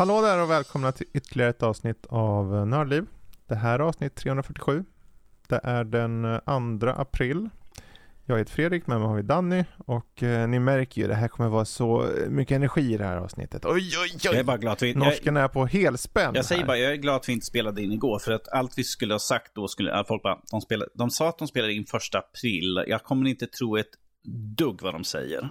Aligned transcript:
Hallå 0.00 0.20
där 0.20 0.42
och 0.42 0.50
välkomna 0.50 0.92
till 0.92 1.06
ytterligare 1.12 1.50
ett 1.50 1.62
avsnitt 1.62 2.06
av 2.08 2.66
Nördliv. 2.66 3.06
Det 3.46 3.54
här 3.54 3.74
är 3.74 3.82
avsnitt 3.82 4.14
347. 4.14 4.84
Det 5.50 5.60
är 5.62 5.84
den 5.84 6.40
2 6.80 6.86
april. 6.88 7.48
Jag 8.26 8.38
heter 8.38 8.52
Fredrik, 8.52 8.86
med 8.86 8.98
mig 8.98 9.08
har 9.08 9.16
vi 9.16 9.22
Danny 9.22 9.64
och 9.86 10.22
eh, 10.22 10.48
ni 10.48 10.58
märker 10.58 11.00
ju 11.02 11.08
det 11.08 11.14
här 11.14 11.28
kommer 11.28 11.48
vara 11.50 11.64
så 11.64 12.08
mycket 12.28 12.54
energi 12.56 12.94
i 12.94 12.96
det 12.96 13.04
här 13.04 13.16
avsnittet. 13.16 13.64
Oj, 13.64 13.72
oj, 13.74 14.10
oj! 14.14 14.18
Jag 14.22 14.34
är 14.34 14.44
bara 14.44 14.56
glad 14.56 14.72
att 14.72 14.82
vi... 14.82 14.94
Norsken 14.94 15.36
är 15.36 15.48
på 15.48 15.66
helspänn 15.66 16.34
Jag 16.34 16.44
säger 16.44 16.60
här. 16.60 16.66
bara, 16.66 16.76
jag 16.78 16.92
är 16.92 16.96
glad 16.96 17.16
att 17.16 17.28
vi 17.28 17.32
inte 17.32 17.46
spelade 17.46 17.82
in 17.82 17.92
igår. 17.92 18.18
För 18.18 18.32
att 18.32 18.48
allt 18.48 18.78
vi 18.78 18.84
skulle 18.84 19.14
ha 19.14 19.18
sagt 19.18 19.54
då 19.54 19.68
skulle... 19.68 19.92
att 19.92 20.06
Folk 20.08 20.22
bara, 20.22 20.38
de, 20.50 20.60
spelade, 20.60 20.90
de 20.94 21.10
sa 21.10 21.28
att 21.28 21.38
de 21.38 21.48
spelade 21.48 21.72
in 21.72 21.86
första 21.86 22.18
april. 22.18 22.84
Jag 22.86 23.02
kommer 23.04 23.28
inte 23.30 23.46
tro 23.46 23.76
ett 23.76 23.90
dugg 24.56 24.82
vad 24.82 24.94
de 24.94 25.04
säger. 25.04 25.48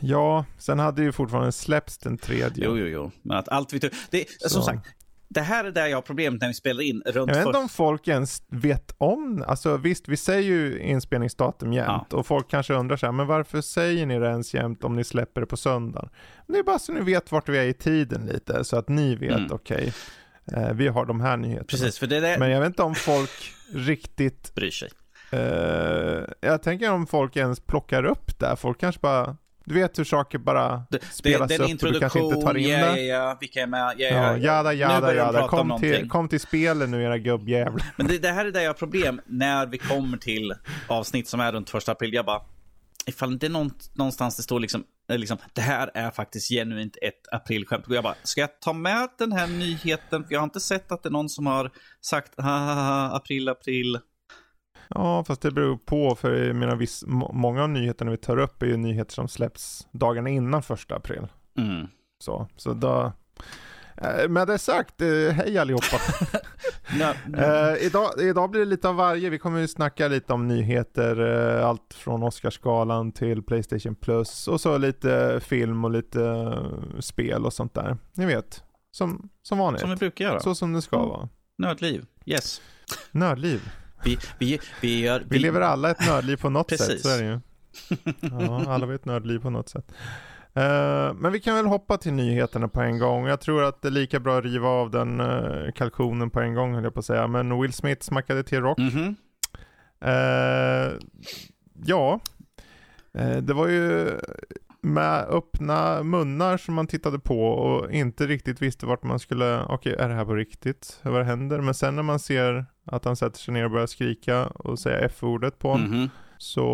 Ja, 0.00 0.44
sen 0.58 0.78
hade 0.78 1.02
ju 1.02 1.12
fortfarande 1.12 1.52
släppts 1.52 1.98
den 1.98 2.18
tredje. 2.18 2.64
Jo, 2.66 2.78
jo, 2.78 2.86
jo. 2.86 3.10
Men 3.22 3.36
att 3.36 3.48
allt 3.48 3.72
vi... 3.72 3.80
tog- 3.80 3.90
Det, 4.10 4.24
som 4.50 4.62
sagt, 4.62 4.86
det 5.34 5.40
här 5.40 5.64
är 5.64 5.70
där 5.70 5.86
jag 5.86 5.96
har 5.96 6.02
problemet 6.02 6.40
när 6.40 6.48
vi 6.48 6.54
spelar 6.54 6.82
in 6.82 7.02
runt 7.06 7.28
Jag 7.30 7.36
vet 7.38 7.46
inte 7.46 7.58
om 7.58 7.68
folk 7.68 8.08
ens 8.08 8.42
vet 8.48 8.94
om, 8.98 9.44
alltså 9.46 9.76
visst 9.76 10.08
vi 10.08 10.16
säger 10.16 10.42
ju 10.42 10.78
inspelningsdatum 10.78 11.72
jämt 11.72 12.12
och 12.12 12.26
folk 12.26 12.50
kanske 12.50 12.74
undrar 12.74 12.96
så 12.96 13.06
här, 13.06 13.12
men 13.12 13.26
varför 13.26 13.60
säger 13.60 14.06
ni 14.06 14.18
det 14.18 14.26
ens 14.26 14.54
jämt 14.54 14.84
om 14.84 14.96
ni 14.96 15.04
släpper 15.04 15.40
det 15.40 15.46
på 15.46 15.56
söndagen? 15.56 16.08
Men 16.46 16.52
det 16.54 16.58
är 16.58 16.62
bara 16.62 16.78
så 16.78 16.92
ni 16.92 17.00
vet 17.00 17.32
vart 17.32 17.48
vi 17.48 17.58
är 17.58 17.62
i 17.64 17.74
tiden 17.74 18.26
lite, 18.26 18.64
så 18.64 18.76
att 18.76 18.88
ni 18.88 19.14
vet, 19.14 19.30
Mm. 19.30 19.52
okej, 19.52 19.92
eh, 20.52 20.72
vi 20.72 20.88
har 20.88 21.06
de 21.06 21.20
här 21.20 21.36
nyheterna. 21.36 21.66
Precis, 21.68 21.98
för 21.98 22.06
det 22.06 22.20
där 22.20 22.38
Men 22.38 22.50
jag 22.50 22.60
vet 22.60 22.66
inte 22.66 22.82
om 22.82 22.94
folk 22.94 23.52
riktigt, 23.74 24.54
bryr 24.54 24.70
sig. 24.70 24.90
eh, 25.32 26.24
jag 26.40 26.62
tänker 26.62 26.92
om 26.92 27.06
folk 27.06 27.36
ens 27.36 27.60
plockar 27.60 28.04
upp 28.04 28.38
det, 28.38 28.56
folk 28.56 28.80
kanske 28.80 29.00
bara, 29.00 29.36
du 29.64 29.74
vet 29.74 29.98
hur 29.98 30.04
saker 30.04 30.38
bara 30.38 30.86
Det, 30.90 31.04
spelas 31.04 31.48
det 31.48 31.58
upp 31.58 31.82
och 31.82 31.92
du 31.92 32.00
kanske 32.00 32.20
inte 32.20 32.36
tar 32.36 32.56
in 32.56 32.68
ja, 32.68 32.78
det. 32.78 33.00
ja, 33.00 33.16
ja, 33.16 33.36
vilka 33.40 33.62
är 33.62 33.66
med? 33.66 33.94
Ja, 33.98 34.08
Ja, 34.08 34.08
ja, 34.16 34.36
jada, 34.38 34.72
jada, 34.72 35.14
jada. 35.14 35.48
Kom 35.48 35.80
till, 35.80 36.08
kom 36.08 36.28
till 36.28 36.40
spelen 36.40 36.90
nu 36.90 37.02
era 37.02 37.18
gubbjävlar. 37.18 37.86
Men 37.96 38.06
det, 38.06 38.18
det 38.18 38.28
här 38.28 38.44
är 38.44 38.50
där 38.50 38.60
jag 38.60 38.68
har 38.68 38.74
problem 38.74 39.20
när 39.26 39.66
vi 39.66 39.78
kommer 39.78 40.18
till 40.18 40.54
avsnitt 40.88 41.28
som 41.28 41.40
är 41.40 41.52
runt 41.52 41.70
första 41.70 41.92
april. 41.92 42.14
Jag 42.14 42.24
bara, 42.24 42.40
ifall 43.06 43.38
det 43.38 43.46
är 43.46 43.50
någon, 43.50 43.70
någonstans 43.94 44.36
det 44.36 44.42
står 44.42 44.60
liksom, 44.60 44.84
eh, 45.10 45.18
liksom, 45.18 45.38
det 45.52 45.60
här 45.60 45.90
är 45.94 46.10
faktiskt 46.10 46.48
genuint 46.48 46.96
ett 47.02 47.32
aprilskämt. 47.32 47.86
Och 47.86 47.94
jag 47.94 48.04
bara, 48.04 48.14
ska 48.22 48.40
jag 48.40 48.60
ta 48.60 48.72
med 48.72 49.08
den 49.18 49.32
här 49.32 49.46
nyheten? 49.46 50.24
För 50.24 50.32
jag 50.32 50.40
har 50.40 50.44
inte 50.44 50.60
sett 50.60 50.92
att 50.92 51.02
det 51.02 51.08
är 51.08 51.12
någon 51.12 51.28
som 51.28 51.46
har 51.46 51.70
sagt, 52.00 52.40
ha, 52.40 52.58
ha, 52.58 52.74
ha, 52.74 53.16
april, 53.16 53.48
april. 53.48 53.98
Ja, 54.94 55.24
fast 55.24 55.40
det 55.42 55.50
beror 55.50 55.76
på, 55.76 56.14
för 56.14 56.34
jag 56.44 56.56
menar, 56.56 56.76
viss, 56.76 57.04
må- 57.06 57.32
många 57.32 57.62
av 57.62 57.68
nyheterna 57.70 58.10
vi 58.10 58.16
tar 58.16 58.36
upp 58.38 58.62
är 58.62 58.66
ju 58.66 58.76
nyheter 58.76 59.12
som 59.14 59.28
släpps 59.28 59.86
dagarna 59.92 60.28
innan 60.30 60.62
första 60.62 60.94
april. 60.96 61.26
Mm. 61.58 61.86
Så, 62.18 62.48
så 62.56 62.72
då... 62.72 63.12
Eh, 63.96 64.28
Med 64.28 64.46
det 64.46 64.58
sagt, 64.58 65.00
eh, 65.00 65.08
hej 65.08 65.58
allihopa. 65.58 65.96
Ja, 67.00 67.14
Eh, 67.38 67.86
idag, 67.86 68.10
idag 68.20 68.50
blir 68.50 68.60
det 68.60 68.66
lite 68.66 68.88
av 68.88 68.94
varje. 68.94 69.30
Vi 69.30 69.38
kommer 69.38 69.60
ju 69.60 69.68
snacka 69.68 70.08
lite 70.08 70.32
om 70.32 70.48
nyheter, 70.48 71.20
eh, 71.58 71.66
allt 71.68 71.94
från 71.94 72.22
Oscarsgalan 72.22 73.12
till 73.12 73.42
Playstation 73.42 73.94
Plus 73.94 74.48
och 74.48 74.60
så 74.60 74.78
lite 74.78 75.40
film 75.40 75.84
och 75.84 75.90
lite 75.90 76.22
eh, 76.24 77.00
spel 77.00 77.44
och 77.46 77.52
sånt 77.52 77.74
där. 77.74 77.96
Ni 78.12 78.26
vet, 78.26 78.62
som, 78.90 79.28
som 79.42 79.58
vanligt. 79.58 79.80
som 79.80 79.90
vi 79.90 79.96
brukar 79.96 80.24
göra. 80.24 80.40
Så 80.40 80.54
som 80.54 80.72
det 80.72 80.82
ska 80.82 80.98
vara. 80.98 81.28
Nördliv. 81.58 82.06
Yes. 82.26 82.60
Nördliv. 83.10 83.70
Vi, 84.04 84.18
vi, 84.38 84.58
vi, 84.80 85.00
gör, 85.00 85.24
Vi 85.28 85.38
lever 85.38 85.60
alla 85.60 85.90
ett 85.90 86.06
nördliv 86.06 86.36
på 86.36 86.50
något 86.50 86.70
sätt, 86.70 87.00
så 87.00 87.08
är 87.08 87.22
det 87.22 87.24
ju. 87.24 87.40
Ja, 88.20 88.64
alla 88.68 88.86
har 88.86 88.92
ett 88.92 89.04
nördliv 89.04 89.38
på 89.38 89.50
något 89.50 89.68
sätt. 89.68 89.92
Eh, 90.54 91.14
men 91.14 91.32
vi 91.32 91.40
kan 91.40 91.56
väl 91.56 91.66
hoppa 91.66 91.98
till 91.98 92.12
nyheterna 92.12 92.68
på 92.68 92.80
en 92.80 92.98
gång. 92.98 93.26
Jag 93.26 93.40
tror 93.40 93.64
att 93.64 93.82
det 93.82 93.88
är 93.88 93.92
lika 93.92 94.20
bra 94.20 94.38
att 94.38 94.44
riva 94.44 94.68
av 94.68 94.90
den 94.90 95.20
uh, 95.20 95.72
kalkonen 95.72 96.30
på 96.30 96.40
en 96.40 96.54
gång 96.54 96.74
höll 96.74 96.84
jag 96.84 96.94
på 96.94 97.00
att 97.00 97.06
säga. 97.06 97.26
Men 97.26 97.60
Will 97.60 97.72
Smith 97.72 98.02
smackade 98.02 98.42
till 98.42 98.60
rock. 98.60 98.78
Mhm. 98.78 99.16
Eh, 100.00 100.92
ja, 101.84 102.20
Eh, 103.14 103.36
det 103.36 103.54
var 103.54 103.68
ju 103.68 104.18
med 104.80 105.24
öppna 105.28 106.02
munnar 106.02 106.56
som 106.56 106.74
man 106.74 106.86
tittade 106.86 107.18
på 107.18 107.48
och 107.48 107.92
inte 107.92 108.26
riktigt 108.26 108.62
visste 108.62 108.86
vart 108.86 109.02
man 109.02 109.18
skulle, 109.18 109.64
okej 109.68 109.96
är 109.98 110.08
det 110.08 110.14
här 110.14 110.24
på 110.24 110.34
riktigt? 110.34 111.00
Vad 111.02 111.24
händer? 111.24 111.60
Men 111.60 111.74
sen 111.74 111.96
när 111.96 112.02
man 112.02 112.18
ser 112.18 112.66
att 112.84 113.04
han 113.04 113.16
sätter 113.16 113.38
sig 113.38 113.54
ner 113.54 113.64
och 113.64 113.70
börjar 113.70 113.86
skrika 113.86 114.46
och 114.46 114.78
säga 114.78 114.98
F-ordet 114.98 115.58
på 115.58 115.68
honom, 115.70 115.90
Mhm. 115.90 116.10
så 116.38 116.66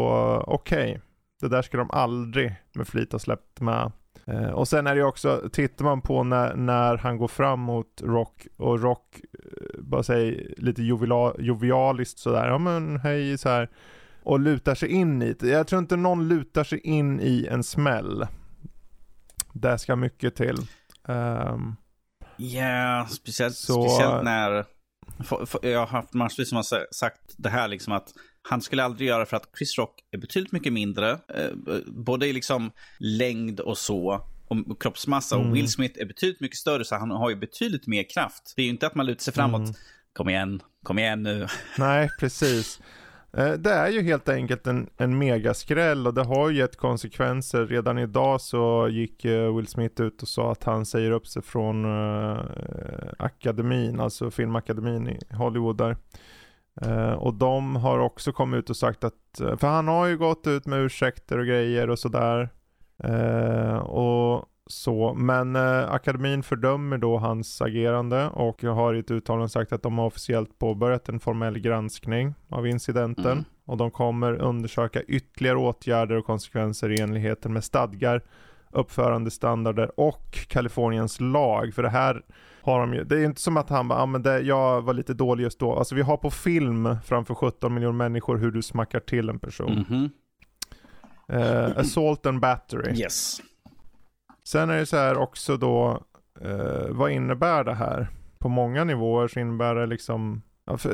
okej, 0.46 1.00
det 1.40 1.48
där 1.48 1.62
ska 1.62 1.76
de 1.78 1.90
aldrig 1.90 2.54
med 2.74 2.88
flit 2.88 3.12
ha 3.12 3.18
släppt 3.18 3.60
med. 3.60 3.92
Eh, 4.24 4.50
och 4.50 4.68
sen 4.68 4.86
är 4.86 4.94
det 4.96 5.04
också, 5.04 5.42
tittar 5.52 5.84
man 5.84 6.00
på 6.00 6.22
när, 6.24 6.54
när 6.54 6.96
han 6.96 7.16
går 7.16 7.28
fram 7.28 7.60
mot 7.60 8.02
Rock 8.04 8.46
och 8.56 8.80
Rock 8.82 9.20
eh, 9.32 9.80
bara 9.82 10.02
säger 10.02 10.54
lite 10.56 10.82
jovialiskt 11.38 12.18
sådär, 12.18 12.46
ja 12.48 12.58
men 12.58 13.00
hej 13.00 13.38
så 13.38 13.48
här 13.48 13.68
och 14.22 14.40
lutar 14.40 14.74
sig 14.74 14.88
in 14.88 15.22
i 15.22 15.32
det. 15.32 15.48
Jag 15.48 15.66
tror 15.66 15.78
inte 15.78 15.96
någon 15.96 16.28
lutar 16.28 16.64
sig 16.64 16.78
in 16.80 17.20
i 17.20 17.46
en 17.50 17.64
smäll. 17.64 18.26
Det 19.52 19.78
ska 19.78 19.96
mycket 19.96 20.34
till. 20.36 20.56
Ehm, 21.08 21.76
Ja, 22.36 23.06
speciellt, 23.10 23.54
Så- 23.54 23.82
speciellt 23.88 24.24
när... 24.24 24.64
Jag 25.62 25.78
har 25.78 25.86
haft 25.86 26.14
massvis 26.14 26.48
som 26.48 26.56
har 26.56 26.62
sa- 26.62 26.86
sagt 26.92 27.20
det 27.36 27.48
här 27.48 27.68
liksom 27.68 27.92
att 27.92 28.14
han 28.42 28.62
skulle 28.62 28.84
aldrig 28.84 29.08
göra 29.08 29.26
för 29.26 29.36
att 29.36 29.48
Chris 29.58 29.78
Rock 29.78 29.94
är 30.10 30.18
betydligt 30.18 30.52
mycket 30.52 30.72
mindre. 30.72 31.10
Eh, 31.10 31.78
både 31.86 32.26
i 32.26 32.32
liksom 32.32 32.70
längd 32.98 33.60
och 33.60 33.78
så. 33.78 34.26
Och 34.48 34.82
kroppsmassa. 34.82 35.36
Mm. 35.36 35.48
Och 35.48 35.56
Will 35.56 35.68
Smith 35.70 36.00
är 36.00 36.04
betydligt 36.06 36.40
mycket 36.40 36.58
större 36.58 36.84
så 36.84 36.94
han 36.96 37.10
har 37.10 37.30
ju 37.30 37.36
betydligt 37.36 37.86
mer 37.86 38.10
kraft. 38.10 38.52
Det 38.56 38.62
är 38.62 38.64
ju 38.64 38.70
inte 38.70 38.86
att 38.86 38.94
man 38.94 39.06
lutar 39.06 39.22
sig 39.22 39.34
framåt. 39.34 39.60
Mm. 39.60 39.74
Kom 40.12 40.28
igen, 40.28 40.62
kom 40.82 40.98
igen 40.98 41.22
nu. 41.22 41.46
nej, 41.78 42.08
precis. 42.20 42.80
Eh, 43.32 43.52
det 43.52 43.70
är 43.70 43.88
ju 43.88 44.02
helt 44.02 44.28
enkelt 44.28 44.66
en, 44.66 44.90
en 44.96 45.18
megaskräll 45.18 46.06
och 46.06 46.14
det 46.14 46.24
har 46.24 46.50
ju 46.50 46.56
gett 46.56 46.76
konsekvenser. 46.76 47.66
Redan 47.66 47.98
idag 47.98 48.40
så 48.40 48.88
gick 48.90 49.24
eh, 49.24 49.56
Will 49.56 49.66
Smith 49.66 50.02
ut 50.02 50.22
och 50.22 50.28
sa 50.28 50.52
att 50.52 50.64
han 50.64 50.86
säger 50.86 51.10
upp 51.10 51.26
sig 51.26 51.42
från 51.42 51.84
uh, 51.84 52.40
akademin, 53.18 54.00
alltså 54.00 54.30
filmakademin 54.30 55.08
i 55.08 55.18
Hollywood 55.34 55.76
där. 55.76 55.96
Uh, 56.86 57.12
och 57.12 57.34
de 57.34 57.76
har 57.76 57.98
också 57.98 58.32
kommit 58.32 58.58
ut 58.58 58.70
och 58.70 58.76
sagt 58.76 59.04
att, 59.04 59.14
för 59.38 59.66
han 59.66 59.88
har 59.88 60.06
ju 60.06 60.18
gått 60.18 60.46
ut 60.46 60.66
med 60.66 60.80
ursäkter 60.80 61.38
och 61.38 61.46
grejer 61.46 61.90
och 61.90 61.98
sådär. 61.98 62.48
Uh, 63.04 63.76
och 63.76 64.46
så, 64.70 65.14
men 65.14 65.56
eh, 65.56 65.92
akademin 65.92 66.42
fördömer 66.42 66.98
då 66.98 67.18
hans 67.18 67.62
agerande 67.62 68.26
och 68.28 68.62
har 68.62 68.94
i 68.94 68.98
ett 68.98 69.10
uttalande 69.10 69.48
sagt 69.48 69.72
att 69.72 69.82
de 69.82 69.98
har 69.98 70.06
officiellt 70.06 70.58
påbörjat 70.58 71.08
en 71.08 71.20
formell 71.20 71.58
granskning 71.58 72.34
av 72.48 72.66
incidenten 72.66 73.32
Mm. 73.32 73.44
och 73.64 73.76
de 73.76 73.90
kommer 73.90 74.32
undersöka 74.40 75.02
ytterligare 75.02 75.56
åtgärder 75.58 76.16
och 76.16 76.26
konsekvenser 76.26 76.90
i 76.90 77.00
enlighet 77.00 77.44
med 77.44 77.64
stadgar, 77.64 78.22
uppförandestandarder 78.72 80.00
och 80.00 80.32
Kaliforniens 80.48 81.20
lag. 81.20 81.74
För 81.74 81.82
det 81.82 81.88
här 81.88 82.22
har 82.62 82.80
de 82.80 82.94
ju, 82.94 83.04
det 83.04 83.16
är 83.20 83.24
inte 83.24 83.40
som 83.40 83.56
att 83.56 83.70
han 83.70 83.88
bara, 83.88 83.98
ah, 84.02 84.06
men 84.06 84.22
det, 84.22 84.40
jag 84.40 84.82
var 84.82 84.94
lite 84.94 85.14
dålig 85.14 85.44
just 85.44 85.58
då. 85.58 85.72
Alltså 85.76 85.94
vi 85.94 86.02
har 86.02 86.16
på 86.16 86.30
film 86.30 86.96
framför 87.04 87.34
17 87.34 87.74
miljoner 87.74 87.92
människor 87.92 88.36
hur 88.36 88.50
du 88.50 88.62
smackar 88.62 89.00
till 89.00 89.28
en 89.28 89.38
person. 89.38 89.84
Mhm. 89.88 90.10
Eh, 91.28 91.76
assault 91.76 92.26
and 92.26 92.40
battery. 92.40 93.00
Yes. 93.00 93.40
Sen 94.44 94.70
är 94.70 94.76
det 94.76 94.86
så 94.86 94.96
här 94.96 95.16
också 95.16 95.56
då, 95.56 96.02
eh, 96.40 96.88
vad 96.88 97.10
innebär 97.10 97.64
det 97.64 97.74
här? 97.74 98.08
På 98.38 98.48
många 98.48 98.84
nivåer 98.84 99.28
så 99.28 99.40
innebär 99.40 99.74
det 99.74 99.86
liksom, 99.86 100.42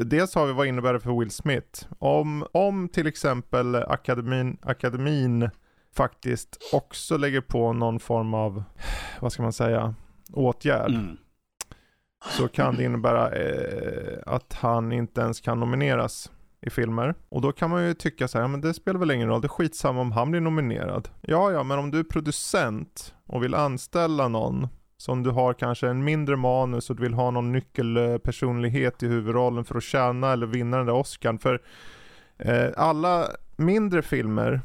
dels 0.04 0.34
har 0.34 0.46
vi 0.46 0.52
vad 0.52 0.66
innebär 0.66 0.93
det 0.93 1.00
för 1.00 1.19
Will 1.19 1.31
Smith? 1.31 1.87
Om, 1.98 2.46
om 2.52 2.88
till 2.88 3.06
exempel 3.06 3.75
akademin, 3.75 4.58
akademin 4.62 5.50
faktiskt 5.96 6.58
också 6.72 7.16
lägger 7.16 7.40
på 7.40 7.72
någon 7.72 8.00
form 8.00 8.34
av, 8.34 8.64
vad 9.20 9.32
ska 9.32 9.43
man 9.43 9.52
säga, 9.52 9.94
åtgärd. 10.32 10.90
Mm. 10.90 11.16
så 12.38 12.48
kan 12.48 12.76
det 12.76 12.84
innebära 12.84 13.31
eh, 13.31 14.19
att 14.26 14.52
han 14.52 14.93
inte 14.93 15.20
ens 15.20 15.40
kan 15.40 15.60
nomineras 15.60 16.31
i 16.67 16.71
filmer. 16.71 17.15
Och 17.29 17.41
då 17.41 17.53
kan 17.53 17.71
man 17.71 17.87
ju 17.87 17.95
tycka 17.95 18.29
så 18.29 18.39
här, 18.39 18.45
ja, 18.45 18.49
men 18.49 18.61
det 18.61 18.75
spelar 18.75 19.01
väl 19.01 19.11
ingen 19.11 19.29
roll, 19.29 19.41
det 19.41 19.47
är 19.47 19.49
skitsamma 19.49 20.01
om 20.01 20.13
han 20.13 20.31
blir 20.31 20.41
nominerad. 20.41 21.09
Ja, 21.21 21.53
ja, 21.53 21.63
men 21.63 21.79
om 21.79 21.91
du 21.91 21.99
är 21.99 22.05
producent 22.05 23.15
och 23.27 23.43
vill 23.43 23.55
anställa 23.55 24.29
någon 24.29 24.69
som 24.97 25.23
du 25.23 25.31
har 25.31 25.55
kanske 25.55 25.89
en 25.89 26.05
mindre 26.05 26.37
manus 26.37 26.91
och 26.91 26.97
du 26.97 27.03
vill 27.03 27.15
ha 27.15 27.31
någon 27.31 27.53
nyckelpersonlighet 27.53 29.03
i 29.03 29.07
huvudrollen 29.07 29.65
för 29.65 29.77
att 29.77 29.83
tjäna 29.83 30.33
eller 30.33 30.47
vinna 30.47 30.77
den 30.77 30.87
där 30.87 30.95
Oscarn. 30.95 31.39
För 31.39 31.63
eh, 32.39 32.69
alla 32.77 33.27
mindre 33.57 34.03
filmer 34.03 34.61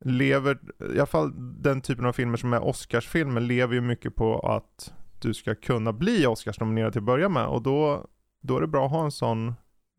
lever, 0.00 0.58
i 0.94 0.98
alla 0.98 1.06
fall 1.06 1.32
den 1.62 1.80
typen 1.80 2.06
av 2.06 2.12
filmer 2.12 2.36
som 2.36 2.52
är 2.52 2.64
Oscarsfilmer, 2.64 3.40
lever 3.40 3.74
ju 3.74 3.80
mycket 3.80 4.14
på 4.14 4.38
att 4.38 4.92
du 5.20 5.34
ska 5.34 5.54
kunna 5.54 5.92
bli 5.92 6.26
Oscarsnominerad 6.26 6.92
till 6.92 7.00
att 7.00 7.06
börja 7.06 7.28
med. 7.28 7.46
Och 7.46 7.62
då, 7.62 8.06
då 8.42 8.56
är 8.56 8.60
det 8.60 8.66
bra 8.66 8.86
att 8.86 8.92
ha 8.92 9.04
en 9.04 9.10
sån 9.10 9.54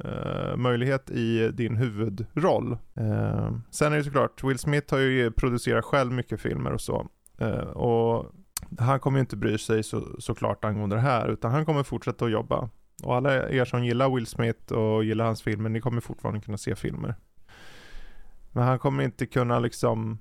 Uh, 0.05 0.55
möjlighet 0.57 1.09
i 1.09 1.51
din 1.51 1.75
huvudroll. 1.75 2.77
Uh, 2.99 3.57
sen 3.69 3.93
är 3.93 3.97
det 3.97 4.03
såklart, 4.03 4.43
Will 4.43 4.59
Smith 4.59 4.93
har 4.93 4.99
ju 4.99 5.31
producerat 5.31 5.85
själv 5.85 6.11
mycket 6.11 6.41
filmer 6.41 6.71
och 6.71 6.81
så. 6.81 7.07
Uh, 7.41 7.59
och 7.59 8.31
han 8.79 8.99
kommer 8.99 9.17
ju 9.17 9.21
inte 9.21 9.37
bry 9.37 9.57
sig 9.57 9.83
så, 9.83 10.07
såklart 10.19 10.65
angående 10.65 10.95
det 10.95 11.01
här, 11.01 11.27
utan 11.27 11.51
han 11.51 11.65
kommer 11.65 11.83
fortsätta 11.83 12.25
att 12.25 12.31
jobba. 12.31 12.69
Och 13.03 13.15
alla 13.15 13.49
er 13.49 13.65
som 13.65 13.85
gillar 13.85 14.15
Will 14.15 14.25
Smith 14.25 14.73
och 14.73 15.03
gillar 15.03 15.25
hans 15.25 15.41
filmer, 15.41 15.69
ni 15.69 15.81
kommer 15.81 16.01
fortfarande 16.01 16.41
kunna 16.41 16.57
se 16.57 16.75
filmer. 16.75 17.15
Men 18.51 18.63
han 18.63 18.79
kommer 18.79 19.03
inte 19.03 19.25
kunna 19.25 19.59
liksom 19.59 20.17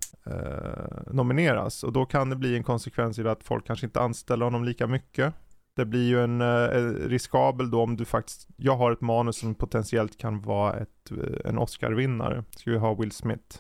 nomineras 1.07 1.85
och 1.85 1.93
då 1.93 2.07
kan 2.07 2.31
det 2.31 2.37
bli 2.37 2.57
en 2.57 2.63
konsekvens 2.65 3.19
i 3.19 3.29
att 3.29 3.45
folk 3.45 3.67
kanske 3.67 3.87
inte 3.87 4.01
anställer 4.01 4.45
honom 4.45 4.65
lika 4.65 4.87
mycket. 4.87 5.35
Det 5.77 5.85
blir 5.85 6.09
ju 6.09 6.25
en 6.25 6.41
eh, 6.41 7.09
riskabel 7.09 7.71
då 7.71 7.83
om 7.83 7.97
du 7.97 8.05
faktiskt, 8.05 8.49
jag 8.57 8.77
har 8.77 8.93
ett 8.93 9.01
manus 9.01 9.37
som 9.37 9.55
potentiellt 9.55 10.19
kan 10.19 10.43
vara 10.43 10.75
ett, 10.75 11.11
eh, 11.11 11.51
en 11.51 11.59
Oscar-vinnare. 11.59 12.45
Ska 12.57 12.71
vi 12.71 12.77
ha 12.77 12.95
Will 12.95 13.13
Smith? 13.13 13.59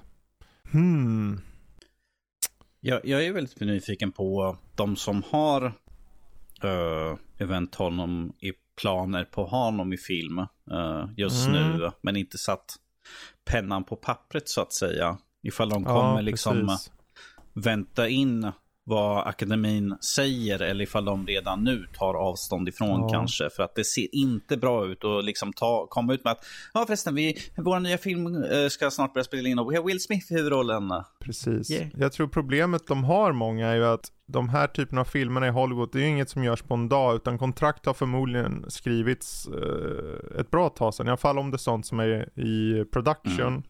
Hmm. 0.73 1.41
Jag, 2.81 3.01
jag 3.05 3.25
är 3.25 3.33
väldigt 3.33 3.61
nyfiken 3.61 4.13
på 4.13 4.57
de 4.75 4.97
som 4.97 5.23
har 5.31 5.65
uh, 6.65 7.17
event 7.39 7.75
honom 7.75 8.33
i 8.41 8.53
planer 8.81 9.25
på 9.25 9.45
honom 9.45 9.93
i 9.93 9.97
film 9.97 10.39
uh, 10.73 11.11
just 11.17 11.49
mm. 11.49 11.79
nu, 11.79 11.91
men 12.01 12.17
inte 12.17 12.39
satt 12.39 12.77
pennan 13.45 13.85
på 13.85 13.97
pappret 13.97 14.49
så 14.49 14.61
att 14.61 14.73
säga. 14.73 15.19
Ifall 15.43 15.69
de 15.69 15.85
kommer 15.85 16.15
ja, 16.15 16.21
liksom 16.21 16.79
vänta 17.53 18.09
in 18.09 18.53
vad 18.89 19.27
akademin 19.27 19.97
säger 20.01 20.63
eller 20.63 20.85
ifall 20.85 21.05
de 21.05 21.27
redan 21.27 21.65
nu 21.65 21.87
tar 21.99 22.15
avstånd 22.15 22.69
ifrån 22.69 23.01
ja. 23.01 23.09
kanske. 23.09 23.51
För 23.51 23.63
att 23.63 23.75
det 23.75 23.85
ser 23.85 24.15
inte 24.15 24.57
bra 24.57 24.87
ut 24.87 25.05
att 25.05 25.25
liksom 25.25 25.53
ta, 25.53 25.87
komma 25.91 26.15
ut 26.15 26.25
med 26.25 26.31
att 26.31 26.45
ja 26.75 26.85
förresten, 26.87 27.15
vi, 27.15 27.37
vår 27.57 27.81
nya 27.81 27.99
film 27.99 28.45
eh, 28.45 28.69
ska 28.69 28.91
snart 28.91 29.15
börja 29.15 29.25
spela 29.25 29.49
in 29.49 29.59
och 29.59 29.73
vi 29.73 29.77
har 29.77 29.85
Will 29.85 30.01
Smith 30.01 30.33
i 30.33 30.35
huvudrollen. 30.35 30.93
Precis. 31.21 31.71
Yeah. 31.71 31.89
Jag 31.97 32.13
tror 32.13 32.29
problemet 32.29 32.87
de 32.87 33.05
har 33.05 33.33
många 33.33 33.69
är 33.69 33.75
ju 33.75 33.87
att 33.87 34.13
de 34.27 34.49
här 34.49 34.67
typerna 34.67 35.01
av 35.01 35.05
filmerna 35.05 35.47
i 35.47 35.51
Hollywood, 35.51 35.89
det 35.93 35.99
är 35.99 36.03
ju 36.03 36.09
inget 36.09 36.31
som 36.31 36.45
görs 36.45 36.63
på 36.63 36.75
en 36.75 36.89
dag, 36.89 37.17
utan 37.17 37.39
kontrakt 37.39 37.87
har 37.87 37.95
förmodligen 37.95 38.65
skrivits 38.69 39.47
eh, 39.47 40.41
ett 40.41 40.51
bra 40.51 40.69
tag 40.69 40.95
sedan. 40.95 41.07
I 41.07 41.11
alla 41.11 41.17
fall 41.17 41.39
om 41.39 41.51
det 41.51 41.57
är 41.57 41.59
sånt 41.59 41.87
som 41.87 42.01
är 42.01 42.39
i 42.39 42.85
production. 42.85 43.47
Mm 43.47 43.63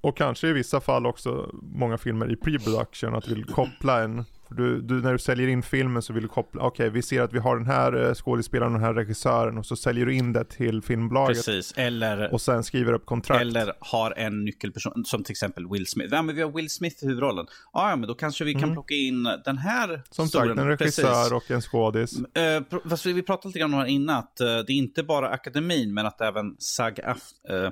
och 0.00 0.16
kanske 0.16 0.48
i 0.48 0.52
vissa 0.52 0.80
fall 0.80 1.06
också 1.06 1.50
många 1.62 1.98
filmer 1.98 2.32
i 2.32 2.36
pre-production, 2.36 3.14
att 3.14 3.24
du 3.24 3.34
vill 3.34 3.44
koppla 3.44 4.02
en 4.02 4.24
du, 4.56 4.80
du, 4.80 5.02
när 5.02 5.12
du 5.12 5.18
säljer 5.18 5.48
in 5.48 5.62
filmen 5.62 6.02
så 6.02 6.12
vill 6.12 6.22
du 6.22 6.28
koppla, 6.28 6.62
okej 6.62 6.86
okay, 6.86 6.94
vi 6.94 7.02
ser 7.02 7.22
att 7.22 7.32
vi 7.32 7.38
har 7.38 7.56
den 7.56 7.66
här 7.66 8.06
eh, 8.06 8.14
skådespelaren 8.14 8.72
och 8.72 8.80
den 8.80 8.86
här 8.86 8.94
regissören 8.94 9.58
och 9.58 9.66
så 9.66 9.76
säljer 9.76 10.06
du 10.06 10.14
in 10.14 10.32
det 10.32 10.44
till 10.44 10.82
filmbolaget. 10.82 11.36
Precis, 11.36 11.72
eller... 11.76 12.32
Och 12.32 12.40
sen 12.40 12.64
skriver 12.64 12.92
upp 12.92 13.06
kontrakt. 13.06 13.40
Eller 13.40 13.72
har 13.80 14.14
en 14.16 14.44
nyckelperson, 14.44 15.04
som 15.04 15.24
till 15.24 15.32
exempel 15.32 15.68
Will 15.70 15.86
Smith. 15.86 16.14
Ja 16.14 16.22
men 16.22 16.36
vi 16.36 16.42
har 16.42 16.50
Will 16.50 16.70
Smith 16.70 17.04
i 17.04 17.06
huvudrollen. 17.06 17.46
Ja 17.72 17.96
men 17.96 18.08
då 18.08 18.14
kanske 18.14 18.44
vi 18.44 18.52
kan 18.52 18.62
mm. 18.62 18.74
plocka 18.74 18.94
in 18.94 19.22
den 19.44 19.58
här 19.58 20.02
Som 20.10 20.28
stolen. 20.28 20.48
sagt, 20.48 20.60
en 20.60 20.68
regissör 20.68 21.02
Precis. 21.02 21.32
och 21.32 21.50
en 21.50 21.60
skådis. 21.60 22.18
Uh, 22.18 23.14
vi 23.14 23.22
pratade 23.22 23.48
lite 23.48 23.58
grann 23.58 23.74
om 23.74 23.80
det 23.80 23.90
innan, 23.90 24.16
att 24.16 24.40
uh, 24.40 24.46
det 24.46 24.72
är 24.72 24.76
inte 24.76 25.02
bara 25.02 25.28
akademin 25.28 25.94
men 25.94 26.06
att 26.06 26.20
även 26.20 26.56
SAG-AFTRA 26.58 27.64
uh, 27.64 27.70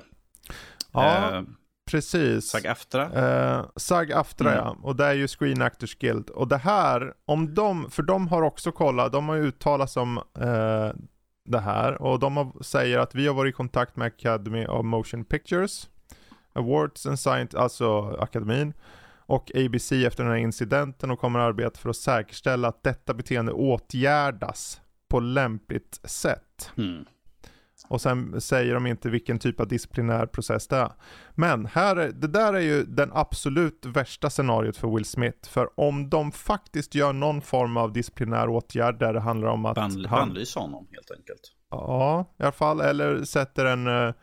Ja. 0.91 1.43
Precis. 1.91 2.51
SAG-AFTRA. 2.51 3.03
Eh, 3.03 3.65
SAG-AFTRA 3.75 4.51
mm. 4.51 4.63
ja, 4.65 4.77
och 4.81 4.95
det 4.95 5.05
är 5.05 5.13
ju 5.13 5.27
Screen 5.27 5.61
Actors 5.61 5.95
Guild. 5.95 6.29
Och 6.29 6.47
det 6.47 6.57
här, 6.57 7.13
om 7.25 7.53
de, 7.53 7.91
för 7.91 8.03
de 8.03 8.27
har 8.27 8.41
också 8.41 8.71
kollat, 8.71 9.11
de 9.11 9.29
har 9.29 9.37
uttalat 9.37 9.91
sig 9.91 10.01
om 10.01 10.17
eh, 10.17 10.91
det 11.45 11.59
här. 11.59 12.01
Och 12.01 12.19
de 12.19 12.37
har, 12.37 12.63
säger 12.63 12.99
att 12.99 13.15
vi 13.15 13.27
har 13.27 13.33
varit 13.33 13.53
i 13.53 13.55
kontakt 13.55 13.95
med 13.95 14.07
Academy 14.07 14.65
of 14.65 14.85
Motion 14.85 15.25
Pictures, 15.25 15.89
Awards 16.53 17.05
and 17.05 17.19
Science, 17.19 17.59
alltså 17.59 18.17
akademin, 18.19 18.73
och 19.17 19.51
ABC 19.55 19.91
efter 19.91 20.23
den 20.23 20.31
här 20.31 20.39
incidenten 20.39 21.11
och 21.11 21.19
kommer 21.19 21.39
arbeta 21.39 21.79
för 21.79 21.89
att 21.89 21.95
säkerställa 21.95 22.67
att 22.67 22.83
detta 22.83 23.13
beteende 23.13 23.51
åtgärdas 23.51 24.81
på 25.09 25.19
lämpligt 25.19 25.99
sätt. 26.03 26.71
Mm. 26.77 27.05
Och 27.87 28.01
sen 28.01 28.41
säger 28.41 28.73
de 28.73 28.87
inte 28.87 29.09
vilken 29.09 29.39
typ 29.39 29.59
av 29.59 29.67
disciplinär 29.67 30.25
process 30.25 30.67
det 30.67 30.75
är. 30.75 30.91
Men 31.35 31.65
här 31.65 31.95
är, 31.95 32.11
det 32.11 32.27
där 32.27 32.53
är 32.53 32.59
ju 32.59 32.83
den 32.83 33.11
absolut 33.13 33.85
värsta 33.85 34.29
scenariot 34.29 34.77
för 34.77 34.95
Will 34.95 35.05
Smith. 35.05 35.49
För 35.49 35.69
om 35.75 36.09
de 36.09 36.31
faktiskt 36.31 36.95
gör 36.95 37.13
någon 37.13 37.41
form 37.41 37.77
av 37.77 37.93
disciplinär 37.93 38.49
åtgärd 38.49 38.99
där 38.99 39.13
det 39.13 39.19
handlar 39.19 39.47
om 39.47 39.65
att... 39.65 39.75
Band, 39.75 40.05
han, 40.05 40.27
bannlysa 40.27 40.59
honom 40.59 40.87
helt 40.91 41.11
enkelt. 41.11 41.41
Ja, 41.71 42.33
i 42.39 42.43
alla 42.43 42.51
fall. 42.51 42.81
Eller 42.81 43.23
sätter 43.23 43.65
en... 43.65 43.87
Uh, 43.87 44.13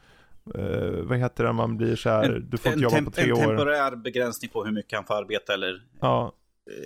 vad 1.02 1.18
heter 1.18 1.44
det 1.44 1.52
man 1.52 1.76
blir 1.76 1.96
så 1.96 2.10
här, 2.10 2.30
en, 2.30 2.50
du 2.50 2.56
får 2.56 2.72
inte 2.72 2.84
jobba 2.84 3.02
på 3.04 3.10
tre 3.10 3.32
år. 3.32 3.38
En 3.38 3.48
temporär 3.48 3.96
begränsning 3.96 4.50
på 4.50 4.64
hur 4.64 4.72
mycket 4.72 4.96
han 4.98 5.04
får 5.04 5.14
arbeta 5.14 5.54
eller... 5.54 5.82
Ja. 6.00 6.32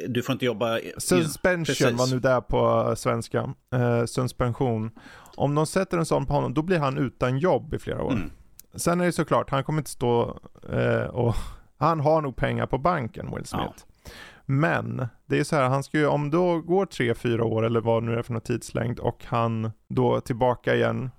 Du 0.08 0.22
får 0.22 0.32
inte 0.32 0.44
jobba... 0.44 0.78
Suspension 0.98 1.96
var 1.96 2.10
nu 2.14 2.20
där 2.20 2.40
på 2.40 2.92
svenska. 2.96 3.54
Uh, 3.74 4.04
suspension. 4.04 4.90
Om 5.36 5.54
de 5.54 5.66
sätter 5.66 5.98
en 5.98 6.06
sån 6.06 6.26
på 6.26 6.32
honom, 6.32 6.54
då 6.54 6.62
blir 6.62 6.78
han 6.78 6.98
utan 6.98 7.38
jobb 7.38 7.74
i 7.74 7.78
flera 7.78 8.02
år. 8.02 8.12
Mm. 8.12 8.30
Sen 8.74 9.00
är 9.00 9.04
det 9.04 9.12
såklart, 9.12 9.50
han 9.50 9.64
kommer 9.64 9.78
inte 9.78 9.90
stå 9.90 10.40
eh, 10.72 11.04
och 11.04 11.34
han 11.76 12.00
har 12.00 12.22
nog 12.22 12.36
pengar 12.36 12.66
på 12.66 12.78
banken, 12.78 13.34
Will 13.34 13.46
Smith. 13.46 13.84
Ja. 14.04 14.10
Men 14.46 15.06
det 15.26 15.38
är 15.38 15.44
så 15.44 15.56
här, 15.56 15.68
han 15.68 15.82
ska 15.82 15.98
ju, 15.98 16.06
om 16.06 16.30
då 16.30 16.60
går 16.60 16.86
tre, 16.86 17.14
fyra 17.14 17.44
år 17.44 17.62
eller 17.62 17.80
vad 17.80 18.02
nu 18.02 18.14
är 18.14 18.22
för 18.22 18.32
någon 18.32 18.42
tidslängd 18.42 18.98
och 18.98 19.24
han 19.24 19.70
då 19.88 20.20
tillbaka 20.20 20.74
igen. 20.74 21.10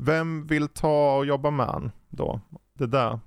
Vem 0.00 0.46
vill 0.46 0.68
ta 0.68 1.16
och 1.16 1.26
jobba 1.26 1.50
med 1.50 1.66
han 1.66 1.90
då? 2.08 2.40
Det 2.78 2.86
där. 2.86 3.20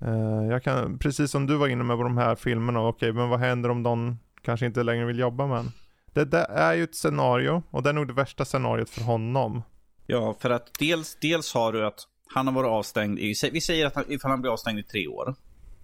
Eh, 0.00 0.46
jag 0.50 0.62
kan, 0.62 0.98
precis 0.98 1.30
som 1.30 1.46
du 1.46 1.56
var 1.56 1.68
inne 1.68 1.84
med 1.84 1.96
på 1.96 2.02
de 2.02 2.18
här 2.18 2.34
filmerna, 2.34 2.80
okej 2.80 3.10
okay, 3.10 3.12
men 3.12 3.28
vad 3.28 3.40
händer 3.40 3.70
om 3.70 3.82
de 3.82 4.18
kanske 4.42 4.66
inte 4.66 4.82
längre 4.82 5.04
vill 5.04 5.18
jobba 5.18 5.46
med 5.46 5.56
han? 5.56 5.72
Det, 6.12 6.24
det 6.24 6.44
är 6.44 6.74
ju 6.74 6.84
ett 6.84 6.94
scenario 6.94 7.62
och 7.70 7.82
det 7.82 7.88
är 7.88 7.94
nog 7.94 8.06
det 8.06 8.12
värsta 8.12 8.44
scenariot 8.44 8.90
för 8.90 9.04
honom. 9.04 9.62
Ja, 10.06 10.36
för 10.40 10.50
att 10.50 10.70
dels, 10.78 11.16
dels 11.20 11.54
har 11.54 11.72
du 11.72 11.86
att 11.86 12.00
han 12.34 12.46
har 12.46 12.54
varit 12.54 12.68
avstängd 12.68 13.18
i, 13.18 13.34
vi 13.52 13.60
säger 13.60 13.86
att 13.86 13.94
han, 13.94 14.04
ifall 14.08 14.30
han 14.30 14.40
blir 14.40 14.52
avstängd 14.52 14.78
i 14.78 14.82
tre 14.82 15.08
år, 15.08 15.34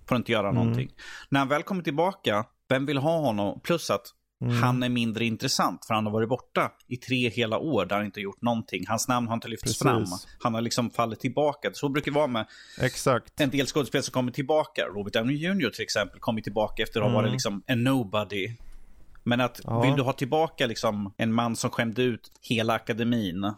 får 0.08 0.16
inte 0.16 0.32
göra 0.32 0.48
mm. 0.48 0.54
någonting. 0.54 0.90
När 1.28 1.38
han 1.38 1.48
väl 1.48 1.62
kommer 1.62 1.82
tillbaka, 1.82 2.44
vem 2.68 2.86
vill 2.86 2.98
ha 2.98 3.18
honom? 3.18 3.60
Plus 3.60 3.90
att 3.90 4.06
mm. 4.42 4.62
han 4.62 4.82
är 4.82 4.88
mindre 4.88 5.24
intressant 5.24 5.84
för 5.86 5.94
han 5.94 6.06
har 6.06 6.12
varit 6.12 6.28
borta 6.28 6.72
i 6.88 6.96
tre 6.96 7.30
hela 7.30 7.58
år 7.58 7.86
där 7.86 7.96
han 7.96 8.04
inte 8.04 8.20
gjort 8.20 8.42
någonting. 8.42 8.84
Hans 8.88 9.08
namn 9.08 9.26
har 9.28 9.34
inte 9.34 9.48
lyfts 9.48 9.78
fram. 9.78 10.04
Han 10.42 10.54
har 10.54 10.60
liksom 10.60 10.90
fallit 10.90 11.20
tillbaka. 11.20 11.70
Så 11.72 11.88
brukar 11.88 12.10
det 12.10 12.14
vara 12.14 12.26
med 12.26 12.46
Exakt. 12.80 13.40
en 13.40 13.50
del 13.50 13.66
skådespelare 13.66 14.02
som 14.02 14.12
kommer 14.12 14.32
tillbaka. 14.32 14.82
Robert 14.82 15.12
Downey 15.12 15.36
Jr 15.36 15.70
till 15.70 15.82
exempel 15.82 16.20
kommer 16.20 16.40
tillbaka 16.40 16.82
efter 16.82 17.00
att 17.00 17.06
ha 17.06 17.14
varit 17.14 17.26
mm. 17.26 17.32
liksom 17.32 17.62
en 17.66 17.84
nobody 17.84 18.48
men 19.24 19.40
att 19.40 19.60
ja. 19.64 19.80
vill 19.80 19.96
du 19.96 20.02
ha 20.02 20.12
tillbaka 20.12 20.66
liksom 20.66 21.14
en 21.16 21.32
man 21.32 21.56
som 21.56 21.70
skämde 21.70 22.02
ut 22.02 22.32
hela 22.40 22.74
akademin 22.74 23.54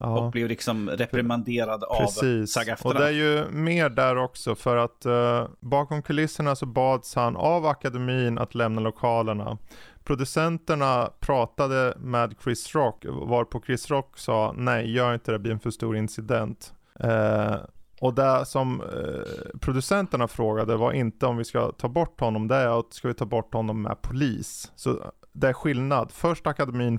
ja. 0.00 0.20
och 0.20 0.32
blev 0.32 0.48
liksom 0.48 0.90
reprimanderad 0.90 1.84
Precis. 1.98 2.56
av 2.56 2.62
sag 2.62 2.76
Och 2.84 2.94
det 2.94 3.06
är 3.06 3.10
ju 3.10 3.50
mer 3.50 3.88
där 3.88 4.16
också 4.16 4.54
för 4.54 4.76
att 4.76 5.06
uh, 5.06 5.48
bakom 5.60 6.02
kulisserna 6.02 6.56
så 6.56 6.66
bads 6.66 7.14
han 7.14 7.36
av 7.36 7.66
akademin 7.66 8.38
att 8.38 8.54
lämna 8.54 8.80
lokalerna. 8.80 9.58
Producenterna 10.04 11.10
pratade 11.20 11.94
med 11.98 12.34
Chris 12.44 12.74
Rock 12.74 13.04
varpå 13.04 13.62
Chris 13.66 13.90
Rock 13.90 14.18
sa 14.18 14.54
nej 14.56 14.92
gör 14.92 15.14
inte 15.14 15.32
det, 15.32 15.38
blir 15.38 15.52
en 15.52 15.60
för 15.60 15.70
stor 15.70 15.96
incident. 15.96 16.74
Uh, 17.04 17.56
och 18.00 18.14
det 18.14 18.46
som 18.46 18.80
eh, 18.80 19.58
producenterna 19.60 20.28
frågade 20.28 20.76
var 20.76 20.92
inte 20.92 21.26
om 21.26 21.36
vi 21.36 21.44
ska 21.44 21.72
ta 21.72 21.88
bort 21.88 22.20
honom, 22.20 22.48
det 22.48 22.54
är 22.54 22.80
att 22.80 22.92
ska 22.92 23.08
vi 23.08 23.14
ta 23.14 23.24
bort 23.24 23.54
honom 23.54 23.82
med 23.82 24.02
polis. 24.02 24.72
Så 24.76 25.12
det 25.36 25.48
är 25.48 25.52
skillnad. 25.52 26.12
Först 26.12 26.46
akademin 26.46 26.98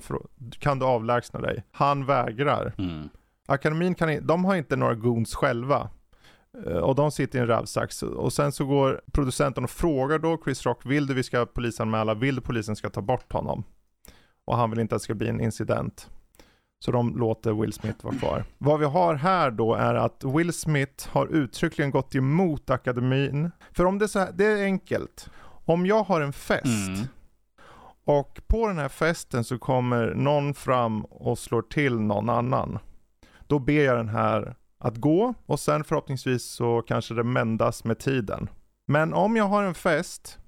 kan 0.58 0.78
du 0.78 0.86
avlägsna 0.86 1.40
dig. 1.40 1.64
Han 1.72 2.06
vägrar. 2.06 2.74
Mm. 2.78 3.08
Akademin 3.46 3.94
kan 3.94 4.26
de 4.26 4.44
har 4.44 4.56
inte 4.56 4.76
några 4.76 4.94
goons 4.94 5.34
själva. 5.34 5.90
Eh, 6.66 6.76
och 6.76 6.94
de 6.94 7.10
sitter 7.10 7.38
i 7.38 7.42
en 7.42 7.48
rävsax. 7.48 8.02
Och 8.02 8.32
sen 8.32 8.52
så 8.52 8.64
går 8.64 9.00
producenten 9.12 9.64
och 9.64 9.70
frågar 9.70 10.18
då 10.18 10.40
Chris 10.44 10.66
Rock, 10.66 10.86
vill 10.86 11.06
du 11.06 11.14
vi 11.14 11.22
ska 11.22 11.46
polisanmäla, 11.46 12.14
vill 12.14 12.34
du 12.34 12.40
polisen 12.40 12.76
ska 12.76 12.90
ta 12.90 13.00
bort 13.00 13.32
honom? 13.32 13.64
Och 14.44 14.56
han 14.56 14.70
vill 14.70 14.80
inte 14.80 14.94
att 14.94 15.00
det 15.00 15.04
ska 15.04 15.14
bli 15.14 15.28
en 15.28 15.40
incident. 15.40 16.10
Så 16.80 16.92
de 16.92 17.18
låter 17.18 17.52
Will 17.52 17.72
Smith 17.72 18.04
vara 18.04 18.14
kvar. 18.14 18.44
Vad 18.58 18.80
vi 18.80 18.86
har 18.86 19.14
här 19.14 19.50
då 19.50 19.74
är 19.74 19.94
att 19.94 20.24
Will 20.24 20.52
Smith 20.52 21.08
har 21.08 21.26
uttryckligen 21.26 21.90
gått 21.90 22.14
emot 22.14 22.70
akademin. 22.70 23.50
För 23.72 23.84
om 23.84 23.98
det 23.98 24.04
är 24.04 24.06
så 24.06 24.18
här, 24.18 24.32
det 24.34 24.44
är 24.44 24.64
enkelt. 24.64 25.30
Om 25.64 25.86
jag 25.86 26.02
har 26.02 26.20
en 26.20 26.32
fest 26.32 26.88
mm. 26.88 27.00
Och 28.08 28.40
på 28.46 28.68
den 28.68 28.78
här 28.78 28.88
festen 28.88 29.44
så 29.44 29.58
kommer 29.58 30.14
någon 30.14 30.54
fram 30.54 31.04
och 31.04 31.38
slår 31.38 31.62
till 31.62 32.00
någon 32.00 32.28
annan. 32.30 32.78
Då 33.46 33.58
ber 33.58 33.84
jag 33.84 33.96
den 33.96 34.08
här 34.08 34.56
att 34.78 34.96
gå 34.96 35.34
och 35.46 35.60
sen 35.60 35.84
förhoppningsvis 35.84 36.44
så 36.44 36.82
kanske 36.82 37.14
det 37.14 37.24
mändas 37.24 37.84
med 37.84 37.98
tiden. 37.98 38.48
Men 38.86 39.14
om 39.14 39.36
jag 39.36 39.44
har 39.44 39.62
en 39.62 39.74
fest 39.74 40.38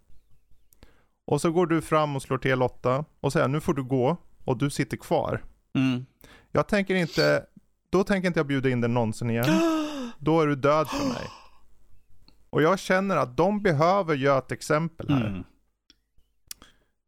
och 1.27 1.41
så 1.41 1.53
går 1.53 1.67
du 1.67 1.83
fram 1.83 2.17
och 2.17 2.23
slår 2.23 2.39
till 2.39 2.59
Lotta 2.59 3.05
och 3.21 3.33
säger 3.33 3.49
nu 3.49 3.61
får 3.61 3.75
du 3.75 3.83
gå 3.83 4.17
och 4.45 4.59
du 4.59 4.71
sitter 4.71 4.97
kvar. 4.97 5.45
Mm. 5.75 6.07
Jag 6.53 6.69
tänker 6.69 6.95
inte, 6.95 7.47
då 7.91 8.05
tänker 8.05 8.27
inte 8.27 8.41
jag 8.41 8.47
bjuda 8.47 8.71
in 8.71 8.81
dig 8.81 8.91
någonsin 8.91 9.31
igen. 9.31 9.47
Då 10.19 10.41
är 10.41 10.47
du 10.47 10.57
död 10.57 10.89
för 10.89 11.09
mig. 11.09 11.27
Och 12.51 12.63
jag 12.63 12.79
känner 12.79 13.17
att 13.17 13.37
de 13.37 13.63
behöver 13.63 14.15
göra 14.15 14.39
ett 14.39 14.53
exempel 14.53 15.09
här. 15.09 15.27
Mm. 15.27 15.45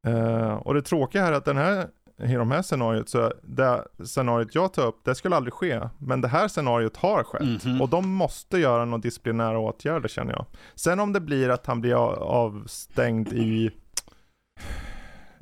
Eh, 0.06 0.52
och 0.54 0.74
det 0.74 0.82
tråkiga 0.82 1.22
här 1.24 1.32
är 1.32 1.36
att 1.36 1.44
den 1.44 1.56
här, 1.56 1.88
i 2.24 2.32
de 2.34 2.50
här 2.50 2.62
scenariot, 2.62 3.08
så 3.08 3.32
det 3.42 3.84
scenariot 4.04 4.54
jag 4.54 4.72
tar 4.72 4.86
upp, 4.86 5.00
det 5.04 5.14
skulle 5.14 5.36
aldrig 5.36 5.52
ske. 5.54 5.80
Men 5.98 6.20
det 6.20 6.28
här 6.28 6.48
scenariot 6.48 6.96
har 6.96 7.24
skett. 7.24 7.64
Mhm. 7.64 7.80
Och 7.82 7.88
de 7.88 8.08
måste 8.08 8.58
göra 8.58 8.84
några 8.84 9.00
disciplinära 9.02 9.58
åtgärder 9.58 10.08
känner 10.08 10.32
jag. 10.32 10.46
Sen 10.74 11.00
om 11.00 11.12
det 11.12 11.20
blir 11.20 11.48
att 11.48 11.66
han 11.66 11.80
blir 11.80 11.94
avstängd 12.22 13.32
i 13.32 13.70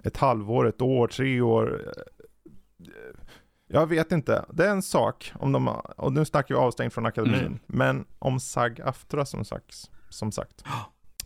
ett 0.05 0.17
halvår, 0.17 0.67
ett 0.69 0.83
år, 0.83 1.07
tre 1.09 1.41
år. 1.41 1.83
eh, 1.87 3.21
Jag 3.69 3.87
vet 3.87 4.13
inte. 4.13 4.45
Det 4.53 4.67
är 4.67 4.71
en 4.71 4.83
sak 4.83 5.33
om 5.39 5.53
de, 5.53 5.69
och 5.97 6.13
nu 6.13 6.25
snackar 6.25 6.55
vi 6.55 6.61
avstängd 6.61 6.93
från 6.93 7.07
akademin. 7.07 7.41
Mm. 7.41 7.59
Men 7.67 8.05
om 8.19 8.41
SAG 8.41 8.81
Aftra 8.81 9.25
som 9.25 9.45
sagt, 9.45 9.91
som 10.09 10.33
sagt. 10.33 10.65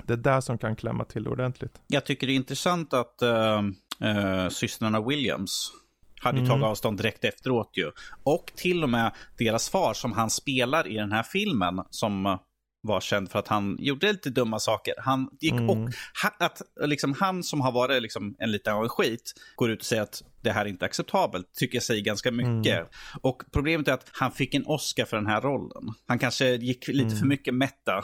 Det 0.02 0.12
är 0.12 0.16
där 0.16 0.40
som 0.40 0.58
kan 0.58 0.76
klämma 0.76 1.04
till 1.04 1.28
ordentligt. 1.28 1.80
Jag 1.86 2.04
tycker 2.06 2.26
det 2.26 2.32
är 2.32 2.34
intressant 2.36 2.92
att 2.92 3.18
uh, 3.22 3.60
uh, 4.08 4.48
systrarna 4.48 5.00
Williams 5.00 5.72
hade 6.20 6.38
Mm. 6.38 6.50
tagit 6.50 6.64
avstånd 6.64 6.98
direkt 6.98 7.24
efteråt 7.24 7.70
ju. 7.74 7.90
Och 8.22 8.52
till 8.56 8.82
och 8.82 8.88
med 8.90 9.12
deras 9.38 9.68
far 9.68 9.94
som 9.94 10.12
han 10.12 10.30
spelar 10.30 10.88
i 10.88 10.96
den 10.96 11.12
här 11.12 11.22
filmen 11.22 11.80
som 11.90 12.38
var 12.82 13.00
känd 13.00 13.30
för 13.30 13.38
att 13.38 13.48
han 13.48 13.76
gjorde 13.80 14.12
lite 14.12 14.30
dumma 14.30 14.58
saker. 14.58 14.94
Han 14.98 15.28
gick 15.40 15.52
Mm. 15.52 15.70
och 15.70 15.76
ha, 16.22 16.46
att 16.46 16.62
liksom 16.84 17.14
han 17.20 17.42
som 17.42 17.60
har 17.60 17.72
varit 17.72 18.02
liksom 18.02 18.36
en 18.38 18.52
liten 18.52 18.88
skit 18.88 19.32
går 19.56 19.70
ut 19.70 19.78
och 19.80 19.84
säger 19.86 20.02
att 20.02 20.22
det 20.42 20.50
här 20.50 20.64
är 20.64 20.68
inte 20.68 20.84
acceptabelt. 20.84 21.54
Tycker 21.54 21.76
jag 21.76 21.82
säger 21.82 22.02
ganska 22.02 22.30
mycket. 22.30 22.74
Mm. 22.78 22.86
Och 23.20 23.42
problemet 23.52 23.88
är 23.88 23.92
att 23.92 24.06
han 24.12 24.32
fick 24.32 24.54
en 24.54 24.66
Oscar 24.66 25.04
för 25.04 25.16
den 25.16 25.26
här 25.26 25.40
rollen. 25.40 25.94
Han 26.06 26.18
kanske 26.18 26.46
gick 26.48 26.88
lite 26.88 27.06
Mm. 27.06 27.18
för 27.18 27.26
mycket 27.26 27.54
meta. 27.54 28.02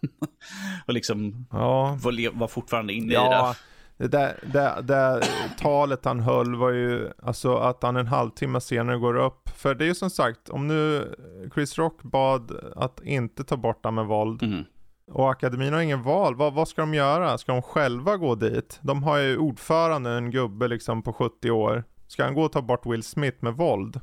och 0.86 0.94
liksom 0.94 1.46
Ja, 1.50 1.98
var, 2.02 2.38
var 2.38 2.48
fortfarande 2.48 2.92
inne 2.92 3.06
i 3.06 3.08
det. 3.08 3.14
Ja, 3.14 3.54
det 3.96 4.08
där, 4.08 4.38
det, 4.52 4.82
det 4.82 5.22
talet 5.58 6.04
han 6.04 6.20
höll 6.20 6.54
var 6.54 6.70
ju, 6.70 7.08
alltså 7.22 7.56
att 7.56 7.82
han 7.82 7.96
en 7.96 8.06
halvtimme 8.06 8.60
senare 8.60 8.96
går 8.98 9.16
upp. 9.16 9.48
För 9.48 9.74
det 9.74 9.84
är 9.84 9.88
ju 9.88 9.94
som 9.94 10.10
sagt, 10.10 10.48
om 10.48 10.66
nu 10.66 11.14
Chris 11.54 11.78
Rock 11.78 12.02
bad 12.02 12.72
att 12.76 13.00
inte 13.04 13.44
ta 13.44 13.56
bort 13.56 13.82
det 13.82 13.90
med 13.90 14.06
våld 14.06 14.42
Mm. 14.42 14.64
och 15.12 15.30
akademin 15.30 15.72
har 15.72 15.80
ingen 15.80 16.02
val, 16.02 16.34
vad, 16.36 16.52
vad 16.54 16.68
ska 16.68 16.82
de 16.82 16.94
göra? 16.94 17.38
Ska 17.38 17.52
de 17.52 17.62
själva 17.62 18.16
gå 18.16 18.34
dit? 18.34 18.78
De 18.82 19.02
har 19.02 19.18
ju 19.18 19.36
ordförande, 19.38 20.10
en 20.10 20.30
gubbe 20.30 20.68
liksom 20.68 21.02
på 21.02 21.12
70 21.12 21.50
år. 21.50 21.84
Ska 22.06 22.24
han 22.24 22.34
gå 22.34 22.42
och 22.42 22.52
ta 22.52 22.62
bort 22.62 22.86
Will 22.86 23.02
Smith 23.02 23.36
med 23.40 23.54
våld? 23.54 24.00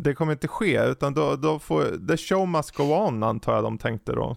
Det 0.00 0.14
kommer 0.14 0.32
inte 0.32 0.48
ske, 0.48 0.84
utan 0.84 1.14
då, 1.14 1.36
då 1.36 1.58
får, 1.58 2.06
the 2.08 2.16
show 2.16 2.48
must 2.48 2.76
go 2.76 2.82
on 2.82 3.22
antar 3.22 3.54
jag 3.54 3.64
de 3.64 3.78
tänkte 3.78 4.12
då. 4.12 4.36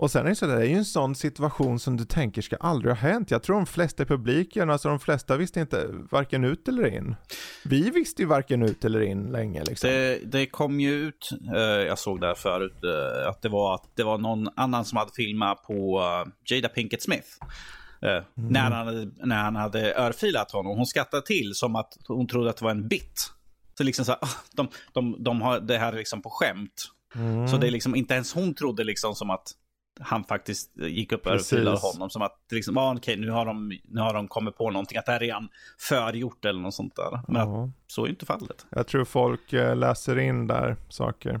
Och 0.00 0.10
sen 0.10 0.26
är 0.26 0.30
det 0.30 0.36
så 0.36 0.46
där, 0.46 0.56
det 0.56 0.62
är 0.62 0.68
ju 0.68 0.76
en 0.76 0.84
sån 0.84 1.14
situation 1.14 1.78
som 1.78 1.96
du 1.96 2.04
tänker 2.04 2.42
ska 2.42 2.56
aldrig 2.56 2.94
ha 2.94 3.00
hänt. 3.00 3.30
Jag 3.30 3.42
tror 3.42 3.56
de 3.56 3.66
flesta 3.66 4.02
i 4.02 4.06
publiken, 4.06 4.70
alltså 4.70 4.88
de 4.88 5.00
flesta 5.00 5.36
visste 5.36 5.60
inte 5.60 5.86
varken 6.10 6.44
ut 6.44 6.68
eller 6.68 6.86
in. 6.86 7.16
Vi 7.64 7.90
visste 7.90 8.22
ju 8.22 8.28
varken 8.28 8.62
ut 8.62 8.84
eller 8.84 9.00
in 9.00 9.32
länge 9.32 9.64
liksom. 9.64 9.90
Det, 9.90 10.18
det 10.24 10.46
kom 10.46 10.80
ju 10.80 10.92
ut, 10.92 11.30
eh, 11.54 11.60
jag 11.62 11.98
såg 11.98 12.20
där 12.20 12.34
förut, 12.34 12.84
eh, 12.84 13.28
att 13.28 13.42
det 13.42 13.48
var, 13.48 13.74
att 13.74 13.96
det 13.96 14.02
var 14.02 14.18
någon 14.18 14.48
annan 14.56 14.84
som 14.84 14.98
hade 14.98 15.12
filmat 15.16 15.62
på 15.62 16.00
eh, 16.00 16.56
Jada 16.56 16.68
Pinkett 16.68 17.02
Smith. 17.02 17.28
Eh, 18.02 18.22
när, 18.34 18.60
han 18.60 18.72
hade, 18.72 19.10
när 19.26 19.42
han 19.42 19.56
hade 19.56 19.94
örfilat 19.94 20.50
honom. 20.52 20.76
Hon 20.76 20.86
skrattade 20.86 21.26
till 21.26 21.54
som 21.54 21.76
att 21.76 21.92
hon 22.08 22.26
trodde 22.26 22.50
att 22.50 22.56
det 22.56 22.64
var 22.64 22.70
en 22.70 22.88
bit. 22.88 23.32
Så 23.78 23.84
liksom 23.84 24.04
så 24.04 24.12
här, 24.12 24.18
ah, 24.22 24.36
de, 24.56 24.68
de, 24.92 25.24
de 25.24 25.42
har 25.42 25.60
det 25.60 25.78
här 25.78 25.92
liksom 25.92 26.22
på 26.22 26.30
skämt. 26.30 26.90
Mm. 27.14 27.48
Så 27.48 27.56
det 27.56 27.66
är 27.66 27.70
liksom 27.70 27.94
inte 27.94 28.14
ens 28.14 28.34
hon 28.34 28.54
trodde 28.54 28.84
liksom 28.84 29.14
som 29.14 29.30
att 29.30 29.56
han 30.00 30.24
faktiskt 30.24 30.70
gick 30.76 31.12
upp 31.12 31.26
och 31.26 31.32
örfilade 31.32 31.76
honom. 31.78 32.10
Som 32.10 32.22
att 32.22 32.38
liksom, 32.50 32.76
ah, 32.78 32.94
okej, 32.96 33.16
nu, 33.16 33.30
har 33.30 33.46
de, 33.46 33.78
nu 33.84 34.00
har 34.00 34.14
de 34.14 34.28
kommit 34.28 34.56
på 34.56 34.70
någonting, 34.70 34.98
att 34.98 35.06
det 35.06 35.12
här 35.12 35.20
är 35.20 35.24
redan 35.24 35.48
förgjort 35.78 36.44
eller 36.44 36.60
något 36.60 36.74
sånt 36.74 36.96
där. 36.96 37.20
Men 37.28 37.36
att, 37.42 37.48
Ja. 37.48 37.70
så 37.86 38.04
är 38.04 38.08
inte 38.08 38.26
fallet. 38.26 38.66
Jag 38.70 38.86
tror 38.86 39.04
folk 39.04 39.52
eh, 39.52 39.76
läser 39.76 40.18
in 40.18 40.46
där 40.46 40.76
saker. 40.88 41.40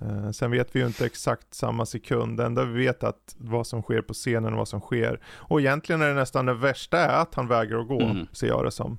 Eh, 0.00 0.30
sen 0.30 0.50
vet 0.50 0.76
vi 0.76 0.80
ju 0.80 0.86
inte 0.86 1.06
exakt 1.06 1.54
samma 1.54 1.86
sekund. 1.86 2.36
Det 2.38 2.44
enda 2.46 2.64
vi 2.64 2.84
vet 2.86 3.04
att 3.04 3.34
vad 3.38 3.66
som 3.66 3.82
sker 3.82 4.02
på 4.02 4.14
scenen 4.14 4.52
och 4.52 4.58
vad 4.58 4.68
som 4.68 4.80
sker. 4.80 5.20
Och 5.26 5.60
egentligen 5.60 6.02
är 6.02 6.08
det 6.08 6.14
nästan 6.14 6.46
det 6.46 6.54
värsta 6.54 6.98
är 6.98 7.22
att 7.22 7.34
han 7.34 7.48
vägrar 7.48 7.78
att 7.80 7.88
gå, 7.88 8.00
Mm. 8.00 8.26
ser 8.32 8.46
jag 8.46 8.64
det 8.64 8.70
som. 8.70 8.98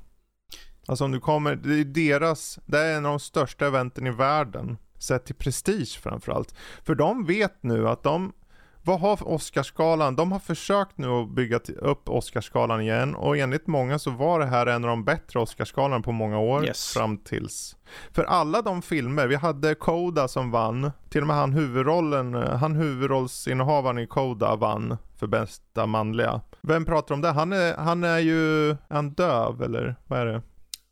Alltså 0.88 1.06
om 1.06 1.12
du 1.12 1.20
kommer, 1.20 1.56
det 1.56 1.80
är 1.80 1.84
deras, 1.86 2.60
det 2.66 2.78
är 2.80 2.98
en 2.98 3.06
av 3.06 3.12
de 3.12 3.20
största 3.20 3.68
eventen 3.68 4.08
i 4.08 4.12
världen. 4.12 4.78
Sett 5.00 5.26
till 5.26 5.36
prestige 5.36 6.00
framförallt. 6.04 6.56
För 6.84 6.96
de 6.96 7.26
vet 7.26 7.64
nu 7.64 7.88
att 7.90 8.04
de, 8.04 8.34
vad 8.84 9.00
har 9.00 9.28
Oscarsgalan? 9.28 10.16
De 10.16 10.32
har 10.32 10.40
försökt 10.40 10.98
nu 10.98 11.08
att 11.08 11.30
bygga 11.30 11.60
upp 11.78 12.10
Oscarsgalan 12.10 12.82
igen 12.82 13.16
och 13.16 13.38
enligt 13.38 13.68
många 13.68 14.00
så 14.00 14.12
var 14.12 14.40
det 14.40 14.46
här 14.46 14.66
en 14.66 14.84
av 14.84 14.90
de 14.90 15.04
bättre 15.06 15.40
Oscarsgalan 15.40 16.04
på 16.04 16.12
många 16.12 16.40
år 16.40 16.66
Yes. 16.66 16.94
fram 16.94 17.18
tills. 17.18 17.76
För 18.12 18.24
alla 18.24 18.62
de 18.62 18.82
filmer, 18.82 19.28
vi 19.28 19.36
hade 19.36 19.76
Koda 19.76 20.28
som 20.28 20.52
vann, 20.52 20.92
till 21.10 21.22
och 21.22 21.28
med 21.28 21.36
han 21.36 21.54
huvudrollen, 21.54 22.34
han 22.34 22.76
huvudrollsinnehavaren 22.76 24.00
i 24.00 24.08
Koda 24.08 24.56
vann 24.56 24.98
för 25.20 25.28
bästa 25.28 25.86
manliga. 25.86 26.42
Vem 26.62 26.86
pratar 26.86 27.16
om 27.16 27.22
det? 27.22 27.32
Han 27.32 27.54
är, 27.54 27.76
han 27.78 28.04
är 28.04 28.20
ju, 28.20 28.70
är 28.70 28.78
han 28.90 29.10
döv 29.10 29.62
eller 29.62 29.96
vad 30.08 30.20
är 30.20 30.26
det? 30.26 30.42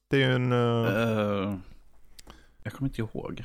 Det 0.09 0.23
är 0.23 0.27
ju 0.29 0.35
en, 0.35 0.51
eh, 0.51 1.47
Eh, 1.47 1.53
jag 2.63 2.73
kommer 2.73 2.89
inte 2.89 3.01
ihåg. 3.01 3.43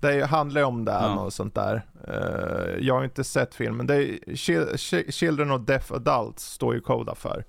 Det 0.00 0.26
handlar 0.26 0.60
ju 0.60 0.64
om 0.66 0.84
det, 0.84 0.92
Ja. 0.92 1.14
något 1.14 1.34
sånt 1.34 1.54
där. 1.54 1.82
Eh, 2.08 2.84
jag 2.86 2.94
har 2.94 3.04
inte 3.04 3.24
sett 3.24 3.54
filmen. 3.54 3.86
Det 3.86 3.94
är 3.94 4.18
Chil- 4.34 4.72
Chi- 4.76 5.10
Children 5.12 5.50
of 5.50 5.60
Deaf 5.66 5.92
Adults 5.92 6.44
står 6.44 6.74
ju 6.74 6.80
Koda 6.80 7.14
för. 7.14 7.44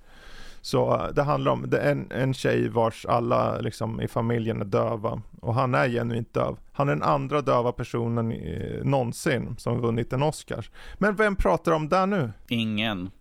Så 0.62 0.94
eh, 0.96 1.08
det 1.14 1.24
handlar 1.24 1.52
om 1.52 1.70
det 1.70 1.80
en, 1.80 2.12
en 2.12 2.34
tjej 2.34 2.70
vars 2.70 3.06
alla 3.06 3.58
liksom, 3.60 4.02
i 4.02 4.08
familjen 4.08 4.62
är 4.62 4.66
döva. 4.66 5.22
Och 5.42 5.54
han 5.54 5.76
är 5.76 5.90
genuint 5.90 6.34
döv. 6.34 6.58
Han 6.74 6.90
är 6.90 6.94
den 6.94 7.04
andra 7.04 7.42
döva 7.42 7.72
personen 7.72 8.32
i, 8.32 8.82
någonsin 8.84 9.56
som 9.58 9.82
vunnit 9.82 10.14
en 10.14 10.24
Oscars. 10.24 10.72
Men 10.98 11.16
vem 11.16 11.36
pratar 11.36 11.72
om 11.72 11.90
det 11.90 12.06
nu? 12.06 12.32
Ingen. 12.48 13.12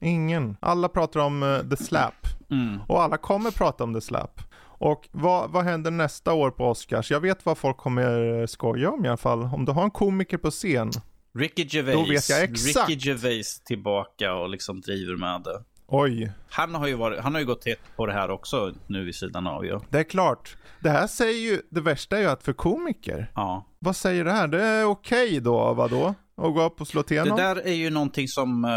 Ingen. 0.00 0.56
Alla 0.60 0.88
pratar 0.88 1.20
om 1.20 1.42
eh, 1.42 1.58
The 1.70 1.76
Slap. 1.76 2.14
Mm. 2.50 2.78
Och 2.88 3.02
alla 3.02 3.16
kommer 3.16 3.50
prata 3.50 3.84
om 3.84 3.94
The 3.94 4.00
Slap. 4.00 4.40
Och 4.82 5.08
vad, 5.12 5.50
vad 5.50 5.64
händer 5.64 5.90
nästa 5.90 6.32
år 6.32 6.50
på 6.50 6.64
Oscars? 6.68 7.10
Jag 7.10 7.20
vet 7.20 7.46
vad 7.46 7.58
folk 7.58 7.76
kommer 7.76 8.46
skoja 8.46 8.90
om 8.90 9.04
i 9.04 9.08
alla 9.08 9.16
fall. 9.16 9.42
Om 9.42 9.64
du 9.64 9.72
har 9.72 9.84
en 9.84 9.90
komiker 9.90 10.38
på 10.38 10.50
scen. 10.50 10.90
Ricky 11.38 11.66
Gervais. 11.70 11.94
Då 11.96 12.12
vet 12.12 12.28
jag 12.28 12.42
exakt. 12.42 12.88
Ricky 12.88 13.08
Gervais 13.08 13.60
tillbaka 13.64 14.34
och 14.34 14.48
liksom 14.48 14.80
driver 14.80 15.16
med 15.16 15.42
det. 15.42 15.62
Oj, 15.86 16.32
Han 16.50 16.74
har 16.74 16.86
ju, 16.86 16.94
varit, 16.94 17.20
han 17.20 17.32
har 17.34 17.40
ju 17.40 17.46
gått 17.46 17.66
hett 17.66 17.80
på 17.96 18.06
det 18.06 18.12
här 18.12 18.30
också 18.30 18.72
nu 18.86 19.04
vid 19.04 19.14
sidan 19.14 19.46
av 19.46 19.64
ju. 19.64 19.80
det 19.90 19.98
är 19.98 20.02
klart. 20.04 20.56
Det 20.80 20.90
här 20.90 21.06
säger 21.06 21.38
ju, 21.50 21.62
det 21.70 21.80
värsta 21.80 22.16
är 22.16 22.20
ju 22.20 22.26
att 22.28 22.42
för 22.42 22.52
komiker, 22.52 23.30
Ja. 23.34 23.66
vad 23.78 23.96
säger 23.96 24.24
det 24.24 24.32
här? 24.32 24.48
Det 24.48 24.62
är 24.62 24.84
okej 24.84 25.40
då, 25.40 25.74
vadå? 25.74 26.14
Att 26.36 26.54
gå 26.54 26.62
upp 26.62 26.80
och 26.80 26.88
slå 26.88 27.02
till 27.02 27.16
Det 27.16 27.24
någon? 27.24 27.36
där 27.38 27.56
är 27.66 27.72
ju 27.72 27.90
någonting 27.90 28.28
som, 28.28 28.64
eh, 28.64 28.70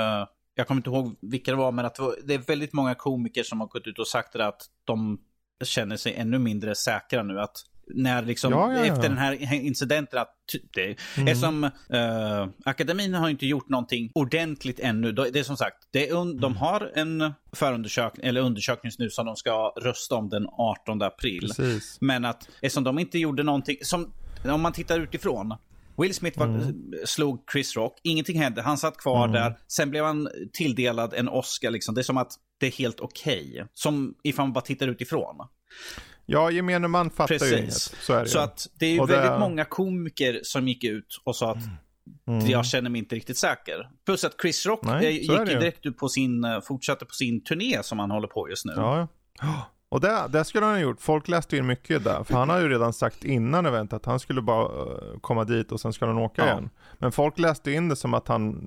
jag 0.56 0.68
kommer 0.68 0.80
inte 0.80 0.90
ihåg 0.90 1.16
vilka 1.22 1.52
det 1.52 1.58
var, 1.58 1.72
men 1.72 1.86
att 1.86 1.96
det 1.96 2.02
var- 2.02 2.16
det 2.24 2.34
är 2.34 2.38
väldigt 2.40 2.74
många 2.74 2.96
komiker 2.96 3.44
som 3.44 3.60
har 3.60 3.68
gått 3.68 3.88
ut 3.88 4.00
och 4.00 4.08
sagt 4.08 4.34
det 4.34 4.40
där 4.40 4.48
att 4.48 4.62
de 4.86 5.18
känner 5.64 5.98
sig 5.98 6.14
ännu 6.14 6.40
mindre 6.40 6.76
säkra 6.76 7.24
nu. 7.24 7.40
Att 7.40 7.56
när 7.88 8.22
liksom, 8.22 8.52
Ja, 8.52 8.74
ja, 8.74 8.80
ja. 8.80 8.86
efter 8.86 9.10
den 9.10 9.18
här 9.18 9.54
incidenten, 9.54 10.20
att 10.20 10.36
det 10.74 10.98
Mm. 11.18 11.28
är 11.28 11.36
som, 11.36 11.64
eh, 11.64 12.48
akademin 12.66 13.14
har 13.14 13.30
inte 13.30 13.46
gjort 13.46 13.70
någonting 13.70 14.12
ordentligt 14.16 14.80
ännu. 14.80 15.12
Det 15.12 15.40
är 15.40 15.44
som 15.44 15.58
sagt, 15.58 15.78
det 15.92 16.10
är 16.10 16.14
un, 16.16 16.28
Mm. 16.30 16.42
de 16.42 16.56
har 16.58 16.92
en 16.96 17.34
förundersökning, 17.54 18.26
eller 18.28 18.42
undersökning 18.42 18.92
nu 19.00 19.10
som 19.10 19.26
de 19.26 19.36
ska 19.36 19.74
rösta 19.82 20.16
om 20.16 20.30
den 20.30 20.48
18 20.58 21.02
april. 21.02 21.42
Precis. 21.58 21.98
Men 22.02 22.26
att 22.26 22.50
eftersom 22.62 22.84
de 22.84 23.00
inte 23.00 23.20
gjorde 23.20 23.44
någonting, 23.44 23.78
som 23.82 24.14
om 24.50 24.62
man 24.62 24.74
tittar 24.74 25.00
utifrån. 25.00 25.56
Will 25.98 26.14
Smith 26.14 26.40
var, 26.40 26.74
slog 27.06 27.44
Chris 27.52 27.76
Rock, 27.76 28.00
ingenting 28.04 28.40
hände, 28.42 28.62
han 28.62 28.78
satt 28.78 28.98
kvar 28.98 29.28
där. 29.28 29.58
Sen 29.68 29.90
blev 29.90 30.06
han 30.06 30.30
tilldelad 30.54 31.14
en 31.14 31.30
Oscar 31.30 31.72
liksom. 31.72 31.96
Det 31.96 32.02
är 32.02 32.04
som 32.04 32.18
att 32.18 32.32
det 32.60 32.68
är 32.68 32.72
helt 32.72 33.00
okej. 33.00 33.66
Som 33.74 34.16
ifall 34.24 34.46
man 34.46 34.54
bara 34.54 34.62
tittar 34.62 34.88
utifrån. 34.88 35.36
Ja, 36.26 36.52
gemene 36.52 36.88
man 36.88 37.10
fattar 37.10 37.34
ju 37.46 37.52
inget. 37.58 37.66
Precis. 37.66 37.96
Så 38.02 38.14
är 38.14 38.24
det 38.24 38.30
Så 38.30 38.40
att 38.40 38.68
det 38.80 38.86
är 38.86 38.92
ju 38.94 39.00
Och 39.00 39.08
det- 39.08 39.18
väldigt 39.18 39.40
många 39.40 39.66
komiker 39.66 40.40
som 40.44 40.68
gick 40.68 40.84
ut 40.84 41.22
och 41.24 41.36
sa 41.36 41.52
att 41.52 41.64
Mm. 42.28 42.48
Jag 42.50 42.66
känner 42.66 42.90
mig 42.90 43.00
inte 43.00 43.16
riktigt 43.16 43.38
säker. 43.38 43.90
Plus 44.06 44.24
att 44.24 44.36
Chris 44.42 44.66
Rock 44.66 44.80
Nej, 44.84 45.18
gick 45.22 45.46
direkt 45.46 45.98
på 45.98 46.10
sin, 46.10 46.46
fortsatte 46.68 47.06
på 47.06 47.14
sin 47.14 47.44
turné 47.44 47.84
som 47.84 48.00
han 48.00 48.12
håller 48.12 48.28
på 48.28 48.50
just 48.50 48.66
nu. 48.66 48.74
Ja. 48.76 49.08
Och 49.96 50.02
det, 50.02 50.28
det 50.30 50.44
skulle 50.44 50.66
han 50.66 50.76
ha 50.76 50.82
gjort. 50.82 51.02
Folk 51.02 51.28
läste 51.28 51.58
in 51.58 51.66
mycket 51.66 52.04
där. 52.04 52.24
För 52.24 52.34
han 52.34 52.50
har 52.50 52.60
ju 52.60 52.70
redan 52.70 52.94
sagt 52.94 53.24
innan 53.24 53.66
eventet 53.66 53.94
att 53.94 54.06
han 54.06 54.20
skulle 54.20 54.42
bara 54.42 54.68
uh, 54.68 55.20
komma 55.22 55.44
dit 55.44 55.72
och 55.72 55.80
sen 55.80 55.94
skulle 55.94 56.12
han 56.12 56.22
åka 56.22 56.42
ja. 56.42 56.52
igen. 56.52 56.70
Men 56.98 57.12
folk 57.12 57.40
läste 57.40 57.72
in 57.72 57.90
det 57.90 57.96
som 57.96 58.14
att 58.14 58.28
han 58.28 58.62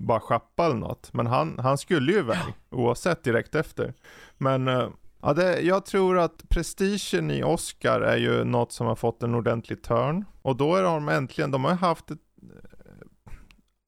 bara 0.00 0.20
schappade 0.20 0.70
eller 0.70 0.80
något. 0.80 1.12
Men 1.12 1.26
han, 1.26 1.58
han 1.58 1.78
skulle 1.78 2.12
ju 2.12 2.18
iväg 2.18 2.54
oavsett 2.70 3.22
direkt 3.22 3.54
efter. 3.54 3.94
Men 4.38 4.68
uh, 4.68 4.88
ja, 5.22 5.32
det, 5.32 5.60
jag 5.60 5.86
tror 5.86 6.18
att 6.18 6.48
prestigen 6.48 7.30
i 7.30 7.42
Oscar 7.42 8.00
är 8.00 8.16
ju 8.16 8.44
något 8.44 8.72
som 8.72 8.86
har 8.86 8.96
fått 8.96 9.22
en 9.22 9.34
ordentlig 9.34 9.82
törn. 9.82 10.24
Och 10.42 10.56
då 10.56 10.76
är 10.76 10.82
de 10.82 11.08
äntligen, 11.08 11.50
de 11.50 11.64
har 11.64 11.74
haft 11.74 12.10
ett 12.10 12.18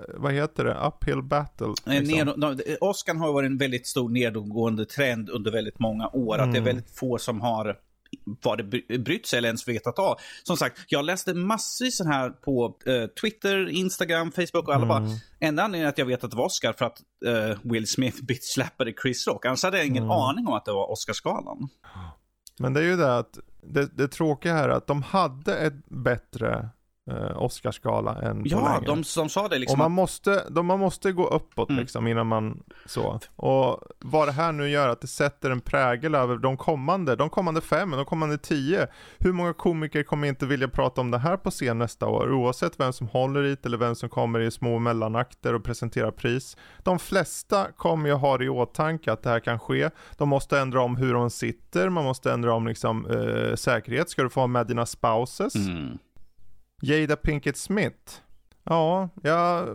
vad 0.08 0.32
heter 0.32 0.64
det, 0.64 0.74
uphill 0.86 1.22
battle. 1.22 1.74
Liksom. 1.84 2.26
Ned, 2.44 2.60
Oscar 2.80 3.14
har 3.14 3.32
varit 3.32 3.50
en 3.50 3.58
väldigt 3.58 3.86
stor 3.86 4.08
nedgående 4.08 4.84
trend 4.84 5.30
under 5.30 5.50
väldigt 5.50 5.78
många 5.78 6.08
år. 6.08 6.34
Mm. 6.34 6.48
Att 6.48 6.52
det 6.52 6.58
är 6.58 6.62
mm. 6.62 6.74
väldigt 6.76 6.98
få 6.98 7.18
som 7.18 7.40
har 7.40 7.76
varit 8.44 8.70
brytt 9.04 9.26
sig 9.26 9.36
eller 9.36 9.48
ens 9.48 9.68
vetat 9.68 9.98
av. 9.98 10.16
Som 10.42 10.56
sagt, 10.56 10.78
jag 10.88 11.04
läste 11.04 11.34
massvis 11.34 11.96
så 11.96 12.04
här 12.04 12.30
på 12.30 12.78
uh, 12.88 13.06
Twitter, 13.06 13.68
Instagram, 13.68 14.32
Facebook 14.32 14.68
och 14.68 14.74
alla 14.74 14.84
mm. 14.84 14.88
bara. 14.88 15.18
Enda 15.40 15.62
anledningen 15.62 15.88
att 15.88 15.98
jag 15.98 16.06
vet 16.06 16.24
att 16.24 16.30
det 16.30 16.36
var 16.36 16.44
Oscar 16.44 16.72
för 16.72 16.84
att 16.84 16.98
uh, 17.26 17.58
Will 17.62 17.86
Smith 17.86 18.22
bitchslappade 18.22 18.92
Chris 19.02 19.26
Rock. 19.26 19.46
Annars 19.46 19.62
hade 19.62 19.76
jag 19.76 19.86
ingen 19.86 20.02
mm. 20.02 20.10
aning 20.10 20.46
om 20.46 20.54
att 20.54 20.64
det 20.64 20.72
var 20.72 20.90
Oscarsgalan. 20.92 21.68
Men 22.58 22.74
det 22.74 22.80
är 22.80 22.84
ju 22.84 22.96
det 22.96 23.16
att 23.18 23.38
det, 23.62 23.96
det 23.96 24.08
tråkiga 24.08 24.54
här 24.54 24.68
är 24.68 24.72
att 24.72 24.86
de 24.86 25.02
hade 25.02 25.56
ett 25.56 25.88
bättre 25.88 26.68
eh, 27.10 27.42
Oscarsgala 27.42 28.22
än 28.22 28.42
Ja, 28.44 28.76
på 28.78 28.84
de, 28.86 29.02
de 29.16 29.28
sa 29.28 29.48
det 29.48 29.58
liksom. 29.58 29.74
Och 29.74 29.78
man 29.78 29.92
måste, 29.92 30.44
de, 30.50 30.66
man 30.66 30.78
måste 30.78 31.12
gå 31.12 31.26
uppåt 31.26 31.70
mm. 31.70 31.80
liksom 31.80 32.06
innan 32.06 32.26
man 32.26 32.62
så. 32.86 33.20
Och 33.36 33.80
vad 33.98 34.28
det 34.28 34.32
här 34.32 34.52
nu 34.52 34.68
gör 34.68 34.88
att 34.88 35.00
det 35.00 35.06
sätter 35.06 35.50
en 35.50 35.60
prägel 35.60 36.14
över 36.14 36.36
de 36.36 36.56
kommande, 36.56 37.16
de 37.16 37.30
kommande 37.30 37.60
fem, 37.60 37.90
de 37.90 38.04
kommande 38.04 38.38
tio. 38.38 38.86
Hur 39.18 39.32
många 39.32 39.52
komiker 39.52 40.02
kommer 40.02 40.28
inte 40.28 40.46
vilja 40.46 40.68
prata 40.68 41.00
om 41.00 41.10
det 41.10 41.18
här 41.18 41.36
på 41.36 41.50
scen 41.50 41.78
nästa 41.78 42.06
år? 42.06 42.32
Oavsett 42.32 42.80
vem 42.80 42.92
som 42.92 43.06
håller 43.06 43.44
i 43.44 43.56
eller 43.62 43.78
vem 43.78 43.94
som 43.94 44.08
kommer 44.08 44.40
i 44.40 44.50
små 44.50 44.78
mellanakter 44.78 45.54
och 45.54 45.64
presenterar 45.64 46.10
pris. 46.10 46.56
De 46.82 46.98
flesta 46.98 47.66
kommer 47.76 48.08
ju 48.08 48.14
ha 48.14 48.38
det 48.38 48.44
i 48.44 48.48
åtanke 48.48 49.12
att 49.12 49.22
det 49.22 49.30
här 49.30 49.40
kan 49.40 49.58
ske. 49.58 49.90
De 50.16 50.28
måste 50.28 50.58
ändra 50.60 50.82
om 50.82 50.96
hur 50.96 51.14
de 51.14 51.30
sitter, 51.30 51.88
man 51.88 52.04
måste 52.04 52.32
ändra 52.32 52.54
om 52.54 52.66
liksom 52.66 53.06
eh, 53.06 53.54
säkerhet. 53.54 54.10
Ska 54.10 54.22
du 54.22 54.30
få 54.30 54.40
ha 54.40 54.46
med 54.46 54.66
dina 54.66 54.86
spouses? 54.86 55.54
Mm. 55.54 55.98
Jada 56.84 57.16
Pinkett 57.16 57.56
Smith. 57.56 58.12
Ja, 58.64 59.08
ja. 59.22 59.66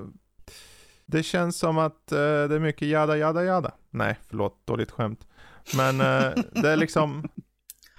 Det 1.05 1.23
känns 1.23 1.57
som 1.57 1.77
att 1.77 2.11
uh, 2.11 2.17
det 2.17 2.55
är 2.55 2.59
mycket 2.59 2.87
jada 2.87 3.17
jada 3.17 3.43
jada. 3.43 3.71
Nej, 3.89 4.19
förlåt, 4.29 4.67
dåligt 4.67 4.91
skämt. 4.91 5.27
Men 5.77 6.01
uh, 6.01 6.43
det 6.51 6.69
är 6.69 6.75
liksom, 6.75 7.29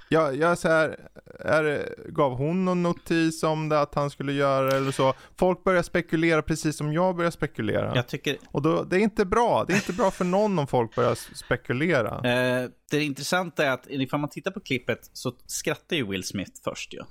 ja, 0.09 0.33
jag 0.33 0.59
så 0.59 0.69
här, 0.69 1.09
är, 1.41 1.95
gav 2.09 2.33
hon 2.33 2.65
någon 2.65 2.83
notis 2.83 3.43
om 3.43 3.69
det 3.69 3.81
att 3.81 3.95
han 3.95 4.11
skulle 4.11 4.33
göra 4.33 4.77
eller 4.77 4.93
så? 4.93 5.15
Folk 5.37 5.65
börjar 5.65 5.83
spekulera 5.83 6.43
precis 6.43 6.77
som 6.77 6.93
jag 6.93 7.17
börjar 7.17 7.31
spekulera. 7.31 7.93
Jag 7.95 8.09
tycker... 8.09 8.39
Och 8.51 8.63
då, 8.63 8.85
det 8.85 8.97
är 8.97 9.01
inte 9.01 9.25
bra. 9.25 9.65
Det 9.65 9.73
är 9.73 9.77
inte 9.77 9.93
bra 9.93 10.11
för 10.11 10.25
någon 10.25 10.59
om 10.59 10.67
folk 10.67 10.95
börjar 10.95 11.15
spekulera. 11.15 12.17
Uh, 12.17 12.71
det 12.91 13.03
intressanta 13.05 13.67
är 13.67 13.71
att 13.71 13.87
ifall 13.89 14.21
man 14.21 14.31
tittar 14.31 14.51
på 14.51 14.61
klippet 14.61 15.11
så 15.13 15.33
skrattar 15.47 15.97
ju 15.97 16.07
Will 16.07 16.25
Smith 16.25 16.53
först 16.65 16.95
ju. 16.95 16.99
Ja. 16.99 17.07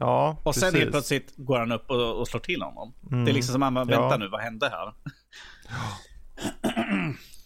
Ja, 0.00 0.36
Och 0.42 0.54
sen 0.54 0.74
helt 0.74 0.90
plötsligt 0.90 1.32
går 1.36 1.58
han 1.58 1.72
upp 1.72 1.90
och, 1.90 2.20
och 2.20 2.28
slår 2.28 2.40
till 2.40 2.62
honom. 2.62 2.94
Mm. 3.10 3.24
Det 3.24 3.30
är 3.30 3.32
liksom 3.32 3.52
som 3.52 3.62
att 3.62 3.88
vänta 3.88 3.94
ja. 4.10 4.16
nu, 4.16 4.28
vad 4.28 4.40
hände 4.40 4.68
här? 4.68 4.94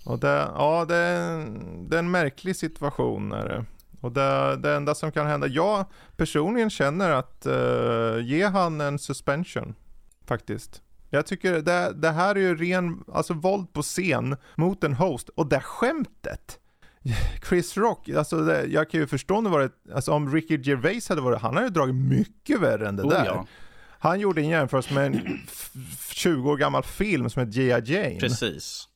och 0.06 0.18
det, 0.18 0.50
ja, 0.54 0.84
det 0.88 0.96
är, 0.96 1.46
det 1.88 1.96
är 1.96 1.98
en 1.98 2.10
märklig 2.10 2.56
situation. 2.56 3.32
Är 3.32 3.48
det. 3.48 3.64
Och 4.00 4.12
det, 4.12 4.56
det 4.56 4.74
enda 4.74 4.94
som 4.94 5.12
kan 5.12 5.26
hända, 5.26 5.46
jag 5.46 5.84
personligen 6.16 6.70
känner 6.70 7.10
att 7.10 7.46
uh, 7.46 8.24
ge 8.24 8.44
han 8.44 8.80
en 8.80 8.98
suspension. 8.98 9.74
Faktiskt. 10.26 10.82
Jag 11.10 11.26
tycker 11.26 11.60
det, 11.60 11.92
det 11.92 12.10
här 12.10 12.34
är 12.34 12.40
ju 12.40 12.56
ren, 12.56 13.04
alltså 13.12 13.34
våld 13.34 13.72
på 13.72 13.82
scen 13.82 14.36
mot 14.56 14.84
en 14.84 14.94
host. 14.94 15.28
Och 15.28 15.46
det 15.46 15.60
skämtet 15.60 16.58
Chris 17.48 17.76
Rock, 17.76 18.08
alltså 18.08 18.54
jag 18.66 18.90
kan 18.90 19.00
ju 19.00 19.06
förstå 19.06 19.36
om 19.36 19.44
det 19.44 19.50
varit, 19.50 19.72
alltså 19.94 20.12
om 20.12 20.34
Ricky 20.34 20.58
Gervais 20.62 21.08
hade 21.08 21.20
varit, 21.20 21.40
han 21.40 21.54
hade 21.54 21.66
ju 21.66 21.72
dragit 21.72 21.94
mycket 21.94 22.60
värre 22.60 22.88
än 22.88 22.96
det 22.96 23.02
oh, 23.02 23.08
där. 23.08 23.24
Ja. 23.24 23.46
Han 23.98 24.20
gjorde 24.20 24.40
en 24.40 24.48
jämförelse 24.48 24.94
med 24.94 25.06
en 25.06 25.40
20 26.12 26.50
år 26.50 26.56
gammal 26.56 26.82
film 26.82 27.30
som 27.30 27.40
heter 27.40 27.52
G.I. 27.52 27.94
Jane. 27.94 28.20
Precis. 28.20 28.88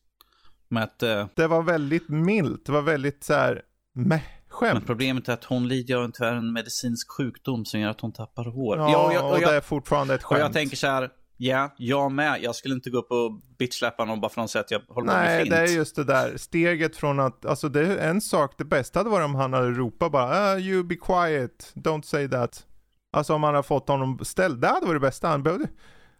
Att, 0.74 1.02
uh... 1.02 1.26
Det 1.34 1.46
var 1.46 1.62
väldigt 1.62 2.08
milt, 2.08 2.66
det 2.66 2.72
var 2.72 2.82
väldigt 2.82 3.24
så 3.24 3.34
här, 3.34 3.62
meh, 3.94 4.20
skämt. 4.48 4.74
Men 4.74 4.82
problemet 4.82 5.28
är 5.28 5.32
att 5.32 5.44
hon 5.44 5.68
lider 5.68 5.96
av 5.96 6.12
en 6.22 6.52
medicinsk 6.52 7.10
sjukdom 7.10 7.64
som 7.64 7.80
gör 7.80 7.90
att 7.90 8.00
hon 8.00 8.12
tappar 8.12 8.44
hår. 8.44 8.78
Ja, 8.78 8.92
ja 8.92 9.06
och, 9.06 9.14
jag, 9.14 9.24
och, 9.24 9.32
och 9.32 9.40
det 9.40 9.56
är 9.56 9.60
fortfarande 9.60 10.14
ett 10.14 10.22
skämt. 10.22 10.38
Och 10.38 10.44
jag 10.44 10.52
tänker 10.52 10.76
så 10.76 10.86
här, 10.86 11.10
Ja, 11.36 11.74
jag 11.78 12.12
med. 12.12 12.42
Jag 12.42 12.54
skulle 12.54 12.74
inte 12.74 12.90
gå 12.90 12.98
upp 12.98 13.10
och 13.10 13.32
bitchsläppa 13.58 14.04
någon 14.04 14.20
bara 14.20 14.28
för 14.28 14.40
att 14.40 14.46
de 14.46 14.52
säger 14.52 14.64
att 14.64 14.70
jag 14.70 14.80
håller 14.94 15.08
på 15.08 15.16
med 15.16 15.40
flint. 15.40 15.50
Nej, 15.50 15.66
det 15.66 15.72
är 15.72 15.76
just 15.76 15.96
det 15.96 16.04
där 16.04 16.36
steget 16.36 16.96
från 16.96 17.20
att, 17.20 17.46
alltså 17.46 17.68
det 17.68 17.80
är 17.80 18.10
en 18.10 18.20
sak, 18.20 18.54
det 18.58 18.64
bästa 18.64 18.98
hade 18.98 19.10
varit 19.10 19.24
om 19.24 19.34
han 19.34 19.52
hade 19.52 19.70
ropat 19.70 20.12
bara 20.12 20.52
ah, 20.52 20.58
you 20.58 20.84
be 20.84 20.96
quiet, 20.96 21.72
don't 21.74 22.02
say 22.02 22.28
that. 22.28 22.66
Alltså 23.12 23.34
om 23.34 23.42
han 23.42 23.54
hade 23.54 23.66
fått 23.66 23.88
honom 23.88 24.18
ställd, 24.22 24.60
det 24.60 24.68
hade 24.68 24.86
varit 24.86 25.00
det 25.00 25.06
bästa. 25.06 25.28
Han 25.28 25.42
behövde, 25.42 25.68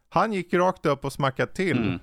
han 0.09 0.33
gick 0.33 0.55
rakt 0.55 0.87
upp 0.87 1.05
och 1.05 1.13
smackade 1.13 1.53
till. 1.53 1.79
Mm. 1.79 1.99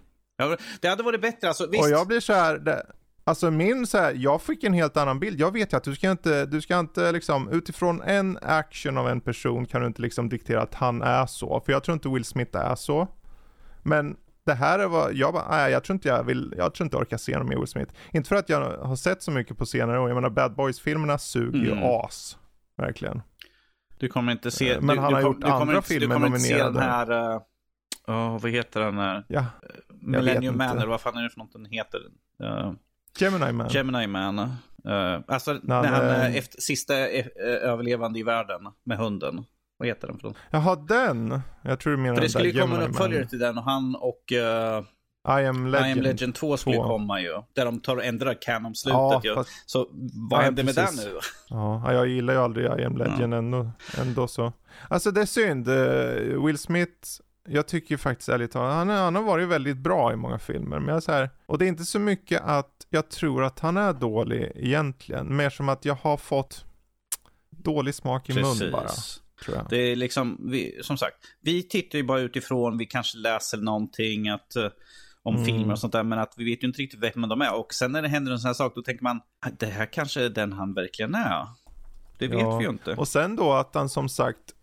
Det 0.81 0.87
hade 0.87 1.03
varit 1.03 1.21
bättre 1.21 1.47
alltså, 1.47 1.67
visst. 1.67 1.83
Och 1.83 1.89
jag 1.89 2.07
blir 2.07 2.19
så 2.19 2.33
här, 2.33 2.57
det, 2.57 2.85
Alltså 3.29 3.51
min 3.51 3.87
så 3.87 3.97
här, 3.97 4.13
jag 4.17 4.41
fick 4.41 4.63
en 4.63 4.73
helt 4.73 4.97
annan 4.97 5.19
bild. 5.19 5.39
Jag 5.39 5.53
vet 5.53 5.73
ju 5.73 5.77
att 5.77 5.83
du 5.83 5.95
ska 5.95 6.11
inte, 6.11 6.45
du 6.45 6.61
ska 6.61 6.79
inte 6.79 7.11
liksom, 7.11 7.49
utifrån 7.49 8.01
en 8.01 8.37
action 8.41 8.97
av 8.97 9.09
en 9.09 9.21
person 9.21 9.65
kan 9.65 9.81
du 9.81 9.87
inte 9.87 10.01
liksom 10.01 10.29
diktera 10.29 10.61
att 10.61 10.75
han 10.75 11.01
är 11.01 11.25
så. 11.25 11.61
För 11.65 11.71
jag 11.71 11.83
tror 11.83 11.93
inte 11.93 12.09
Will 12.09 12.25
Smith 12.25 12.57
är 12.57 12.75
så. 12.75 13.07
Men 13.83 14.17
det 14.45 14.53
här 14.53 14.79
är 14.79 14.87
vad, 14.87 15.13
jag 15.13 15.33
bara, 15.33 15.49
nej 15.49 15.71
jag 15.71 15.83
tror 15.83 15.93
inte 15.93 16.07
jag 16.07 16.23
vill, 16.23 16.53
jag 16.57 16.73
tror 16.73 16.85
inte 16.85 16.95
jag 16.95 17.01
orkar 17.01 17.17
se 17.17 17.33
honom 17.33 17.51
i 17.51 17.55
Will 17.55 17.67
Smith. 17.67 17.93
Inte 18.11 18.29
för 18.29 18.35
att 18.35 18.49
jag 18.49 18.77
har 18.77 18.95
sett 18.95 19.23
så 19.23 19.31
mycket 19.31 19.57
på 19.57 19.65
senare 19.65 19.99
år, 19.99 20.09
jag 20.09 20.15
menar 20.15 20.29
Bad 20.29 20.55
Boys-filmerna 20.55 21.17
suger 21.17 21.71
mm. 21.71 21.79
ju 21.79 21.85
as. 21.85 22.37
Verkligen. 22.77 23.21
Du 23.97 24.07
kommer 24.07 24.31
inte 24.31 24.51
se, 24.51 24.81
Men 24.81 24.95
du, 24.95 25.01
han 25.01 25.13
har 25.13 25.21
du, 25.21 25.27
gjort 25.27 25.41
du 25.41 25.47
andra 25.47 25.75
inte, 25.75 25.87
filmer. 25.87 26.07
Du 26.07 26.13
kommer 26.13 26.27
inte 26.27 26.39
se 26.39 26.63
den 26.63 26.77
här, 26.77 27.11
uh, 28.07 28.37
vad 28.41 28.51
heter 28.51 28.79
den 28.79 28.97
här? 28.97 29.25
Ja, 29.27 29.45
Millennium 30.01 30.57
Man, 30.57 30.77
eller 30.77 30.87
vad 30.87 31.01
fan 31.01 31.17
är 31.17 31.23
det 31.23 31.29
för 31.29 31.39
något 31.39 31.53
den 31.53 31.65
heter? 31.65 31.99
Uh, 32.43 32.73
Gemini 33.17 33.51
Man. 33.51 33.69
Gemini 33.69 34.07
Man. 34.07 34.39
Uh, 34.39 35.19
alltså 35.27 35.59
när 35.63 35.83
han 35.83 36.03
är 36.03 36.37
efter, 36.37 36.61
sista 36.61 36.95
överlevande 37.43 38.19
i 38.19 38.23
världen 38.23 38.61
med 38.83 38.97
hunden. 38.97 39.45
Vad 39.77 39.87
heter 39.87 40.07
den 40.07 40.19
för 40.19 40.27
något? 40.27 40.37
Jaha, 40.49 40.75
den? 40.75 41.41
Jag 41.61 41.79
tror 41.79 41.91
du 41.91 41.97
menar 41.97 42.15
För 42.15 42.21
det 42.21 42.29
skulle 42.29 42.49
ju 42.49 42.61
komma 42.61 42.75
en 42.75 42.89
uppföljare 42.89 43.25
till 43.25 43.39
den 43.39 43.57
och 43.57 43.63
han 43.63 43.95
och 43.95 44.31
uh, 44.31 45.39
I, 45.41 45.45
am 45.45 45.67
Legend 45.67 45.87
I 45.87 45.91
am 45.91 46.01
Legend 46.01 46.35
2 46.35 46.57
skulle 46.57 46.75
2. 46.75 46.83
komma 46.83 47.21
ju. 47.21 47.41
Där 47.55 47.65
de 47.65 47.79
tar 47.79 47.95
och 47.95 48.03
ändrar 48.03 48.33
canon-slutet 48.41 48.99
ja, 48.99 49.21
ju. 49.23 49.35
Fast... 49.35 49.49
Så 49.69 49.87
vad 50.29 50.39
ja, 50.39 50.43
händer 50.43 50.63
med 50.63 50.75
den 50.75 50.95
nu? 50.95 51.19
Ja, 51.49 51.93
jag 51.93 52.07
gillar 52.07 52.33
ju 52.33 52.39
aldrig 52.39 52.65
I 52.65 52.83
am 52.83 52.97
Legend 52.97 53.33
ja. 53.33 53.37
ändå, 53.37 53.71
ändå 53.97 54.27
så. 54.27 54.53
Alltså 54.87 55.11
det 55.11 55.21
är 55.21 55.25
synd. 55.25 55.67
Will 56.45 56.57
Smith 56.57 57.07
jag 57.49 57.67
tycker 57.67 57.97
faktiskt 57.97 58.29
ärligt 58.29 58.51
talat, 58.51 58.73
han, 58.73 58.89
han 58.89 59.15
har 59.15 59.23
varit 59.23 59.47
väldigt 59.47 59.77
bra 59.77 60.13
i 60.13 60.15
många 60.15 60.39
filmer. 60.39 60.79
Men 60.79 60.93
jag 60.93 61.03
så 61.03 61.11
här, 61.11 61.29
och 61.45 61.57
det 61.57 61.65
är 61.65 61.67
inte 61.67 61.85
så 61.85 61.99
mycket 61.99 62.41
att 62.41 62.87
jag 62.89 63.09
tror 63.09 63.43
att 63.43 63.59
han 63.59 63.77
är 63.77 63.93
dålig 63.93 64.51
egentligen. 64.55 65.35
Mer 65.35 65.49
som 65.49 65.69
att 65.69 65.85
jag 65.85 65.95
har 65.95 66.17
fått 66.17 66.65
dålig 67.49 67.95
smak 67.95 68.29
i 68.29 68.33
Precis. 68.33 68.61
mun 68.61 68.71
bara. 68.71 68.89
Det 69.69 69.77
är 69.77 69.95
liksom, 69.95 70.49
vi, 70.51 70.79
som 70.81 70.97
sagt, 70.97 71.15
vi 71.41 71.63
tittar 71.63 71.97
ju 71.97 72.03
bara 72.03 72.19
utifrån, 72.19 72.77
vi 72.77 72.85
kanske 72.85 73.17
läser 73.17 73.57
någonting 73.57 74.29
att, 74.29 74.53
uh, 74.57 74.67
om 75.23 75.35
mm. 75.35 75.45
filmer 75.45 75.71
och 75.71 75.79
sånt 75.79 75.93
där, 75.93 76.03
men 76.03 76.19
att 76.19 76.33
vi 76.37 76.45
vet 76.45 76.63
ju 76.63 76.67
inte 76.67 76.81
riktigt 76.81 76.99
vem 76.99 77.29
de 77.29 77.41
är. 77.41 77.59
Och 77.59 77.73
sen 77.73 77.91
när 77.91 78.01
det 78.01 78.07
händer 78.07 78.31
en 78.31 78.39
sån 78.39 78.47
här 78.47 78.53
sak, 78.53 78.75
då 78.75 78.81
tänker 78.81 79.03
man, 79.03 79.17
ah, 79.17 79.49
det 79.59 79.65
här 79.65 79.85
kanske 79.85 80.23
är 80.25 80.29
den 80.29 80.53
han 80.53 80.73
verkligen 80.73 81.15
är. 81.15 81.47
Det 82.17 82.27
vet 82.27 82.39
ja. 82.39 82.57
vi 82.57 82.63
ju 82.63 82.69
inte. 82.69 82.95
Och 82.95 83.07
sen 83.07 83.35
då 83.35 83.53
att 83.53 83.75
han 83.75 83.89
som 83.89 84.09
sagt 84.09 84.53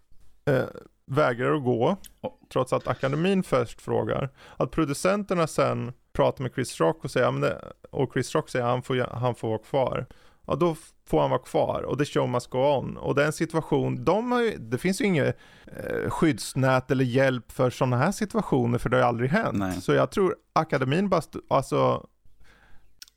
eh, 0.44 0.64
vägrar 1.06 1.54
att 1.54 1.64
gå, 1.64 1.96
oh. 2.20 2.32
Trots 2.52 2.72
att 2.72 2.88
akademin 2.88 3.42
först 3.42 3.80
frågar. 3.80 4.30
Att 4.56 4.70
producenterna 4.70 5.46
sen 5.46 5.92
pratar 6.12 6.42
med 6.42 6.52
Chris 6.54 6.80
Rock 6.80 7.04
och 7.04 7.10
säger, 7.10 7.40
det, 7.40 7.72
och 7.90 8.12
Chris 8.12 8.34
Rock 8.34 8.48
säger 8.48 8.66
han 8.66 8.82
får, 8.82 8.96
han 9.12 9.34
får 9.34 9.48
vara 9.48 9.58
kvar 9.58 10.06
ja 10.46 10.54
då 10.54 10.76
får 11.06 11.20
han 11.20 11.30
vara 11.30 11.42
kvar 11.42 11.82
och 11.82 11.98
the 11.98 12.04
show 12.04 12.28
must 12.28 12.50
go 12.50 12.58
on. 12.58 12.96
Och 12.96 13.14
det 13.14 13.22
är 13.22 13.26
en 13.26 13.32
situation, 13.32 14.04
de 14.04 14.32
har 14.32 14.42
ju, 14.42 14.56
det 14.58 14.78
finns 14.78 15.00
ju 15.00 15.04
inget 15.04 15.38
eh, 15.66 16.10
skyddsnät 16.10 16.90
eller 16.90 17.04
hjälp 17.04 17.52
för 17.52 17.70
sådana 17.70 17.96
här 17.96 18.12
situationer 18.12 18.78
för 18.78 18.88
det 18.90 18.96
har 18.96 19.02
ju 19.02 19.08
aldrig 19.08 19.30
hänt. 19.30 19.58
Nej. 19.58 19.80
Så 19.80 19.92
jag 19.92 20.10
tror 20.10 20.36
akademin 20.52 21.08
bara, 21.08 21.22
alltså, 21.48 22.06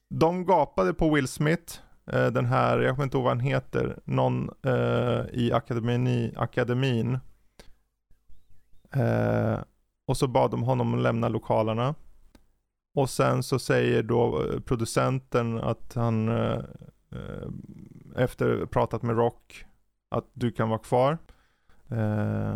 de 0.09 0.45
gapade 0.45 0.93
på 0.93 1.09
Will 1.09 1.27
Smith, 1.27 1.79
eh, 2.11 2.27
den 2.27 2.45
här, 2.45 2.79
jag 2.79 2.95
kommer 2.95 3.03
inte 3.03 3.17
ihåg 3.17 3.23
vad 3.23 3.33
han 3.33 3.39
heter, 3.39 3.99
någon 4.03 4.49
eh, 4.65 5.21
i 5.33 5.51
akademin, 5.53 6.07
i 6.07 6.33
akademin. 6.37 7.19
Eh, 8.93 9.59
och 10.07 10.17
så 10.17 10.27
bad 10.27 10.51
de 10.51 10.63
honom 10.63 10.93
att 10.93 11.01
lämna 11.01 11.27
lokalerna. 11.29 11.95
Och 12.95 13.09
sen 13.09 13.43
så 13.43 13.59
säger 13.59 14.03
då 14.03 14.43
eh, 14.43 14.59
producenten 14.59 15.59
att 15.59 15.93
han 15.95 16.29
eh, 16.29 16.59
eh, 17.11 17.49
efter 18.15 18.65
pratat 18.65 19.01
med 19.03 19.15
Rock 19.17 19.65
att 20.09 20.25
du 20.33 20.51
kan 20.51 20.69
vara 20.69 20.79
kvar. 20.79 21.17
Eh, 21.91 22.53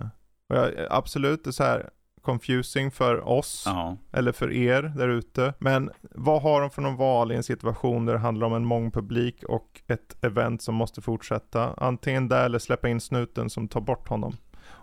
och 0.50 0.56
jag, 0.56 0.72
absolut, 0.89 1.43
det 1.43 1.50
är 1.50 1.52
så 1.52 1.63
här 1.63 1.89
confusing 2.22 2.91
för 2.91 3.28
oss 3.28 3.63
Ja. 3.65 3.98
eller 4.12 4.32
för 4.32 4.52
er 4.52 4.82
där 4.98 5.10
ute. 5.10 5.54
Men 5.60 5.91
vad 6.02 6.41
har 6.41 6.62
de 6.62 6.69
för 6.69 6.82
någon 6.82 6.96
val 6.96 7.32
i 7.32 7.36
en 7.36 7.43
situation 7.43 8.06
där 8.06 8.13
det 8.13 8.19
handlar 8.19 8.48
om 8.48 8.54
en 8.54 8.65
mångpublik 8.65 9.43
och 9.43 9.82
ett 9.88 10.24
event 10.26 10.62
som 10.62 10.76
måste 10.76 11.02
fortsätta? 11.02 11.74
Antingen 11.78 12.30
det 12.30 12.38
eller 12.38 12.60
släppa 12.60 12.89
in 12.89 13.02
snuten 13.02 13.50
som 13.50 13.67
tar 13.67 13.82
bort 13.82 14.08
honom. 14.08 14.36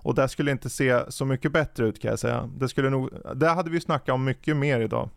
Och 0.02 0.14
det 0.14 0.28
skulle 0.28 0.50
inte 0.50 0.70
se 0.70 1.12
så 1.12 1.24
mycket 1.24 1.52
bättre 1.52 1.86
ut 1.86 2.00
kan 2.00 2.10
jag 2.10 2.18
säga. 2.18 2.50
Det 2.58 2.68
skulle 2.68 2.90
nog, 2.90 3.10
det 3.34 3.48
hade 3.48 3.70
vi 3.70 3.80
snackat 3.80 4.14
om 4.14 4.24
mycket 4.24 4.56
mer 4.56 4.80
idag. 4.80 5.10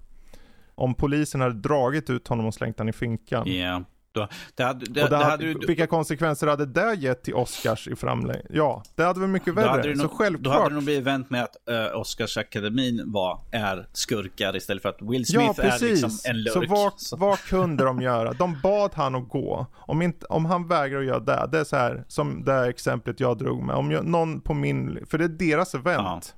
Om 0.75 0.93
polisen 0.93 1.41
hade 1.41 1.55
dragit 1.55 2.09
ut 2.09 2.27
honom 2.27 2.45
och 2.45 2.53
slängt 2.53 2.77
honom 2.77 2.89
i 2.89 2.93
finkan. 2.93 3.47
Yeah. 3.47 3.81
Då, 4.13 4.27
det 4.55 4.63
hade, 4.63 4.85
det, 4.85 4.93
det 5.09 5.15
hade, 5.15 5.25
hade 5.25 5.53
vilka 5.67 5.87
konsekvenser 5.87 6.47
hade 6.47 6.65
det 6.65 6.93
gett 6.93 7.23
till 7.23 7.33
Oscars 7.33 7.87
i 7.87 7.95
framlängd? 7.95 8.45
Ja, 8.49 8.83
det 8.95 9.03
hade 9.03 9.19
varit 9.19 9.29
mycket 9.29 9.55
hade 9.55 9.67
värre. 9.67 9.89
det 9.89 9.95
så 9.95 10.01
nog, 10.01 10.11
självklart. 10.11 10.43
Då 10.55 10.59
hade 10.59 10.69
det 10.69 10.75
nog 10.75 10.83
blivit 10.83 11.03
vänt 11.03 11.29
med 11.29 11.43
att 11.43 11.55
uh, 11.91 11.99
Oscarsakademin 11.99 13.03
var, 13.05 13.41
är 13.51 13.87
skurkar 13.93 14.55
istället 14.55 14.81
för 14.81 14.89
att 14.89 15.01
Will 15.01 15.25
Smith 15.25 15.45
Ja, 15.45 15.53
precis. 15.53 15.81
är 15.83 15.87
liksom 15.91 16.11
en 16.31 16.43
lurk. 16.43 16.53
så 16.53 16.65
vad, 16.67 16.93
Så- 17.01 17.17
vad 17.17 17.39
kunde 17.39 17.83
de 17.83 18.01
göra? 18.01 18.33
De 18.33 18.59
bad 18.63 18.91
han 18.93 19.15
att 19.15 19.29
gå. 19.29 19.65
Om, 19.73 20.01
inte, 20.01 20.25
om 20.25 20.45
han 20.45 20.67
vägrar 20.67 20.99
att 20.99 21.05
göra 21.05 21.19
det, 21.19 21.47
det 21.51 21.59
är 21.59 21.63
så 21.63 21.75
här 21.75 22.03
som 22.07 22.43
det 22.45 22.51
här 22.53 22.69
exemplet 22.69 23.19
jag 23.19 23.37
drog 23.37 23.63
med. 23.63 23.75
Om 23.75 23.91
jag, 23.91 24.05
någon 24.05 24.41
på 24.41 24.53
min, 24.53 25.05
för 25.09 25.17
det 25.17 25.23
är 25.25 25.29
deras 25.29 25.75
event. 25.75 26.35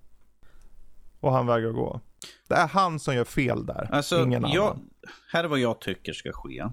Och 1.20 1.32
han 1.34 1.48
vägrar 1.48 1.70
att 1.70 1.76
gå. 1.76 2.02
Det 2.50 2.56
är 2.56 2.68
han 2.68 3.00
som 3.00 3.16
gör 3.16 3.24
fel 3.24 3.66
där, 3.66 3.90
Alltså, 3.92 4.24
ingen 4.24 4.42
jag, 4.50 4.64
annan. 4.66 4.90
här 5.34 5.44
är 5.44 5.48
vad 5.48 5.60
jag 5.60 5.82
tycker 5.82 6.14
ska 6.14 6.32
ske. 6.34 6.66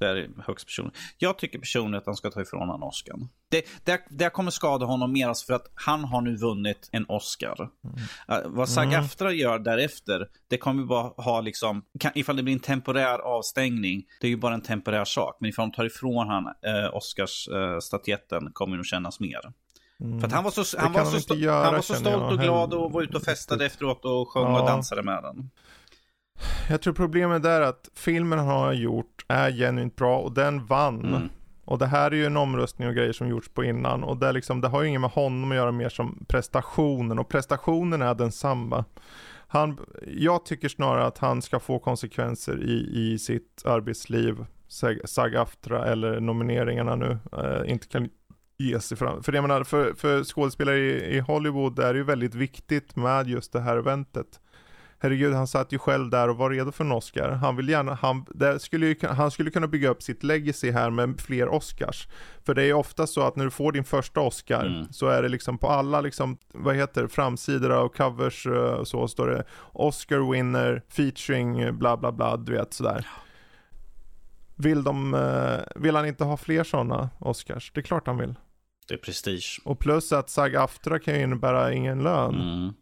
Det 0.00 0.08
är 0.08 0.28
högst 0.46 0.66
personligt. 0.66 0.96
Jag 1.18 1.38
tycker 1.38 1.58
personligen 1.58 1.98
att 1.98 2.06
han 2.06 2.16
ska 2.16 2.30
ta 2.30 2.40
ifrån 2.42 2.60
honom 2.60 2.82
Oscar. 2.82 3.14
Det, 3.50 3.64
det, 3.84 4.00
det 4.10 4.30
kommer 4.30 4.50
skada 4.50 4.86
honom 4.86 5.12
mer 5.12 5.28
alltså 5.28 5.46
för 5.46 5.54
att 5.54 5.66
han 5.74 6.04
har 6.04 6.20
nu 6.20 6.36
vunnit 6.36 6.88
en 6.92 7.04
Oscar. 7.08 7.62
Uh, 7.62 8.38
vad 8.44 8.68
SAG-AFTRA 8.68 9.30
gör 9.30 9.58
därefter, 9.58 10.28
det 10.48 10.56
kommer 10.56 10.84
bara 10.84 11.02
ha 11.02 11.40
liksom, 11.40 11.82
kan, 12.00 12.12
ifall 12.14 12.36
det 12.36 12.42
blir 12.42 12.54
en 12.54 12.60
temporär 12.60 13.18
avstängning, 13.18 14.02
det 14.20 14.26
är 14.26 14.30
ju 14.30 14.36
bara 14.36 14.54
en 14.54 14.62
temporär 14.62 15.04
sak. 15.04 15.36
Men 15.40 15.50
ifall 15.50 15.70
de 15.70 15.76
tar 15.76 15.84
ifrån 15.84 16.28
han 16.28 16.44
uh, 16.46 16.94
Oscars-statyetten 16.94 18.52
kommer 18.52 18.72
det 18.72 18.76
nog 18.76 18.86
kännas 18.86 19.20
mer. 19.20 19.40
För 20.20 20.26
att 20.26 20.32
han 20.32 20.44
var 20.44 20.50
så, 20.50 20.78
han 20.78 20.92
var 20.92 21.04
så, 21.04 21.16
inte 21.16 21.34
sto- 21.34 21.36
göra, 21.36 21.64
han 21.64 21.74
var 21.74 21.82
så 21.82 21.94
stolt 21.94 22.32
och 22.32 22.38
glad 22.38 22.74
och 22.74 22.92
var 22.92 23.02
ute 23.02 23.16
och 23.16 23.22
festade 23.22 23.66
efteråt 23.66 24.04
och 24.04 24.28
sjöng 24.28 24.42
Ja. 24.42 24.60
och 24.60 24.66
dansade 24.66 25.02
med 25.02 25.22
den. 25.22 25.50
Jag 26.70 26.82
tror 26.82 26.94
problemet 26.94 27.44
är 27.44 27.60
att 27.60 27.90
filmen 27.94 28.38
han 28.38 28.48
har 28.48 28.72
gjort 28.72 29.24
är 29.28 29.52
genuint 29.52 29.96
bra 29.96 30.18
och 30.18 30.32
den 30.32 30.66
vann. 30.66 31.04
Mm. 31.04 31.28
Och 31.64 31.78
det 31.78 31.86
här 31.86 32.10
är 32.10 32.14
ju 32.14 32.26
en 32.26 32.36
omröstning 32.36 32.88
och 32.88 32.94
grejer 32.94 33.12
som 33.12 33.28
gjorts 33.28 33.48
på 33.48 33.64
innan 33.64 34.04
och 34.04 34.16
det, 34.16 34.32
liksom, 34.32 34.60
det 34.60 34.68
har 34.68 34.82
ju 34.82 34.88
inget 34.88 35.00
med 35.00 35.10
honom 35.10 35.50
att 35.50 35.56
göra 35.56 35.72
mer 35.72 35.88
som 35.88 36.24
prestationen 36.28 37.18
och 37.18 37.28
prestationen 37.28 38.02
är 38.02 38.14
densamma. 38.14 38.84
Han, 39.46 39.78
jag 40.06 40.44
tycker 40.44 40.68
snarare 40.68 41.06
att 41.06 41.18
han 41.18 41.42
ska 41.42 41.60
få 41.60 41.78
konsekvenser 41.78 42.62
i, 42.62 42.90
i 42.94 43.18
sitt 43.18 43.62
arbetsliv, 43.64 44.44
Sag- 44.68 45.00
SAG-AFTRA 45.04 45.84
eller 45.84 46.20
nomineringarna 46.20 46.96
nu, 46.96 47.18
eh, 47.32 47.70
inte 47.70 47.88
kan 47.88 48.08
ge 48.58 48.80
sig 48.80 48.96
fram. 48.96 49.22
För 49.22 49.32
jag 49.32 49.42
menar, 49.42 49.64
för, 49.64 49.94
för 49.94 50.24
skådespelare 50.24 50.78
i, 50.78 51.16
i 51.16 51.20
Hollywood 51.20 51.78
är 51.78 51.92
det 51.92 51.98
ju 51.98 52.04
väldigt 52.04 52.34
viktigt 52.34 52.96
med 52.96 53.28
just 53.28 53.52
det 53.52 53.60
här 53.60 53.76
eventet. 53.76 54.40
Herregud, 55.02 55.34
han 55.34 55.46
satt 55.46 55.72
ju 55.72 55.78
själv 55.78 56.10
där 56.10 56.28
och 56.28 56.36
var 56.36 56.50
redo 56.50 56.72
för 56.72 56.84
en 56.84 56.92
Oscar. 56.92 57.30
Han 57.30 57.56
vill 57.56 57.68
gärna, 57.68 57.94
han, 57.94 58.24
skulle 58.58 58.86
ju, 58.86 58.96
han 59.02 59.30
skulle 59.30 59.50
kunna 59.50 59.66
bygga 59.66 59.88
upp 59.88 60.02
sitt 60.02 60.22
legacy 60.22 60.70
här 60.70 60.90
med 60.90 61.20
fler 61.20 61.48
Oscars. 61.48 62.08
För 62.46 62.54
det 62.54 62.62
är 62.62 62.66
ju 62.66 62.72
ofta 62.72 63.06
så 63.06 63.20
att 63.20 63.36
när 63.36 63.44
du 63.44 63.50
får 63.50 63.72
din 63.72 63.84
första 63.84 64.20
Oscar 64.20 64.66
Mm. 64.66 64.92
så 64.92 65.08
är 65.08 65.22
det 65.22 65.28
liksom 65.28 65.58
på 65.58 65.68
alla 65.68 66.00
liksom, 66.00 66.38
vad 66.54 66.76
heter 66.76 67.06
framsidor 67.06 67.70
och 67.70 67.96
covers 67.96 68.46
eh, 68.46 68.84
så 68.84 69.08
står 69.08 69.28
det 69.28 69.44
Oscar 69.72 70.32
winner 70.32 70.82
featuring 70.88 71.78
bla 71.78 71.96
bla 71.96 72.12
bla, 72.12 72.36
du 72.36 72.52
vet 72.52 72.74
sådär. 72.74 73.06
Vill 74.56 74.82
de, 74.84 75.14
eh, 75.14 75.80
vill 75.82 75.96
han 75.96 76.06
inte 76.06 76.24
ha 76.24 76.36
fler 76.36 76.64
sådana 76.64 77.10
Oscars? 77.18 77.72
Det 77.74 77.80
är 77.80 77.82
klart 77.82 78.06
han 78.06 78.18
vill. 78.18 78.34
Det 78.88 78.94
är 78.94 78.98
prestige. 78.98 79.60
Och 79.64 79.78
plus 79.78 80.12
att 80.12 80.28
SAG-AFTRA 80.30 80.98
kan 80.98 81.14
ju 81.14 81.22
innebära 81.22 81.72
ingen 81.72 82.02
lön. 82.02 82.34
Mm. 82.34 82.72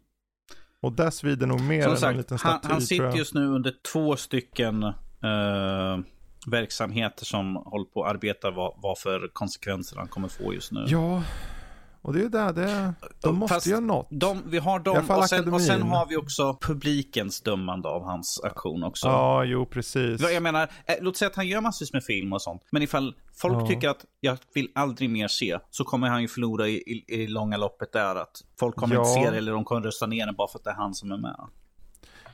Och 0.81 0.91
det 0.91 1.11
svider 1.11 1.47
nog 1.47 1.61
mer 1.61 1.81
Som 1.81 1.89
än 1.89 1.95
en 1.95 1.99
sagt, 1.99 2.17
liten 2.17 2.37
han, 2.41 2.59
staty 2.59 2.67
han 2.67 2.79
tror 2.79 2.87
sitter 2.87 3.17
just 3.17 3.33
nu 3.33 3.47
under 3.47 3.73
två 3.93 4.15
stycken 4.15 4.83
eh, 4.83 5.99
verksamheter 6.47 7.25
som 7.25 7.55
håller 7.55 7.85
på 7.85 8.03
att 8.03 8.11
arbeta 8.15 8.51
vad, 8.51 8.73
vad 8.77 8.99
för 8.99 9.29
konsekvenser 9.33 9.97
han 9.97 10.07
kommer 10.07 10.27
få 10.27 10.53
just 10.53 10.71
nu. 10.71 10.85
Ja, 10.87 11.23
och 12.01 12.13
det 12.13 12.19
är 12.19 12.23
ju 12.23 12.29
det, 12.29 12.51
det 12.51 12.93
de 13.21 13.35
måste 13.35 13.53
Fast 13.53 13.67
göra 13.67 13.79
något. 13.79 14.07
De, 14.11 14.41
vi 14.45 14.57
har 14.57 14.79
dem 14.79 14.97
och 15.09 15.29
sen, 15.29 15.53
och 15.53 15.61
sen 15.61 15.81
har 15.81 16.05
vi 16.05 16.17
också 16.17 16.57
publikens 16.61 17.41
dömande 17.41 17.89
av 17.89 18.03
hans 18.03 18.41
aktion 18.43 18.83
också. 18.83 19.07
Ja, 19.07 19.43
jo 19.43 19.65
precis. 19.65 20.21
Jag 20.31 20.43
menar, 20.43 20.61
eh, 20.85 20.95
låt 21.01 21.17
säga 21.17 21.29
att 21.29 21.35
han 21.35 21.47
gör 21.47 21.61
massvis 21.61 21.93
med 21.93 22.03
film 22.03 22.33
och 22.33 22.41
sånt. 22.41 22.61
Men 22.71 22.81
ifall 22.81 23.15
folk 23.41 23.53
Ja. 23.61 23.67
tycker 23.67 23.89
att 23.89 24.05
jag 24.19 24.37
vill 24.53 24.69
aldrig 24.75 25.09
mer 25.09 25.27
se, 25.27 25.59
så 25.69 25.83
kommer 25.83 26.07
han 26.09 26.21
ju 26.21 26.27
förlora 26.27 26.67
i, 26.67 26.73
i, 26.75 27.05
i 27.21 27.27
långa 27.27 27.57
loppet 27.57 27.93
där. 27.93 28.15
Att 28.15 28.41
folk 28.59 28.75
kommer 28.75 28.95
Ja. 28.95 29.01
inte 29.01 29.11
se 29.23 29.31
det 29.31 29.37
eller 29.37 29.51
de 29.51 29.63
kommer 29.65 29.81
rösta 29.81 30.05
ner 30.05 30.25
den 30.25 30.35
bara 30.35 30.47
för 30.47 30.59
att 30.59 30.63
det 30.63 30.69
är 30.69 30.75
han 30.75 30.93
som 30.93 31.11
är 31.11 31.17
med. 31.17 31.35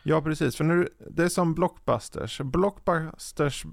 Ja, 0.03 0.21
precis. 0.21 0.55
För 0.55 0.63
nu, 0.63 0.89
det 1.11 1.23
är 1.23 1.29
som 1.29 1.53
Blockbusters. 1.53 2.41
Blockbusters 2.41 3.65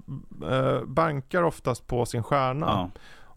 eh, 0.49 0.83
bankar 0.85 1.43
oftast 1.43 1.87
på 1.87 2.05
sin 2.05 2.23
stjärna. 2.23 2.65
Ja. 2.65 2.89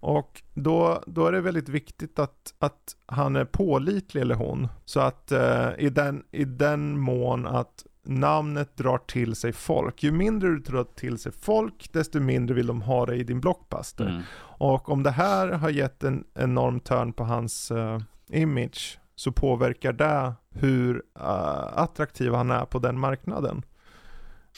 Och 0.06 0.42
då, 0.54 1.02
då 1.06 1.26
är 1.26 1.32
det 1.32 1.40
väldigt 1.40 1.68
viktigt 1.68 2.18
att, 2.18 2.54
att 2.58 2.96
han 3.06 3.36
är 3.36 3.44
pålitlig 3.44 4.20
eller 4.20 4.34
hon. 4.34 4.68
Så 4.84 5.00
att 5.00 5.32
eh, 5.32 5.68
i, 5.78 5.88
den, 5.90 6.24
i 6.30 6.44
den 6.44 6.98
mån 6.98 7.46
att 7.46 7.86
namnet 8.04 8.76
drar 8.76 8.98
till 8.98 9.34
sig 9.34 9.52
folk. 9.52 10.02
Ju 10.02 10.12
mindre 10.12 10.48
du 10.48 10.58
drar 10.58 10.84
till 10.84 11.18
sig 11.18 11.32
folk, 11.32 11.92
desto 11.92 12.20
mindre 12.20 12.54
vill 12.54 12.66
de 12.66 12.82
ha 12.82 13.06
dig 13.06 13.20
i 13.20 13.24
din 13.24 13.40
blockbuster. 13.40 14.06
Mm. 14.06 14.22
Och 14.58 14.88
om 14.88 15.02
det 15.02 15.10
här 15.10 15.48
har 15.48 15.70
gett 15.70 16.04
en 16.04 16.24
enorm 16.34 16.80
törn 16.80 17.12
på 17.12 17.24
hans 17.24 17.70
eh, 17.70 18.00
image 18.30 18.98
så 19.16 19.32
påverkar 19.32 19.92
det 19.92 20.32
hur 20.50 21.02
eh, 21.18 21.78
attraktiv 21.78 22.32
han 22.32 22.50
är 22.50 22.64
på 22.64 22.78
den 22.78 22.98
marknaden. 22.98 23.62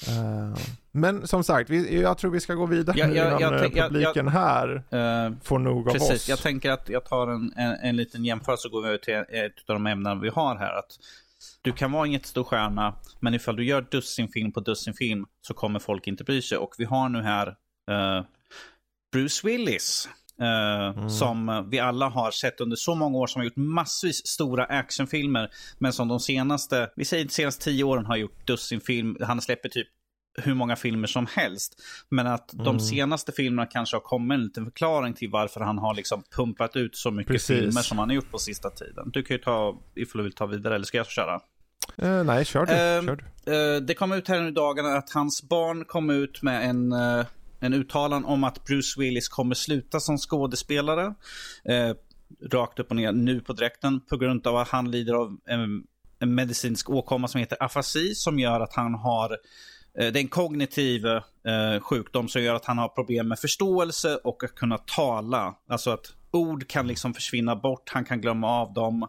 Eh, 0.09 0.59
men 0.93 1.27
som 1.27 1.45
sagt, 1.45 1.71
vi, 1.71 2.01
jag 2.03 2.19
tror 2.19 2.31
vi 2.31 2.41
ska 2.41 2.55
gå 2.55 2.67
vidare 2.67 2.99
Ja, 2.99 3.07
nu 3.07 3.15
ja, 3.15 3.27
innan 3.29 3.41
jag 3.41 3.55
eh, 3.55 3.61
tänk- 3.61 3.77
jag- 3.77 3.89
publiken 3.89 4.29
här 4.29 4.75
Eh, 4.91 5.33
får 5.43 5.59
nog 5.59 5.89
av 5.89 5.93
Precis, 5.93 6.11
oss. 6.11 6.29
jag 6.29 6.39
tänker 6.39 6.71
att 6.71 6.89
jag 6.89 7.05
tar 7.05 7.29
en, 7.29 7.53
en, 7.57 7.75
en 7.83 7.97
liten 7.97 8.25
jämförelse 8.25 8.69
och 8.69 8.73
går 8.73 8.87
över 8.87 8.99
till 8.99 9.15
ett 9.15 9.53
av 9.69 9.75
de 9.75 9.87
ämnen 9.87 10.21
vi 10.21 10.29
har 10.29 10.57
här. 10.57 10.79
Att 10.79 10.99
du 11.63 11.73
kan 11.73 11.93
vara 11.93 12.07
en 12.07 12.13
jättestor 12.13 12.45
stjärna, 12.45 12.95
men 13.21 13.35
ifall 13.35 13.57
du 13.57 13.65
gör 13.65 13.87
dussin 13.91 14.29
film 14.29 14.53
på 14.53 14.61
dussin 14.61 14.95
film 14.95 15.27
så 15.41 15.55
kommer 15.55 15.79
folk 15.79 16.07
inte 16.07 16.25
bry 16.25 16.43
sig. 16.43 16.59
Och 16.59 16.75
vi 16.79 16.85
har 16.85 17.09
nu 17.09 17.23
här 17.23 17.47
eh, 17.91 18.25
Bruce 19.13 19.47
Willis. 19.47 20.09
Eh, 20.41 21.09
Som 21.09 21.69
vi 21.71 21.79
alla 21.79 22.09
har 22.09 22.31
sett 22.31 22.61
under 22.61 22.77
så 22.77 22.95
många 22.95 23.19
år 23.19 23.27
som 23.27 23.41
har 23.41 23.45
gjort 23.45 23.57
massvis 23.57 24.27
stora 24.27 24.65
actionfilmer. 24.65 25.51
Men 25.79 25.93
som 25.93 26.09
de 26.09 26.21
senaste, 26.21 26.91
vi 26.97 27.05
säger 27.05 27.25
de 27.25 27.31
senaste 27.31 27.65
tio 27.65 27.85
åren 27.85 28.07
har 28.07 28.17
gjort 28.17 28.47
dussin 28.47 28.81
film. 28.81 29.17
Han 29.21 29.41
släpper 29.41 29.69
typ 29.69 29.89
hur 30.43 30.55
många 30.55 30.77
filmer 30.77 31.07
som 31.07 31.27
helst. 31.31 31.83
Men 32.09 32.27
att 32.27 32.51
de 32.53 32.81
senaste 32.81 33.33
filmerna 33.33 33.67
kanske 33.67 33.97
har 33.97 34.01
kommit 34.01 34.35
en 34.35 34.45
liten 34.45 34.65
förklaring 34.65 35.15
till 35.15 35.31
varför 35.31 35.61
han 35.61 35.79
har 35.79 35.95
liksom 35.95 36.23
pumpat 36.37 36.77
ut 36.77 36.97
så 36.97 37.11
mycket 37.11 37.33
Precis. 37.33 37.59
filmer 37.59 37.83
som 37.83 37.99
han 37.99 38.09
har 38.09 38.15
gjort 38.15 38.31
på 38.31 38.39
sista 38.39 38.71
tiden. 38.71 39.11
Du 39.13 39.23
kan 39.23 39.37
ju 39.37 39.43
ta, 39.43 39.79
ifall 39.95 40.19
du 40.19 40.23
vill 40.23 40.33
ta 40.33 40.47
vidare, 40.47 40.75
eller 40.75 40.85
ska 40.85 40.97
jag 40.97 41.07
köra? 41.07 41.41
Eh, 41.97 42.25
nej, 42.25 42.45
kör 42.45 42.67
du. 42.67 42.73
Ehm, 42.73 43.07
kör 43.07 43.17
du. 43.17 43.53
Eh, 43.53 43.81
det 43.81 43.95
kom 43.95 44.13
ut 44.13 44.29
här 44.29 44.41
nu 44.41 44.49
i 44.49 44.51
dagarna 44.51 44.97
att 44.97 45.11
hans 45.11 45.49
barn 45.49 45.85
kom 45.85 46.11
ut 46.11 46.43
med 46.43 46.71
en, 46.71 46.93
en 47.61 47.75
uttalan 47.75 48.25
om 48.25 48.45
att 48.45 48.65
Bruce 48.65 49.01
Willis 49.01 49.29
kommer 49.29 49.55
sluta 49.55 50.01
som 50.01 50.19
skådespelare. 50.19 51.15
Eh, 51.65 51.95
rakt 52.53 52.79
upp 52.79 52.91
och 52.91 52.97
ner 52.97 53.13
nu 53.13 53.41
på 53.41 53.53
direkten 53.53 54.01
på 54.01 54.17
grund 54.17 54.47
av 54.47 54.57
att 54.57 54.69
han 54.69 54.91
lider 54.91 55.15
av 55.15 55.37
en, 55.47 55.83
en 56.19 56.35
medicinsk 56.35 56.91
åkomma 56.91 57.29
som 57.29 57.41
heter 57.41 57.63
afasi 57.63 58.15
som 58.15 58.39
gör 58.39 58.61
att 58.61 58.75
han 58.75 58.95
har 58.95 59.31
eh, 59.99 60.13
det 60.13 60.19
är 60.19 60.23
en 60.23 60.29
kognitiv 60.29 61.07
eh, 61.07 61.81
sjukdom 61.81 62.29
som 62.29 62.43
gör 62.43 62.55
att 62.55 62.65
han 62.65 62.79
har 62.79 62.89
problem 62.89 63.29
med 63.29 63.39
förståelse 63.39 64.17
och 64.17 64.45
att 64.45 64.55
kunna 64.55 64.79
tala. 64.79 65.55
Alltså 65.69 65.91
att 65.91 66.13
ord 66.31 66.69
kan 66.69 66.87
liksom 66.87 67.15
försvinna 67.15 67.57
bort, 67.57 67.91
han 67.95 68.05
kan 68.05 68.21
glömma 68.21 68.49
av 68.49 68.73
dem. 68.73 69.09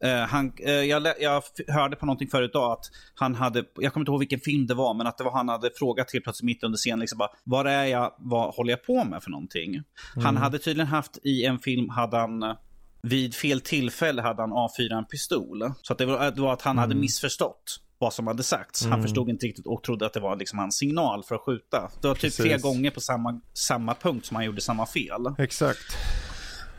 Eh, 0.00 0.16
han, 0.18 0.52
eh, 0.58 0.72
jag, 0.72 1.06
jag 1.20 1.42
hörde 1.68 1.96
på 1.96 2.06
någonting 2.06 2.28
förut 2.28 2.50
idag 2.50 2.72
att 2.72 2.84
han 3.14 3.34
hade, 3.34 3.64
jag 3.74 3.92
kommer 3.92 4.02
inte 4.02 4.10
ihåg 4.12 4.18
vilken 4.18 4.40
film 4.40 4.66
det 4.66 4.74
var, 4.74 4.94
men 4.94 5.06
att 5.06 5.18
det 5.18 5.24
var 5.24 5.32
han 5.32 5.48
hade 5.48 5.70
frågat 5.78 6.12
helt 6.12 6.24
plötsligt 6.24 6.46
mitt 6.46 6.62
under 6.64 6.76
scenen, 6.76 7.00
liksom 7.00 7.18
bara, 7.18 7.30
vad 7.44 7.66
är 7.66 7.84
jag, 7.84 8.12
vad 8.18 8.54
håller 8.54 8.70
jag 8.70 8.84
på 8.84 9.04
med 9.04 9.22
för 9.22 9.30
någonting? 9.30 9.82
Han 10.22 10.36
hade 10.36 10.58
tydligen 10.58 10.86
haft 10.88 11.18
i 11.22 11.44
en 11.44 11.58
film, 11.58 11.88
hade 11.88 12.16
han 12.16 12.56
vid 13.02 13.34
fel 13.34 13.60
tillfälle 13.60 14.22
hade 14.22 14.42
han 14.42 14.52
avfyrat 14.52 14.98
en 14.98 15.04
pistol. 15.04 15.72
Så 15.82 15.92
att 15.92 15.98
det, 15.98 16.06
var, 16.06 16.30
det 16.30 16.40
var 16.40 16.52
att 16.52 16.62
han 16.62 16.78
hade 16.78 16.92
Mm. 16.92 17.00
missförstått 17.00 17.80
vad 17.98 18.12
som 18.12 18.26
hade 18.26 18.42
sagts. 18.42 18.86
Han 18.86 19.02
förstod 19.02 19.28
inte 19.28 19.46
riktigt 19.46 19.66
och 19.66 19.82
trodde 19.82 20.06
att 20.06 20.12
det 20.12 20.20
var 20.20 20.36
liksom 20.36 20.58
hans 20.58 20.76
signal 20.76 21.22
för 21.24 21.34
att 21.34 21.40
skjuta. 21.40 21.90
Det 22.02 22.08
var 22.08 22.14
typ 22.14 22.22
Precis. 22.22 22.36
tre 22.44 22.58
gånger 22.58 22.90
på 22.90 23.00
samma, 23.00 23.40
samma 23.54 23.94
punkt 23.94 24.26
som 24.26 24.34
han 24.36 24.44
gjorde 24.44 24.60
samma 24.60 24.86
fel. 24.86 25.20
Exakt. 25.38 25.96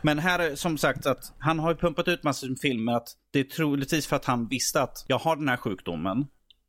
Men 0.02 0.20
här 0.20 0.40
är 0.40 0.56
som 0.56 0.78
sagt 0.78 1.06
att 1.06 1.34
han 1.40 1.60
har 1.60 1.70
ju 1.72 1.76
pumpat 1.78 2.08
ut 2.08 2.24
massor 2.24 2.50
med 2.50 2.60
filmer 2.60 2.94
att 2.94 3.08
det 3.34 3.40
är 3.40 3.44
troligtvis 3.44 4.08
för 4.08 4.16
att 4.16 4.26
han 4.26 4.48
visste 4.48 4.82
att 4.82 5.06
jag 5.08 5.18
har 5.20 5.36
den 5.36 5.50
här 5.50 5.58
sjukdomen. 5.58 6.26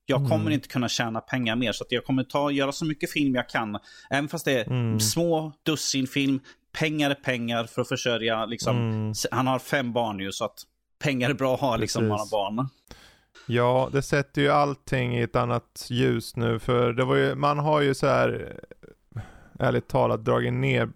Jag 0.06 0.18
Mm. 0.18 0.30
kommer 0.30 0.50
inte 0.50 0.68
kunna 0.68 0.88
tjäna 0.88 1.20
pengar 1.20 1.56
mer 1.56 1.72
så 1.72 1.84
att 1.84 1.92
jag 1.92 2.04
kommer 2.04 2.24
ta, 2.24 2.50
göra 2.50 2.72
så 2.72 2.84
mycket 2.84 3.10
film 3.12 3.34
jag 3.34 3.48
kan. 3.48 3.78
Även 4.10 4.28
fast 4.28 4.44
det 4.44 4.52
är 4.60 4.66
Mm. 4.66 5.00
små 5.00 5.52
dussin 5.62 6.06
film. 6.06 6.40
Pengar 6.78 7.10
är 7.10 7.14
pengar 7.14 7.64
för 7.64 7.82
att 7.82 7.88
försörja 7.88 8.46
liksom. 8.46 8.76
Mm. 8.76 9.12
Han 9.30 9.46
har 9.46 9.58
fem 9.58 9.92
barn 9.92 10.18
ju 10.20 10.32
så 10.32 10.44
att 10.44 10.58
pengar 10.98 11.30
är 11.30 11.34
bra 11.34 11.54
att 11.54 11.60
ha 11.60 11.76
liksom 11.76 12.02
om 12.02 12.08
man 12.08 12.18
har 12.18 12.30
barn. 12.30 12.68
Ja, 13.46 13.88
det 13.92 14.02
sätter 14.02 14.42
ju 14.42 14.48
allting 14.48 15.18
i 15.18 15.22
ett 15.22 15.36
annat 15.36 15.86
ljus 15.90 16.36
nu. 16.36 16.58
För 16.58 16.92
det 16.92 17.04
var 17.04 17.16
ju, 17.16 17.34
man 17.34 17.58
har 17.58 17.80
ju 17.80 17.94
så 17.94 18.06
här 18.06 18.60
ärligt 19.58 19.88
talat 19.88 20.24
dragit 20.24 20.52
ner 20.52 20.88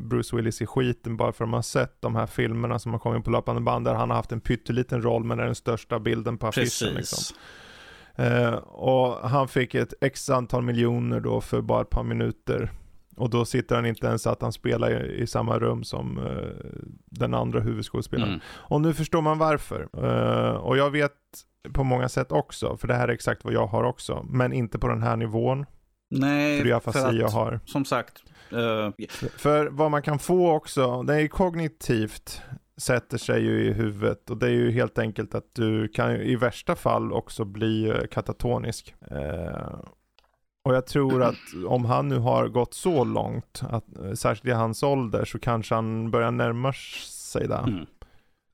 Bruce 0.00 0.36
Willis 0.36 0.62
i 0.62 0.66
skiten 0.66 1.16
bara 1.16 1.32
för 1.32 1.44
att 1.44 1.50
man 1.50 1.58
har 1.58 1.62
sett 1.62 2.00
de 2.00 2.16
här 2.16 2.26
filmerna 2.26 2.78
som 2.78 2.92
har 2.92 2.98
kommit 2.98 3.24
på 3.24 3.30
löpande 3.30 3.60
band 3.60 3.84
där 3.84 3.94
han 3.94 4.10
har 4.10 4.16
haft 4.16 4.32
en 4.32 4.40
pytteliten 4.40 5.02
roll 5.02 5.24
men 5.24 5.40
är 5.40 5.44
den 5.44 5.54
största 5.54 5.98
bilden 5.98 6.38
på 6.38 6.46
affischen. 6.46 6.94
Liksom. 6.94 7.36
Eh, 8.14 8.54
och 8.54 9.28
han 9.28 9.48
fick 9.48 9.74
ett 9.74 9.94
x 10.00 10.30
antal 10.30 10.62
miljoner 10.62 11.20
då 11.20 11.40
för 11.40 11.60
bara 11.60 11.82
ett 11.82 11.90
par 11.90 12.04
minuter. 12.04 12.70
Och 13.16 13.30
då 13.30 13.44
sitter 13.44 13.76
han 13.76 13.86
inte 13.86 14.06
ens 14.06 14.26
att 14.26 14.42
han 14.42 14.52
spelar 14.52 15.04
i, 15.04 15.22
i 15.22 15.26
samma 15.26 15.58
rum 15.58 15.84
som 15.84 16.18
eh, 16.18 16.68
den 17.04 17.34
andra 17.34 17.60
huvudskådespelaren. 17.60 18.28
Mm. 18.28 18.40
Och 18.50 18.80
nu 18.80 18.94
förstår 18.94 19.22
man 19.22 19.38
varför. 19.38 19.88
Eh, 19.92 20.56
och 20.56 20.76
jag 20.76 20.90
vet 20.90 21.12
på 21.72 21.84
många 21.84 22.08
sätt 22.08 22.32
också, 22.32 22.76
för 22.76 22.88
det 22.88 22.94
här 22.94 23.08
är 23.08 23.12
exakt 23.12 23.44
vad 23.44 23.52
jag 23.52 23.66
har 23.66 23.84
också. 23.84 24.26
Men 24.30 24.52
inte 24.52 24.78
på 24.78 24.88
den 24.88 25.02
här 25.02 25.16
nivån, 25.16 25.66
Nej, 26.10 26.62
för 26.62 26.72
afasi 26.72 26.98
jag 26.98 27.22
att, 27.26 27.32
har. 27.32 27.60
som 27.64 27.84
sagt. 27.84 28.22
eh, 28.50 29.06
För 29.36 29.66
vad 29.66 29.90
man 29.90 30.02
kan 30.02 30.18
få 30.18 30.52
också, 30.52 31.02
det 31.02 31.14
är 31.14 31.20
ju 31.20 31.28
kognitivt 31.28 32.42
sätter 32.78 33.18
sig 33.18 33.42
ju 33.42 33.64
i 33.64 33.72
huvudet 33.72 34.30
och 34.30 34.36
det 34.36 34.46
är 34.46 34.50
ju 34.50 34.70
helt 34.70 34.98
enkelt 34.98 35.34
att 35.34 35.54
du 35.54 35.88
kan 35.88 36.16
i 36.16 36.36
värsta 36.36 36.76
fall 36.76 37.12
också 37.12 37.44
bli 37.44 37.88
eh, 37.88 38.06
katatonisk. 38.10 38.94
Eh, 39.10 39.80
och 40.64 40.74
jag 40.74 40.86
tror 40.86 41.22
att 41.22 41.66
om 41.66 41.84
han 41.84 42.08
nu 42.08 42.18
har 42.18 42.48
gått 42.48 42.74
så 42.74 43.04
långt, 43.04 43.62
att, 43.68 44.18
särskilt 44.18 44.48
i 44.48 44.56
hans 44.56 44.82
ålder, 44.82 45.24
så 45.24 45.38
kanske 45.38 45.74
han 45.74 46.10
börjar 46.10 46.30
närma 46.30 46.72
sig 46.72 47.48
det. 47.48 47.56
mm. 47.56 47.86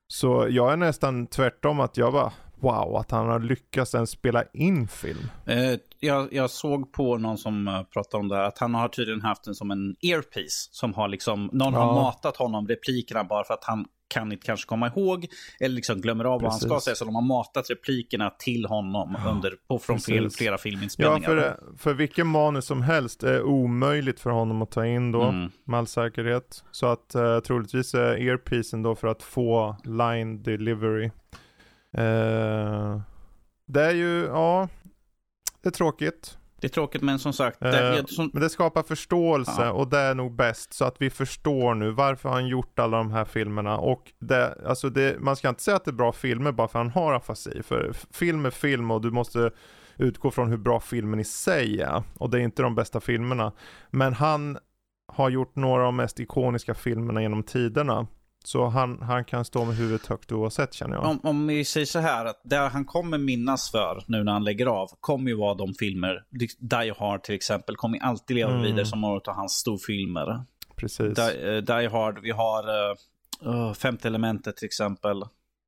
Så 0.07 0.47
jag 0.49 0.73
är 0.73 0.77
nästan 0.77 1.27
tvärtom 1.27 1.79
att 1.79 1.97
jag 1.97 2.13
bara, 2.13 2.33
wow, 2.59 2.95
att 2.95 3.11
han 3.11 3.27
har 3.27 3.39
lyckats 3.39 3.95
ens 3.95 4.09
spela 4.09 4.43
in 4.53 4.87
film. 4.87 5.19
Eh, 5.45 5.73
jag, 5.99 6.33
jag 6.33 6.49
såg 6.49 6.91
på 6.93 7.17
någon 7.17 7.37
som 7.37 7.67
eh, 7.67 7.83
pratade 7.83 8.21
om 8.21 8.27
det 8.27 8.35
här, 8.35 8.43
att 8.43 8.57
han 8.57 8.73
har 8.75 8.87
tydligen 8.87 9.21
haft 9.21 9.43
den 9.43 9.55
som 9.55 9.71
en 9.71 9.95
earpiece. 10.01 10.69
Som 10.71 10.93
har 10.93 11.07
liksom, 11.07 11.49
någon 11.53 11.73
Ja. 11.73 11.79
har 11.79 11.93
matat 11.93 12.37
honom 12.37 12.67
replikerna 12.67 13.23
bara 13.23 13.43
för 13.43 13.53
att 13.53 13.63
han 13.63 13.85
kan 14.07 14.31
inte 14.31 14.45
kanske 14.45 14.67
komma 14.67 14.87
ihåg. 14.87 15.25
Eller 15.59 15.75
liksom 15.75 16.01
glömmer 16.01 16.25
av 16.25 16.41
vad 16.41 16.51
han 16.51 16.59
ska 16.59 16.69
Precis. 16.69 16.83
säga. 16.83 16.95
Så 16.95 17.05
de 17.05 17.15
har 17.15 17.21
matat 17.21 17.69
replikerna 17.69 18.29
till 18.29 18.65
honom 18.65 19.17
under, 19.29 19.53
på, 19.67 19.79
från 19.79 19.95
Precis. 19.95 20.13
fel, 20.15 20.29
flera 20.29 20.51
Ja, 20.53 20.57
filminspelningar. 20.57 21.27
för, 21.27 21.59
för 21.77 21.93
vilken 21.93 22.27
manus 22.27 22.65
som 22.65 22.81
helst 22.81 23.23
är 23.23 23.43
omöjligt 23.43 24.19
för 24.19 24.29
honom 24.29 24.61
att 24.61 24.71
ta 24.71 24.85
in 24.85 25.11
då, 25.11 25.23
Mm. 25.23 25.51
med 25.63 25.77
all 25.79 25.87
säkerhet. 25.87 26.63
Så 26.71 26.85
att 26.85 27.15
uh, 27.15 27.39
troligtvis 27.39 27.93
är 27.93 28.27
earpiecen 28.27 28.83
då 28.83 28.95
för 28.95 29.07
att 29.07 29.23
få 29.23 29.75
line 29.83 30.43
delivery. 30.43 31.11
Eh, 31.97 33.01
det 33.67 33.81
är 33.81 33.93
ju, 33.93 34.25
ja, 34.25 34.67
det 35.61 35.69
är 35.69 35.71
tråkigt. 35.71 36.37
Det 36.61 36.67
är 36.67 36.71
tråkigt 36.71 37.01
men 37.01 37.19
som 37.19 37.33
sagt. 37.33 37.61
Eh, 37.61 37.71
det, 37.71 37.95
jag, 37.95 38.09
som, 38.09 38.29
Men 38.33 38.41
det 38.41 38.49
skapar 38.49 38.83
förståelse 38.83 39.61
Ja. 39.65 39.71
och 39.71 39.87
det 39.89 39.97
är 39.99 40.15
nog 40.15 40.35
bäst 40.35 40.73
så 40.73 40.85
att 40.85 40.95
vi 40.99 41.09
förstår 41.09 41.75
nu 41.75 41.91
varför 41.91 42.29
han 42.29 42.47
gjort 42.47 42.79
alla 42.79 42.97
de 42.97 43.11
här 43.11 43.25
filmerna 43.25 43.77
och 43.77 44.13
det, 44.19 44.57
alltså 44.65 44.89
det, 44.89 45.19
man 45.19 45.35
ska 45.35 45.49
inte 45.49 45.63
säga 45.63 45.77
att 45.77 45.85
det 45.85 45.91
är 45.91 45.93
bra 45.93 46.11
filmer 46.11 46.51
bara 46.51 46.67
för 46.67 46.79
att 46.79 46.85
han 46.85 47.03
har 47.03 47.13
afasi 47.13 47.63
för 47.63 47.93
film 48.11 48.45
är 48.45 48.49
film 48.49 48.91
och 48.91 49.01
du 49.01 49.11
måste 49.11 49.51
utgå 49.97 50.31
från 50.31 50.49
hur 50.49 50.57
bra 50.57 50.79
filmen 50.79 51.19
i 51.19 51.23
sig 51.23 51.81
är 51.81 52.03
och 52.17 52.29
det 52.29 52.37
är 52.37 52.41
inte 52.41 52.61
de 52.61 52.75
bästa 52.75 52.99
filmerna 52.99 53.51
men 53.89 54.13
han 54.13 54.57
har 55.13 55.29
gjort 55.29 55.55
några 55.55 55.81
av 55.81 55.85
de 55.85 55.95
mest 55.95 56.19
ikoniska 56.19 56.73
filmerna 56.73 57.21
genom 57.21 57.43
tiderna 57.43 58.07
så 58.47 58.65
han, 58.67 59.01
han 59.01 59.25
kan 59.25 59.45
stå 59.45 59.65
med 59.65 59.75
huvudet 59.75 60.07
högt 60.07 60.31
oavsett 60.31 60.73
känner 60.73 60.95
jag. 60.95 61.05
om, 61.05 61.19
om 61.23 61.47
vi 61.47 61.65
säger 61.65 61.85
så 61.85 61.99
här, 61.99 62.25
att 62.25 62.41
det 62.43 62.55
han 62.57 62.85
kommer 62.85 63.17
minnas 63.17 63.71
för 63.71 64.03
nu 64.07 64.23
när 64.23 64.31
han 64.31 64.43
lägger 64.43 64.65
av, 64.65 64.87
kommer 64.99 65.29
ju 65.31 65.37
vara 65.37 65.53
de 65.53 65.73
filmer, 65.73 66.23
Die 66.59 66.93
Hard 66.97 67.23
till 67.23 67.35
exempel, 67.35 67.75
kommer 67.75 67.99
alltid 68.03 68.35
leva 68.35 68.51
Mm. 68.51 68.63
vidare 68.63 68.85
som 68.85 69.01
några 69.01 69.31
av 69.31 69.35
hans 69.35 69.53
storfilmer. 69.53 70.43
Precis. 70.75 71.15
Die, 71.15 71.55
eh, 71.55 71.57
Die 71.61 71.87
Hard, 71.87 72.19
vi 72.21 72.31
har 72.31 72.63
uh, 73.47 73.73
Femte 73.73 74.07
elementet 74.07 74.57
till 74.57 74.65
exempel. 74.65 75.23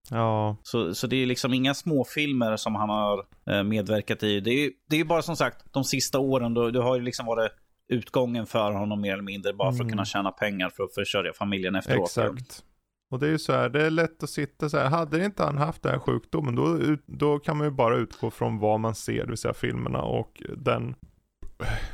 Ja, 0.10 0.58
Så, 0.64 0.96
så 0.96 1.08
det 1.08 1.16
är 1.16 1.26
liksom 1.26 1.54
inga 1.54 1.74
småfilmer 1.74 2.58
som 2.58 2.76
han 2.76 2.90
har 2.90 3.26
medverkat 3.64 4.24
i. 4.24 4.40
Det 4.40 4.50
är 4.52 4.60
ju 4.60 4.72
det 4.90 5.00
är 5.00 5.04
bara 5.06 5.22
som 5.22 5.36
sagt 5.36 5.74
de 5.74 5.84
sista 5.84 6.20
åren, 6.20 6.54
då, 6.54 6.72
det 6.72 6.82
har 6.84 6.96
ju 6.96 7.02
liksom 7.02 7.26
varit 7.26 7.52
utgången 7.90 8.46
för 8.46 8.72
honom 8.72 9.02
mer 9.02 9.14
eller 9.14 9.24
mindre 9.24 9.54
bara 9.54 9.72
för 9.72 9.76
att 9.76 9.80
Mm. 9.82 9.90
kunna 9.92 10.06
tjäna 10.06 10.32
pengar 10.32 10.70
för 10.70 10.84
att 10.84 10.94
försörja 10.94 11.34
familjen 11.34 11.76
efteråt. 11.76 12.06
Exakt. 12.08 12.64
Och 13.12 13.20
det 13.20 13.26
är 13.28 13.32
ju 13.32 13.40
så 13.40 13.54
här, 13.54 13.70
det 13.70 13.86
är 13.86 13.90
lätt 13.90 14.24
att 14.24 14.30
sitta 14.30 14.70
så 14.70 14.78
här, 14.78 14.90
hade 14.90 15.26
inte 15.26 15.44
han 15.44 15.58
haft 15.58 15.84
den 15.84 15.92
här 15.92 16.00
sjukdomen 16.00 16.56
då, 16.56 16.80
då 17.06 17.40
kan 17.40 17.58
man 17.58 17.68
ju 17.68 17.72
bara 17.72 17.96
utgå 17.96 18.32
från 18.32 18.60
vad 18.60 18.80
man 18.80 18.96
ser, 18.96 19.22
det 19.24 19.28
vill 19.28 19.38
säga 19.38 19.54
filmerna 19.54 20.02
och 20.02 20.44
den 20.58 20.96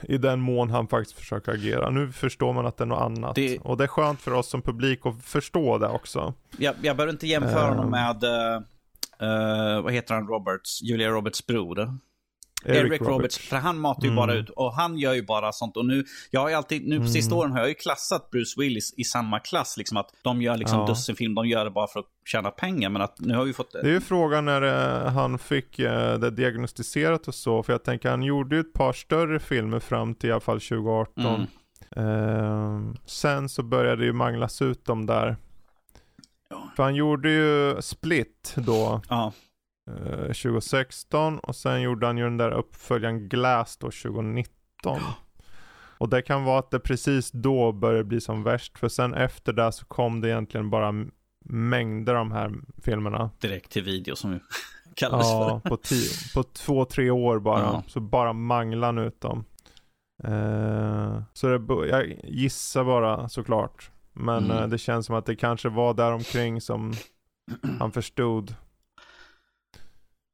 i 0.01 0.17
den 0.17 0.39
mån 0.39 0.69
han 0.69 0.88
faktiskt 0.88 1.17
försöker 1.19 1.51
agera. 1.51 1.89
Nu 1.89 2.12
förstår 2.12 2.53
man 2.53 2.65
att 2.65 2.77
det 2.77 2.84
är 2.84 2.86
något 2.86 3.01
annat. 3.01 3.36
Det- 3.36 3.60
Och 3.60 3.77
det 3.77 3.84
är 3.84 3.88
skönt 3.88 4.21
för 4.21 4.34
oss 4.34 4.49
som 4.49 4.62
publik 4.62 5.06
att 5.06 5.23
förstå 5.25 5.77
det 5.77 5.88
också. 5.88 6.34
Jag, 6.58 6.75
jag 6.82 6.97
behöver 6.97 7.13
inte 7.13 7.27
jämföra 7.27 7.69
honom 7.69 7.86
Ehm. 7.86 7.91
med, 7.91 8.23
eh, 9.19 9.82
vad 9.82 9.93
heter 9.93 10.13
han, 10.13 10.27
Roberts, 10.27 10.82
Julia 10.82 11.10
Roberts 11.10 11.45
bror. 11.47 11.97
Eric, 12.65 13.02
Roberts. 13.02 13.38
För 13.38 13.58
han 13.58 13.80
matar 13.80 14.02
ju 14.04 14.08
Mm. 14.08 14.15
bara 14.15 14.34
ut 14.34 14.49
och 14.49 14.73
han 14.73 14.97
gör 14.97 15.13
ju 15.13 15.21
bara 15.26 15.52
sånt. 15.52 15.78
Och 15.78 15.86
nu, 15.86 16.06
jag 16.32 16.41
har 16.41 16.52
alltid, 16.52 16.88
nu 16.88 16.99
på 16.99 17.08
sista 17.08 17.32
Mm. 17.36 17.39
åren 17.39 17.52
har 17.52 17.60
jag 17.60 17.67
ju 17.69 17.73
klassat 17.76 18.30
Bruce 18.32 18.54
Willis 18.62 18.93
i 18.97 19.04
samma 19.04 19.39
klass. 19.39 19.78
Liksom 19.78 19.97
att 19.97 20.10
de 20.21 20.41
gör 20.41 20.58
liksom 20.58 20.80
Ja. 20.80 20.86
dussinfilm, 20.86 21.36
de 21.36 21.47
gör 21.47 21.65
det 21.65 21.71
bara 21.71 21.88
för 21.88 21.99
att 21.99 22.06
tjäna 22.26 22.52
pengar. 22.52 22.89
Men 22.89 23.02
att 23.02 23.19
nu 23.19 23.36
har 23.36 23.43
vi 23.45 23.54
fått... 23.54 23.71
Det 23.71 23.80
är 23.80 23.86
ju 23.86 24.02
frågan 24.02 24.45
när 24.45 24.62
eh, 25.06 25.12
han 25.13 25.39
fick 25.39 25.80
eh, 25.80 26.19
det 26.19 26.30
diagnostiserat 26.32 27.28
och 27.28 27.36
så, 27.36 27.63
för 27.63 27.73
jag 27.73 27.84
tänker 27.84 28.10
han 28.10 28.23
gjorde 28.23 28.56
ju 28.56 28.60
ett 28.60 28.73
par 28.73 28.93
större 28.93 29.39
filmer 29.39 29.80
fram 29.80 30.15
till 30.15 30.30
i 30.30 30.32
alla 30.32 30.41
fall 30.41 30.62
2018. 30.62 31.26
Mm. 31.26 31.47
Ehm, 31.95 32.95
sen 33.06 33.49
så 33.49 33.63
började 33.63 33.95
det 34.02 34.06
ju 34.06 34.13
manglas 34.13 34.62
ut 34.62 34.86
de 34.86 35.06
där. 35.06 35.36
Ja. 36.49 36.69
För 36.76 36.84
han 36.84 36.95
gjorde 36.95 37.30
ju 37.32 37.82
Split 37.82 38.54
då, 38.58 39.02
Ja, 39.10 39.34
eh, 39.91 40.26
2016 40.26 41.39
och 41.39 41.56
sen 41.56 41.82
gjorde 41.82 42.06
han 42.06 42.17
ju 42.17 42.24
den 42.24 42.38
där 42.38 42.52
uppföljaren 42.52 43.30
Glass 43.30 43.78
då 43.78 43.88
2019. 43.91 45.00
Och 45.98 46.10
det 46.10 46.22
kan 46.22 46.43
vara 46.43 46.60
att 46.60 46.72
det 46.72 46.80
precis 46.80 47.32
då 47.32 47.72
började 47.72 48.04
bli 48.04 48.22
som 48.22 48.43
värst, 48.43 48.80
för 48.80 48.89
sen 48.89 49.13
efter 49.13 49.54
det 49.54 49.72
så 49.72 49.86
kom 49.86 50.22
det 50.22 50.30
egentligen 50.30 50.69
bara 50.69 50.93
mängder 51.46 52.13
av 52.13 52.19
de 52.19 52.32
här 52.32 52.52
filmerna. 52.84 53.30
direkt 53.39 53.72
till 53.72 53.84
video 53.84 54.15
som 54.15 54.39
kallas 54.96 55.28
Ja, 55.32 55.62
på, 55.63 55.78
tio, 55.78 56.10
på 56.34 56.43
två, 56.43 56.86
tre 56.86 57.10
år 57.10 57.39
bara. 57.39 57.60
Ja. 57.60 57.84
Så 57.88 58.00
bara 58.00 58.34
manglar 58.34 58.88
han 58.88 58.98
ut 58.98 59.22
dem. 59.22 59.46
Eh, 60.24 61.22
så 61.34 61.48
det, 61.58 61.88
jag 61.89 62.19
gissar 62.24 62.84
bara 62.84 63.30
såklart. 63.30 63.91
Men 64.13 64.46
Mm. 64.46 64.58
eh, 64.58 64.67
det 64.67 64.78
känns 64.78 65.06
som 65.06 65.15
att 65.15 65.26
det 65.26 65.36
kanske 65.36 65.69
var 65.69 65.93
där 65.93 66.12
omkring 66.12 66.62
som 66.62 66.93
han 67.80 67.91
förstod. 67.91 68.56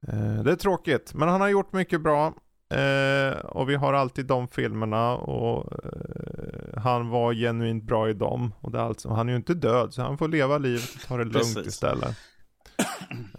Eh, 0.07 0.43
det 0.43 0.51
är 0.51 0.55
tråkigt, 0.55 1.13
men 1.13 1.29
han 1.29 1.41
har 1.41 1.49
gjort 1.49 1.73
mycket 1.73 2.01
bra. 2.01 2.33
Eh, 2.73 3.39
och 3.39 3.69
vi 3.69 3.75
har 3.75 3.93
alltid 3.93 4.25
de 4.25 4.47
filmerna 4.47 5.15
och 5.15 5.73
eh, 5.85 6.81
han 6.81 7.09
var 7.09 7.33
genuint 7.33 7.83
bra 7.83 8.09
i 8.09 8.13
dem. 8.13 8.53
Och 8.61 8.71
det 8.71 8.77
är 8.77 8.83
alltså, 8.83 9.09
han 9.09 9.27
är 9.29 9.33
ju 9.33 9.37
inte 9.37 9.53
död 9.53 9.93
så 9.93 10.01
han 10.01 10.17
får 10.17 10.27
leva 10.27 10.57
livet 10.57 10.89
och 10.95 11.01
ta 11.01 11.17
det 11.17 11.23
lugnt 11.23 11.67
istället. 11.67 12.17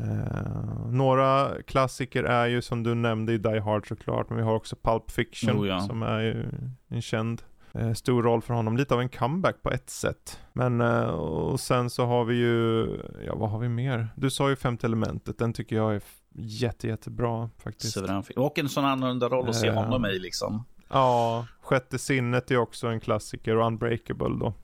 Eh, 0.01 0.87
några 0.87 1.51
klassiker 1.66 2.25
är 2.25 2.46
ju 2.46 2.62
som 2.62 2.83
du 2.83 2.94
nämnde 2.94 3.33
i 3.33 3.38
Die 3.38 3.61
Hard 3.61 3.88
såklart, 3.88 4.29
men 4.29 4.38
vi 4.38 4.44
har 4.44 4.55
också 4.55 4.77
Pulp 4.83 5.11
Fiction 5.11 5.61
Oh, 5.61 5.68
ja. 5.68 5.81
som 5.81 6.03
är 6.03 6.20
ju 6.20 6.44
en 6.88 7.03
känd 7.03 7.42
eh, 7.75 7.92
stor 7.92 8.23
roll 8.23 8.42
för 8.42 8.55
honom. 8.55 8.77
Lite 8.77 8.94
av 8.94 9.01
en 9.01 9.09
comeback 9.09 9.62
på 9.62 9.70
ett 9.70 9.90
sätt. 9.90 10.40
Men 10.53 10.81
eh, 10.81 11.03
och 11.03 11.61
sen 11.61 11.90
så 11.90 12.07
har 12.07 12.25
vi 12.25 12.35
ju, 12.35 12.87
ja 13.27 13.35
vad 13.35 13.51
har 13.51 13.59
vi 13.59 13.68
mer? 13.68 14.09
Du 14.16 14.31
sa 14.31 14.51
ju 14.51 14.57
Femte 14.57 14.87
Elementet, 14.87 15.38
den 15.38 15.53
tycker 15.53 15.77
jag 15.77 15.94
är 15.94 16.03
jätte 16.40 16.88
jättebra 16.88 17.50
faktiskt. 17.62 17.92
Suverän 17.92 18.22
film. 18.22 18.42
Och 18.42 18.59
en 18.59 18.68
sån 18.68 18.85
annorlunda 18.85 19.29
roll 19.29 19.48
att 19.48 19.57
se 19.57 19.66
Eh. 19.66 19.74
honom 19.74 20.07
i 20.07 20.18
liksom. 20.18 20.64
Ja, 20.88 21.46
Sjätte 21.61 21.98
sinnet 21.98 22.50
är 22.50 22.57
också 22.57 22.87
en 22.87 23.00
klassiker 23.00 23.57
och 23.57 23.66
Unbreakable 23.66 24.38
då. 24.40 24.55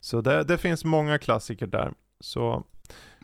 Så 0.00 0.20
det, 0.20 0.44
det 0.44 0.58
finns 0.58 0.84
många 0.84 1.18
klassiker 1.18 1.66
där. 1.66 1.92
Så 2.20 2.64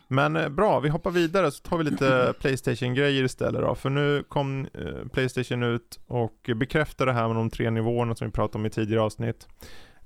men 0.07 0.35
eh, 0.35 0.49
bra, 0.49 0.79
vi 0.79 0.89
hoppar 0.89 1.11
vidare 1.11 1.51
så 1.51 1.61
tar 1.63 1.77
vi 1.77 1.83
lite 1.83 2.33
Playstation-grejer 2.39 3.23
istället 3.23 3.61
då. 3.61 3.75
För 3.75 3.89
nu 3.89 4.23
kom 4.23 4.67
eh, 4.73 5.07
Playstation 5.13 5.63
ut 5.63 5.99
och 6.07 6.49
bekräftar 6.55 7.05
det 7.05 7.13
här 7.13 7.27
med 7.27 7.35
de 7.35 7.49
tre 7.49 7.69
nivåerna 7.69 8.15
som 8.15 8.27
vi 8.27 8.31
pratade 8.31 8.57
om 8.57 8.65
i 8.65 8.69
tidigare 8.69 9.01
avsnitt. 9.01 9.47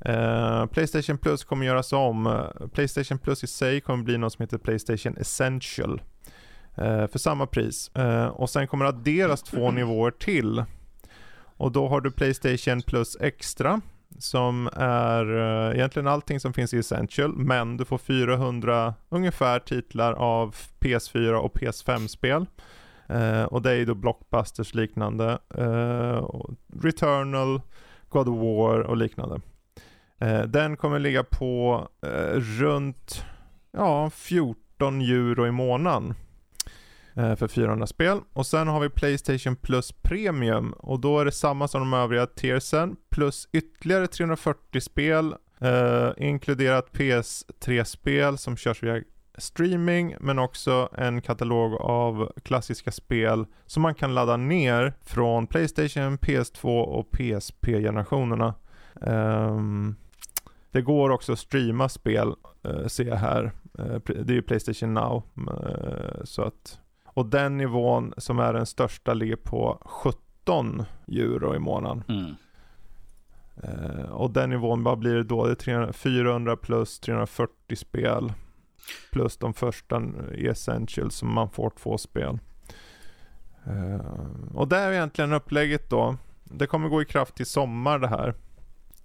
Eh, 0.05 0.65
Playstation 0.65 1.17
Plus 1.17 1.43
kommer 1.43 1.65
göras 1.65 1.93
om. 1.93 2.27
Eh, 2.27 2.67
Playstation 2.67 3.19
Plus 3.19 3.43
i 3.43 3.47
sig 3.47 3.81
kommer 3.81 4.03
bli 4.03 4.17
något 4.17 4.33
som 4.33 4.43
heter 4.43 4.57
Playstation 4.57 5.17
Essential. 5.17 6.01
Eh, 6.81 7.07
för 7.07 7.19
samma 7.19 7.47
pris. 7.47 7.95
Eh, 7.95 8.27
och 8.27 8.49
sen 8.49 8.67
kommer 8.67 8.85
det 8.85 8.89
adderas 8.89 9.43
två 9.43 9.71
nivåer 9.71 10.11
till. 10.11 10.63
Och 11.57 11.71
då 11.71 11.87
har 11.87 12.01
du 12.01 12.11
Playstation 12.11 12.81
Plus 12.81 13.17
Extra 13.19 13.81
som 14.17 14.69
är 14.73 15.37
eh, 15.37 15.75
egentligen 15.75 16.07
allting 16.07 16.39
som 16.39 16.53
finns 16.53 16.73
i 16.73 16.77
Essential, 16.77 17.35
men 17.35 17.77
du 17.77 17.85
får 17.85 17.97
400 17.97 18.93
ungefär 19.09 19.59
titlar 19.59 20.13
av 20.13 20.55
PS4 20.79 21.33
och 21.33 21.53
PS5-spel. 21.53 22.45
Uh, 23.11 23.17
eh, 23.17 23.43
och 23.43 23.61
det 23.61 23.71
är 23.71 23.75
ju 23.75 23.85
då 23.85 23.95
blockbusters 23.95 24.73
liknande. 24.73 25.39
Uh, 25.57 26.29
Returnal, 26.81 27.61
God 28.09 28.27
of 28.27 28.37
War 28.37 28.79
och 28.79 28.97
liknande. 28.97 29.41
den 30.47 30.77
kommer 30.77 30.99
ligga 30.99 31.23
på 31.23 31.87
runt 32.59 33.25
ja, 33.71 34.09
14 34.09 35.01
euro 35.01 35.47
i 35.47 35.51
månaden. 35.51 36.13
Eh, 37.19 37.35
för 37.35 37.47
400 37.47 37.87
spel. 37.87 38.19
Och 38.33 38.45
sen 38.45 38.67
har 38.67 38.79
vi 38.79 38.89
Playstation 38.89 39.55
Plus 39.55 39.91
Premium 39.91 40.73
och 40.73 40.99
då 40.99 41.19
är 41.19 41.25
det 41.25 41.31
samma 41.31 41.67
som 41.67 41.81
de 41.81 41.93
övriga 41.93 42.25
tiersen 42.25 42.95
plus 43.09 43.47
ytterligare 43.51 44.07
340 44.07 44.81
spel 44.81 45.35
eh, 45.61 46.09
inkluderat 46.17 46.91
PS3-spel 46.91 48.37
som 48.37 48.57
körs 48.57 48.83
via 48.83 49.01
streaming 49.37 50.15
men 50.19 50.39
också 50.39 50.89
en 50.97 51.21
katalog 51.21 51.73
av 51.73 52.31
klassiska 52.43 52.91
spel 52.91 53.45
som 53.65 53.81
man 53.81 53.95
kan 53.95 54.13
ladda 54.13 54.37
ner 54.37 54.93
från 55.01 55.47
Playstation, 55.47 56.17
PS2 56.17 56.81
och 56.81 57.11
PSP-generationerna. 57.11 58.53
Um, 58.93 59.13
ehm, 59.13 59.95
det 60.71 60.81
går 60.81 61.09
också 61.09 61.33
att 61.33 61.39
streama 61.39 61.89
spel, 61.89 62.33
uh, 62.67 62.87
ser 62.87 63.05
jag 63.05 63.15
här. 63.15 63.51
Uh, 63.79 63.97
det 64.05 64.33
är 64.33 64.35
ju 64.35 64.41
Playstation 64.41 64.93
Now. 64.93 65.23
Uh, 65.37 66.23
så 66.23 66.41
att 66.41 66.79
och 67.13 67.25
den 67.25 67.57
nivån 67.57 68.13
som 68.17 68.39
är 68.39 68.53
den 68.53 68.65
största 68.65 69.13
ligger 69.13 69.35
på 69.35 69.81
17 69.85 70.83
euro 71.07 71.55
i 71.55 71.59
månaden. 71.59 72.03
Mm. 72.07 72.35
Eh, 73.63 74.09
och 74.09 74.31
den 74.31 74.49
nivån, 74.49 74.83
vad 74.83 74.99
blir 74.99 75.15
det 75.15 75.23
då? 75.23 75.45
Det 75.45 75.51
är 75.51 75.55
300, 75.55 75.93
400 75.93 76.57
plus 76.57 76.99
340 76.99 77.75
spel. 77.75 78.33
Plus 79.11 79.37
de 79.37 79.53
första 79.53 80.01
essentials 80.37 81.15
som 81.15 81.33
man 81.33 81.49
får 81.49 81.69
två 81.69 81.97
spel. 81.97 82.39
Eh, 83.65 84.55
och 84.55 84.67
det 84.67 84.77
är 84.77 84.91
egentligen 84.91 85.33
upplägget 85.33 85.89
då. 85.89 86.15
Det 86.43 86.67
kommer 86.67 86.89
gå 86.89 87.01
i 87.01 87.05
kraft 87.05 87.35
till 87.35 87.45
sommar 87.45 87.99
det 87.99 88.07
här. 88.07 88.33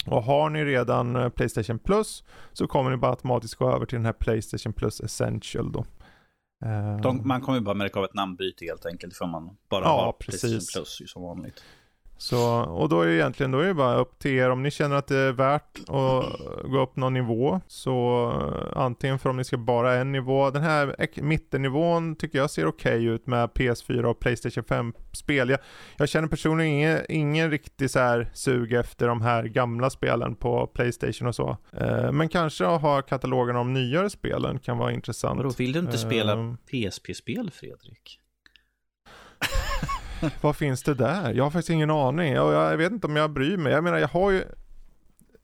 Och 0.06 0.22
har 0.22 0.50
ni 0.50 0.64
redan 0.64 1.16
eh, 1.16 1.28
Playstation 1.28 1.78
Plus 1.78 2.24
så 2.52 2.66
kommer 2.66 2.90
ni 2.90 2.96
bara 2.96 3.10
automatiskt 3.10 3.54
gå 3.54 3.70
över 3.72 3.86
till 3.86 3.98
den 3.98 4.06
här 4.06 4.12
Playstation 4.12 4.72
Plus 4.72 5.00
Essential 5.00 5.72
då. 5.72 5.84
De, 7.02 7.28
man 7.28 7.40
kommer 7.40 7.58
ju 7.58 7.64
bara 7.64 7.74
märka 7.74 7.98
av 7.98 8.04
ett 8.04 8.14
namnbyte 8.14 8.64
helt 8.64 8.86
enkelt. 8.86 9.16
För 9.16 9.26
man 9.26 9.56
bara 9.68 9.84
ja, 9.84 10.04
har 10.04 10.12
precis. 10.12 10.72
Plus 10.72 11.02
som 11.06 11.22
vanligt. 11.22 11.62
Så, 12.16 12.60
och 12.60 12.88
då 12.88 13.00
är 13.00 13.06
det 13.06 13.14
egentligen 13.14 13.50
då 13.50 13.58
är 13.58 13.66
det 13.66 13.74
bara 13.74 13.96
upp 13.96 14.18
till 14.18 14.30
er 14.30 14.50
om 14.50 14.62
ni 14.62 14.70
känner 14.70 14.96
att 14.96 15.06
det 15.06 15.16
är 15.16 15.32
värt 15.32 15.78
att 15.78 16.70
gå 16.70 16.80
upp 16.80 16.96
någon 16.96 17.14
nivå. 17.14 17.60
Så 17.66 18.30
antingen 18.76 19.18
för 19.18 19.30
om 19.30 19.36
ni 19.36 19.44
ska 19.44 19.56
bara 19.56 19.94
en 19.94 20.12
nivå. 20.12 20.50
Den 20.50 20.62
här 20.62 20.96
mittennivån 21.22 22.16
tycker 22.16 22.38
jag 22.38 22.50
ser 22.50 22.66
okej 22.66 22.96
okay 22.96 23.14
ut 23.14 23.26
med 23.26 23.48
PS4 23.48 24.04
och 24.04 24.20
Playstation 24.20 24.64
5-spel. 24.64 25.48
Jag, 25.48 25.58
jag, 25.96 26.08
känner 26.08 26.28
personligen 26.28 26.72
ingen, 26.72 27.00
ingen 27.08 27.50
riktig 27.50 27.90
så 27.90 27.98
här 27.98 28.30
sug 28.34 28.72
efter 28.72 29.08
de 29.08 29.22
här 29.22 29.44
gamla 29.44 29.90
spelen 29.90 30.34
på 30.34 30.66
Playstation 30.66 31.28
och 31.28 31.34
så. 31.34 31.56
Eh, 31.72 32.12
men 32.12 32.28
kanske 32.28 32.66
att 32.66 32.82
ha 32.82 33.02
katalogen 33.02 33.56
om 33.56 33.72
nyare 33.72 34.10
spelen 34.10 34.58
kan 34.58 34.78
vara 34.78 34.92
intressant. 34.92 35.38
Och 35.38 35.44
då 35.44 35.50
vill 35.50 35.72
du 35.72 35.78
inte 35.78 35.98
spela 35.98 36.32
eh, 36.32 36.54
PSP-spel 36.70 37.50
Fredrik? 37.50 38.20
Vad 40.40 40.56
finns 40.56 40.82
det 40.82 40.94
där? 40.94 41.34
Jag 41.34 41.44
har 41.44 41.50
faktiskt 41.50 41.70
ingen 41.70 41.90
aning. 41.90 42.32
Jag, 42.32 42.52
jag 42.52 42.76
vet 42.76 42.92
inte 42.92 43.06
om 43.06 43.16
jag 43.16 43.30
bryr 43.30 43.56
mig. 43.56 43.72
Jag 43.72 43.84
menar, 43.84 43.98
jag 43.98 44.08
har 44.08 44.30
ju... 44.30 44.44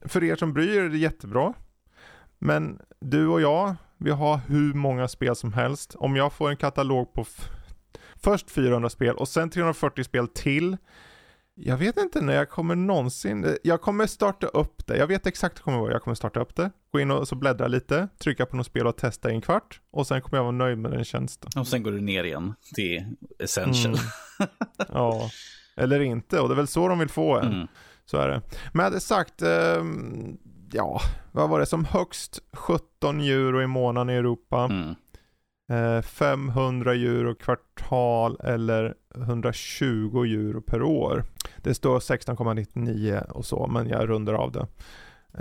För 0.05 0.25
er 0.25 0.37
som 0.37 0.53
bryr 0.53 0.79
er 0.79 0.83
är 0.85 0.89
det 0.89 0.99
jättebra. 0.99 1.53
Men 2.39 2.81
du 3.01 3.29
och 3.29 3.41
jag, 3.41 3.75
vi 3.97 4.11
har 4.11 4.41
hur 4.49 4.75
många 4.75 5.09
spel 5.09 5.37
som 5.37 5.53
helst. 5.53 5.95
Om 5.95 6.17
jag 6.17 6.33
får 6.33 6.51
en 6.51 6.57
katalog 6.57 7.13
på 7.13 7.25
först 8.17 8.51
400 8.51 8.91
spel 8.91 9.17
och 9.17 9.29
sen 9.29 9.51
340 9.51 10.05
spel 10.05 10.29
till 10.29 10.77
jag 11.63 11.77
vet 11.77 11.97
inte 11.97 12.21
när 12.21 12.35
jag 12.35 12.51
kommer 12.51 12.75
någonsin, 12.75 13.57
jag 13.63 13.81
kommer 13.81 14.07
starta 14.07 14.47
upp 14.47 14.87
det. 14.87 14.97
Jag 14.97 15.07
vet 15.07 15.27
exakt 15.27 15.55
hur 15.55 15.59
det 15.59 15.65
kommer 15.65 15.79
vara. 15.79 15.93
Jag 15.93 16.03
kommer 16.03 16.15
starta 16.15 16.41
upp 16.41 16.57
det, 16.57 16.71
gå 16.93 17.01
in 17.01 17.11
och 17.11 17.29
så 17.29 17.35
bläddra 17.35 17.67
lite, 17.67 18.09
trycka 18.19 18.47
på 18.47 18.57
något 18.57 18.67
spel 18.67 18.87
och 18.87 18.97
testa 18.97 19.31
i 19.31 19.35
en 19.35 19.41
kvart. 19.41 19.81
Och 19.91 20.07
sen 20.07 20.21
kommer 20.21 20.39
jag 20.39 20.45
vara 20.45 20.53
nöjd 20.53 20.79
med 20.79 20.91
den 20.91 21.05
tjänsten. 21.05 21.51
Och 21.57 21.67
sen 21.67 21.83
går 21.83 21.93
du 21.93 22.01
ner 22.01 22.25
igen 22.25 22.55
till 22.75 23.05
essential. 23.39 23.95
Mm. 23.95 24.51
ja, 24.89 25.31
eller 25.77 26.01
inte. 26.01 26.41
Och 26.41 26.49
det 26.49 26.55
är 26.55 26.57
väl 26.57 26.67
så 26.67 26.89
de 26.89 26.99
vill 26.99 27.09
få 27.09 27.39
en. 27.39 27.53
Mm. 27.53 27.67
Så 28.05 28.17
är 28.17 28.29
det. 28.29 28.43
Med 28.73 28.93
det 28.93 29.01
sagt, 29.01 29.43
eh, 29.43 29.85
ja, 30.73 31.01
vad 31.33 31.49
var 31.49 31.61
det 31.61 31.67
som 31.67 31.85
högst 31.85 32.39
17 32.53 33.21
euro 33.21 33.63
i 33.63 33.67
månaden 33.67 34.11
i 34.11 34.19
Europa. 34.19 34.65
Mm. 34.65 34.95
Eh, 35.71 36.03
500 36.03 36.95
euro 36.95 37.35
kvartal 37.35 38.41
eller 38.45 38.95
120 39.17 40.25
euro 40.25 40.61
per 40.61 40.83
år. 40.83 41.25
Det 41.63 41.75
står 41.75 41.99
16,99 41.99 43.31
och 43.31 43.45
så, 43.45 43.67
men 43.67 43.89
jag 43.89 44.09
rundar 44.09 44.35
av 44.35 44.53
det. 44.53 44.67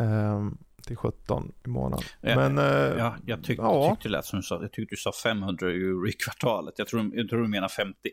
Um, 0.04 0.58
till 0.90 0.98
17 0.98 1.52
i 1.66 1.70
månaden. 1.70 2.06
Ja, 2.22 2.36
men, 2.36 2.58
ja, 2.98 3.16
jag 3.26 3.44
tyck, 3.44 3.60
ja. 3.60 3.90
tyckte 3.90 4.08
det 4.08 4.12
lät 4.12 4.26
som 4.26 4.40
du 4.40 4.44
sa, 4.44 4.62
jag 4.62 4.72
tyckte 4.72 4.96
du 4.96 5.00
sa 5.00 5.12
500 5.24 5.68
euro 5.68 6.08
i 6.08 6.12
kvartalet. 6.12 6.74
Jag 6.78 6.88
tror, 6.88 7.12
jag 7.14 7.30
tror 7.30 7.42
du 7.42 7.48
menar 7.48 7.68
50. 7.68 7.96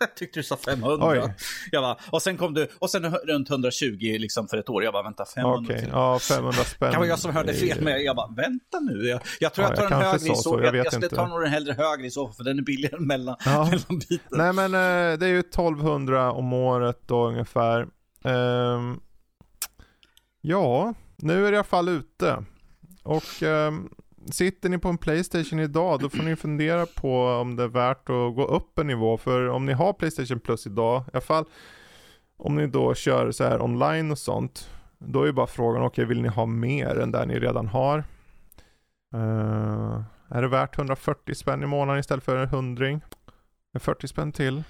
jag 0.00 0.16
tyckte 0.16 0.38
du 0.38 0.44
sa 0.44 0.56
500. 0.56 1.08
Oj. 1.08 1.34
Jag 1.70 1.82
bara, 1.82 1.96
och 2.10 2.22
sen 2.22 2.36
kom 2.36 2.54
du, 2.54 2.68
och 2.78 2.90
sen 2.90 3.14
runt 3.14 3.50
120 3.50 3.96
liksom 4.00 4.48
för 4.48 4.56
ett 4.56 4.68
år. 4.68 4.84
Jag 4.84 4.92
bara, 4.92 5.02
vänta, 5.02 5.24
500 5.24 5.74
okay. 5.74 5.88
Ja, 5.92 6.18
500 6.18 6.52
spänn. 6.64 6.92
kan 6.92 7.00
vara 7.00 7.08
jag 7.08 7.18
som 7.18 7.32
hörde 7.32 7.54
fel, 7.54 7.80
men 7.80 8.04
jag 8.04 8.16
bara, 8.16 8.28
vänta 8.36 8.80
nu. 8.80 9.06
Jag, 9.06 9.20
jag 9.40 9.54
tror 9.54 9.64
ja, 9.66 9.70
jag 9.70 9.78
tar 9.78 9.88
den 9.88 10.06
högre 10.06 10.32
i 10.32 10.36
så, 10.36 10.60
jag, 10.62 10.76
jag, 10.76 10.86
jag 11.00 11.10
tar 11.10 11.26
nog 11.26 11.42
den 11.42 11.50
hellre 11.50 11.72
högre 11.72 12.06
i 12.06 12.10
så 12.10 12.28
för 12.28 12.44
den 12.44 12.58
är 12.58 12.62
billigare 12.62 13.00
mellan, 13.00 13.36
ja. 13.44 13.64
mellan 13.70 13.98
biten. 13.98 14.18
Nej, 14.30 14.52
men 14.52 14.74
uh, 14.74 15.18
det 15.18 15.26
är 15.26 15.30
ju 15.30 15.40
1200 15.40 16.32
om 16.32 16.52
året 16.52 17.00
då 17.06 17.26
ungefär. 17.26 17.86
Um, 18.24 19.00
ja, 20.40 20.94
nu 21.22 21.46
är 21.46 21.50
det 21.50 21.54
i 21.54 21.58
alla 21.58 21.64
fall 21.64 21.88
ute. 21.88 22.44
Och 23.02 23.42
um, 23.42 23.94
sitter 24.30 24.68
ni 24.68 24.78
på 24.78 24.88
en 24.88 24.98
Playstation 24.98 25.60
idag, 25.60 26.00
då 26.00 26.08
får 26.08 26.22
ni 26.22 26.36
fundera 26.36 26.86
på 26.86 27.26
om 27.26 27.56
det 27.56 27.62
är 27.62 27.68
värt 27.68 28.08
att 28.10 28.34
gå 28.34 28.44
upp 28.44 28.78
en 28.78 28.86
nivå. 28.86 29.16
För 29.16 29.48
om 29.48 29.66
ni 29.66 29.72
har 29.72 29.92
Playstation 29.92 30.40
Plus 30.40 30.66
idag, 30.66 31.02
i 31.02 31.10
alla 31.12 31.20
fall 31.20 31.44
om 32.36 32.56
ni 32.56 32.66
då 32.66 32.94
kör 32.94 33.30
så 33.30 33.44
här 33.44 33.62
online 33.62 34.10
och 34.10 34.18
sånt, 34.18 34.70
då 34.98 35.22
är 35.22 35.26
ju 35.26 35.32
bara 35.32 35.46
frågan, 35.46 35.82
okej 35.82 35.88
okay, 35.88 36.04
vill 36.04 36.22
ni 36.22 36.28
ha 36.28 36.46
mer 36.46 36.98
än 36.98 37.12
det 37.12 37.26
ni 37.26 37.38
redan 37.38 37.66
har? 37.66 37.98
Uh, 39.14 40.02
är 40.28 40.42
det 40.42 40.48
värt 40.48 40.78
140 40.78 41.34
spänn 41.34 41.62
i 41.62 41.66
månaden 41.66 42.00
istället 42.00 42.24
för 42.24 42.36
en 42.36 42.48
hundring? 42.48 43.00
40 43.78 44.08
spänn 44.08 44.32
till? 44.32 44.62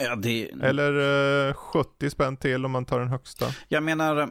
Ja, 0.00 0.16
det... 0.16 0.50
Eller 0.62 0.92
uh, 0.92 1.48
eh, 1.48 1.54
70 1.54 2.10
spänn 2.10 2.36
till 2.36 2.64
om 2.64 2.70
man 2.70 2.84
tar 2.84 3.00
den 3.00 3.08
högsta. 3.08 3.46
Jag 3.68 3.82
menar, 3.82 4.30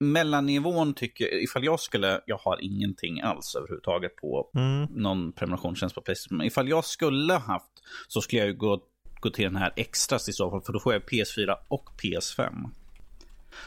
mellannivån 0.00 0.94
tycker 0.94 1.24
jag, 1.24 1.42
ifall 1.42 1.64
jag 1.64 1.80
skulle, 1.80 2.20
jag 2.26 2.36
har 2.36 2.58
ingenting 2.64 3.20
alls 3.20 3.54
överhuvudtaget 3.54 4.16
på 4.16 4.50
mm. 4.54 4.84
någon 4.90 5.32
prenumerationstjänst 5.32 5.94
på 5.94 6.00
Playstation. 6.00 6.38
Men 6.38 6.46
ifall 6.46 6.68
jag 6.68 6.84
skulle 6.84 7.34
haft 7.34 7.72
så 8.08 8.20
skulle 8.20 8.40
jag 8.40 8.48
ju 8.48 8.54
gå, 8.54 8.82
gå 9.20 9.30
till 9.30 9.44
den 9.44 9.56
här 9.56 9.72
extras 9.76 10.28
i 10.28 10.32
så 10.32 10.50
fall. 10.50 10.62
För 10.62 10.72
då 10.72 10.80
får 10.80 10.92
jag 10.92 11.02
PS4 11.02 11.54
och 11.68 11.88
PS5. 12.02 12.70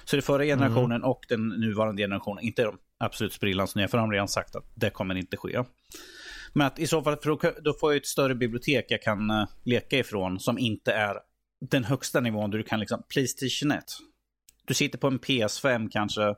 Så 0.04 0.16
det 0.16 0.22
förra 0.22 0.44
generationen 0.44 0.92
mm. 0.92 1.10
och 1.10 1.26
den 1.30 1.48
nuvarande 1.48 2.02
generationen, 2.02 2.44
inte 2.44 2.64
de 2.64 2.78
absolut 2.98 3.34
sprillans 3.34 3.76
nya, 3.76 3.88
för 3.88 3.98
de 3.98 4.06
har 4.08 4.14
redan 4.14 4.28
sagt 4.28 4.56
att 4.56 4.72
det 4.76 4.90
kommer 4.90 5.16
inte 5.16 5.38
ske. 5.38 5.64
Men 6.54 6.68
att 6.68 6.80
i 6.80 6.88
så 6.88 7.02
fall, 7.02 7.18
för 7.18 7.30
då, 7.30 7.62
då 7.62 7.74
får 7.74 7.92
jag 7.94 7.98
ett 7.98 8.06
större 8.06 8.36
bibliotek 8.36 8.86
jag 8.90 9.02
kan 9.02 9.32
uh, 9.32 9.46
leka 9.64 9.98
ifrån 9.98 10.40
som 10.40 10.60
inte 10.60 10.94
är 10.94 11.18
den 11.70 11.84
högsta 11.84 12.20
nivån 12.20 12.52
där 12.52 12.58
du 12.58 12.64
kan 12.64 12.80
liksom 12.80 13.04
Playstation 13.10 13.72
1 13.72 13.84
du 14.68 14.74
sitter 14.74 14.98
på 14.98 15.08
en 15.08 15.20
PS5 15.20 15.90
kanske, 15.92 16.36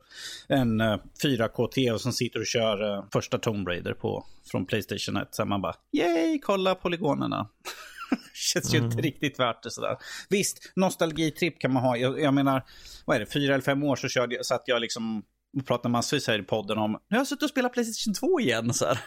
en 0.48 0.82
4K-TV 1.24 1.92
och 1.92 2.02
sen 2.02 2.14
sitter 2.14 2.40
och 2.40 2.46
kör 2.46 2.84
uh, 2.84 3.06
första 3.14 3.38
Tomb 3.38 3.68
Raider 3.68 3.94
på, 3.94 4.26
från 4.52 4.66
Playstation 4.66 5.18
1. 5.18 5.28
Så 5.32 5.46
man 5.46 5.62
bara, 5.62 5.76
yay, 5.98 6.40
kolla 6.40 6.76
polygonerna. 6.76 7.50
Känns 8.34 8.74
ju 8.74 8.78
mm. 8.78 8.92
inte 8.92 9.02
riktigt 9.02 9.40
värt 9.40 9.64
det 9.64 9.72
sådär. 9.72 9.98
Visst, 10.30 10.72
nostalgitripp 10.76 11.60
kan 11.60 11.74
man 11.74 11.84
ha. 11.84 11.98
Jag, 11.98 12.22
jag, 12.22 12.34
menar, 12.34 12.64
vad 13.06 13.16
är 13.16 13.20
det, 13.20 13.26
fyra 13.26 13.54
eller 13.54 13.64
fem 13.64 13.84
år 13.84 13.96
så 13.96 14.08
körde, 14.08 14.44
satt 14.44 14.64
jag 14.66 14.82
liksom 14.82 15.24
och 15.58 15.66
pratade 15.68 15.92
massvis 15.92 16.28
här 16.28 16.40
i 16.40 16.44
podden 16.44 16.78
om, 16.78 16.92
nu 16.92 16.98
har 17.10 17.18
jag 17.18 17.28
suttit 17.28 17.44
och 17.44 17.50
spelat 17.50 17.74
Playstation 17.74 18.14
2 18.14 18.40
igen. 18.40 18.74
Så 18.74 18.86
här. 18.86 19.00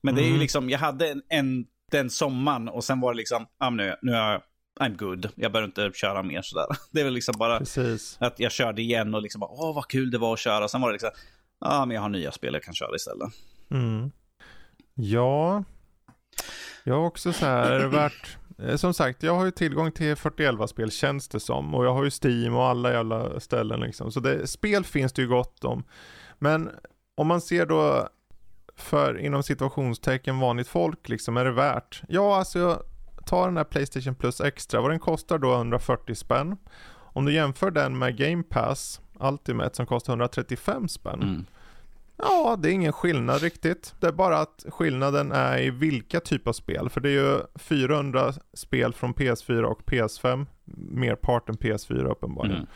Men 0.00 0.14
det 0.14 0.20
är 0.20 0.24
ju 0.24 0.28
Mm. 0.28 0.40
liksom, 0.40 0.70
jag 0.70 0.78
hade 0.78 1.08
en, 1.08 1.22
en 1.28 1.66
den 1.90 2.10
sommaren 2.10 2.68
och 2.68 2.84
sen 2.84 3.00
var 3.00 3.12
det 3.12 3.16
liksom, 3.16 3.46
ah, 3.58 3.70
nu, 3.70 3.96
nu 4.02 4.12
är 4.12 4.32
jag, 4.32 4.42
I'm 4.82 4.96
good. 4.96 5.28
Jag 5.34 5.52
behöver 5.52 5.66
inte 5.66 5.98
köra 5.98 6.22
mer 6.22 6.42
sådär. 6.42 6.66
Det 6.90 7.00
är 7.00 7.04
väl 7.04 7.14
liksom 7.14 7.34
bara 7.38 7.58
Precis. 7.58 8.16
att 8.20 8.40
jag 8.40 8.52
körde 8.52 8.82
igen 8.82 9.14
och 9.14 9.22
liksom, 9.22 9.40
bara, 9.40 9.50
åh 9.50 9.74
vad 9.74 9.88
kul 9.88 10.10
det 10.10 10.18
var 10.18 10.32
att 10.32 10.38
köra. 10.38 10.68
Sen 10.68 10.80
var 10.80 10.88
det 10.88 10.92
liksom, 10.92 11.10
ja 11.60 11.68
ah, 11.68 11.86
men 11.86 11.94
jag 11.94 12.02
har 12.02 12.08
nya 12.08 12.32
spel 12.32 12.54
jag 12.54 12.62
kan 12.62 12.74
köra 12.74 12.96
istället. 12.96 13.28
Mm. 13.70 14.10
Ja, 14.94 15.64
jag 16.84 16.94
har 16.94 17.06
också 17.06 17.32
så 17.32 17.46
här 17.46 17.86
varit, 17.86 18.36
eh, 18.58 18.76
som 18.76 18.94
sagt 18.94 19.22
jag 19.22 19.34
har 19.34 19.44
ju 19.44 19.50
tillgång 19.50 19.92
till 19.92 20.16
4011 20.16 20.66
spel 20.66 20.90
känns 20.90 21.28
det 21.28 21.40
som 21.40 21.74
och 21.74 21.84
jag 21.84 21.94
har 21.94 22.04
ju 22.04 22.10
Steam 22.22 22.54
och 22.54 22.64
alla 22.64 22.92
jävla 22.92 23.40
ställen 23.40 23.80
liksom. 23.80 24.12
Så 24.12 24.20
det, 24.20 24.46
spel 24.46 24.84
finns 24.84 25.12
det 25.12 25.22
ju 25.22 25.28
gott 25.28 25.64
om. 25.64 25.84
Men 26.38 26.70
om 27.14 27.26
man 27.26 27.40
ser 27.40 27.66
då 27.66 28.08
för 28.76 29.18
inom 29.18 29.42
situationstecken 29.42 30.38
vanligt 30.38 30.68
folk 30.68 31.08
liksom, 31.08 31.36
är 31.36 31.44
det 31.44 31.52
värt? 31.52 32.02
Ja, 32.08 32.36
alltså 32.36 32.82
tar 33.22 33.46
den 33.46 33.56
här 33.56 33.64
Playstation 33.64 34.14
Plus 34.14 34.40
Extra, 34.40 34.80
vad 34.80 34.90
den 34.90 34.98
kostar 34.98 35.38
då 35.38 35.54
140 35.54 36.14
spänn. 36.14 36.56
Om 37.14 37.24
du 37.24 37.32
jämför 37.32 37.70
den 37.70 37.98
med 37.98 38.16
Game 38.16 38.42
Pass 38.42 39.00
Ultimate 39.20 39.76
som 39.76 39.86
kostar 39.86 40.12
135 40.12 40.88
spänn. 40.88 41.22
Mm. 41.22 41.44
Ja, 42.16 42.56
det 42.58 42.68
är 42.70 42.72
ingen 42.72 42.92
skillnad 42.92 43.42
riktigt. 43.42 43.94
Det 44.00 44.06
är 44.06 44.12
bara 44.12 44.38
att 44.38 44.66
skillnaden 44.68 45.32
är 45.32 45.58
i 45.58 45.70
vilka 45.70 46.20
typer 46.20 46.50
av 46.50 46.52
spel. 46.52 46.88
För 46.90 47.00
det 47.00 47.08
är 47.08 47.12
ju 47.12 47.40
400 47.54 48.32
spel 48.54 48.92
från 48.92 49.14
PS4 49.14 49.62
och 49.62 49.82
PS5. 49.82 50.46
Merparten 50.90 51.54
PS4 51.54 52.04
uppenbarligen. 52.04 52.66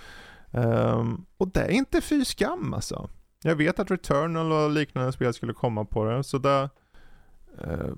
Mm. 0.51 0.70
Ehm, 0.70 1.24
och 1.36 1.49
det 1.49 1.61
är 1.61 1.70
inte 1.70 2.01
fy 2.01 2.24
skam 2.24 2.74
alltså. 2.74 3.09
Jag 3.42 3.57
vet 3.57 3.78
att 3.78 3.90
Returnal 3.90 4.53
och 4.53 4.70
liknande 4.70 5.12
spel 5.12 5.34
skulle 5.34 5.53
komma 5.53 5.84
på 5.84 6.05
det. 6.05 6.24
Så 6.24 6.38
det... 6.38 6.70
eh, 7.62 7.90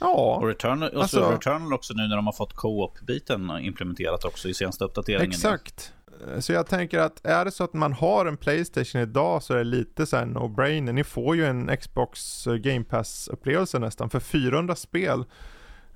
ja, 0.00 0.36
Och 0.40 0.46
Returnal, 0.48 0.90
och 0.90 1.02
Alltså- 1.02 1.16
så 1.16 1.30
Returnal 1.32 1.72
också 1.72 1.94
nu 1.94 2.06
när 2.08 2.16
de 2.16 2.26
har 2.26 2.32
fått 2.32 2.52
co-op-biten 2.54 3.50
implementerat 3.60 4.24
också 4.24 4.48
i 4.48 4.54
senaste 4.54 4.84
uppdateringen. 4.84 5.30
exakt. 5.30 5.92
Så 6.38 6.52
jag 6.52 6.66
tänker 6.66 6.98
att 6.98 7.26
är 7.26 7.44
det 7.44 7.50
så 7.50 7.64
att 7.64 7.72
man 7.72 7.92
har 7.92 8.26
en 8.26 8.36
Playstation 8.36 9.00
idag 9.00 9.42
så 9.42 9.54
är 9.54 9.58
det 9.58 9.64
lite 9.64 10.06
så 10.06 10.16
här 10.16 10.24
no-brainer. 10.26 10.92
Ni 10.92 11.04
får 11.04 11.36
ju 11.36 11.46
en 11.46 11.76
Xbox 11.76 12.44
Game 12.44 12.84
Pass-upplevelse 12.84 13.78
nästan 13.78 14.10
för 14.10 14.20
400 14.20 14.74
spel. 14.76 15.24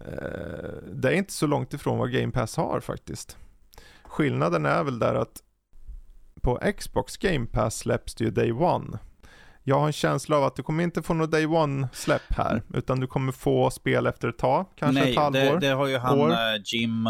Eh, 0.00 0.70
det 0.92 1.08
är 1.08 1.12
inte 1.12 1.32
så 1.32 1.46
långt 1.46 1.74
ifrån 1.74 1.98
vad 1.98 2.12
Game 2.12 2.32
Pass 2.32 2.56
har 2.56 2.80
faktiskt. 2.80 3.36
Skillnaden 4.02 4.66
är 4.66 4.84
väl 4.84 4.98
där 4.98 5.14
att 5.14 5.42
på 6.42 6.58
Xbox 6.78 7.16
Game 7.16 7.46
Pass 7.46 7.78
släpps 7.78 8.14
det 8.14 8.24
ju 8.24 8.30
Day 8.30 8.52
One. 8.52 8.98
Jag 9.68 9.78
har 9.80 9.86
en 9.86 9.92
känsla 9.92 10.36
av 10.36 10.44
att 10.44 10.56
du 10.56 10.62
kommer 10.62 10.84
inte 10.84 11.02
få 11.02 11.14
något 11.14 11.30
Day 11.30 11.46
One-släpp 11.46 12.22
här, 12.28 12.62
utan 12.74 13.00
du 13.00 13.06
kommer 13.06 13.32
få 13.32 13.70
spel 13.70 14.06
efter 14.06 14.28
ett 14.28 14.38
tag, 14.38 14.66
kanske 14.76 15.02
Nej, 15.02 15.12
ett 15.12 15.18
halvår. 15.18 15.40
det, 15.40 15.58
det 15.58 15.68
har 15.74 15.86
ju 15.86 15.98
han 15.98 16.20
år. 16.20 16.30
eh, 16.30 16.36
Jim... 16.64 17.06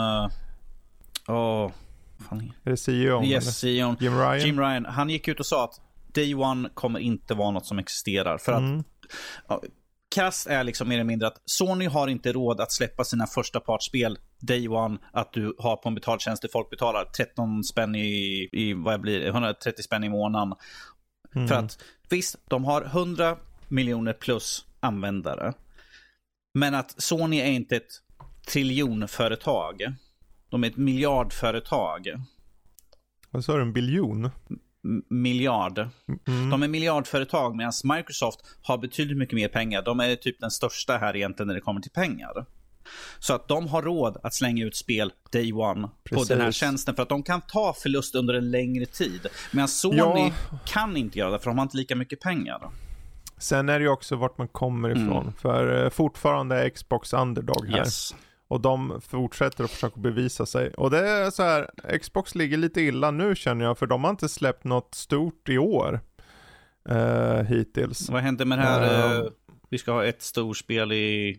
Åh, 1.29 1.71
vad 2.19 2.27
fan 2.29 2.53
Är 2.65 2.71
det 2.71 2.77
CEO? 2.77 3.25
Yes, 3.25 3.59
CEO. 3.59 3.97
Jim 4.01 4.19
Ryan? 4.19 4.39
Jim 4.41 4.61
Ryan, 4.61 4.85
han 4.85 5.11
gick 5.11 5.29
ut 5.29 5.41
och 5.41 5.47
sa 5.47 5.65
att 5.65 5.81
Day 6.15 6.35
One 6.35 6.69
kommer 6.75 6.99
inte 7.01 7.35
vara 7.35 7.51
något 7.51 7.67
som 7.67 7.79
existerar. 7.79 8.39
För 8.39 8.53
att 8.53 8.59
Mm. 8.59 8.85
Kast 10.15 10.47
är 10.47 10.65
liksom 10.65 10.89
mer 10.89 10.95
eller 10.95 11.05
mindre 11.05 11.29
att 11.29 11.43
Sony 11.45 11.87
har 11.87 12.09
inte 12.09 12.33
råd 12.33 12.61
att 12.61 12.73
släppa 12.73 13.05
sina 13.05 13.27
första 13.27 13.61
partsspel 13.61 14.19
Day 14.41 14.69
One, 14.69 14.99
att 15.13 15.33
du 15.33 15.55
har 15.59 15.77
på 15.77 15.89
en 15.89 15.95
betaltjänst 15.95 16.43
där 16.43 16.49
folk 16.53 16.71
betalar 16.71 17.05
13 17.05 17.65
spänn 17.65 17.95
i, 17.95 18.49
i 18.53 18.73
vad 18.73 19.01
blir 19.01 19.21
det, 19.21 19.29
130 19.29 19.83
spänn 19.83 20.05
i 20.05 20.09
månaden. 20.09 20.55
Mm. 21.39 21.49
För 21.49 21.55
att 21.55 21.79
visst, 22.09 22.37
de 22.49 22.65
har 22.65 22.83
100 22.83 23.37
miljoner 23.69 24.13
plus 24.13 24.67
användare. 24.81 25.53
Men 26.55 26.75
att 26.75 27.03
Sony 27.03 27.37
är 27.37 27.51
inte 27.51 27.77
ett 27.77 27.93
triljonföretag. 28.49 29.95
De 30.51 30.65
är 30.65 30.69
ett 30.69 30.77
miljardföretag. 30.77 32.09
Vad 33.31 33.45
sa 33.45 33.57
du, 33.57 33.63
en 33.63 33.73
biljon? 33.73 34.25
M- 34.85 35.03
miljard. 35.11 35.79
Mm. 35.79 36.51
De 36.51 36.63
är 36.63 36.69
miljardföretag 36.69 37.57
medan 37.57 37.73
Microsoft 37.85 38.41
har 38.63 38.79
betydligt 38.79 39.19
mycket 39.19 39.35
mer 39.35 39.49
pengar. 39.49 39.83
De 39.83 40.01
är 40.01 40.17
typ 40.17 40.41
den 40.41 40.51
största 40.51 40.97
här 40.97 41.17
egentligen 41.17 41.47
när 41.47 41.55
det 41.55 41.61
kommer 41.61 41.81
till 41.81 41.91
pengar. 41.91 42.47
Så 43.19 43.35
att 43.35 43.49
de 43.49 43.69
har 43.69 43.83
råd 43.83 44.17
att 44.23 44.35
slänga 44.35 44.65
ut 44.65 44.77
spel 44.77 45.13
day 45.33 45.53
one 45.53 45.89
Precis. 46.05 46.29
på 46.29 46.35
den 46.35 46.43
här 46.45 46.53
tjänsten 46.53 46.95
för 46.95 47.03
att 47.03 47.09
de 47.09 47.23
kan 47.23 47.41
ta 47.41 47.73
förlust 47.75 48.15
under 48.15 48.35
en 48.35 48.51
längre 48.51 48.87
tid. 48.87 49.27
Medan 49.53 49.69
Sony 49.69 49.97
Ja. 49.99 50.31
kan 50.67 50.97
inte 50.97 51.19
göra 51.19 51.31
det 51.31 51.39
för 51.39 51.51
de 51.51 51.59
har 51.59 51.63
inte 51.63 51.77
lika 51.77 51.97
mycket 51.97 52.21
pengar. 52.21 52.71
Sen 53.39 53.69
är 53.69 53.79
det 53.79 53.83
ju 53.83 53.91
också 53.91 54.17
vart 54.17 54.39
man 54.39 54.49
kommer 54.49 54.91
ifrån. 54.91 55.23
Mm. 55.23 55.33
För 55.33 55.85
eh, 55.85 55.91
fortfarande 55.91 56.57
är 56.65 56.69
Xbox 56.69 57.13
underdog 57.13 57.67
här. 57.69 57.79
Yes. 57.79 58.15
Och 58.49 58.61
de 58.61 59.01
fortsätter 59.09 59.65
att 59.65 59.71
försöka 59.71 60.01
bevisa 60.01 60.47
sig. 60.47 60.71
Och 60.75 60.91
det 60.91 61.09
är 61.09 61.31
så 61.31 61.43
här, 61.43 61.71
Xbox 61.99 62.35
ligger 62.35 62.57
lite 62.57 62.81
illa 62.81 63.11
nu 63.11 63.37
känner 63.37 63.65
jag, 63.65 63.79
för 63.79 63.87
de 63.87 64.05
har 64.05 64.11
inte 64.11 64.29
släppt 64.29 64.65
något 64.65 64.95
stort 64.95 65.49
i 65.49 65.59
år. 65.59 66.01
Eh, 66.89 67.43
hittills. 67.43 68.11
Vad 68.11 68.23
hände 68.23 68.45
med 68.45 68.59
det 68.59 68.63
här? 68.63 69.17
Eh, 69.19 69.25
vi 69.71 69.79
ska 69.79 69.93
ha 69.93 70.05
ett 70.05 70.23
storspel 70.23 70.93
i 70.93 71.39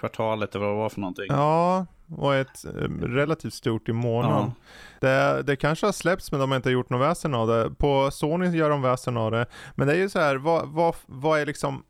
kvartalet 0.00 0.54
eller 0.54 0.66
vad 0.66 0.74
det 0.74 0.78
var 0.78 0.88
för 0.88 1.00
någonting. 1.00 1.26
Ja, 1.28 1.86
och 2.16 2.34
ett 2.34 2.64
eh, 2.64 2.90
relativt 3.02 3.54
stort 3.54 3.88
i 3.88 3.92
månaden. 3.92 4.52
Det, 5.00 5.42
det 5.42 5.56
kanske 5.56 5.86
har 5.86 5.92
släppts 5.92 6.32
men 6.32 6.40
de 6.40 6.50
har 6.50 6.56
inte 6.56 6.70
gjort 6.70 6.90
något 6.90 7.00
väsen 7.00 7.34
av 7.34 7.48
det. 7.48 7.70
På 7.78 8.10
Sony 8.10 8.56
gör 8.56 8.70
de 8.70 8.82
väsen 8.82 9.16
av 9.16 9.30
det. 9.30 9.46
Men 9.74 9.86
det 9.88 9.94
är 9.94 9.98
ju 9.98 10.08
så 10.08 10.18
här, 10.18 10.36
vad, 10.36 10.68
vad, 10.68 10.94
vad 11.06 11.40
är 11.40 11.46
liksom 11.46 11.82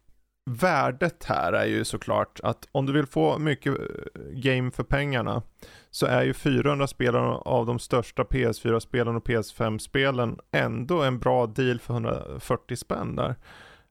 värdet 0.50 1.24
här 1.24 1.52
är 1.52 1.66
ju 1.66 1.84
såklart 1.84 2.40
att 2.42 2.68
om 2.72 2.86
du 2.86 2.92
vill 2.92 3.06
få 3.06 3.38
mycket 3.38 3.74
eh, 3.74 4.22
game 4.32 4.70
för 4.70 4.82
pengarna 4.82 5.42
så 5.90 6.06
är 6.06 6.22
ju 6.22 6.34
400 6.34 6.86
spelare 6.86 7.34
av 7.34 7.66
de 7.66 7.78
största 7.78 8.22
PS4-spelen 8.22 9.16
och 9.16 9.26
PS5-spelen 9.26 10.38
ändå 10.50 11.02
en 11.02 11.18
bra 11.18 11.46
deal 11.46 11.78
för 11.78 11.94
140 11.94 12.76
spänn 12.76 13.16
där. 13.16 13.34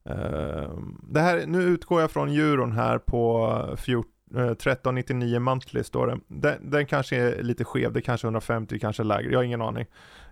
Ehm, 0.05 1.01
det 1.03 1.19
här, 1.19 1.45
nu 1.47 1.61
utgår 1.61 2.01
jag 2.01 2.11
från 2.11 2.29
euron 2.29 2.71
här 2.71 2.97
på 2.97 3.75
14 3.77 4.11
eh, 4.35 4.41
1399 4.41 5.39
monthly 5.39 5.83
står 5.83 6.07
det. 6.07 6.19
Den, 6.27 6.69
den 6.71 6.85
kanske 6.85 7.15
är 7.15 7.43
lite 7.43 7.63
skev, 7.63 7.93
det 7.93 7.99
är 7.99 8.01
kanske 8.01 8.27
150, 8.27 8.79
kanske 8.79 9.03
lägre. 9.03 9.31
Jag 9.31 9.39
har 9.39 9.43
ingen 9.43 9.61
aning. 9.61 9.85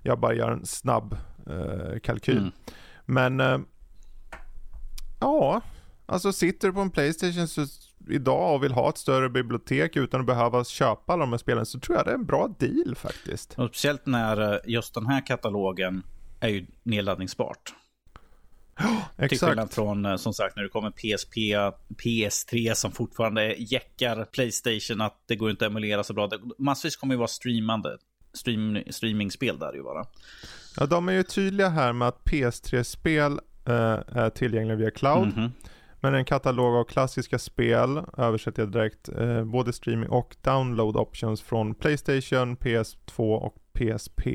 Jag 0.04 0.20
bara 0.20 0.34
gör 0.34 0.52
en 0.52 0.66
snabb 0.66 1.18
eh, 1.50 2.00
kalkyl. 2.00 2.38
Mm. 2.38 2.52
Men 3.06 3.40
eh, 3.40 3.60
ja, 5.20 5.62
alltså 6.06 6.34
sitter 6.34 6.68
du 6.68 6.74
på 6.74 6.80
en 6.80 6.92
Playstation 6.92 7.48
så, 7.48 7.66
idag 8.10 8.56
och 8.56 8.64
vill 8.64 8.72
ha 8.72 8.90
ett 8.90 8.98
större 8.98 9.30
bibliotek 9.30 9.96
utan 9.96 10.20
att 10.20 10.28
behöva 10.28 10.64
köpa 10.64 11.14
alla 11.14 11.24
de 11.24 11.32
här 11.32 11.38
spelen 11.38 11.66
så 11.66 11.80
tror 11.80 11.98
jag 11.98 12.06
det 12.06 12.12
är 12.12 12.16
en 12.16 12.26
bra 12.26 12.48
deal 12.60 12.96
faktiskt. 12.96 13.54
Och 13.58 13.68
speciellt 13.68 14.06
när 14.06 14.54
eh, 14.54 14.60
just 14.66 14.94
den 14.94 15.06
här 15.06 15.26
katalogen 15.26 16.04
är 16.40 16.50
ju 16.50 16.66
nedladdningsbart. 16.84 17.74
Till 19.30 19.40
skillnad 19.40 19.72
från 19.72 20.06
eh, 20.06 20.16
som 20.16 20.34
sagt 20.34 20.56
när 20.56 20.64
det 20.64 20.70
kommer 20.70 20.92
PSP, 20.92 21.36
PS3 22.04 22.74
som 22.74 22.92
fortfarande 22.92 23.56
jäckar 23.58 24.26
Playstation 24.26 25.02
att 25.02 25.24
det 25.28 25.36
går 25.36 25.50
inte 25.50 25.66
att 25.66 25.72
emulera 25.72 26.04
så 26.04 26.14
bra. 26.14 26.30
Massvis 26.58 26.96
kommer 26.96 27.14
ju 27.14 27.18
vara 27.18 27.28
streamande. 27.28 27.98
Stream, 28.34 28.84
streamingspel 28.90 29.60
där 29.60 29.74
ju 29.74 29.84
bara. 29.84 30.06
Ja, 30.78 30.86
de 30.86 31.10
är 31.10 31.14
ju 31.14 31.24
tydliga 31.24 31.70
här 31.70 31.94
med 31.94 32.08
att 32.08 32.24
PS3-spel 32.24 33.40
eh, 33.66 33.74
är 34.08 34.30
tillgängliga 34.30 34.76
via 34.78 34.92
cloud. 34.92 35.28
Mhm. 35.28 35.52
Men 36.00 36.16
en 36.16 36.26
katalog 36.26 36.76
av 36.76 36.84
klassiska 36.84 37.40
spel 37.40 38.02
översätter 38.18 38.62
jag 38.62 38.72
direkt, 38.72 39.10
eh, 39.10 39.44
både 39.44 39.74
streaming 39.74 40.10
och 40.10 40.36
download 40.42 40.98
options 40.98 41.42
från 41.42 41.76
Playstation, 41.76 42.58
PS2 42.58 43.36
och 43.36 43.56
PSP. 43.74 44.28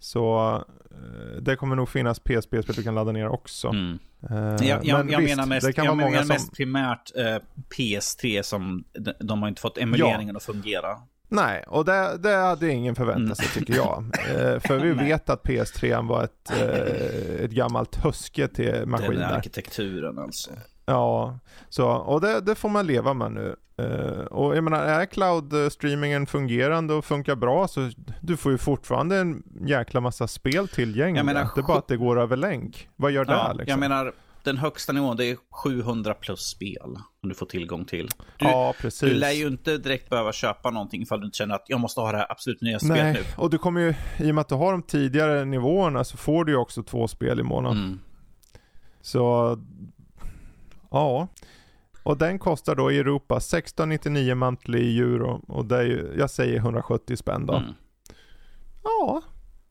Så 0.00 0.54
eh, 0.90 1.42
det 1.42 1.56
kommer 1.56 1.76
nog 1.76 1.88
finnas 1.88 2.18
PSP-spel 2.18 2.74
du 2.76 2.82
kan 2.82 2.94
ladda 2.94 3.12
ner 3.12 3.28
också. 3.28 3.68
Mm. 3.68 3.98
Eh, 4.30 4.36
Jag, 4.68 4.84
jag, 4.84 5.10
jag 5.10 5.20
visst, 5.20 5.36
menar 5.36 5.46
mest, 5.46 5.66
det 5.66 5.72
kan 5.72 5.84
jag 5.84 5.92
vara 5.92 6.04
många 6.04 6.10
menar 6.10 6.22
som... 6.22 6.28
mest 6.34 6.52
primärt 6.52 7.16
eh, 7.16 7.36
PS3 7.76 8.42
som 8.42 8.84
de, 8.92 9.12
de 9.20 9.42
har 9.42 9.48
inte 9.48 9.60
fått 9.60 9.78
emuleringen 9.78 10.36
att 10.36 10.42
fungera. 10.42 10.98
Nej, 11.28 11.64
och 11.66 11.84
det, 11.84 12.16
det 12.18 12.34
hade 12.34 12.70
ingen 12.70 12.94
förväntat 12.94 13.38
sig 13.38 13.46
tycker 13.48 13.76
jag. 13.76 14.04
Eh, 14.30 14.60
för 14.60 14.78
vi 14.78 14.92
vet 14.92 15.30
att 15.30 15.42
PS3 15.42 16.08
var 16.08 16.24
ett, 16.24 16.50
ett 17.40 17.50
gammalt 17.50 18.04
huske 18.04 18.48
till 18.48 18.86
maskin 18.86 19.10
Den 19.10 19.22
arkitekturen 19.22 20.18
alltså. 20.18 20.50
Ja, 20.90 21.38
så, 21.68 21.88
och 21.88 22.20
det, 22.20 22.40
det 22.40 22.54
får 22.54 22.68
man 22.68 22.86
leva 22.86 23.14
med 23.14 23.32
nu. 23.32 23.56
Eh, 23.78 24.24
och 24.24 24.56
jag 24.56 24.64
menar, 24.64 24.82
är 24.82 25.06
cloud-streamingen 25.06 26.26
fungerande 26.26 26.94
och 26.94 27.04
funkar 27.04 27.36
bra 27.36 27.68
så 27.68 27.90
du 28.20 28.36
får 28.36 28.52
ju 28.52 28.58
fortfarande 28.58 29.16
en 29.16 29.42
jäkla 29.66 30.00
massa 30.00 30.28
spel 30.28 30.68
tillgängliga. 30.68 31.24
Menar, 31.24 31.48
det 31.54 31.60
är 31.60 31.62
bara 31.62 31.78
att 31.78 31.88
det 31.88 31.96
går 31.96 32.20
över 32.20 32.36
länk. 32.36 32.88
Vad 32.96 33.12
gör 33.12 33.24
det 33.24 33.32
Ja, 33.32 33.52
liksom? 33.52 33.70
Jag 33.70 33.78
menar, 33.78 34.12
den 34.42 34.56
högsta 34.56 34.92
nivån 34.92 35.16
det 35.16 35.24
är 35.24 35.36
700 35.50 36.14
plus 36.14 36.40
spel 36.40 36.96
som 37.20 37.28
du 37.28 37.34
får 37.34 37.46
tillgång 37.46 37.84
till. 37.84 38.08
Du, 38.38 38.46
ja, 38.46 38.74
precis. 38.80 39.00
du 39.00 39.14
lär 39.14 39.30
ju 39.30 39.46
inte 39.46 39.78
direkt 39.78 40.10
behöva 40.10 40.32
köpa 40.32 40.70
någonting 40.70 41.02
ifall 41.02 41.20
du 41.20 41.26
inte 41.26 41.36
känner 41.36 41.54
att 41.54 41.64
jag 41.66 41.80
måste 41.80 42.00
ha 42.00 42.12
det 42.12 42.18
här 42.18 42.32
absolut 42.32 42.60
nya 42.60 42.78
spelet 42.78 43.02
Nej, 43.02 43.12
nu. 43.12 43.42
och 43.42 43.50
du 43.50 43.58
kommer 43.58 43.80
ju, 43.80 43.94
i 44.18 44.30
och 44.30 44.34
med 44.34 44.42
att 44.42 44.48
du 44.48 44.54
har 44.54 44.72
de 44.72 44.82
tidigare 44.82 45.44
nivåerna 45.44 46.04
så 46.04 46.16
får 46.16 46.44
du 46.44 46.52
ju 46.52 46.58
också 46.58 46.82
två 46.82 47.08
spel 47.08 47.40
i 47.40 47.42
månaden. 47.42 47.78
Mm. 47.78 47.98
Så, 49.02 49.58
ja. 50.90 51.28
och 52.02 52.18
den 52.18 52.38
kostar 52.38 52.74
då 52.74 52.92
i 52.92 52.98
Europa 52.98 53.36
1699 53.36 54.34
monthly 54.34 55.00
euro 55.00 55.44
och 55.48 55.64
det 55.64 55.76
är 55.76 55.82
ju, 55.82 56.14
jag 56.18 56.30
säger 56.30 56.56
170 56.56 57.16
spänn 57.16 57.46
då. 57.46 57.54
Mm. 57.54 57.74
Ja, 58.82 59.22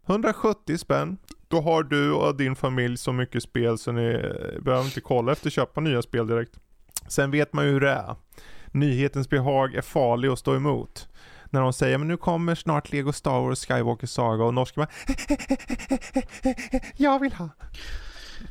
170 0.06 0.78
spänn. 0.78 1.18
Då 1.48 1.62
har 1.62 1.84
du 1.84 2.12
och 2.12 2.38
din 2.38 2.56
familj 2.56 2.98
så 2.98 3.14
mycket 3.14 3.44
spel 3.44 3.78
så 3.78 3.92
ni 3.92 4.06
eh, 4.06 4.62
behöver 4.62 4.86
inte 4.86 5.02
kolla 5.02 5.32
efter 5.32 5.48
att 5.48 5.54
köpa 5.54 5.82
nya 5.82 6.02
spel 6.02 6.28
direkt. 6.28 6.60
Sen 7.08 7.32
vet 7.32 7.54
man 7.54 7.66
ju 7.66 7.72
hur 7.72 7.80
det 7.80 7.92
är. 7.92 8.16
Nyhetens 8.72 9.30
behag 9.30 9.76
är 9.76 9.82
farlig 9.82 10.30
att 10.30 10.40
stå 10.40 10.56
emot. 10.56 11.08
När 11.50 11.62
de 11.62 11.74
säger 11.74 11.98
men 11.98 12.08
nu 12.08 12.18
kommer 12.18 12.56
snart 12.56 12.92
Lego 12.92 13.14
Star 13.14 13.40
Wars 13.40 13.66
Skywalker 13.66 14.08
Saga 14.08 14.44
och 14.44 14.54
norsken 14.54 14.86
bara 14.86 15.16
Jag 16.98 17.20
vill 17.20 17.34
ha. 17.34 17.50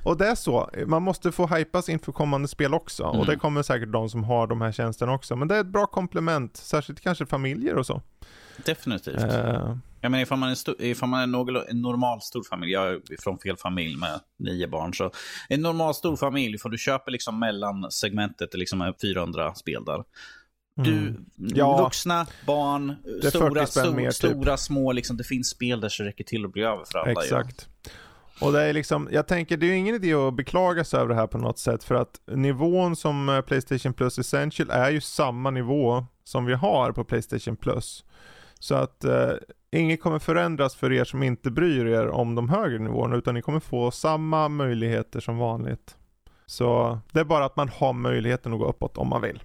Och 0.03 0.17
det 0.17 0.27
är 0.27 0.35
så, 0.35 0.71
man 0.87 1.03
måste 1.03 1.33
få 1.33 1.47
hypas 1.47 1.89
inför 1.89 2.13
kommande 2.13 2.49
spel 2.49 2.75
också. 2.75 3.05
Mm. 3.05 3.21
Och 3.21 3.27
det 3.27 3.37
kommer 3.37 3.63
säkert 3.63 3.93
de 3.93 4.09
som 4.09 4.25
har 4.25 4.47
de 4.47 4.61
här 4.61 4.73
tjänsterna 4.73 5.13
också. 5.13 5.37
Men 5.37 5.49
det 5.49 5.57
är 5.57 5.61
ett 5.61 5.67
bra 5.73 5.87
komplement, 5.87 6.57
särskilt 6.57 7.01
kanske 7.01 7.27
familjer 7.27 7.75
och 7.75 7.87
så. 7.87 8.03
Definitivt. 8.65 9.23
Eh, 9.23 9.77
Jag 10.01 10.11
menar 10.11 10.23
ifall 10.23 10.39
man 10.39 10.51
är, 10.51 10.55
sto- 10.55 10.83
ifall 10.83 11.09
man 11.09 11.21
är 11.21 11.27
någorlunda- 11.27 11.71
en 11.71 11.83
normal 11.83 12.21
stor 12.23 12.43
familj, 12.51 12.73
jag 12.73 12.87
är 12.89 13.01
från 13.23 13.39
fel 13.39 13.57
familj 13.57 13.97
med 13.97 14.21
nio 14.39 14.67
barn, 14.69 14.95
så 14.95 15.11
en 15.49 15.63
normal 15.63 15.95
stor 15.95 16.17
familj, 16.17 16.59
får 16.59 16.69
du 16.71 16.79
köper 16.79 17.11
liksom 17.13 17.39
mellan 17.39 17.91
segmentet, 17.91 18.55
liksom 18.55 18.81
är 18.81 18.95
400 19.03 19.55
spel 19.55 19.85
där. 19.85 20.05
Du, 20.77 20.93
Mm. 20.99 21.25
Ja. 21.37 21.83
vuxna, 21.85 22.27
barn, 22.47 22.95
stora, 23.29 23.49
40 23.65 23.67
spänn 23.73 23.85
stor, 23.85 23.95
mer, 23.95 24.05
typ. 24.11 24.15
stora, 24.15 24.57
små, 24.57 24.93
liksom, 24.93 25.17
det 25.17 25.25
finns 25.25 25.49
spel 25.49 25.81
där 25.81 25.89
så 25.89 26.03
räcker 26.05 26.25
till 26.25 26.45
att 26.45 26.53
bli 26.53 26.63
över 26.63 26.85
för 26.93 26.99
alla. 26.99 27.11
Exakt. 27.13 27.69
Och 28.41 28.53
det 28.53 28.63
är 28.63 28.73
liksom, 28.73 29.09
jag 29.13 29.27
tänker 29.27 29.57
det 29.57 29.67
är 29.67 29.69
ju 29.69 29.77
ingen 29.77 29.95
idé 29.95 30.15
att 30.15 30.35
beklaga 30.35 30.85
sig 30.85 31.01
över 31.01 31.09
det 31.09 31.15
här 31.15 31.27
på 31.27 31.39
något 31.39 31.59
sätt 31.59 31.85
för 31.85 31.95
att 31.95 32.21
nivån 32.27 32.97
som 32.97 33.29
eh, 33.29 33.41
Playstation 33.41 33.93
Plus 33.93 34.19
Essential 34.19 34.71
är 34.71 34.91
ju 34.91 35.01
samma 35.01 35.51
nivå 35.51 36.05
som 36.25 36.45
vi 36.45 36.55
har 36.55 36.93
på 36.93 37.05
Playstation 37.05 37.57
Plus. 37.57 38.05
Så 38.59 38.75
att 38.75 39.05
eh, 39.05 39.31
inget 39.71 40.03
kommer 40.03 40.19
förändras 40.19 40.75
för 40.75 40.93
er 40.93 41.05
som 41.05 41.23
inte 41.23 41.51
bryr 41.51 41.87
er 41.87 42.09
om 42.09 42.35
de 42.35 42.49
högre 42.49 42.79
nivåerna 42.79 43.17
utan 43.17 43.35
ni 43.35 43.43
kommer 43.43 43.61
få 43.61 43.91
samma 43.91 44.49
möjligheter 44.49 45.21
som 45.21 45.39
vanligt. 45.39 45.97
Så 46.47 46.99
det 47.13 47.21
är 47.21 47.25
bara 47.25 47.45
att 47.45 47.57
man 47.57 47.69
har 47.69 47.93
möjligheten 47.93 48.53
att 48.53 48.59
gå 48.59 48.67
uppåt 48.67 48.99
om 48.99 49.09
man 49.09 49.23
vill. 49.23 49.43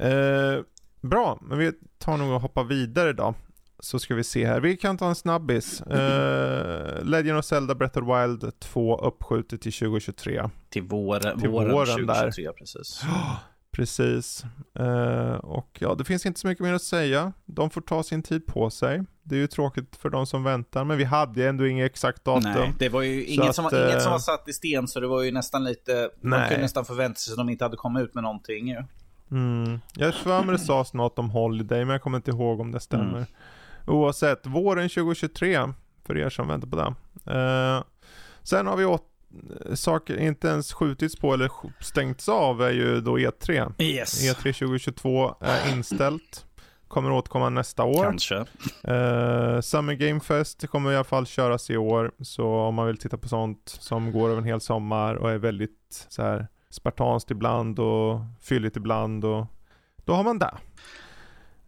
Eh, 0.00 0.62
bra, 1.00 1.38
men 1.42 1.58
vi 1.58 1.72
tar 1.98 2.16
nog 2.16 2.32
och 2.32 2.40
hoppar 2.40 2.64
vidare 2.64 3.12
då. 3.12 3.34
Så 3.82 3.98
ska 3.98 4.14
vi 4.14 4.24
se 4.24 4.46
här. 4.46 4.60
Vi 4.60 4.76
kan 4.76 4.96
ta 4.98 5.08
en 5.08 5.14
snabbis. 5.14 5.80
Eh, 5.80 7.04
Legend 7.04 7.38
of 7.38 7.44
Zelda 7.44 7.74
Breath 7.74 7.98
of 7.98 8.04
Wild 8.04 8.60
2 8.60 8.98
uppskjutet 8.98 9.60
till 9.60 9.72
2023. 9.72 10.50
Till 10.68 10.82
våren, 10.82 11.40
Till 11.40 11.48
våren, 11.48 11.72
våren 11.72 12.06
där. 12.06 12.14
2023, 12.14 12.52
precis. 12.52 13.02
Precis. 13.72 14.44
Eh, 14.78 15.34
och 15.34 15.78
ja, 15.80 15.94
det 15.94 16.04
finns 16.04 16.26
inte 16.26 16.40
så 16.40 16.46
mycket 16.46 16.64
mer 16.64 16.74
att 16.74 16.82
säga. 16.82 17.32
De 17.44 17.70
får 17.70 17.80
ta 17.80 18.02
sin 18.02 18.22
tid 18.22 18.46
på 18.46 18.70
sig. 18.70 19.04
Det 19.22 19.34
är 19.34 19.38
ju 19.38 19.46
tråkigt 19.46 19.96
för 19.96 20.10
de 20.10 20.26
som 20.26 20.44
väntar, 20.44 20.84
men 20.84 20.98
vi 20.98 21.04
hade 21.04 21.40
ju 21.40 21.46
ändå 21.46 21.66
inget 21.66 21.90
exakt 21.90 22.24
datum. 22.24 22.52
Nej, 22.52 22.72
det 22.78 22.88
var 22.88 23.02
ju 23.02 23.24
inget, 23.24 23.48
att, 23.48 23.54
som, 23.54 23.64
var, 23.64 23.88
inget 23.88 24.02
som 24.02 24.08
eh, 24.08 24.12
var 24.12 24.18
satt 24.18 24.48
i 24.48 24.52
sten, 24.52 24.88
så 24.88 25.00
det 25.00 25.06
var 25.06 25.22
ju 25.22 25.32
nästan 25.32 25.64
lite... 25.64 26.10
Man 26.20 26.40
Nej. 26.40 26.48
kunde 26.48 26.62
nästan 26.62 26.84
förvänta 26.84 27.18
sig 27.18 27.32
att 27.32 27.38
de 27.38 27.48
inte 27.48 27.64
hade 27.64 27.76
kommit 27.76 28.02
ut 28.02 28.14
med 28.14 28.22
någonting. 28.22 28.68
ju. 28.68 28.82
Mm. 29.30 29.80
Jag 29.94 30.14
för 30.14 30.42
mig 30.42 30.52
det 30.52 30.58
sades 30.58 30.92
något 30.92 31.18
om 31.18 31.30
Holiday, 31.30 31.84
men 31.84 31.92
jag 31.92 32.02
kommer 32.02 32.18
inte 32.18 32.30
ihåg 32.30 32.60
om 32.60 32.72
det 32.72 32.80
stämmer. 32.80 33.16
Mm. 33.16 33.26
Oavsett, 33.86 34.46
våren 34.46 34.88
2023, 34.88 35.72
för 36.06 36.18
er 36.18 36.30
som 36.30 36.48
väntar 36.48 36.68
på 36.68 36.76
det. 36.76 36.94
Eh, 37.34 37.82
sen 38.42 38.66
har 38.66 38.76
vi 38.76 38.84
åt 38.84 39.06
saker 39.74 40.16
inte 40.16 40.48
ens 40.48 40.72
skjutits 40.72 41.16
på 41.16 41.34
eller 41.34 41.50
stängts 41.80 42.28
av 42.28 42.62
är 42.62 42.70
ju 42.70 43.00
då 43.00 43.18
E 43.18 43.30
E3. 43.30 43.72
Yes. 43.82 44.22
E3 44.24 44.36
2022 44.36 45.34
är 45.40 45.72
inställt. 45.72 46.46
Kommer 46.88 47.12
återkomma 47.12 47.48
nästa 47.50 47.84
år. 47.84 48.04
Kanske. 48.04 48.36
Eh, 48.84 49.60
Summer 49.60 49.94
Game 49.94 50.20
Fest 50.20 50.68
kommer 50.68 50.92
i 50.92 50.94
alla 50.94 51.04
fall 51.04 51.26
köras 51.26 51.70
i 51.70 51.76
år. 51.76 52.12
Så 52.20 52.46
om 52.54 52.74
man 52.74 52.86
vill 52.86 52.96
titta 52.98 53.18
på 53.18 53.28
sånt 53.28 53.76
som 53.80 54.12
går 54.12 54.28
över 54.28 54.38
en 54.38 54.44
hel 54.44 54.60
sommar 54.60 55.14
och 55.14 55.30
är 55.30 55.38
väldigt 55.38 56.06
så 56.08 56.22
här 56.22 56.46
spartanskt 56.70 57.30
ibland 57.30 57.78
och 57.78 58.20
fylligt 58.40 58.76
ibland 58.76 59.24
och 59.24 59.46
då 60.04 60.12
har 60.12 60.24
man 60.24 60.38
det. 60.38 60.54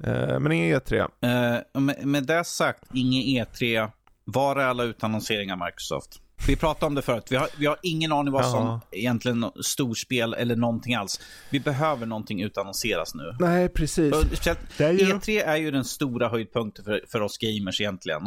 Eh, 0.02 0.38
men 0.40 0.52
ingen 0.52 0.76
E3. 0.80 1.00
Eh, 1.00 1.80
med, 1.80 2.06
med 2.06 2.24
det 2.26 2.44
sagt, 2.44 2.84
ingen 2.94 3.22
E3. 3.46 3.90
Var 4.24 4.56
är 4.56 4.64
alla 4.64 4.82
utannonseringar 4.84 5.66
Microsoft? 5.66 6.18
Vi 6.46 6.56
pratade 6.56 6.86
om 6.86 6.94
det 6.94 7.02
förut. 7.02 7.24
Vi 7.30 7.36
har, 7.36 7.48
vi 7.58 7.66
har 7.66 7.76
ingen 7.82 8.12
aning 8.12 8.32
vad 8.32 8.44
som 8.44 8.64
Ja. 8.66 8.80
egentligen 8.92 9.44
storspel 9.64 10.34
eller 10.34 10.56
någonting 10.56 10.94
alls. 10.94 11.20
Vi 11.50 11.60
behöver 11.60 12.06
någonting 12.06 12.42
utannonseras 12.42 13.14
nu. 13.14 13.36
Nej, 13.40 13.68
precis. 13.68 14.14
Och 14.14 14.22
speciellt, 14.22 14.58
Det 14.78 14.84
är 14.84 14.92
ju... 14.92 15.04
E3 15.06 15.42
är 15.44 15.56
ju 15.56 15.70
den 15.70 15.84
stora 15.84 16.28
höjdpunkten 16.28 16.84
för, 16.84 17.00
för 17.08 17.20
oss 17.20 17.38
gamers 17.38 17.80
egentligen. 17.80 18.22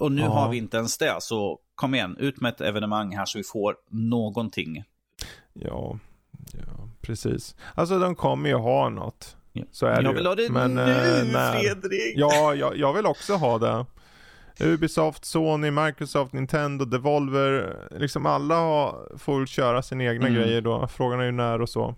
Och 0.00 0.12
nu 0.12 0.22
Ja. 0.22 0.28
har 0.28 0.50
vi 0.50 0.56
inte 0.56 0.76
ens 0.76 0.98
det, 0.98 1.16
så 1.20 1.58
kom 1.74 1.94
igen, 1.94 2.16
ut 2.18 2.40
med 2.40 2.52
ett 2.52 2.60
evenemang 2.60 3.16
här 3.16 3.24
så 3.26 3.38
vi 3.38 3.44
får 3.44 3.74
någonting. 3.90 4.84
Ja, 5.52 5.98
ja, 6.52 6.88
precis. 7.00 7.56
Alltså 7.74 7.98
de 7.98 8.14
kommer 8.14 8.48
ju 8.48 8.56
ha 8.56 8.88
något. 8.88 9.36
Så 9.72 9.86
är 9.86 9.90
jag 9.94 10.04
det 10.04 10.12
vill 10.12 10.22
ju. 10.22 10.28
ha 10.28 10.34
det 10.34 10.50
Men, 10.52 10.74
nu, 10.74 10.82
eh, 10.82 11.24
när? 11.32 11.52
Fredrik! 11.58 12.14
Ja, 12.16 12.54
jag, 12.54 12.76
jag 12.76 12.92
vill 12.92 13.06
också 13.06 13.34
ha 13.34 13.58
det. 13.58 13.86
Ubisoft, 14.60 15.24
Sony, 15.24 15.70
Microsoft, 15.70 16.32
Nintendo, 16.32 16.84
Devolver, 16.84 17.76
liksom 17.98 18.26
alla 18.26 18.54
har, 18.56 19.18
får 19.18 19.46
köra 19.46 19.82
sina 19.82 20.04
egna 20.04 20.26
Mm. 20.28 20.40
grejer 20.42 20.60
då. 20.60 20.86
Frågan 20.86 21.20
är 21.20 21.24
ju 21.24 21.32
när 21.32 21.60
och 21.60 21.68
så. 21.68 21.94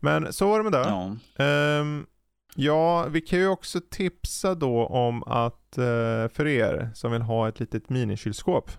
Men 0.00 0.32
så 0.32 0.48
var 0.48 0.58
det 0.58 0.70
med 0.70 0.72
det. 0.72 0.88
Ja. 0.88 1.16
Ehm, 1.44 2.06
ja, 2.54 3.06
vi 3.10 3.20
kan 3.20 3.38
ju 3.38 3.48
också 3.48 3.80
tipsa 3.90 4.54
då 4.54 4.86
om 4.86 5.22
att 5.22 5.78
eh, 5.78 6.28
för 6.34 6.46
er 6.46 6.90
som 6.94 7.12
vill 7.12 7.22
ha 7.22 7.48
ett 7.48 7.60
litet 7.60 7.88
minikylskåp 7.88 8.70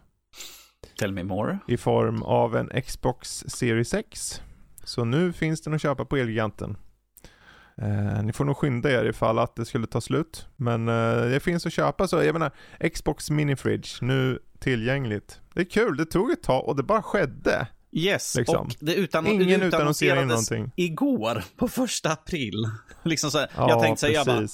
Tell 1.00 1.12
me 1.12 1.24
more. 1.24 1.58
i 1.68 1.78
form 1.78 2.24
av 2.24 2.56
en 2.56 2.82
Xbox 2.82 3.44
Series 3.48 3.94
X. 3.94 4.42
Så 4.84 5.06
nu 5.06 5.34
finns 5.34 5.62
den 5.62 5.74
att 5.74 5.82
köpa 5.82 6.06
på 6.06 6.18
Elgiganten. 6.18 6.78
Eh, 7.82 8.24
ni 8.24 8.34
får 8.34 8.46
nog 8.46 8.58
skynda 8.58 8.92
er 8.92 9.06
ifall 9.06 9.40
att 9.40 9.56
det 9.56 9.66
skulle 9.66 9.88
ta 9.88 10.02
slut. 10.02 10.48
Men 10.56 10.88
eh, 10.88 11.22
det 11.30 11.40
finns 11.40 11.66
att 11.66 11.74
köpa 11.74 12.08
så 12.08 12.24
jag 12.24 12.34
menar 12.34 12.52
Xbox 12.94 13.30
Mini 13.30 13.56
Fridge 13.56 13.90
nu 14.02 14.40
tillgängligt. 14.60 15.40
Det 15.54 15.62
är 15.62 15.66
kul, 15.66 15.98
det 15.98 16.06
tog 16.06 16.32
ett 16.32 16.44
tag 16.44 16.68
och 16.68 16.76
det 16.76 16.84
bara 16.84 17.02
skedde. 17.02 17.68
Yes, 17.92 18.36
Liksom. 18.36 18.56
och 18.68 18.76
det, 18.80 18.96
utan, 18.96 19.28
Ingen 19.28 19.38
det 19.40 19.44
utannonsering 19.44 19.68
utannonserades 19.68 20.52
någonting. 20.52 20.72
igår, 20.76 21.44
på 21.58 21.68
första 21.68 22.12
april. 22.12 22.66
liksom 23.04 23.32
så 23.32 23.38
här, 23.38 23.50
Ja, 23.58 23.70
jag 23.70 23.82
tänkte 23.82 24.00
säga, 24.02 24.14
jag 24.14 24.26
bara, 24.26 24.48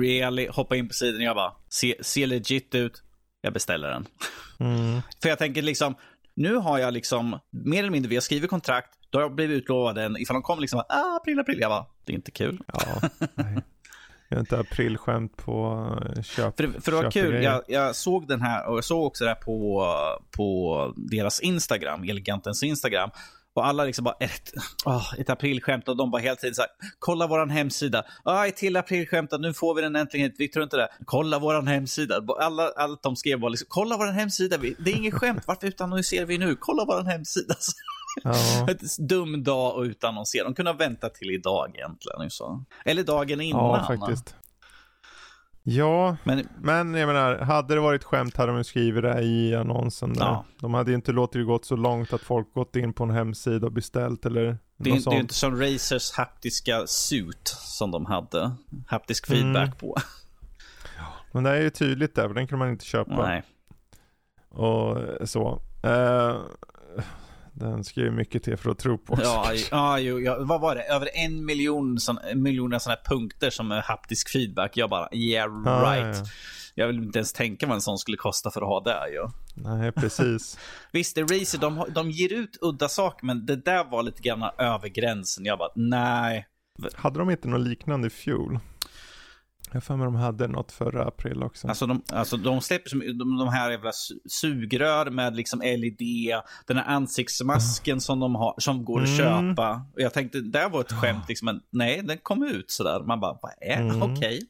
really, 0.00 0.48
hoppa 0.48 0.76
in 0.76 0.88
på 0.88 0.94
sidan 0.94 1.16
och 1.16 1.22
jag 1.22 1.36
bara, 1.36 1.52
se, 1.68 1.94
ser 2.00 2.26
legit 2.26 2.74
ut, 2.74 3.02
jag 3.40 3.52
beställer 3.52 3.88
den. 3.90 4.06
Mm. 4.60 5.00
För 5.22 5.28
jag 5.28 5.38
tänker 5.38 5.62
liksom, 5.62 5.94
nu 6.36 6.54
har 6.54 6.78
jag 6.78 6.92
liksom, 6.94 7.38
mer 7.50 7.78
eller 7.78 7.90
mindre, 7.90 8.08
vi 8.08 8.16
har 8.16 8.20
skrivit 8.20 8.50
kontrakt, 8.50 8.90
då 9.10 9.18
har 9.18 9.22
jag 9.22 9.34
blivit 9.34 9.62
utlovad 9.62 9.94
den, 9.94 10.16
ifall 10.16 10.34
de 10.34 10.42
kommer 10.42 10.60
liksom, 10.60 10.82
ah, 10.88 11.16
april, 11.16 11.40
april, 11.40 11.58
jag 11.60 11.70
bara, 11.70 11.86
det 12.04 12.12
är 12.12 12.16
inte 12.16 12.30
kul. 12.30 12.62
Ja, 12.72 12.80
nej. 13.34 13.62
Jag 14.28 14.36
har 14.36 14.40
inte 14.40 14.58
aprilskämt 14.58 15.36
på 15.36 15.86
eh, 16.16 16.22
köp. 16.22 16.56
För, 16.56 16.66
det- 16.66 16.80
för 16.80 16.90
det 16.90 16.96
var 16.96 17.10
kul, 17.10 17.42
jag, 17.42 17.62
jag 17.68 17.96
såg 17.96 18.28
den 18.28 18.42
här 18.42 18.66
och 18.68 18.76
jag 18.76 18.84
såg 18.84 19.04
också 19.06 19.24
det 19.24 19.30
här 19.30 19.34
på, 19.34 19.86
på 20.36 20.92
deras 20.96 21.40
Instagram, 21.40 22.02
Elegantens 22.02 22.62
Instagram. 22.62 23.10
Och 23.54 23.66
alla 23.66 23.84
liksom 23.84 24.04
bara, 24.04 24.14
ett, 24.20 24.52
oh, 24.84 25.14
ett 25.18 25.30
aprilskämt 25.30 25.88
och 25.88 25.96
de 25.96 26.10
bara 26.10 26.22
hela 26.22 26.36
tiden 26.36 26.54
så 26.54 26.62
här, 26.62 26.70
kolla 26.98 27.26
våran 27.26 27.50
hemsida. 27.50 28.04
Ah, 28.24 28.46
ett 28.46 28.56
till 28.56 28.76
aprilskämt, 28.76 29.30
nu 29.40 29.54
får 29.54 29.74
vi 29.74 29.82
den 29.82 29.96
äntligen. 29.96 30.32
Vi 30.38 30.48
tror 30.48 30.62
inte 30.62 30.76
det. 30.76 30.88
Kolla 31.04 31.38
våran 31.38 31.66
hemsida. 31.66 32.22
Alla, 32.40 32.68
allt 32.76 33.02
de 33.02 33.16
skrev 33.16 33.40
var 33.40 33.50
liksom, 33.50 33.66
kolla 33.70 33.96
våran 33.96 34.14
hemsida. 34.14 34.56
Det 34.58 34.90
är 34.90 34.96
inget 34.96 35.14
skämt, 35.14 35.42
varför 35.46 35.66
utannonserar 35.66 36.26
vi 36.26 36.38
nu? 36.38 36.56
Kolla 36.60 36.84
våran 36.84 37.06
hemsida. 37.06 37.54
Ja, 38.24 38.66
Ett 38.70 38.98
dum 39.08 39.44
dag 39.44 39.80
att 39.82 39.86
utannonsera. 39.86 40.44
De 40.44 40.54
kunde 40.54 40.70
ha 40.70 40.76
väntat 40.78 41.14
till 41.14 41.30
idag 41.30 41.70
egentligen. 41.74 42.22
ju 42.22 42.30
Så. 42.30 42.64
Eller 42.84 43.02
dagen 43.04 43.40
innan. 43.40 43.64
ja, 43.64 43.84
faktiskt. 43.98 44.34
Ja, 45.62 46.16
Men 46.24 46.48
men 46.60 46.94
jag 46.94 47.06
menar, 47.06 47.38
hade 47.38 47.74
det 47.74 47.80
varit 47.80 48.04
skämt 48.04 48.36
hade 48.36 48.52
de 48.52 48.58
ju 48.58 48.64
skrivit 48.64 49.02
det 49.02 49.20
i 49.22 49.54
annonsen 49.54 50.12
där. 50.14 50.24
Ja. 50.24 50.44
De 50.60 50.74
hade 50.74 50.90
ju 50.90 50.94
inte 50.94 51.12
låtit 51.12 51.32
det 51.40 51.44
gått 51.44 51.64
så 51.64 51.76
långt 51.76 52.12
att 52.12 52.20
folk 52.20 52.54
gått 52.54 52.76
in 52.76 52.92
på 52.92 53.04
en 53.04 53.10
hemsida 53.10 53.66
och 53.66 53.72
beställt 53.72 54.26
eller 54.26 54.42
Det 54.42 54.46
är, 54.46 54.54
något 54.56 54.58
det 54.76 54.90
är 54.90 55.00
sånt. 55.00 55.14
inte 55.16 55.34
som 55.34 55.60
Razers 55.60 56.12
haptiska 56.12 56.86
suit 56.86 57.48
som 57.48 57.90
de 57.90 58.06
hade. 58.06 58.52
Haptisk 58.86 59.30
Mm. 59.30 59.40
feedback 59.42 59.80
på. 59.80 59.96
Men 61.32 61.44
det 61.44 61.50
är 61.50 61.60
ju 61.62 61.70
tydligt 61.70 62.14
där, 62.14 62.28
för 62.28 62.34
den 62.34 62.46
kan 62.46 62.58
man 62.58 62.68
inte 62.68 62.84
köpa. 62.84 63.26
Nej. 63.26 63.42
Och 64.48 64.98
så. 65.28 65.62
Eh, 65.82 66.36
den 67.60 67.84
ska 67.84 68.00
ju 68.00 68.10
mycket 68.10 68.42
till 68.42 68.56
för 68.56 68.70
att 68.70 68.78
tro 68.78 68.98
på. 68.98 69.18
Ja, 69.22 69.52
ja, 69.70 69.98
jo, 69.98 70.20
ja, 70.20 70.36
vad 70.40 70.60
var 70.60 70.74
det? 70.74 70.82
Över 70.82 71.08
en 71.14 71.44
miljon, 71.44 72.00
sån, 72.00 72.18
en 72.18 72.42
miljon 72.42 72.80
sådana 72.80 73.00
punkter 73.04 73.50
som 73.50 73.72
är 73.72 73.80
haptisk 73.82 74.30
feedback. 74.30 74.76
Jag 74.76 74.90
bara, 74.90 75.08
yeah 75.12 75.50
Ja, 75.64 75.94
right. 75.94 76.16
ja, 76.16 76.22
ja. 76.24 76.30
Jag 76.74 76.86
vill 76.86 76.96
inte 76.96 77.18
ens 77.18 77.32
tänka 77.32 77.66
vad 77.66 77.74
en 77.74 77.80
sån 77.80 77.98
skulle 77.98 78.16
kosta 78.16 78.50
för 78.50 78.60
att 78.60 78.68
ha 78.68 78.80
det. 78.80 79.12
Ju. 79.12 79.28
Nej, 79.54 79.92
precis. 79.92 80.58
Visst, 80.92 81.18
Eraser, 81.18 81.58
de, 81.58 81.84
de 81.94 82.10
ger 82.10 82.32
ut 82.32 82.58
udda 82.60 82.88
saker, 82.88 83.26
men 83.26 83.46
det 83.46 83.56
där 83.56 83.84
var 83.90 84.02
lite 84.02 84.22
grann 84.22 84.42
över 84.58 84.88
gränsen. 84.88 85.44
Jag 85.44 85.58
bara, 85.58 85.72
nej. 85.74 86.46
Hade 86.94 87.18
de 87.18 87.30
inte 87.30 87.48
något 87.48 87.60
liknande 87.60 88.06
i 88.06 88.10
fjol? 88.10 88.58
Jag 89.72 89.82
för 89.82 89.96
mig 89.96 90.04
de 90.04 90.14
hade 90.14 90.48
något 90.48 90.72
förra 90.72 91.04
april 91.04 91.42
också. 91.42 91.68
Alltså 91.68 91.86
de, 91.86 92.02
alltså 92.12 92.36
de 92.36 92.60
släpper 92.60 92.90
som, 92.90 93.00
de, 93.00 93.38
de 93.38 93.48
här 93.48 93.70
jävla 93.70 93.92
sugrör 94.28 95.10
med 95.10 95.36
liksom 95.36 95.60
LED, 95.60 96.40
den 96.66 96.76
här 96.76 96.84
ansiktsmasken 96.84 97.92
mm. 97.92 98.00
som 98.00 98.20
de 98.20 98.34
har, 98.34 98.54
som 98.58 98.84
går 98.84 99.02
att 99.02 99.08
mm. 99.08 99.18
köpa. 99.18 99.86
Och 99.94 100.00
jag 100.00 100.14
tänkte, 100.14 100.40
det 100.40 100.68
var 100.68 100.80
ett 100.80 100.92
skämt 100.92 101.24
liksom, 101.28 101.46
men 101.46 101.60
nej, 101.70 102.02
den 102.02 102.18
kom 102.18 102.42
ut 102.42 102.70
sådär. 102.70 103.00
Man 103.00 103.20
bara, 103.20 103.38
vad 103.42 103.52
är 103.60 103.80
mm. 103.80 104.02
okej. 104.02 104.14
Okay. 104.14 104.40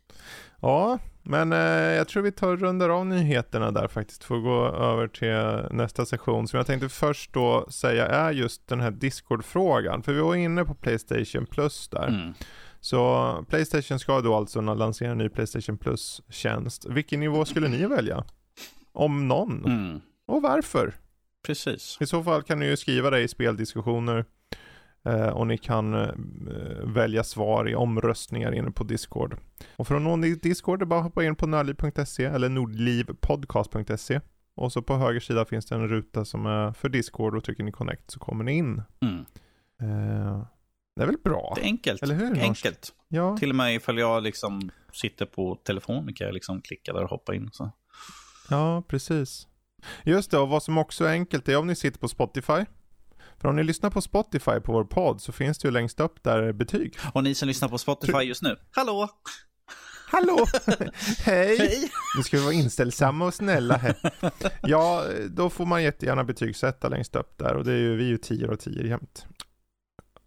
Ja, 0.63 0.99
men 1.23 1.53
eh, 1.53 1.59
jag 1.97 2.09
tror 2.09 2.23
vi 2.23 2.33
tar 2.33 2.57
rundar 2.57 2.89
av 2.89 3.07
nyheterna 3.07 3.71
där 3.71 3.89
faktiskt. 3.89 4.25
Får 4.25 4.39
gå 4.39 4.67
över 4.67 5.09
till 5.09 5.77
nästa 5.77 6.07
sektion. 6.07 6.49
Som 6.49 6.57
jag 6.57 6.67
tänkte 6.67 6.89
först 6.89 7.33
då 7.33 7.67
säga 7.71 8.07
är 8.07 8.33
just 8.33 8.69
den 8.69 8.81
här 8.81 8.91
Discord-frågan. 8.91 10.03
För 10.03 10.13
vi 10.13 10.21
var 10.21 10.35
inne 10.35 10.65
på 10.65 10.75
Playstation 10.75 11.47
Plus 11.47 11.89
där. 11.89 12.09
Mm. 12.09 12.35
Så 12.81 13.45
Playstation 13.49 13.99
ska 13.99 14.21
då 14.21 14.35
alltså 14.35 14.61
lansera 14.61 15.11
en 15.11 15.19
ny 15.19 15.29
Playstation 15.29 15.79
Plus-tjänst. 15.79 16.87
Vilken 16.89 17.21
nivå 17.21 17.45
skulle 17.45 17.69
ni 17.69 17.87
välja? 17.87 18.25
Om 18.93 19.29
någon? 19.29 19.65
Mm. 19.65 20.01
Och 20.27 20.43
varför? 20.43 20.95
Precis. 21.47 21.99
I 22.01 22.07
så 22.07 22.23
fall 22.23 22.43
kan 22.43 22.59
ni 22.59 22.67
ju 22.67 22.77
skriva 22.77 23.11
det 23.11 23.21
i 23.21 23.29
speldiskussioner. 23.29 24.25
Eh, 25.05 25.29
och 25.29 25.47
ni 25.47 25.59
kan 25.59 25.95
eh, 25.95 26.15
välja 26.85 27.25
svar 27.25 27.69
i 27.69 27.75
omröstningar 27.75 28.53
inne 28.53 28.71
på 28.71 28.85
Discord. 28.85 29.37
Och 29.77 29.87
för 29.87 29.95
att 29.95 30.03
nå 30.03 30.17
Discord 30.17 30.79
är 30.79 30.79
det 30.79 30.87
bara 30.87 31.01
att 31.01 31.05
hoppa 31.05 31.25
in 31.25 31.37
på 31.37 31.47
nördliv.se 31.47 32.25
eller 32.25 32.49
nordlivpodcast.se. 32.49 34.21
Och 34.55 34.73
så 34.73 34.83
på 34.83 34.97
höger 34.97 35.21
sida 35.21 35.45
finns 35.45 35.67
det 35.67 35.75
en 35.75 35.89
ruta 35.89 36.25
som 36.25 36.47
är 36.47 36.73
för 36.73 36.89
Discord 36.89 37.37
och 37.37 37.45
trycker 37.45 37.65
ni 37.65 37.73
connect 37.73 38.11
så 38.11 38.19
kommer 38.19 38.45
ni 38.45 38.53
in. 38.53 38.83
Mm. 39.03 39.25
Det 40.97 41.03
är 41.03 41.07
väl 41.07 41.19
bra? 41.25 41.53
Det 41.57 41.61
är 41.61 41.65
enkelt. 41.65 42.03
Eller 42.03 42.15
hur? 42.15 42.39
Enkelt. 42.41 42.95
Ja. 43.09 43.37
Till 43.37 43.51
och 43.51 43.57
med 43.57 43.75
ifall 43.75 43.99
jag 43.99 44.23
liksom 44.23 44.71
sitter 44.93 45.27
på 45.27 45.55
telefonen 45.65 46.15
kan 46.15 46.27
jag 46.27 46.35
liksom 46.35 46.63
klicka 46.63 46.93
där 46.93 47.03
och 47.03 47.11
hoppa 47.11 47.35
in. 47.35 47.51
Så. 47.53 47.73
Ja, 48.51 48.83
precis. 48.89 49.47
Just 50.05 50.31
det, 50.31 50.39
och 50.39 50.49
vad 50.49 50.63
som 50.63 50.79
också 50.79 51.05
är 51.05 51.11
enkelt 51.11 51.49
är 51.49 51.57
om 51.57 51.67
ni 51.67 51.75
sitter 51.75 51.99
på 51.99 52.09
Spotify. 52.09 52.65
För 53.39 53.49
om 53.49 53.57
ni 53.57 53.65
lyssnar 53.65 53.91
på 53.91 54.01
Spotify 54.01 54.61
på 54.61 54.73
vår 54.73 54.85
podd 54.85 55.21
så 55.21 55.33
finns 55.33 55.59
det 55.59 55.69
ju 55.69 55.73
längst 55.73 56.01
upp 56.01 56.23
där 56.23 56.53
betyg. 56.53 56.99
Och 57.13 57.25
ni 57.25 57.35
som 57.35 57.49
lyssnar 57.49 57.69
på 57.69 57.79
Spotify 57.79 58.19
just 58.19 58.43
nu, 58.43 58.57
hallå! 58.71 59.09
Hallå! 60.07 60.47
Hej! 61.25 61.59
Hej! 61.59 61.91
Nu 62.17 62.23
ska 62.23 62.37
vi 62.37 62.43
vara 62.43 62.55
inställsamma 62.55 63.25
och 63.27 63.35
snälla 63.35 63.77
här. 63.77 64.13
Ja, 64.63 65.05
då 65.31 65.51
får 65.51 65.67
man 65.67 65.83
jättegärna 65.83 66.25
betygsätta 66.25 66.89
längst 66.89 67.17
upp 67.17 67.39
där 67.39 67.55
och 67.55 67.65
det 67.65 67.73
är 67.73 67.77
ju, 67.77 67.97
vi 67.97 68.05
är 68.05 68.09
ju 68.09 68.19
10 68.19 68.49
och 68.49 68.61
10 68.61 68.87
jämt. 68.87 69.27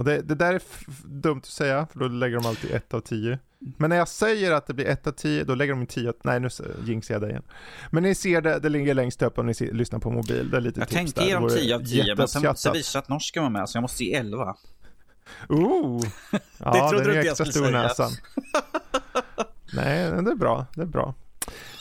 Och 0.04 0.10
det, 0.10 0.22
det 0.22 0.36
där 0.36 0.54
är 0.54 0.62
dumt 1.04 1.38
att 1.38 1.46
säga, 1.46 1.88
för 1.92 2.00
då 2.00 2.08
lägger 2.08 2.36
de 2.36 2.46
alltid 2.46 2.72
1 2.72 2.94
av 2.94 3.00
10. 3.00 3.40
Men 3.78 3.90
när 3.90 3.98
jag 3.98 4.08
säger 4.08 4.52
att 4.52 4.68
det 4.68 4.74
blir 4.74 4.86
1 4.86 5.08
av 5.08 5.12
10, 5.12 5.44
då 5.44 5.56
lägger 5.56 5.74
de 5.74 5.86
10 5.86 6.14
Nej, 6.24 6.40
nu 6.40 6.50
jinxar 6.86 7.16
jag 7.16 7.22
det 7.22 7.30
igen. 7.30 7.44
Men 7.92 8.04
ni 8.04 8.16
ser 8.16 8.42
det, 8.42 8.60
det 8.60 8.70
ligger 8.70 8.94
längst 8.94 9.22
upp 9.22 9.38
om 9.38 9.46
ni 9.46 9.54
ser, 9.54 9.72
lyssnar 9.72 10.00
på 10.00 10.12
mobil. 10.12 10.50
Det 10.52 10.58
är 10.58 10.62
lite 10.62 10.80
jag 10.80 10.88
tips 10.88 10.98
tänkte 10.98 11.24
ge 11.24 11.34
dem 11.34 11.50
10 11.50 11.76
av 11.76 11.80
10, 11.80 12.16
men 12.16 12.28
sen, 12.28 12.56
sen 12.56 12.74
visade 12.74 13.04
att 13.04 13.10
norska 13.10 13.42
var 13.42 13.50
med, 13.50 13.70
så 13.70 13.78
jag 13.78 13.82
måste 13.82 14.04
ge 14.04 14.16
11. 14.16 14.56
Ooh! 15.50 16.02
Ja, 16.58 16.74
det 16.74 16.90
trodde 16.90 17.14
den 17.14 17.18
är 17.18 17.30
extra 17.30 17.46
stor 17.46 17.72
näsan. 17.72 18.12
Nej, 19.74 20.12
det 20.12 20.32
är 20.32 20.36
bra. 20.36 20.66
Det 20.76 20.82
är 20.82 20.86
bra. 20.86 21.16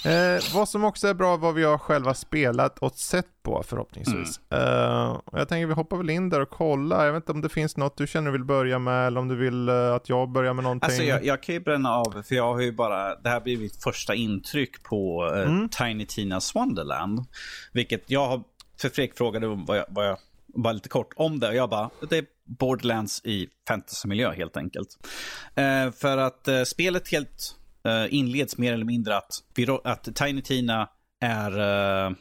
Eh, 0.05 0.55
vad 0.55 0.69
som 0.69 0.85
också 0.85 1.09
är 1.09 1.15
bra 1.15 1.37
vad 1.37 1.55
vi 1.55 1.65
har 1.65 1.79
själva 1.79 2.15
spelat 2.15 2.79
och 2.79 2.93
sett 2.95 3.43
på 3.43 3.63
förhoppningsvis. 3.67 4.41
Mm. 4.51 4.65
Eh, 4.65 5.21
jag 5.33 5.49
tänker 5.49 5.67
vi 5.67 5.75
hoppar 5.75 5.97
väl 5.97 6.11
in 6.11 6.29
där 6.29 6.41
och 6.41 6.51
kollar. 6.51 7.07
Jag 7.07 7.13
vet 7.13 7.23
inte 7.23 7.33
om 7.33 7.41
det 7.41 7.49
finns 7.49 7.77
något 7.77 7.97
du 7.97 8.07
känner 8.07 8.31
vill 8.31 8.45
börja 8.45 8.79
med 8.79 9.07
eller 9.07 9.21
om 9.21 9.29
du 9.29 9.37
vill 9.37 9.69
uh, 9.69 9.95
att 9.95 10.09
jag 10.09 10.29
börjar 10.29 10.55
med 10.55 10.63
någonting. 10.63 10.87
Alltså 10.87 11.03
jag, 11.03 11.25
jag, 11.25 11.43
kan 11.43 11.55
ju 11.55 11.61
bränna 11.61 11.95
av 11.95 12.23
för 12.23 12.35
jag 12.35 12.55
har 12.55 12.61
ju 12.61 12.73
bara, 12.73 13.15
det 13.15 13.29
här 13.29 13.41
blir 13.41 13.59
mitt 13.59 13.83
första 13.83 14.15
intryck 14.15 14.83
på 14.83 15.31
uh, 15.35 15.43
mm. 15.43 15.69
Tiny 15.69 16.07
Tinas 16.07 16.55
Wonderland. 16.55 17.21
Vilket 17.73 18.11
jag 18.11 18.27
har, 18.27 18.43
för 18.81 18.89
Fredrik 18.89 19.17
frågade 19.17 19.47
vad 19.47 19.79
jag, 19.79 19.85
vad 19.89 20.07
jag 20.07 20.19
bara 20.47 20.73
lite 20.73 20.89
kort 20.89 21.13
om 21.17 21.41
det. 21.41 21.49
Och 21.49 21.55
jag 21.55 21.71
bara, 21.71 21.91
det 22.11 22.19
är 22.19 22.25
Borderlands 22.45 23.21
i 23.25 23.49
fantasymiljö 23.69 24.33
helt 24.33 24.57
enkelt. 24.57 24.89
Uh, 25.59 25.93
för 25.93 26.19
att 26.19 26.49
spelet 26.67 27.09
helt 27.09 27.57
uh, 27.89 28.15
inleds 28.15 28.59
mer 28.59 28.73
eller 28.73 28.85
mindre 28.85 29.17
att, 29.17 29.43
att 29.85 30.17
Tiny 30.17 30.43
Tina 30.43 30.89
är, 31.21 31.59
uh, 32.09 32.17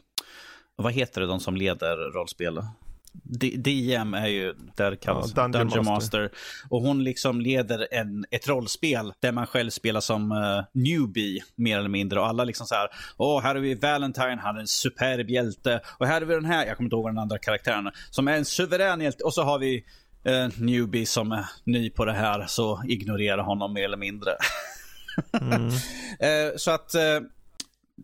vad 0.76 0.92
heter 0.92 1.20
det, 1.20 1.26
de 1.26 1.40
som 1.40 1.56
leder 1.56 1.96
rollspel? 2.12 2.62
D 3.12 3.54
DM 3.56 4.14
är 4.14 4.26
ju, 4.26 4.54
där 4.76 4.96
kallas 4.96 5.32
ja, 5.36 5.42
Dungeon, 5.42 5.68
Dungeon 5.68 5.84
Master. 5.84 6.22
Master. 6.22 6.38
Och 6.68 6.82
hon 6.82 7.04
liksom 7.04 7.40
leder 7.40 7.88
en, 7.90 8.24
ett 8.30 8.48
rollspel 8.48 9.12
där 9.20 9.32
man 9.32 9.46
själv 9.46 9.70
spelar 9.70 10.00
som 10.00 10.32
uh, 10.32 10.64
newbie, 10.72 11.42
mer 11.56 11.78
eller 11.78 11.88
mindre. 11.88 12.20
Och 12.20 12.26
alla 12.26 12.44
liksom 12.44 12.66
så 12.66 12.74
här, 12.74 12.88
åh, 13.16 13.42
här 13.42 13.54
har 13.54 13.62
vi 13.62 13.74
Valentine, 13.74 14.38
han 14.42 14.56
är 14.56 14.60
en 14.60 14.66
superb 14.66 15.30
hjälte. 15.30 15.80
Och 15.98 16.06
här 16.06 16.20
har 16.20 16.26
vi 16.26 16.34
den 16.34 16.44
här, 16.44 16.66
jag 16.66 16.76
kommer 16.76 16.86
inte 16.86 16.96
ihåg 16.96 17.02
vad 17.02 17.12
den 17.12 17.22
andra 17.22 17.38
karaktären 17.38 17.90
som 18.10 18.28
är 18.28 18.32
en 18.32 18.44
suverän 18.44 19.00
hjälte. 19.00 19.24
Och 19.24 19.34
så 19.34 19.42
har 19.42 19.58
vi 19.58 19.84
uh, 20.28 20.48
newbie 20.56 21.06
som 21.06 21.32
är 21.32 21.44
ny 21.64 21.90
på 21.90 22.04
det 22.04 22.12
här, 22.12 22.46
så 22.46 22.82
ignorera 22.88 23.42
honom 23.42 23.72
mer 23.72 23.84
eller 23.84 23.96
mindre. 23.96 24.30
Mm. 25.40 25.70
Eh, 26.20 26.56
så 26.56 26.70
att, 26.70 26.94
eh, 26.94 27.20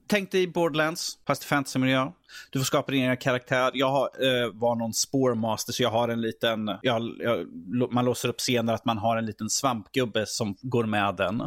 tänk 0.07 0.33
dig 0.33 0.47
Borderlands, 0.47 1.19
fast 1.27 1.45
i 1.45 1.47
fantasymiljö. 1.47 2.11
Du 2.51 2.59
får 2.59 2.65
skapa 2.65 2.93
din 2.93 3.03
egen 3.03 3.17
karaktär. 3.17 3.71
Jag 3.75 3.91
har, 3.91 4.03
eh, 4.03 4.51
var 4.53 4.75
någon 4.75 4.93
spårmaster, 4.93 5.73
så 5.73 5.83
jag 5.83 5.91
har 5.91 6.09
en 6.09 6.21
liten, 6.21 6.71
jag, 6.83 7.03
jag, 7.19 7.47
man 7.93 8.05
låser 8.05 8.29
upp 8.29 8.41
senare 8.41 8.77
att 8.77 8.85
man 8.85 8.99
har 8.99 9.17
en 9.17 9.27
liten 9.27 9.51
svampgubbe 9.51 10.27
som 10.27 10.57
går 10.63 10.85
med 10.85 11.17
den. 11.17 11.43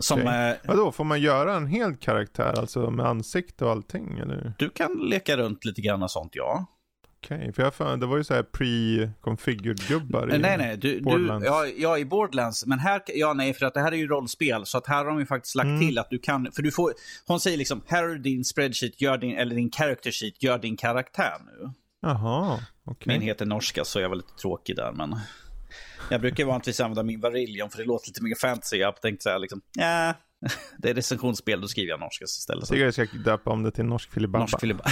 Som, 0.00 0.20
okay. 0.20 0.50
eh, 0.50 0.56
Vadå, 0.64 0.92
får 0.92 1.04
man 1.04 1.20
göra 1.20 1.54
en 1.54 1.66
hel 1.66 1.96
karaktär, 1.96 2.54
alltså 2.58 2.90
med 2.90 3.06
ansikte 3.06 3.64
och 3.64 3.70
allting? 3.70 4.18
Eller? 4.18 4.52
Du 4.58 4.70
kan 4.70 4.92
leka 4.92 5.36
runt 5.36 5.64
lite 5.64 5.80
grann 5.80 6.02
och 6.02 6.10
sånt, 6.10 6.30
ja. 6.34 6.66
Okej, 7.24 7.36
okay, 7.36 7.52
för 7.52 7.72
jag 7.80 8.00
det 8.00 8.06
var 8.06 8.16
ju 8.16 8.24
så 8.24 8.34
här 8.34 8.42
pre-configured 8.42 9.88
gubbar 9.88 10.34
i 10.34 10.38
Nej, 10.38 10.58
nej, 10.58 10.76
du, 10.76 11.00
Borderlands. 11.00 11.44
Du, 11.44 11.50
ja, 11.50 11.66
ja, 11.76 11.98
i 11.98 12.04
Borderlands. 12.04 12.66
Men 12.66 12.78
här, 12.78 13.02
ja 13.06 13.32
nej, 13.32 13.54
för 13.54 13.66
att 13.66 13.74
det 13.74 13.80
här 13.80 13.92
är 13.92 13.96
ju 13.96 14.06
rollspel. 14.06 14.66
Så 14.66 14.78
att 14.78 14.86
här 14.86 14.96
har 14.96 15.04
de 15.04 15.18
ju 15.18 15.26
faktiskt 15.26 15.54
lagt 15.54 15.66
mm. 15.66 15.80
till 15.80 15.98
att 15.98 16.10
du 16.10 16.18
kan, 16.18 16.52
för 16.52 16.62
du 16.62 16.70
får, 16.70 16.92
hon 17.26 17.40
säger 17.40 17.56
liksom, 17.58 17.82
här 17.86 18.04
är 18.04 18.14
din 18.14 18.44
spreadsheet, 18.44 19.00
gör 19.00 19.18
din, 19.18 19.36
eller 19.36 19.54
din 19.54 19.70
character 19.70 20.10
sheet, 20.10 20.42
gör 20.42 20.58
din 20.58 20.76
karaktär 20.76 21.34
nu. 21.46 21.70
Jaha, 22.00 22.54
okej. 22.54 22.92
Okay. 22.92 23.18
Min 23.18 23.28
heter 23.28 23.46
norska, 23.46 23.84
så 23.84 24.00
jag 24.00 24.08
var 24.08 24.16
lite 24.16 24.34
tråkig 24.40 24.76
där, 24.76 24.92
men. 24.92 25.16
Jag 26.10 26.20
brukar 26.20 26.44
vanligtvis 26.44 26.80
använda 26.80 27.02
min 27.02 27.20
Varillion 27.20 27.70
för 27.70 27.78
det 27.78 27.84
låter 27.84 28.08
lite 28.08 28.22
mer 28.22 28.34
fantasy. 28.34 28.76
Jag 28.76 29.00
tänkte 29.00 29.30
här 29.30 29.38
liksom, 29.38 29.60
ja, 29.72 30.14
det 30.78 30.90
är 30.90 30.94
recensionsspel, 30.94 31.60
då 31.60 31.68
skriver 31.68 31.90
jag 31.90 32.00
norska 32.00 32.24
istället. 32.24 32.68
Så 32.68 32.76
jag 32.76 32.94
ska 32.94 33.04
döpa 33.04 33.50
om 33.50 33.62
det 33.62 33.70
till 33.70 33.84
norsk 33.84 34.12
filibabba. 34.12 34.42
Norsk 34.42 34.60
filibabba. 34.60 34.90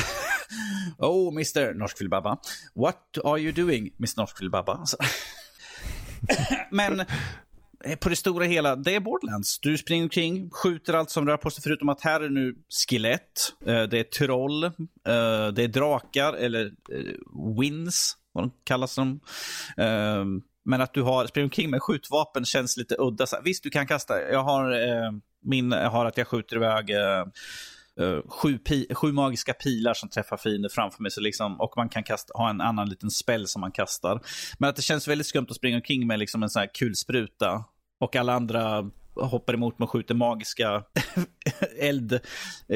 oh, 0.99 1.33
Mr. 1.33 1.75
Norsk 1.75 1.99
filibabba. 1.99 2.39
What 2.75 3.19
are 3.25 3.39
you 3.39 3.53
doing, 3.53 3.91
Mr. 3.99 4.21
Norsk 4.21 4.39
filibabba? 4.39 4.85
Men 6.71 7.01
eh, 7.85 7.97
på 8.01 8.09
det 8.09 8.17
stora 8.17 8.45
hela, 8.45 8.77
det 8.77 8.95
är 8.95 9.01
Borderlands. 9.01 9.59
Du 9.61 9.79
springer 9.79 10.03
omkring, 10.03 10.51
skjuter 10.51 10.95
allt 10.95 11.11
som 11.11 11.27
rör 11.27 11.37
på 11.37 11.51
sig, 11.51 11.63
förutom 11.63 11.89
att 11.89 12.01
här 12.01 12.21
är 12.21 12.29
nu 12.29 12.55
skelett, 12.89 13.53
eh, 13.67 13.83
det 13.83 13.99
är 13.99 14.05
troll, 14.05 14.65
eh, 14.65 14.73
det 15.55 15.63
är 15.63 15.69
drakar, 15.69 16.33
eller 16.33 16.73
wins, 17.59 18.17
vad 18.33 18.45
de 18.45 18.53
kallas 18.65 18.97
de. 18.97 19.21
Men 20.65 20.81
att 20.81 20.95
du 20.95 21.03
har, 21.03 21.27
springer 21.27 21.47
omkring 21.47 21.71
med 21.71 21.83
skjutvapen 21.83 22.45
känns 22.45 22.77
lite 22.77 22.97
udda. 22.99 23.27
visst, 23.45 23.63
du 23.63 23.71
kan 23.71 23.87
kasta. 23.87 24.21
Jag 24.21 24.43
har 24.43 24.73
eh, 24.73 25.13
min 25.45 25.73
har 25.73 26.07
att 26.07 26.17
jag 26.17 26.27
skjuter 26.27 26.57
iväg 26.57 26.91
eh, 26.91 27.25
eh 28.01 28.23
sju, 28.29 28.59
sju, 28.95 29.13
magiska 29.13 29.53
pilar 29.55 29.95
som 29.95 30.09
träffar 30.09 30.37
fiender 30.37 30.69
framför 30.69 31.03
mig. 31.03 31.11
Så 31.11 31.21
liksom, 31.21 31.61
och 31.61 31.73
man 31.77 31.89
kan 31.89 32.03
kasta, 32.03 32.33
ha 32.39 32.51
en 32.51 32.61
annan 32.61 32.89
liten 32.89 33.11
spell 33.11 33.47
som 33.47 33.61
man 33.61 33.73
kastar. 33.73 34.21
Men 34.59 34.71
att 34.71 34.77
det 34.77 34.83
känns 34.83 35.09
väldigt 35.09 35.27
skumt 35.27 35.47
att 35.51 35.57
springa 35.57 35.77
omkring 35.77 36.07
med 36.07 36.19
liksom 36.19 36.43
en 36.43 36.51
sån 36.51 36.61
här 36.61 36.71
kulspruta. 36.75 37.65
Och 38.01 38.17
alla 38.17 38.35
andra 38.35 38.91
hoppar 39.17 39.55
emot 39.55 39.79
mig 39.79 39.85
och 39.85 39.91
skjuter 39.91 40.15
magiska 40.15 40.83
eld, 41.79 42.21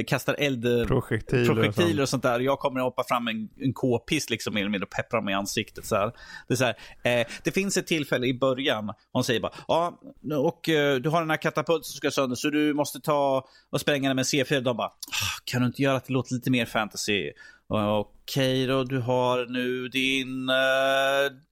kastar 0.07 0.35
eldprojektiler 0.39 1.45
projektiler 1.45 2.03
och 2.03 2.09
sånt 2.09 2.23
där. 2.23 2.41
Jag 2.41 2.59
kommer 2.59 2.81
att 2.81 2.85
hoppa 2.85 3.05
fram 3.09 3.29
en, 3.29 3.49
en 3.57 3.73
k-pist 3.73 4.31
liksom 4.31 4.55
mer 4.55 4.61
eller 4.61 4.71
mindre 4.71 4.85
och 4.85 4.91
peppra 4.91 5.21
mig 5.21 5.33
i 5.33 5.35
ansiktet. 5.35 5.87
Så 5.87 5.97
här. 5.97 6.13
Det, 6.49 6.55
är 6.55 6.57
så 6.57 6.65
här, 6.65 6.77
eh, 7.03 7.27
det 7.45 7.53
finns 7.53 7.77
ett 7.77 7.87
tillfälle 7.87 8.27
i 8.27 8.35
början, 8.35 8.93
hon 9.13 9.25
säger 9.25 9.41
bara, 9.41 9.53
ja, 9.69 10.01
och 10.39 10.69
eh, 10.69 10.97
du 10.97 11.09
har 11.09 11.21
den 11.21 11.31
här 11.31 11.37
katapulten 11.37 11.85
som 11.85 11.97
ska 11.97 12.11
sönder 12.11 12.37
så 12.37 12.51
du 12.51 12.75
måste 12.75 13.01
ta 13.01 13.45
och 13.71 13.81
spränga 13.81 14.09
den 14.09 14.17
med 14.17 14.25
C4. 14.25 14.61
De 14.61 14.77
bara, 14.77 14.87
ah, 14.87 15.39
kan 15.45 15.61
du 15.61 15.67
inte 15.67 15.83
göra 15.83 15.97
att 15.97 16.07
det 16.07 16.13
låter 16.13 16.35
lite 16.35 16.51
mer 16.51 16.67
fantasy? 16.67 17.33
Okej 17.69 18.01
okay, 18.01 18.67
då, 18.67 18.85
du 18.85 18.99
har 18.99 19.47
nu 19.47 19.89
din... 19.89 20.49
Uh, 20.51 21.48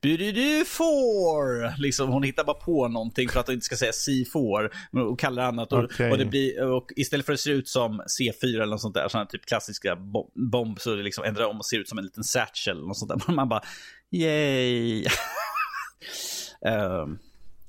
du 0.00 0.64
får 0.64 1.78
liksom 1.80 2.08
hon 2.08 2.22
hittar 2.22 2.44
bara 2.44 2.56
på 2.56 2.88
någonting 2.88 3.28
för 3.28 3.40
att 3.40 3.46
hon 3.46 3.54
inte 3.54 3.64
ska 3.64 3.76
säga 3.76 3.90
C4 3.92 4.70
och 5.10 5.18
kallar 5.18 5.42
det 5.42 5.48
annat 5.48 5.72
och, 5.72 5.84
Okej. 5.84 6.10
och 6.10 6.18
det 6.18 6.24
blir 6.24 6.62
och 6.62 6.92
istället 6.96 7.26
för 7.26 7.32
att 7.32 7.38
det 7.38 7.42
ser 7.42 7.52
ut 7.52 7.68
som 7.68 8.02
C4 8.20 8.54
eller 8.54 8.66
något 8.66 8.80
sånt 8.80 8.94
där 8.94 9.08
sådana 9.08 9.26
typ 9.26 9.46
klassiska 9.46 9.96
bo- 9.96 10.30
bomb 10.34 10.80
så 10.80 10.94
det 10.94 11.02
liksom 11.02 11.24
ändrar 11.24 11.46
om 11.46 11.58
och 11.58 11.66
ser 11.66 11.78
ut 11.78 11.88
som 11.88 11.98
en 11.98 12.04
liten 12.04 12.24
satchel 12.24 12.76
eller 12.76 12.86
något 12.86 12.98
sånt 12.98 13.26
där 13.26 13.32
man 13.32 13.48
bara 13.48 13.62
yay 14.10 15.06
Ehm, 16.66 17.18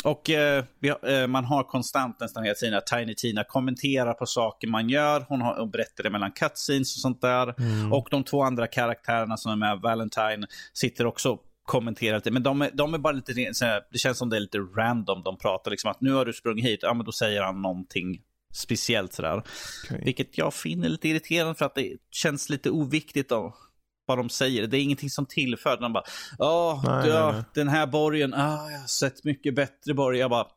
och 0.03 0.29
eh, 0.29 0.63
eh, 1.07 1.27
man 1.27 1.45
har 1.45 1.63
konstant 1.63 2.19
nästan 2.19 2.43
hela 2.43 2.55
tiden 2.55 2.77
att 2.77 2.87
Tiny 2.87 3.15
Tina 3.15 3.43
kommenterar 3.43 4.13
på 4.13 4.25
saker 4.25 4.67
man 4.67 4.89
gör. 4.89 5.25
Hon, 5.29 5.41
har, 5.41 5.59
hon 5.59 5.71
berättar 5.71 6.03
det 6.03 6.09
mellan 6.09 6.31
cutscenes 6.31 6.95
och 6.95 7.01
sånt 7.01 7.21
där. 7.21 7.55
Och 7.93 8.07
de 8.11 8.23
två 8.23 8.41
andra 8.43 8.67
karaktärerna 8.67 9.37
som 9.37 9.51
är 9.51 9.55
med, 9.55 9.79
Valentine, 9.81 10.47
sitter 10.73 11.05
också 11.05 11.37
och 11.67 11.71
kommenterar 11.71 12.17
lite. 12.17 12.31
Men 12.31 12.43
de 12.43 12.61
är, 12.61 12.71
de 12.73 12.93
är 12.93 12.97
bara 12.97 13.13
lite, 13.13 13.31
ren- 13.31 13.53
så 13.53 13.65
här, 13.65 13.81
det 13.91 13.97
känns 13.97 14.17
som 14.17 14.29
det 14.29 14.35
är 14.35 14.39
lite 14.39 14.57
random. 14.57 15.23
De 15.23 15.37
pratar 15.37 15.71
liksom 15.71 15.91
att 15.91 16.01
nu 16.01 16.13
har 16.13 16.25
du 16.25 16.33
sprungit 16.33 16.65
hit, 16.65 16.79
ja 16.81 16.93
men 16.93 17.05
då 17.05 17.11
säger 17.11 17.41
han 17.41 17.61
någonting 17.61 18.21
speciellt 18.53 19.13
sådär. 19.13 19.43
Okej. 19.85 20.01
Vilket 20.05 20.37
jag 20.37 20.53
finner 20.53 20.89
lite 20.89 21.09
irriterande 21.09 21.55
för 21.55 21.65
att 21.65 21.75
det 21.75 21.97
känns 22.11 22.49
lite 22.49 22.69
oviktigt 22.69 23.29
då. 23.29 23.55
Vad 24.05 24.17
de 24.17 24.29
säger. 24.29 24.67
Det 24.67 24.77
är 24.77 24.81
ingenting 24.81 25.09
som 25.09 25.25
tillför. 25.25 25.77
De 25.81 25.93
bara, 25.93 26.03
ja, 26.37 27.43
den 27.53 27.67
här 27.67 27.87
borgen, 27.87 28.33
ah, 28.33 28.71
jag 28.71 28.79
har 28.79 28.87
sett 28.87 29.23
mycket 29.23 29.55
bättre 29.55 29.93
borg. 29.93 30.19
Jag 30.19 30.29
bara, 30.29 30.47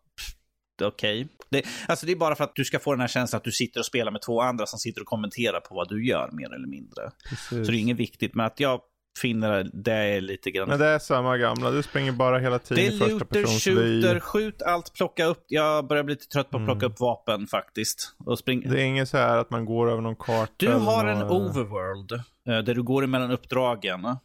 okej. 0.83 1.29
Det, 1.51 1.65
alltså 1.89 2.07
det 2.07 2.13
är 2.13 2.17
bara 2.17 2.35
för 2.37 2.45
att 2.45 2.55
du 2.55 2.65
ska 2.65 2.79
få 2.79 2.91
den 2.91 3.01
här 3.01 3.09
känslan 3.09 3.37
att 3.37 3.45
du 3.45 3.53
sitter 3.53 3.81
och 3.81 3.87
spelar 3.87 4.13
med 4.13 4.23
två 4.23 4.41
andra 4.41 4.67
som 4.67 4.79
sitter 4.79 5.01
och 5.01 5.07
kommenterar 5.07 5.61
på 5.61 5.75
vad 5.75 5.89
du 5.89 6.07
gör 6.07 6.31
mer 6.33 6.55
eller 6.55 6.69
mindre. 6.69 7.11
Precis. 7.29 7.49
Så 7.49 7.73
det 7.73 7.79
är 7.79 7.81
inget 7.81 7.97
viktigt, 7.97 8.35
men 8.35 8.47
att 8.47 8.61
jag 8.61 8.81
finner 9.19 9.71
det 9.73 9.93
är 9.93 10.21
lite 10.21 10.51
grann... 10.51 10.69
Men 10.69 10.79
det 10.79 10.87
är 10.87 10.99
samma 10.99 11.37
gamla, 11.37 11.71
du 11.71 11.83
springer 11.83 12.13
bara 12.13 12.39
hela 12.39 12.59
tiden 12.59 12.85
i 12.85 12.99
första 12.99 13.25
persons 13.25 13.65
shooter, 13.65 14.15
vy. 14.15 14.21
skjut 14.21 14.63
allt, 14.63 14.95
plocka 14.95 15.25
upp. 15.25 15.45
Jag 15.49 15.87
börjar 15.87 16.03
bli 16.03 16.15
lite 16.15 16.27
trött 16.27 16.51
på 16.51 16.59
att 16.59 16.65
plocka 16.65 16.87
upp 16.87 17.01
vapen 17.01 17.47
faktiskt. 17.47 18.17
Och 18.27 18.39
spring... 18.39 18.71
Det 18.71 18.81
är 18.81 18.85
inget 18.85 19.09
så 19.09 19.17
här 19.17 19.39
att 19.39 19.51
man 19.51 19.65
går 19.65 19.91
över 19.91 20.03
någon 20.03 20.17
karta. 20.17 20.53
Du 20.57 20.73
har 20.73 21.07
en 21.07 21.19
något- 21.19 21.31
overworld 21.31 22.13
eh, 22.13 22.59
där 22.59 22.75
du 22.75 22.83
går 22.83 23.05
emellan 23.05 23.31
uppdragen. 23.31 24.17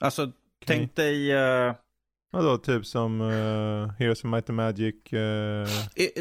Alltså, 0.00 0.32
tänk 0.66 0.96
dig... 0.96 1.32
eh, 1.32 1.74
Vadå, 2.34 2.58
typ 2.58 2.86
som 2.86 3.20
uh, 3.20 3.92
Heroes 3.98 4.24
of 4.24 4.30
Might 4.30 4.50
and 4.50 4.56
Magic, 4.56 4.94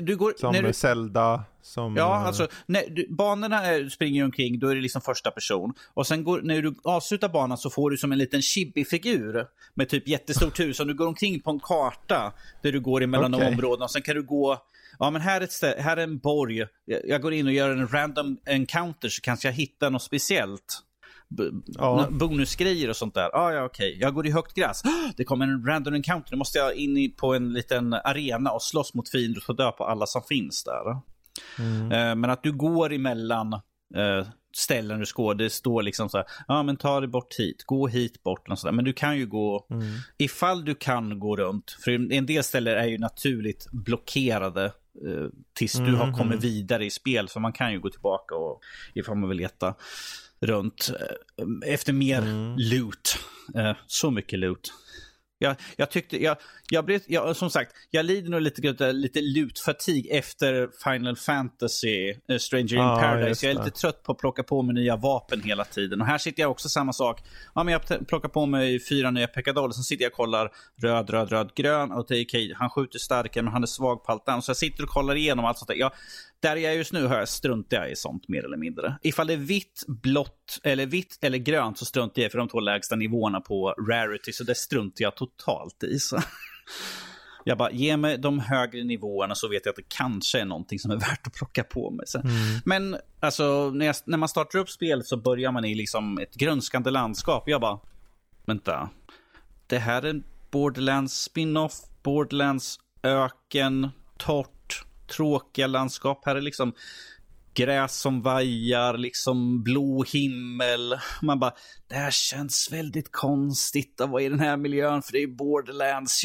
du 0.01 0.16
går, 0.16 0.34
som 0.38 0.53
du, 0.53 0.74
Zelda, 0.74 1.43
som... 1.61 1.95
Ja, 1.95 2.16
eh, 2.16 2.28
alltså 2.28 2.47
när 2.66 2.89
du, 2.89 3.07
banorna 3.09 3.66
är, 3.66 3.89
springer 3.89 4.24
omkring, 4.24 4.59
då 4.59 4.68
är 4.68 4.76
det 4.76 4.82
liksom 4.82 5.01
första 5.01 5.32
person. 5.32 5.74
Och 5.93 6.07
sen 6.07 6.24
går, 6.24 6.41
när 6.41 6.61
du 6.61 6.76
avslutar 6.84 7.30
banan 7.30 7.57
så 7.57 7.70
får 7.70 7.89
du 7.89 7.97
som 7.97 8.11
en 8.11 8.18
liten 8.18 8.41
chibi-figur 8.41 9.45
med 9.74 9.89
typ 9.89 10.07
jättestort 10.07 10.59
hus. 10.59 10.78
Som 10.78 10.88
du 10.88 10.93
går 10.93 11.07
omkring 11.07 11.41
på 11.41 11.51
en 11.51 11.59
karta 11.59 12.34
där 12.61 12.72
du 12.72 12.80
går 12.80 13.03
emellan 13.03 13.32
de 13.32 13.47
områdena. 13.47 13.86
Och 13.86 13.91
sen 13.91 14.01
kan 14.01 14.16
du 14.16 14.24
gå, 14.24 14.57
ja 14.99 15.09
men 15.09 15.22
här 15.22 15.41
är, 15.41 15.45
ett 15.45 15.51
stä, 15.51 15.76
här 15.80 15.97
är 15.97 16.03
en 16.03 16.18
borg. 16.18 16.66
Jag, 16.86 17.01
jag 17.03 17.22
går 17.22 17.34
in 17.34 17.47
och 17.47 17.53
gör 17.53 17.70
en 17.70 17.88
random 17.88 18.38
encounter 18.45 19.09
så 19.09 19.22
kanske 19.22 19.47
jag 19.47 19.53
hittar 19.53 19.89
något 19.89 20.03
speciellt. 20.03 20.84
Ja. 21.65 22.07
Bonusgrejer 22.11 22.89
och 22.89 22.95
sånt 22.95 23.13
där. 23.13 23.36
Ah, 23.36 23.51
ja, 23.53 23.63
okej. 23.65 23.97
Jag 24.01 24.13
går 24.13 24.27
i 24.27 24.31
högt 24.31 24.53
gräs. 24.53 24.81
Det 25.17 25.23
kommer 25.23 25.45
en 25.47 25.65
random 25.65 25.93
encounter. 25.93 26.31
Nu 26.31 26.38
måste 26.38 26.57
jag 26.57 26.75
in 26.75 27.13
på 27.17 27.34
en 27.36 27.53
liten 27.53 27.93
arena 27.93 28.51
och 28.51 28.61
slåss 28.61 28.93
mot 28.93 29.09
fiender 29.09 29.39
och 29.39 29.43
få 29.43 29.53
dö 29.53 29.71
på 29.71 29.86
alla 29.86 30.05
som 30.05 30.21
finns 30.29 30.63
där. 30.63 30.81
Mm. 31.59 31.91
Eh, 31.91 32.15
Men 32.15 32.29
att 32.29 32.43
du 32.43 32.51
går 32.51 32.93
emellan 32.93 33.53
eh, 33.95 34.27
ställen 34.55 34.99
du 34.99 35.05
ska, 35.05 35.34
det 35.34 35.49
står 35.49 35.84
liksom 35.84 36.09
så 36.09 36.17
här, 36.17 36.25
ja 36.47 36.63
men 36.63 36.77
ta 36.77 36.99
dig 36.99 37.09
bort 37.09 37.36
hit, 37.39 37.63
gå 37.65 37.88
hit 37.88 38.23
bort, 38.23 38.49
och 38.49 38.59
sådär. 38.59 38.71
men 38.73 38.86
du 38.86 38.93
kan 38.93 39.17
ju 39.17 39.25
gå, 39.27 39.67
Mm. 39.69 39.84
ifall 40.17 40.65
du 40.65 40.75
kan 40.75 41.19
gå 41.19 41.36
runt, 41.36 41.77
för 41.84 42.11
en 42.13 42.25
del 42.25 42.43
ställen 42.43 42.77
är 42.77 42.86
ju 42.88 42.97
naturligt 42.97 43.67
blockerade 43.71 44.65
eh, 45.07 45.27
tills 45.53 45.73
du 45.73 45.95
har 45.95 46.05
Mhm. 46.07 46.17
kommit 46.17 46.43
vidare 46.43 46.86
i 46.86 46.89
spel, 46.89 47.27
så 47.29 47.39
man 47.39 47.53
kan 47.53 47.71
ju 47.71 47.79
gå 47.79 47.89
tillbaka 47.89 48.36
och 48.36 48.61
ifall 48.93 49.15
man 49.17 49.29
vill 49.29 49.38
leta 49.38 49.75
runt 50.44 50.91
eh, 51.00 51.74
efter 51.74 51.94
mer 51.94 52.22
Mm. 52.22 52.56
loot. 52.58 53.18
Eh, 53.56 53.76
så 53.88 54.12
mycket 54.12 54.39
loot. 54.39 54.72
Jag, 55.38 55.56
jag 55.78 55.91
tyckte, 55.91 56.24
jag, 56.24 56.38
jag 56.70 56.86
blev, 56.86 57.02
jag, 57.08 57.36
som 57.36 57.50
sagt, 57.50 57.72
jag 57.89 58.06
lider 58.06 58.30
nog 58.30 58.41
lite, 58.41 58.91
lite, 58.91 59.22
loot-fatig 59.22 60.08
efter 60.12 60.70
Final 60.84 61.16
Fantasy, 61.16 62.10
eh, 62.30 62.38
Stranger 62.38 62.74
in 62.74 62.80
Ja, 62.82 63.00
Paradise. 63.02 63.46
Jag 63.46 63.56
är 63.56 63.64
lite 63.66 63.78
trött 63.78 64.04
på 64.04 64.12
att 64.12 64.18
plocka 64.18 64.44
på 64.44 64.62
mig 64.62 64.76
nya 64.76 64.96
vapen 64.96 65.41
hela 65.41 65.66
tiden. 65.66 66.02
Och 66.02 66.08
här 66.08 66.18
sitter 66.18 66.41
jag 66.41 66.52
också 66.52 66.70
samma 66.70 66.94
sak. 66.94 67.22
Ja, 67.56 67.64
men 67.64 67.72
jag 67.72 68.08
plockar 68.08 68.30
på 68.30 68.46
mig 68.46 68.80
fyra 68.80 69.12
nya 69.12 69.28
pekadoller, 69.28 69.74
sen 69.74 69.84
sitter 69.84 70.04
jag 70.04 70.12
och 70.12 70.16
kollar 70.18 70.52
röd, 70.82 71.10
röd, 71.10 71.30
röd, 71.30 71.52
grön. 71.56 71.91
Och 71.91 72.06
det 72.08 72.18
är 72.18 72.26
okej, 72.26 72.54
han 72.58 72.70
skjuter 72.70 73.00
starkare, 73.00 73.44
men 73.44 73.54
han 73.54 73.64
är 73.64 73.68
svag 73.68 74.04
på 74.04 74.12
allt 74.12 74.30
annat. 74.30 74.44
Så 74.44 74.50
jag 74.50 74.58
sitter 74.58 74.84
och 74.84 74.89
kollar 74.89 75.16
igenom 75.16 75.46
allt 75.46 75.58
sånt 75.58 75.68
där. 75.68 75.76
Jag, 75.76 75.91
där 76.44 76.56
jag 76.56 76.74
är 76.74 76.78
just 76.78 76.94
nu 76.94 77.06
har 77.06 77.18
jag 77.18 77.30
struntar 77.30 77.78
jag 77.78 77.91
i 77.91 77.96
sånt 77.96 78.28
mer 78.28 78.46
eller 78.46 78.58
mindre. 78.58 78.96
Ifall 79.02 79.28
det 79.28 79.34
är 79.34 79.38
vitt, 79.38 79.84
blått 79.88 80.60
eller 80.64 80.86
vitt 80.86 81.20
eller 81.22 81.38
grönt 81.38 81.78
så 81.78 81.86
struntar 81.86 82.22
jag 82.22 82.30
i 82.30 82.32
för 82.32 82.38
de 82.38 82.48
två 82.48 82.60
lägsta 82.60 82.96
nivåerna 82.96 83.41
på 83.41 83.76
rarity. 83.89 84.34
Så 84.34 84.44
det 84.44 84.56
struntar 84.56 85.04
jag 85.04 85.16
totalt 85.16 85.84
i. 85.84 86.00
Så. 86.00 86.20
Jag 87.46 87.58
bara, 87.58 87.72
ge 87.72 87.98
mig 87.98 88.18
de 88.18 88.39
högre 88.39 88.84
nivåerna 88.84 89.36
så 89.36 89.48
vet 89.48 89.66
jag 89.66 89.72
att 89.72 89.76
det 89.76 89.88
kanske 89.88 90.39
är 90.39 90.46
någonting 90.46 90.80
som 90.80 90.91
är 90.91 90.96
värt 90.96 91.28
att 91.28 91.34
plocka 91.34 91.64
på 91.64 91.91
mig. 91.91 92.08
Så. 92.08 92.22
Men 92.66 92.98
alltså, 93.20 93.70
när, 93.70 93.86
jag, 93.86 93.96
när 94.06 94.18
man 94.18 94.30
startar 94.30 94.60
upp 94.60 94.70
spel 94.70 95.04
så 95.04 95.18
börjar 95.18 95.52
man 95.52 95.66
i 95.66 95.76
liksom 95.76 96.18
ett 96.18 96.36
grönskande 96.36 96.91
landskap. 96.91 97.44
Jag 97.50 97.62
bara, 97.62 97.80
vänta. 98.46 98.89
Det 99.68 99.78
här 99.78 100.02
är 100.02 100.10
en 100.10 100.24
Borderlands 100.52 101.14
spin-off, 101.14 101.74
Borderlands 102.04 102.80
öken, 103.04 103.89
torrt, 104.18 104.62
tråkiga 105.08 105.68
landskap. 105.68 106.22
Här 106.26 106.36
är 106.36 106.41
liksom 106.41 106.74
gräs 107.54 107.99
som 107.99 108.22
vajar, 108.22 108.97
liksom 108.97 109.64
blå 109.64 110.04
himmel. 110.04 110.95
Man 111.22 111.39
bara, 111.39 111.54
det 111.88 111.95
här 111.95 112.12
känns 112.12 112.70
väldigt 112.72 113.12
konstigt 113.12 114.01
att 114.01 114.10
vara 114.10 114.22
i 114.22 114.30
den 114.30 114.39
här 114.39 114.58
miljön 114.58 115.01
för 115.01 115.12
det 115.12 115.24
är 115.24 115.28
Borderlands. 115.28 116.22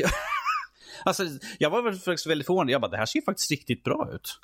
alltså, 1.04 1.24
jag 1.58 1.70
var 1.70 1.82
väl 1.82 1.94
faktiskt 1.94 2.26
väldigt 2.26 2.46
förvånad. 2.46 2.70
Jag 2.70 2.80
bara, 2.80 2.90
det 2.90 2.96
här 2.96 3.06
ser 3.06 3.18
ju 3.18 3.24
faktiskt 3.24 3.50
riktigt 3.50 3.84
bra 3.84 4.10
ut. 4.14 4.38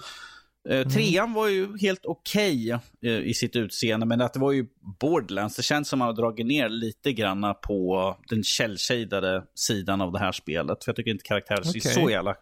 Eh, 0.69 0.89
Trean 0.89 1.33
var 1.33 1.49
ju 1.49 1.79
helt 1.79 2.07
okej 2.07 2.79
eh, 3.03 3.19
i 3.19 3.35
sitt 3.35 3.57
utseende, 3.57 4.07
men 4.07 4.21
att 4.21 4.33
det 4.33 4.41
var 4.41 4.53
ju 4.53 4.67
Borderlands. 5.01 5.57
Det 5.57 5.63
känns 5.63 5.89
som 5.89 5.97
att 5.97 5.99
man 5.99 6.09
har 6.09 6.23
dragit 6.23 6.47
ner 6.47 6.69
lite 6.69 7.13
grann 7.13 7.55
på 7.63 8.17
den 8.29 8.45
källshadade 8.45 9.45
sidan 9.55 10.01
av 10.01 10.13
det 10.13 10.19
här 10.19 10.33
spelet. 10.33 10.85
För 10.85 10.89
jag 10.89 10.97
tycker 10.97 11.11
inte 11.11 11.25
karaktärer 11.25 11.63
ser 11.63 11.71
Okej. 11.71 11.93
så 11.93 12.11
jävla 12.11 12.37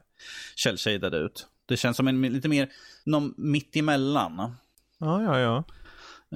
källshadade 0.56 1.16
ut. 1.16 1.46
Det 1.72 1.76
känns 1.76 1.96
som 1.96 2.08
en 2.08 2.22
lite 2.22 2.48
mer, 2.48 2.68
någon 3.04 3.34
mitt 3.36 3.76
emellan. 3.76 4.54
Ja, 4.98 5.22
ja, 5.22 5.38
ja. 5.40 5.64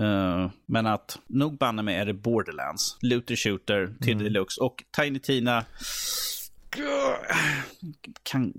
Eh, 0.04 0.50
men 0.66 0.86
att 0.86 1.18
nog 1.26 1.58
banne 1.58 1.82
mig 1.82 1.96
är 1.96 2.06
det 2.06 2.14
Borderlands, 2.14 2.96
Looter 3.00 3.36
Shooter 3.36 3.94
till 4.00 4.12
Mm. 4.12 4.24
deluxe 4.24 4.60
och 4.60 4.84
Tiny 4.96 5.18
Tina 5.18 5.64
kan, 8.22 8.52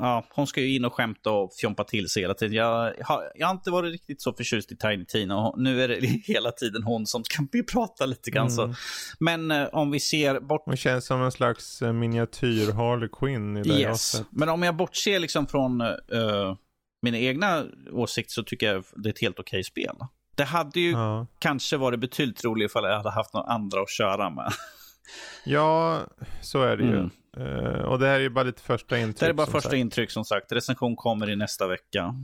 ja, 0.00 0.24
hon 0.30 0.46
ska 0.46 0.60
ju 0.60 0.76
in 0.76 0.84
och 0.84 0.94
skämta 0.94 1.30
och 1.30 1.54
fjompa 1.54 1.84
till 1.84 2.08
sig 2.08 2.22
hela 2.22 2.34
tiden. 2.34 2.56
Jag 2.56 2.94
har, 3.04 3.32
jag 3.34 3.46
har 3.46 3.54
inte 3.54 3.70
varit 3.70 3.92
riktigt 3.92 4.22
så 4.22 4.32
förtjust 4.32 4.72
i 4.72 4.76
Tiny 4.76 5.04
Tina 5.04 5.46
och 5.46 5.60
nu 5.60 5.82
är 5.82 5.88
det 5.88 6.06
hela 6.24 6.50
tiden 6.50 6.82
hon 6.82 7.06
som 7.06 7.22
kan 7.22 7.48
prata 7.72 8.06
lite 8.06 8.30
grann. 8.30 8.50
Så. 8.50 8.62
Mm. 8.62 8.74
Men 9.18 9.50
eh, 9.50 9.68
om 9.72 9.90
vi 9.90 10.00
ser 10.00 10.40
bort 10.40 10.62
Hon 10.64 10.76
känns 10.76 11.06
som 11.06 11.22
en 11.22 11.32
slags 11.32 11.82
eh, 11.82 11.92
miniatyr 11.92 12.72
Harley 12.72 13.08
Quinn 13.12 13.56
i 13.56 13.62
det 13.62 13.72
Yes. 13.80 14.22
Men 14.30 14.48
om 14.48 14.62
jag 14.62 14.76
bortser 14.76 15.18
liksom 15.18 15.46
från 15.46 15.80
eh, 15.80 16.56
mina 17.02 17.18
egna 17.18 17.64
åsikter 17.92 18.32
så 18.32 18.42
tycker 18.42 18.72
jag 18.72 18.84
det 18.96 19.08
är 19.08 19.12
ett 19.12 19.20
helt 19.20 19.38
okej 19.38 19.64
spel. 19.64 19.96
Det 20.36 20.44
hade 20.44 20.80
ju 20.80 20.90
Ja. 20.90 21.26
kanske 21.38 21.76
varit 21.76 22.00
betydligt 22.00 22.44
roligare 22.44 22.66
ifall 22.66 22.84
jag 22.84 22.96
hade 22.96 23.10
haft 23.10 23.34
några 23.34 23.46
andra 23.46 23.80
att 23.80 23.90
köra 23.90 24.30
med. 24.30 24.52
ja, 25.44 26.00
så 26.40 26.62
är 26.62 26.76
det 26.76 26.84
ju. 26.84 26.96
Mm. 26.98 27.10
Eh, 27.36 27.82
och 27.82 27.98
det 27.98 28.06
här 28.06 28.14
är 28.14 28.20
ju 28.20 28.30
bara 28.30 28.44
lite 28.44 28.62
första 28.62 28.98
intryck. 28.98 29.20
Det 29.20 29.26
är 29.26 29.32
bara 29.32 29.46
första 29.46 29.60
sagt. 29.60 29.74
intryck 29.74 30.10
som 30.10 30.24
sagt. 30.24 30.52
Recension 30.52 30.96
kommer 30.96 31.30
i 31.30 31.36
nästa 31.36 31.66
vecka. 31.66 32.14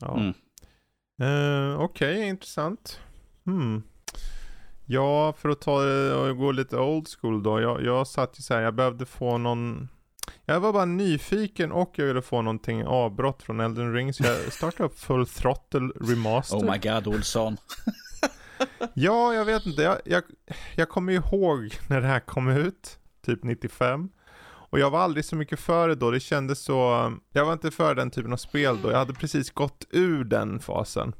Ja. 0.00 0.18
Mm. 0.18 0.34
Eh, 1.22 1.80
Okej, 1.80 2.28
intressant. 2.28 3.00
Hmm. 3.44 3.82
Ja, 4.86 5.32
för 5.38 5.48
att 5.48 5.60
ta 5.60 5.82
och 6.14 6.36
gå 6.36 6.52
lite 6.52 6.76
old 6.78 7.08
school 7.08 7.42
då. 7.42 7.60
Jag, 7.60 7.84
jag 7.84 8.06
satt 8.06 8.38
ju 8.38 8.42
så 8.42 8.54
här, 8.54 8.60
jag 8.60 8.74
behövde 8.74 9.06
få 9.06 9.38
någon 9.38 9.88
jag 10.44 10.60
var 10.60 10.72
bara 10.72 10.84
nyfiken 10.84 11.72
och 11.72 11.92
jag 11.94 12.06
ville 12.06 12.22
få 12.22 12.42
någonting 12.42 12.84
avbrott 12.84 13.42
från 13.42 13.60
Elden 13.60 13.92
Ring 13.94 14.14
så 14.14 14.24
jag 14.24 14.52
startade 14.52 14.84
upp 14.84 14.98
Full 14.98 15.26
Throttle 15.26 15.88
Remaster. 16.00 16.56
Oh 16.56 16.72
my 16.72 16.78
god, 16.78 17.06
Olsson. 17.06 17.56
Ja, 18.94 19.34
jag 19.34 19.44
vet 19.44 19.66
inte. 19.66 19.82
Jag, 19.82 19.98
jag, 20.04 20.22
jag 20.76 20.88
kommer 20.88 21.12
ihåg 21.12 21.78
när 21.88 22.00
det 22.00 22.06
här 22.06 22.20
kom 22.20 22.48
ut, 22.48 22.98
typ 23.24 23.44
95. 23.44 24.08
Och 24.74 24.78
jag 24.78 24.90
var 24.90 25.00
aldrig 25.00 25.24
så 25.24 25.36
mycket 25.36 25.60
för 25.60 25.88
det 25.88 25.94
då. 25.94 26.10
Det 26.10 26.20
kändes 26.20 26.64
så, 26.64 27.12
jag 27.32 27.44
var 27.44 27.52
inte 27.52 27.70
för 27.70 27.94
den 27.94 28.10
typen 28.10 28.32
av 28.32 28.36
spel 28.36 28.78
då. 28.82 28.90
Jag 28.90 28.98
hade 28.98 29.12
precis 29.12 29.50
gått 29.50 29.84
ur 29.90 30.24
den 30.24 30.58
fasen. 30.60 31.14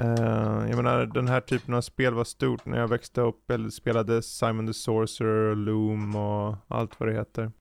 Uh, 0.00 0.68
jag 0.68 0.76
menar 0.76 1.06
den 1.06 1.28
här 1.28 1.40
typen 1.40 1.74
av 1.74 1.80
spel 1.80 2.14
var 2.14 2.24
stort 2.24 2.66
när 2.66 2.78
jag 2.78 2.88
växte 2.88 3.20
upp 3.20 3.50
eller 3.50 3.68
spelade 3.68 4.22
Simon 4.22 4.66
the 4.66 4.74
Sorcerer, 4.74 5.54
Loom 5.54 6.16
och 6.16 6.56
allt 6.68 7.00
vad 7.00 7.08
det 7.08 7.14
heter. 7.14 7.52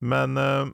Men 0.00 0.36
uh, 0.36 0.66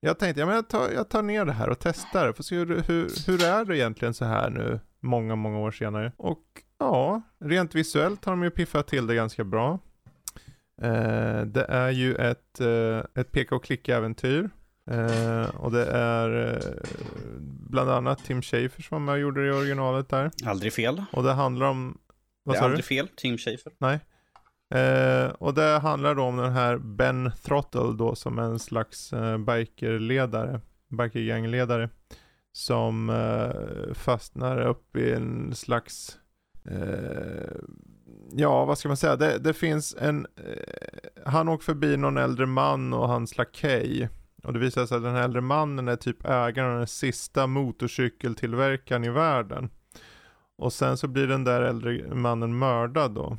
jag 0.00 0.18
tänkte, 0.18 0.40
ja, 0.40 0.46
men 0.46 0.54
jag, 0.54 0.68
tar, 0.68 0.90
jag 0.90 1.08
tar 1.08 1.22
ner 1.22 1.44
det 1.44 1.52
här 1.52 1.68
och 1.68 1.78
testar. 1.78 2.32
Får 2.32 2.44
se 2.44 2.56
hur, 2.56 2.66
hur, 2.66 3.26
hur 3.26 3.44
är 3.44 3.64
det 3.64 3.76
egentligen 3.76 4.14
så 4.14 4.24
här 4.24 4.50
nu, 4.50 4.80
många, 5.00 5.36
många 5.36 5.58
år 5.58 5.70
senare. 5.70 6.12
Och 6.16 6.44
ja, 6.78 7.22
rent 7.40 7.74
visuellt 7.74 8.24
har 8.24 8.32
de 8.32 8.42
ju 8.42 8.50
piffat 8.50 8.86
till 8.86 9.06
det 9.06 9.14
ganska 9.14 9.44
bra. 9.44 9.78
Uh, 10.82 11.42
det 11.42 11.66
är 11.68 11.90
ju 11.90 12.14
ett, 12.14 12.60
ett 13.14 13.32
peka 13.32 13.54
och 13.54 13.64
klicka-äventyr. 13.64 14.50
Uh, 14.90 15.56
och 15.56 15.72
det 15.72 15.86
är 15.86 16.60
bland 17.70 17.90
annat 17.90 18.24
Tim 18.24 18.42
Schafer 18.42 18.82
som 18.82 18.94
var 18.94 19.00
med 19.00 19.12
och 19.12 19.18
gjorde 19.18 19.42
det 19.42 19.48
i 19.48 19.60
originalet 19.60 20.08
där. 20.08 20.30
Aldrig 20.44 20.72
fel. 20.72 21.04
Och 21.12 21.22
det 21.22 21.32
handlar 21.32 21.66
om... 21.66 21.98
Vad 22.42 22.56
det 22.56 22.58
är 22.58 22.62
aldrig 22.62 22.78
du? 22.78 22.82
fel, 22.82 23.08
Tim 23.16 23.38
Schafer. 23.38 23.72
Nej. 23.78 24.00
Uh, 24.74 25.30
och 25.30 25.54
det 25.54 25.78
handlar 25.78 26.14
då 26.14 26.22
om 26.22 26.36
den 26.36 26.52
här 26.52 26.78
Ben 26.78 27.32
Throttle 27.42 27.92
då 27.98 28.14
som 28.14 28.38
en 28.38 28.58
slags 28.58 29.12
uh, 29.12 29.38
bikerledare, 29.38 30.60
bikergangledare. 30.98 31.88
Som 32.56 33.12
fastnar 33.94 34.60
upp 34.60 34.96
i 34.96 35.12
en 35.12 35.54
slags 35.54 36.18
ja, 38.32 38.64
vad 38.64 38.78
ska 38.78 38.88
man 38.88 38.96
säga? 38.96 39.16
Det, 39.16 39.38
det 39.38 39.52
finns 39.52 39.96
en, 39.98 40.26
han 41.26 41.48
åker 41.48 41.64
förbi 41.64 41.96
någon 41.96 42.16
äldre 42.16 42.46
man 42.46 42.92
och 42.92 43.08
hans 43.08 43.38
lakej. 43.38 44.08
Och 44.44 44.52
det 44.52 44.58
visar 44.58 44.86
sig 44.86 44.96
att 44.96 45.02
den 45.02 45.16
äldre 45.16 45.40
mannen 45.40 45.88
är 45.88 45.96
typ 45.96 46.24
ägaren 46.24 46.72
av 46.72 46.78
den 46.78 46.86
sista 46.86 47.46
motorcykeltillverkaren 47.46 49.04
i 49.04 49.10
världen. 49.10 49.70
Och 50.56 50.72
sen 50.72 50.96
så 50.96 51.08
blir 51.08 51.26
den 51.26 51.44
där 51.44 51.62
äldre 51.62 52.14
mannen 52.14 52.58
mördad 52.58 53.14
då. 53.14 53.38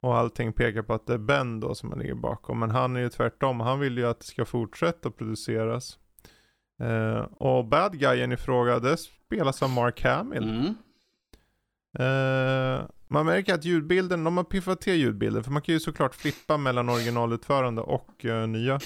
Och 0.00 0.16
allting 0.16 0.52
pekar 0.52 0.82
på 0.82 0.94
att 0.94 1.06
det 1.06 1.14
är 1.14 1.18
Ben 1.18 1.60
då 1.60 1.74
som 1.74 2.00
ligger 2.00 2.14
bakom. 2.14 2.58
Men 2.58 2.70
han 2.70 2.96
är 2.96 3.00
ju 3.00 3.08
tvärtom. 3.08 3.60
Han 3.60 3.80
vill 3.80 3.98
ju 3.98 4.06
att 4.06 4.20
det 4.20 4.26
ska 4.26 4.44
fortsätta 4.44 5.10
produceras. 5.10 5.98
Eh, 6.80 7.18
och 7.20 7.64
bad 7.64 7.98
guyen 7.98 8.32
i 8.32 8.36
fråga, 8.36 8.78
det 8.78 8.96
spelas 8.96 9.62
av 9.62 9.70
Mark 9.70 10.04
Hamill. 10.04 10.50
Mm. 10.50 10.74
Eh, 11.98 12.84
man 13.14 13.26
märker 13.26 13.54
att 13.54 13.64
ljudbilden, 13.64 14.24
de 14.24 14.36
har 14.36 14.44
piffat 14.44 14.80
till 14.80 14.94
ljudbilden. 14.94 15.44
För 15.44 15.50
man 15.50 15.62
kan 15.62 15.72
ju 15.72 15.80
såklart 15.80 16.14
flippa 16.14 16.56
mellan 16.56 16.88
originalutförande 16.88 17.82
och 17.82 18.24
uh, 18.24 18.46
nya. 18.46 18.80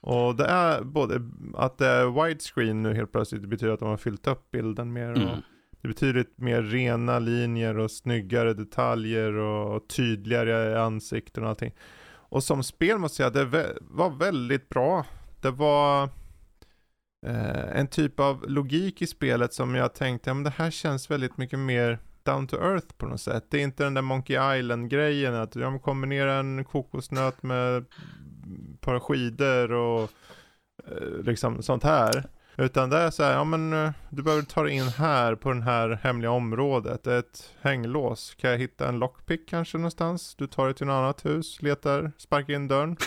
Och 0.00 0.36
det 0.36 0.44
är 0.44 0.82
både 0.82 1.20
att 1.54 1.78
det 1.78 1.86
är 1.86 2.26
widescreen 2.26 2.82
nu 2.82 2.94
helt 2.94 3.12
plötsligt, 3.12 3.42
det 3.42 3.48
betyder 3.48 3.72
att 3.72 3.80
de 3.80 3.88
har 3.88 3.96
fyllt 3.96 4.26
upp 4.26 4.50
bilden 4.50 4.92
mer. 4.92 5.10
Mm. 5.10 5.28
Det 5.82 5.88
betyder 5.88 6.26
mer 6.36 6.62
rena 6.62 7.18
linjer 7.18 7.78
och 7.78 7.90
snyggare 7.90 8.54
detaljer 8.54 9.32
och 9.32 9.88
tydligare 9.88 10.82
ansikten 10.82 11.42
och 11.44 11.48
allting. 11.48 11.74
Och 12.08 12.44
som 12.44 12.62
spel 12.62 12.98
måste 12.98 13.22
jag 13.22 13.32
säga, 13.32 13.44
det 13.44 13.76
var 13.80 14.10
väldigt 14.10 14.68
bra. 14.68 15.06
Det 15.40 15.50
var 15.50 16.02
eh, 17.26 17.78
en 17.78 17.86
typ 17.86 18.20
av 18.20 18.44
logik 18.48 19.02
i 19.02 19.06
spelet 19.06 19.54
som 19.54 19.74
jag 19.74 19.94
tänkte, 19.94 20.30
ja 20.30 20.34
men 20.34 20.44
det 20.44 20.54
här 20.56 20.70
känns 20.70 21.10
väldigt 21.10 21.36
mycket 21.36 21.58
mer 21.58 21.98
down 22.24 22.46
to 22.46 22.56
earth 22.56 22.86
på 22.96 23.06
något 23.06 23.20
sätt. 23.20 23.44
Det 23.50 23.58
är 23.58 23.62
inte 23.62 23.84
den 23.84 23.94
där 23.94 24.02
Monkey 24.02 24.58
Island 24.58 24.90
grejen 24.90 25.34
att 25.34 25.56
jag 25.56 25.82
kombinerar 25.82 26.40
en 26.40 26.64
kokosnöt 26.64 27.42
med 27.42 27.84
par 28.80 28.98
skidor 28.98 29.72
och 29.72 30.10
eh, 30.86 31.22
liksom 31.22 31.62
sånt 31.62 31.82
här. 31.82 32.24
Utan 32.56 32.90
det 32.90 32.96
är 32.96 33.10
så 33.10 33.22
här, 33.22 33.32
ja 33.32 33.44
men 33.44 33.72
eh, 33.72 33.90
du 34.10 34.22
behöver 34.22 34.42
ta 34.42 34.62
dig 34.62 34.72
in 34.72 34.88
här 34.88 35.34
på 35.34 35.52
det 35.52 35.62
här 35.62 35.98
hemliga 36.02 36.30
området. 36.30 37.06
Ett 37.06 37.54
hänglås. 37.60 38.34
Kan 38.34 38.50
jag 38.50 38.58
hitta 38.58 38.88
en 38.88 38.98
lockpick 38.98 39.48
kanske 39.48 39.78
någonstans? 39.78 40.34
Du 40.34 40.46
tar 40.46 40.64
dig 40.64 40.74
till 40.74 40.86
något 40.86 40.94
annat 40.94 41.24
hus, 41.24 41.62
letar, 41.62 42.12
sparkar 42.18 42.54
in 42.54 42.68
dörren. 42.68 42.96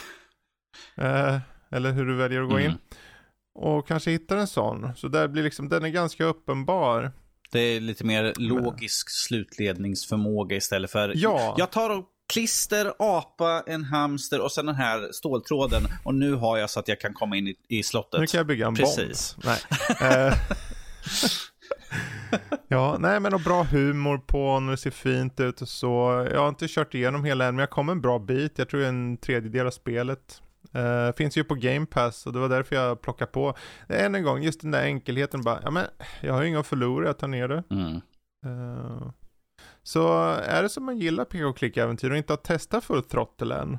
Eh, 0.97 1.37
eller 1.69 1.91
hur 1.91 2.05
du 2.05 2.15
väljer 2.15 2.41
att 2.41 2.49
gå 2.49 2.59
in. 2.59 2.65
Mm. 2.65 2.77
Och 3.55 3.87
kanske 3.87 4.11
hittar 4.11 4.37
en 4.37 4.47
sån. 4.47 4.95
Så 4.95 5.07
där 5.07 5.27
blir 5.27 5.43
liksom, 5.43 5.69
den 5.69 5.85
är 5.85 5.89
ganska 5.89 6.25
uppenbar. 6.25 7.11
Det 7.55 7.61
är 7.61 7.79
lite 7.79 8.03
mer 8.03 8.33
logisk 8.37 9.09
slutledningsförmåga 9.09 10.55
istället 10.55 10.91
för... 10.91 11.13
Ja. 11.15 11.55
Jag 11.57 11.71
tar 11.71 11.89
och 11.89 12.05
klister, 12.33 12.93
apa, 12.99 13.63
en 13.67 13.83
hamster 13.83 14.41
och 14.41 14.51
sen 14.51 14.65
den 14.65 14.75
här 14.75 15.11
ståltråden. 15.11 15.83
Och 16.03 16.15
nu 16.15 16.33
har 16.33 16.57
jag 16.57 16.69
så 16.69 16.79
att 16.79 16.87
jag 16.87 16.99
kan 16.99 17.13
komma 17.13 17.37
in 17.37 17.47
i, 17.47 17.55
i 17.69 17.83
slottet. 17.83 18.19
Nu 18.19 18.27
kan 18.27 18.37
jag 18.37 18.47
bygga 18.47 18.67
en 18.67 18.75
Precis. 18.75 19.35
bomb. 19.35 19.57
Nej. 20.01 20.11
Eh. 20.11 20.33
ja, 22.67 22.97
nej 22.99 23.19
men 23.19 23.33
och 23.33 23.41
bra 23.41 23.63
humor 23.63 24.17
på 24.17 24.59
när 24.59 24.71
det 24.71 24.77
ser 24.77 24.91
fint 24.91 25.39
ut 25.39 25.61
och 25.61 25.69
så. 25.69 26.27
Jag 26.33 26.39
har 26.39 26.49
inte 26.49 26.67
kört 26.67 26.93
igenom 26.93 27.25
hela 27.25 27.45
än, 27.45 27.55
men 27.55 27.59
jag 27.59 27.69
kom 27.69 27.89
en 27.89 28.01
bra 28.01 28.19
bit. 28.19 28.57
Jag 28.57 28.69
tror 28.69 28.83
en 28.83 29.17
tredjedel 29.17 29.67
av 29.67 29.71
spelet. 29.71 30.41
Uh, 30.75 31.11
finns 31.11 31.37
ju 31.37 31.43
på 31.43 31.55
Game 31.55 31.85
Pass 31.85 32.25
och 32.25 32.33
det 32.33 32.39
var 32.39 32.49
därför 32.49 32.75
jag 32.75 33.01
plockade 33.01 33.31
på. 33.31 33.55
Än 33.89 34.15
en 34.15 34.23
gång, 34.23 34.43
just 34.43 34.61
den 34.61 34.71
där 34.71 34.83
enkelheten 34.83 35.41
bara, 35.41 35.59
ja 35.63 35.71
men 35.71 35.85
jag 36.21 36.33
har 36.33 36.41
ju 36.41 36.47
inga 36.47 36.59
att 36.59 36.67
förlora, 36.67 37.07
jag 37.07 37.17
tar 37.17 37.27
ner 37.27 37.47
det. 37.47 37.63
Mm. 37.69 38.01
Uh, 38.45 39.11
så 39.83 40.29
är 40.29 40.63
det 40.63 40.69
som 40.69 40.85
man 40.85 40.97
gillar 40.97 41.25
peka 41.25 41.47
och 41.47 41.57
klicka-äventyr 41.57 42.11
och 42.11 42.17
inte 42.17 42.33
har 42.33 42.37
testat 42.37 42.83
full 42.83 43.03
throttle 43.03 43.55
än. 43.55 43.77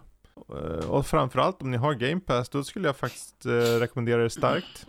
Uh, 0.54 0.90
och 0.90 1.06
framförallt 1.06 1.62
om 1.62 1.70
ni 1.70 1.76
har 1.76 1.94
Game 1.94 2.20
Pass, 2.20 2.48
då 2.48 2.64
skulle 2.64 2.88
jag 2.88 2.96
faktiskt 2.96 3.46
rekommendera 3.80 4.22
det 4.22 4.30
starkt. 4.30 4.86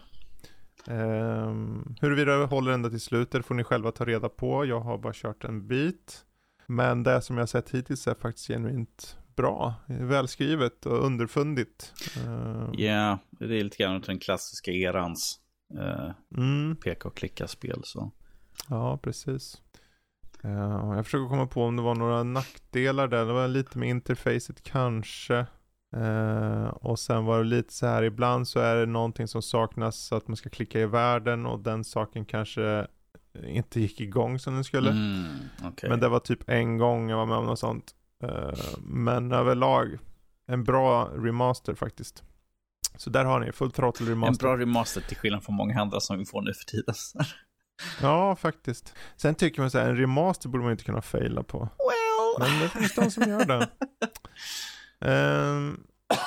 Um, 0.90 1.96
huruvida 2.02 2.38
det 2.38 2.46
håller 2.46 2.72
ända 2.72 2.90
till 2.90 3.02
slutet 3.02 3.46
får 3.46 3.56
ni 3.56 3.64
själva 3.64 3.92
ta 3.92 4.06
reda 4.06 4.30
på. 4.30 4.66
Jag 4.66 4.80
har 4.80 4.98
bara 4.98 5.14
kört 5.14 5.44
en 5.44 5.68
bit. 5.68 6.24
Men 6.68 7.04
det 7.04 7.22
som 7.22 7.38
jag 7.38 7.50
sett 7.50 7.70
hittills 7.70 8.08
är 8.08 8.16
faktiskt 8.16 8.48
genuint 8.48 9.18
bra, 9.38 9.76
välskrivet 9.88 10.86
och 10.86 11.06
underfundigt. 11.06 11.94
Eh, 12.18 12.70
ja, 12.74 12.80
yeah, 12.80 13.18
det 13.30 13.60
är 13.60 13.64
lite 13.64 13.78
grann 13.78 14.02
den 14.02 14.20
klassiska 14.20 14.72
erans 14.72 15.40
uh, 15.76 16.12
mm. 16.38 16.76
peka 16.76 17.08
och 17.08 17.18
klicka-spel. 17.18 17.82
Så. 17.84 18.12
Ja, 18.70 18.98
precis. 18.98 19.62
Uh, 20.46 20.96
jag 20.96 21.06
försöker 21.06 21.30
komma 21.30 21.48
på 21.48 21.64
om 21.64 21.76
det 21.76 21.82
var 21.82 21.96
några 21.96 22.24
nackdelar 22.24 23.08
där. 23.08 23.26
Det 23.26 23.34
var 23.34 23.48
lite 23.48 23.78
med 23.78 23.90
interfacet 23.90 24.64
kanske. 24.64 25.46
Uh, 25.98 26.68
och 26.68 27.00
sen 27.00 27.26
var 27.26 27.38
det 27.38 27.44
lite 27.44 27.74
så 27.74 27.88
här, 27.88 28.04
ibland 28.04 28.48
så 28.48 28.60
är 28.60 28.76
det 28.76 28.86
någonting 28.86 29.28
som 29.28 29.42
saknas 29.42 29.98
så 29.98 30.16
att 30.16 30.28
man 30.28 30.38
ska 30.38 30.50
klicka 30.50 30.80
i 30.80 30.86
världen 30.86 31.46
och 31.46 31.60
den 31.60 31.84
saken 31.84 32.26
kanske 32.26 32.88
inte 33.46 33.80
gick 33.80 34.02
igång 34.02 34.40
som 34.40 34.54
den 34.54 34.64
skulle. 34.64 34.90
Mm, 34.90 35.36
okay. 35.72 35.90
Men 35.90 36.00
det 36.00 36.10
var 36.10 36.20
typ 36.20 36.50
en 36.50 36.78
gång 36.78 37.10
jag 37.10 37.18
var 37.18 37.26
med 37.26 37.38
om 37.38 37.46
något 37.46 37.60
sånt. 37.60 37.94
Eh, 38.24 38.78
men 38.80 39.32
överlag 39.32 39.98
en 40.48 40.64
bra 40.64 41.06
remaster 41.06 41.76
faktiskt. 41.76 42.24
Så 42.98 43.10
där 43.10 43.26
har 43.26 43.40
ni 43.40 43.52
full 43.52 43.72
throttle 43.72 44.12
remaster. 44.12 44.48
En 44.48 44.58
bra 44.58 44.58
remaster 44.58 45.02
till 45.02 45.18
skillnad 45.18 45.44
från 45.44 45.56
många 45.56 45.82
andra 45.82 46.00
som 46.00 46.20
vi 46.20 46.26
får 46.26 46.42
nu 46.42 46.54
för 46.54 46.64
tiden. 46.64 46.96
ja, 48.02 48.36
faktiskt. 48.36 48.96
Sen 49.16 49.36
tycker 49.36 49.62
man 49.62 49.72
så 49.72 49.80
här, 49.80 49.90
en 49.90 49.98
remaster 49.98 50.50
borde 50.50 50.64
man 50.64 50.72
inte 50.72 50.84
kunna 50.84 51.02
faila 51.02 51.44
på. 51.44 51.60
Well. 51.60 52.50
Men 52.50 52.60
det 52.60 52.70
finns 52.70 52.96
de 52.96 53.12
som 53.12 53.30
gör 53.30 53.46
det. 53.46 53.70
um, 55.10 55.84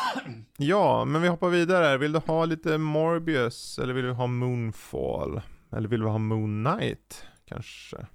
ja, 0.57 1.05
men 1.05 1.23
vi 1.23 1.29
hoppar 1.29 1.49
vidare. 1.49 1.99
Vill 1.99 2.13
du 2.13 2.19
ha 2.19 2.45
lite 2.45 2.79
Morbius 2.79 3.79
eller 3.79 3.95
vill 3.95 4.05
du 4.05 4.13
ha 4.13 4.27
Moonfall? 4.27 5.41
Eller 5.73 5.89
vill 5.89 6.01
du 6.01 6.07
ha 6.07 6.19
Moon 6.19 6.65
Knight 6.65 7.25
kanske? 7.49 8.07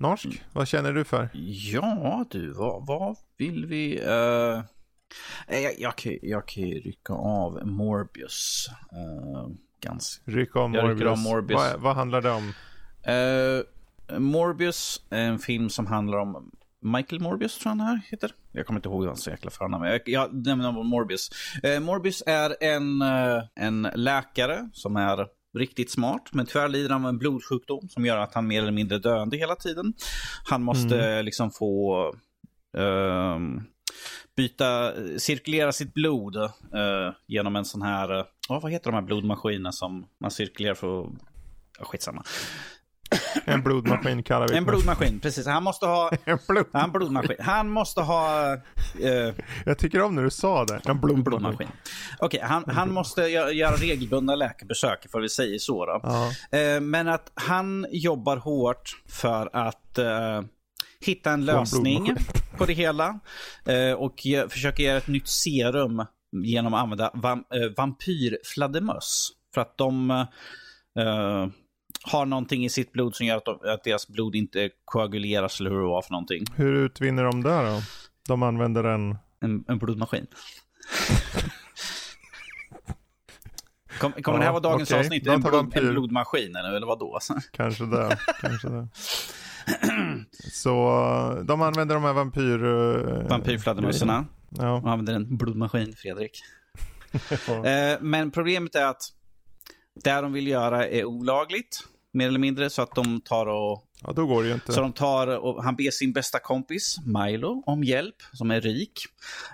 Norsk? 0.00 0.44
Vad 0.52 0.68
känner 0.68 0.92
du 0.92 1.04
för? 1.04 1.28
Ja 1.72 2.24
du, 2.30 2.52
vad, 2.52 2.86
vad 2.86 3.16
vill 3.36 3.66
vi? 3.66 4.00
Uh, 4.00 4.62
jag, 5.48 5.78
jag, 5.78 5.96
kan, 5.96 6.18
jag 6.22 6.48
kan 6.48 6.62
ju 6.62 6.80
rycka 6.80 7.12
av 7.12 7.66
Morbius. 7.66 8.68
Uh, 8.92 9.54
ganska. 9.80 10.30
Rycka 10.30 10.58
av 10.60 10.70
Morbius. 10.70 11.08
Av 11.08 11.18
Morbius. 11.18 11.60
Vad, 11.60 11.80
vad, 11.80 11.96
handlar 11.96 12.22
det 12.22 12.30
om? 12.30 12.52
Uh, 13.08 14.18
Morbius 14.18 15.06
är 15.10 15.28
en 15.28 15.38
film 15.38 15.70
som 15.70 15.86
handlar 15.86 16.18
om 16.18 16.50
Michael 16.80 17.22
Morbius 17.22 17.58
tror 17.58 17.70
jag 17.70 17.76
han 17.76 17.86
här 17.86 18.00
heter. 18.10 18.30
Jag 18.52 18.66
kommer 18.66 18.78
inte 18.78 18.88
ihåg 18.88 19.06
hans 19.06 19.28
jäkla 19.28 19.50
förnamn. 19.50 19.84
Jag, 19.84 20.00
jag 20.06 20.46
nämner 20.46 20.72
Morbius. 20.72 21.30
Uh, 21.64 21.80
Morbius 21.80 22.22
är 22.26 22.56
en, 22.60 23.02
uh, 23.02 23.42
en 23.54 23.82
läkare 23.94 24.68
som 24.72 24.96
är 24.96 25.26
riktigt 25.54 25.90
smart, 25.90 26.28
men 26.32 26.46
tyvärr 26.46 26.68
lider 26.68 26.90
han 26.90 27.04
av 27.04 27.08
en 27.08 27.18
blodsjukdom 27.18 27.88
som 27.88 28.06
gör 28.06 28.18
att 28.18 28.34
han 28.34 28.46
mer 28.46 28.62
eller 28.62 28.72
mindre 28.72 28.98
döende 28.98 29.36
hela 29.36 29.56
tiden. 29.56 29.94
Han 30.44 30.62
måste 30.62 31.00
mm. 31.00 31.24
liksom 31.24 31.50
få 31.50 32.06
uh, 32.78 33.38
byta, 34.36 34.92
cirkulera 35.18 35.72
sitt 35.72 35.94
blod 35.94 36.36
uh, 36.36 36.50
genom 37.26 37.56
en 37.56 37.64
sån 37.64 37.82
här, 37.82 38.18
uh, 38.18 38.24
vad 38.48 38.72
heter 38.72 38.90
de 38.90 38.94
här 38.94 39.02
blodmaskinerna 39.02 39.72
som 39.72 40.06
man 40.20 40.30
cirkulerar 40.30 40.74
för 40.74 41.00
att, 41.00 41.06
uh, 41.06 41.12
skitsamma. 41.80 42.24
En 43.44 43.62
blodmaskin 43.62 44.22
kallar 44.22 44.48
vi 44.48 44.56
En 44.56 44.64
blodmaskin, 44.64 45.20
precis. 45.20 45.46
Han 45.46 45.62
måste 45.62 45.86
ha... 45.86 46.10
en, 46.24 46.38
blod. 46.48 46.66
han, 46.72 46.92
blodmaskin. 46.92 47.36
Han 47.40 47.68
måste 47.70 48.00
ha 48.00 48.56
Uh, 49.00 49.34
jag 49.66 49.78
tycker 49.78 50.02
om 50.02 50.14
när 50.14 50.22
du 50.22 50.30
sa 50.30 50.64
det. 50.64 50.80
En 50.84 51.00
blom, 51.00 51.22
blommaskin. 51.22 51.68
Okej, 52.18 52.38
okay, 52.38 52.40
han, 52.40 52.64
han 52.66 52.92
måste 52.92 53.22
göra, 53.22 53.76
regelbundna 53.76 54.34
läkarbesök, 54.34 55.10
för 55.10 55.20
vi 55.20 55.28
säger 55.28 55.58
så. 55.58 55.86
Då. 55.86 55.92
Uh, 55.94 56.80
men 56.80 57.08
att 57.08 57.32
han 57.34 57.86
jobbar 57.90 58.36
hårt 58.36 59.02
för 59.08 59.50
att 59.52 59.98
uh, 59.98 60.48
hitta 61.00 61.30
en 61.30 61.44
lösning 61.44 62.16
på 62.56 62.66
det 62.66 62.72
hela. 62.72 63.20
och 63.96 64.26
ge, 64.26 64.48
försöka 64.48 64.82
göra 64.82 64.98
ett 64.98 65.08
nytt 65.08 65.28
serum 65.28 66.04
genom 66.44 66.74
att 66.74 66.82
använda 66.82 67.10
vam, 67.14 67.44
vampyrfladdermöss. 67.76 69.30
För 69.54 69.60
att 69.60 69.78
de 69.78 70.26
har 72.02 72.26
någonting 72.26 72.64
i 72.64 72.68
sitt 72.68 72.92
blod 72.92 73.14
som 73.14 73.26
gör 73.26 73.36
att, 73.36 73.44
de, 73.44 73.58
att 73.64 73.84
deras 73.84 74.08
blod 74.08 74.34
inte 74.34 74.70
koaguleras 74.84 75.60
eller 75.60 75.70
hur 75.70 75.80
det 75.80 75.86
var 75.86 76.02
för 76.02 76.12
någonting. 76.12 76.44
Hur 76.56 76.74
utvinner 76.74 77.24
de 77.24 77.42
det 77.42 77.62
då? 77.62 77.82
De 78.28 78.42
använder 78.42 78.84
en... 78.84 79.18
En, 79.40 79.64
en 79.68 79.78
blodmaskin. 79.78 80.26
Kom, 83.98 84.12
kommer 84.12 84.38
ja, 84.38 84.38
det 84.38 84.44
här 84.44 84.52
vara 84.52 84.62
dagens 84.62 84.90
okay. 84.90 85.00
avsnitt? 85.00 85.26
En, 85.26 85.40
blod, 85.40 85.76
en 85.76 85.90
blodmaskin 85.90 86.56
eller, 86.56 86.72
eller 86.72 86.86
vadå? 86.86 87.18
Kanske 87.52 87.84
det. 87.84 88.18
kanske 88.40 88.68
det. 88.68 88.88
Så 90.52 90.74
de 91.44 91.62
använder 91.62 91.94
de 91.94 92.04
här 92.04 92.12
vampyr... 92.12 92.64
Uh, 92.64 93.28
Vampyrfladdermössorna. 93.28 94.26
Ja. 94.50 94.64
De 94.64 94.86
använder 94.86 95.14
en 95.14 95.36
blodmaskin, 95.36 95.94
Fredrik. 95.96 96.40
ja. 97.46 97.66
eh, 97.92 97.98
men 98.00 98.30
problemet 98.30 98.74
är 98.74 98.86
att 98.86 99.02
det 99.94 100.20
de 100.20 100.32
vill 100.32 100.46
göra 100.46 100.88
är 100.88 101.04
olagligt 101.04 101.84
mer 102.14 102.28
eller 102.28 102.38
mindre. 102.38 102.70
Så 102.70 102.82
att 102.82 102.94
de 102.94 103.20
tar 103.20 103.46
och... 103.46 103.84
Ja, 104.02 104.12
då 104.12 104.26
går 104.26 104.42
det 104.42 104.48
ju 104.48 104.54
inte. 104.54 104.72
Så 104.72 104.80
de 104.80 104.92
tar 104.92 105.26
och 105.26 105.64
han 105.64 105.76
ber 105.76 105.90
sin 105.90 106.12
bästa 106.12 106.38
kompis 106.38 106.96
Milo 107.04 107.62
om 107.66 107.84
hjälp, 107.84 108.16
som 108.32 108.50
är 108.50 108.60
rik. 108.60 109.00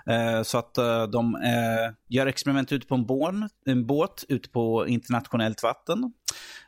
Eh, 0.05 0.43
så 0.43 0.57
att 0.57 0.77
eh, 0.77 1.07
de 1.07 1.35
eh, 1.35 1.93
gör 2.07 2.27
experiment 2.27 2.71
ute 2.71 2.87
på 2.87 2.95
en, 2.95 3.05
bån, 3.05 3.49
en 3.65 3.85
båt 3.85 4.25
ute 4.29 4.49
på 4.49 4.87
internationellt 4.87 5.63
vatten. 5.63 6.13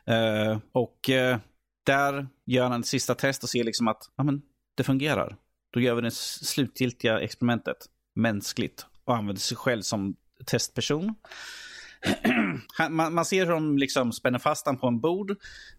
Eh, 0.06 0.58
och 0.72 1.10
eh, 1.10 1.38
där 1.86 2.26
gör 2.46 2.68
han 2.68 2.80
ett 2.80 2.86
sista 2.86 3.14
test 3.14 3.42
och 3.42 3.48
ser 3.48 3.64
liksom 3.64 3.88
att 3.88 4.10
ja, 4.16 4.24
men, 4.24 4.42
det 4.76 4.84
fungerar. 4.84 5.36
Då 5.72 5.80
gör 5.80 5.94
vi 5.94 6.02
det 6.02 6.14
slutgiltiga 6.14 7.20
experimentet 7.20 7.76
mänskligt 8.14 8.86
och 9.04 9.16
använder 9.16 9.40
sig 9.40 9.56
själv 9.56 9.82
som 9.82 10.16
testperson 10.46 11.14
man, 12.90 13.14
man, 13.14 13.24
ser 13.24 13.46
hur 13.46 13.52
de 13.52 13.78
liksom 13.78 14.12
spänner 14.12 14.38
fast 14.38 14.66
honom 14.66 14.80
på 14.80 14.86
en 14.86 15.00
bord. 15.00 15.30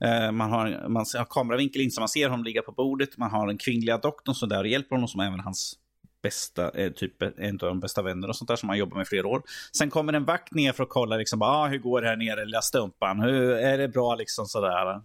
Eh, 0.01 0.31
man, 0.31 0.51
har, 0.51 0.89
man 0.89 1.05
har 1.17 1.25
kameravinkel 1.25 1.81
in 1.81 1.91
så 1.91 2.01
man 2.01 2.09
ser 2.09 2.29
honom 2.29 2.43
ligga 2.43 2.61
på 2.61 2.71
bordet. 2.71 3.17
Man 3.17 3.31
har 3.31 3.47
den 3.47 3.57
kvinnliga 3.57 3.97
doktorn 3.97 4.35
som 4.35 4.49
där 4.49 4.59
och 4.59 4.67
hjälper 4.67 4.95
honom 4.95 5.07
som 5.07 5.21
även 5.21 5.39
hans 5.39 5.79
bästa, 6.25 6.71
eh, 6.71 6.91
typ 6.91 7.21
en 7.21 7.53
av 7.53 7.67
de 7.67 7.79
bästa 7.79 8.01
vännerna 8.01 8.27
och 8.27 8.35
sånt 8.35 8.47
där 8.47 8.55
som 8.55 8.69
han 8.69 8.77
jobbar 8.77 8.97
med 8.97 9.03
i 9.03 9.07
flera 9.07 9.27
år. 9.27 9.43
Sen 9.77 9.89
kommer 9.89 10.13
en 10.13 10.25
vakt 10.25 10.53
ner 10.53 10.71
för 10.71 10.83
att 10.83 10.89
kolla 10.89 11.17
liksom, 11.17 11.41
ah, 11.41 11.67
hur 11.67 11.79
går 11.79 12.01
det 12.01 12.07
här 12.07 12.15
nere 12.15 12.45
lilla 12.45 12.61
stumpan? 12.61 13.19
Hur, 13.19 13.51
är 13.51 13.77
det 13.77 13.87
bra 13.87 14.15
liksom 14.15 14.45
sådär? 14.45 15.01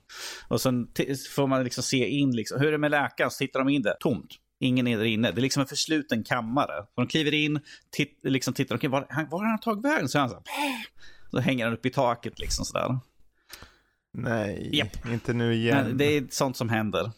Och 0.48 0.60
sen 0.60 0.88
får 1.34 1.46
man 1.46 1.64
liksom 1.64 1.82
se 1.82 2.08
in, 2.08 2.30
liksom, 2.36 2.60
hur 2.60 2.68
är 2.68 2.72
det 2.72 2.78
med 2.78 2.90
läkaren? 2.90 3.30
Så 3.30 3.38
tittar 3.38 3.60
de 3.60 3.68
in 3.68 3.82
där, 3.82 3.94
tomt. 4.00 4.30
Ingen 4.62 4.86
är 4.86 4.98
där 4.98 5.04
inne. 5.04 5.30
Det 5.30 5.40
är 5.40 5.42
liksom 5.42 5.60
en 5.60 5.66
försluten 5.66 6.24
kammare. 6.24 6.86
de 6.96 7.06
kliver 7.06 7.34
in, 7.34 7.60
titt, 7.90 8.18
liksom 8.22 8.54
tittar, 8.54 8.74
okay, 8.76 8.90
var, 8.90 9.06
var 9.30 9.38
har 9.38 9.50
han 9.50 9.60
tagit 9.60 9.84
vägen? 9.84 10.08
Så 10.08 10.18
han 10.18 10.28
så, 10.28 10.42
här, 10.44 10.86
så 11.30 11.38
hänger 11.38 11.64
han 11.64 11.74
upp 11.74 11.86
i 11.86 11.90
taket 11.90 12.38
liksom 12.38 12.64
sådär. 12.64 12.98
Nej, 14.12 14.70
yep. 14.72 15.06
inte 15.06 15.32
nu 15.32 15.54
igen. 15.54 15.84
Nej, 15.84 15.94
det 15.94 16.16
är 16.16 16.26
sånt 16.30 16.56
som 16.56 16.68
händer. 16.68 17.10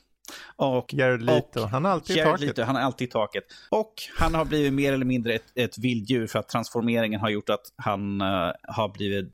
Och, 0.57 0.95
Jared 0.95 1.23
Leto, 1.23 1.61
och 1.61 1.69
han 1.69 1.85
har 1.85 1.93
alltid 1.93 2.17
i 2.17 2.23
taket. 2.23 2.41
Leto, 2.41 2.63
han 2.63 2.77
är 2.77 2.81
alltid 2.81 3.09
i 3.09 3.11
taket. 3.11 3.45
Och 3.69 3.95
han 4.19 4.35
har 4.35 4.45
blivit 4.45 4.73
mer 4.73 4.93
eller 4.93 5.05
mindre 5.05 5.35
ett, 5.35 5.53
ett 5.55 5.79
vilddjur 5.79 6.27
för 6.27 6.39
att 6.39 6.49
transformeringen 6.49 7.21
har 7.21 7.31
gjort 7.31 7.49
att 7.49 7.73
han 7.77 8.21
uh, 8.21 8.53
har 8.63 8.89
blivit 8.89 9.33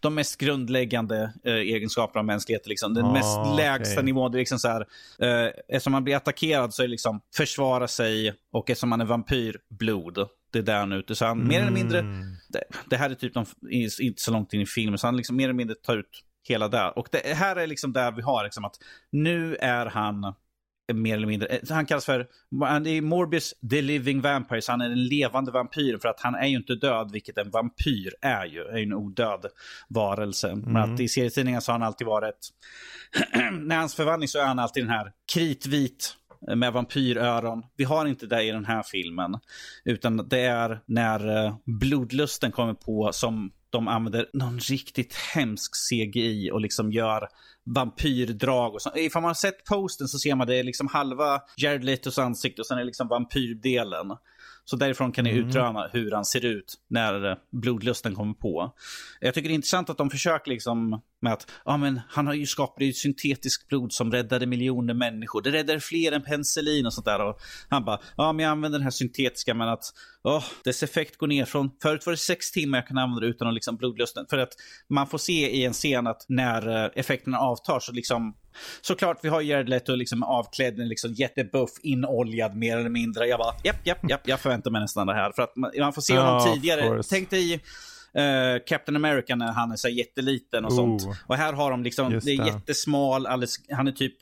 de 0.00 0.14
mest 0.14 0.40
grundläggande 0.40 1.32
eh, 1.44 1.54
egenskaperna 1.54 2.20
av 2.20 2.26
mänskligheten. 2.26 2.70
Liksom. 2.70 2.94
Den 2.94 3.04
oh, 3.04 3.12
mest 3.12 3.38
lägsta 3.56 3.94
okay. 3.94 4.04
nivån. 4.04 4.32
Det 4.32 4.36
är 4.36 4.40
liksom 4.40 4.58
så 4.58 4.68
här, 4.68 4.86
eh, 5.18 5.52
eftersom 5.68 5.92
man 5.92 6.04
blir 6.04 6.16
attackerad 6.16 6.74
så 6.74 6.82
är 6.82 6.86
det 6.86 6.90
liksom 6.90 7.20
försvara 7.36 7.88
sig 7.88 8.34
och 8.52 8.70
eftersom 8.70 8.88
man 8.88 9.00
är 9.00 9.04
vampyr, 9.04 9.60
blod. 9.68 10.18
Det 10.52 10.58
är 10.58 10.62
där 10.62 10.78
han 10.78 10.92
är 10.92 10.96
ute. 10.96 11.14
Så 11.14 11.24
han 11.24 11.36
mm. 11.36 11.48
mer 11.48 11.60
eller 11.60 11.72
mindre, 11.72 11.98
mm. 11.98 12.36
det, 12.48 12.62
det, 12.90 12.96
här 12.96 13.10
är 13.10 13.14
typ 13.14 13.34
de, 13.34 13.46
inte 13.70 14.22
så 14.22 14.32
långt 14.32 14.52
in 14.52 14.60
i 14.60 14.66
filmen, 14.66 14.98
så 14.98 15.06
han 15.06 15.16
liksom 15.16 15.36
mer 15.36 15.44
eller 15.44 15.54
mindre 15.54 15.76
tar 15.82 15.96
ut 15.96 16.24
hela 16.48 16.68
där. 16.68 16.98
Och 16.98 17.08
det 17.12 17.34
här 17.34 17.56
är 17.56 17.66
liksom 17.66 17.92
där 17.92 18.12
vi 18.12 18.22
har 18.22 18.44
liksom 18.44 18.64
att 18.64 18.76
nu 19.10 19.56
är 19.56 19.86
han 19.86 20.34
mer 20.92 21.14
eller 21.14 21.26
mindre. 21.26 21.48
Eh, 21.48 21.60
han 21.70 21.86
kallas 21.86 22.04
för 22.04 22.26
han 22.64 22.86
är 22.86 23.00
Morbius 23.00 23.54
the 23.70 23.82
living 23.82 24.20
vampire, 24.20 24.62
så 24.62 24.72
han 24.72 24.80
är 24.80 24.88
den 24.88 25.04
levande 25.04 25.52
vampyren 25.52 26.00
för 26.00 26.08
att 26.08 26.20
han 26.20 26.34
är 26.34 26.46
ju 26.46 26.56
inte 26.56 26.74
död, 26.74 27.10
vilket 27.12 27.38
en 27.38 27.50
vampyr 27.50 28.14
är 28.20 28.44
ju. 28.44 28.60
är 28.60 28.76
ju 28.76 28.82
en 28.82 28.92
odöd 28.92 29.46
varelse. 29.88 30.50
Mm. 30.50 30.72
Men 30.72 30.92
att 30.92 31.00
i 31.00 31.08
serietidningar 31.08 31.60
så 31.60 31.72
har 31.72 31.78
han 31.78 31.86
alltid 31.86 32.06
varit, 32.06 32.48
när 33.52 33.76
hans 33.76 33.94
förvandling 33.94 34.28
så 34.28 34.38
är 34.38 34.44
han 34.44 34.58
alltid 34.58 34.82
den 34.82 34.90
här 34.90 35.12
kritvit 35.32 36.16
med 36.56 36.72
vampyröron. 36.72 37.62
Vi 37.76 37.84
har 37.84 38.06
inte 38.06 38.26
det 38.26 38.42
i 38.42 38.50
den 38.50 38.64
här 38.64 38.82
filmen. 38.82 39.38
Utan 39.84 40.28
det 40.28 40.40
är 40.40 40.80
när 40.86 41.44
eh, 41.46 41.56
blodlusten 41.64 42.52
kommer 42.52 42.74
på 42.74 43.10
som 43.12 43.52
de 43.74 43.88
använder 43.88 44.26
någon 44.32 44.58
riktigt 44.58 45.14
hemsk 45.14 45.72
CGI 45.88 46.50
och 46.50 46.60
liksom 46.60 46.92
gör 46.92 47.28
vampyrdrag. 47.64 48.74
Och 48.74 48.82
så. 48.82 48.90
Ifall 48.96 49.22
man 49.22 49.28
har 49.28 49.34
sett 49.34 49.64
posten 49.64 50.08
så 50.08 50.18
ser 50.18 50.34
man 50.34 50.46
det 50.46 50.56
är 50.56 50.64
liksom 50.64 50.88
halva 50.88 51.40
Jared 51.56 51.84
Letos 51.84 52.18
ansikte 52.18 52.62
och 52.62 52.66
sen 52.66 52.76
är 52.76 52.80
det 52.80 52.86
liksom 52.86 53.08
vampyrdelen. 53.08 54.16
Så 54.64 54.76
därifrån 54.76 55.12
kan 55.12 55.24
ni 55.24 55.30
mm. 55.30 55.48
utröna 55.48 55.88
hur 55.92 56.10
han 56.10 56.24
ser 56.24 56.44
ut 56.44 56.74
när 56.88 57.30
eh, 57.30 57.36
blodlusten 57.52 58.14
kommer 58.14 58.34
på. 58.34 58.74
Jag 59.20 59.34
tycker 59.34 59.48
det 59.48 59.52
är 59.52 59.54
intressant 59.54 59.90
att 59.90 59.98
de 59.98 60.10
försöker 60.10 60.50
liksom 60.50 61.00
med 61.24 61.32
att 61.32 61.50
ja, 61.64 61.76
men 61.76 62.00
han 62.08 62.26
har 62.26 62.34
ju 62.34 62.46
skapat 62.46 62.82
ett 62.82 62.96
syntetiskt 62.96 63.68
blod 63.68 63.92
som 63.92 64.12
räddade 64.12 64.46
miljoner 64.46 64.94
människor. 64.94 65.42
Det 65.42 65.50
räddade 65.50 65.80
fler 65.80 66.12
än 66.12 66.22
penicillin 66.22 66.86
och 66.86 66.94
sånt 66.94 67.06
där. 67.06 67.20
Och 67.20 67.40
han 67.68 67.84
bara, 67.84 68.00
ja 68.16 68.32
men 68.32 68.44
jag 68.44 68.50
använder 68.50 68.78
den 68.78 68.84
här 68.84 68.90
syntetiska 68.90 69.54
men 69.54 69.68
att 69.68 69.84
oh, 70.22 70.44
dess 70.64 70.82
effekt 70.82 71.16
går 71.16 71.26
ner 71.26 71.44
från, 71.44 71.70
förut 71.82 72.06
var 72.06 72.12
det 72.12 72.16
sex 72.16 72.52
timmar 72.52 72.78
jag 72.78 72.86
kunde 72.86 73.02
använda 73.02 73.20
det 73.20 73.26
utan 73.26 73.48
att 73.48 73.54
liksom 73.54 73.76
blodlusten. 73.76 74.26
För 74.30 74.38
att 74.38 74.52
man 74.88 75.06
får 75.06 75.18
se 75.18 75.50
i 75.50 75.64
en 75.64 75.72
scen 75.72 76.06
att 76.06 76.24
när 76.28 76.84
eh, 76.84 76.90
effekterna 76.94 77.38
avtar 77.38 77.80
så 77.80 77.92
liksom 77.92 78.34
Såklart, 78.80 79.18
vi 79.22 79.28
har 79.28 79.40
Jared 79.40 79.68
Leto 79.68 79.94
liksom 79.94 80.22
avklädd, 80.22 80.78
liksom 80.78 81.12
jättebuff, 81.12 81.70
inoljad 81.82 82.56
mer 82.56 82.78
eller 82.78 82.90
mindre. 82.90 83.26
Jag 83.26 83.38
bara, 83.38 83.54
japp, 83.64 83.86
japp, 83.86 84.10
japp, 84.10 84.28
jag 84.28 84.40
förväntar 84.40 84.70
mig 84.70 84.80
nästan 84.80 85.06
det 85.06 85.14
här. 85.14 85.32
För 85.32 85.42
att 85.42 85.56
man, 85.56 85.70
man 85.78 85.92
får 85.92 86.02
se 86.02 86.18
honom 86.18 86.36
oh, 86.36 86.54
tidigare. 86.54 87.02
Tänk 87.10 87.30
dig 87.30 87.62
uh, 88.18 88.62
Captain 88.66 88.96
America 88.96 89.36
när 89.36 89.52
han 89.52 89.72
är 89.72 89.76
så 89.76 89.88
jätteliten 89.88 90.64
och 90.64 90.70
oh, 90.70 90.76
sånt. 90.76 91.18
Och 91.26 91.36
här 91.36 91.52
har 91.52 91.70
de 91.70 91.82
liksom, 91.82 92.20
det 92.24 92.30
är 92.30 92.46
jättesmal, 92.46 93.26
alldeles, 93.26 93.56
han 93.70 93.88
är 93.88 93.92
typ 93.92 94.14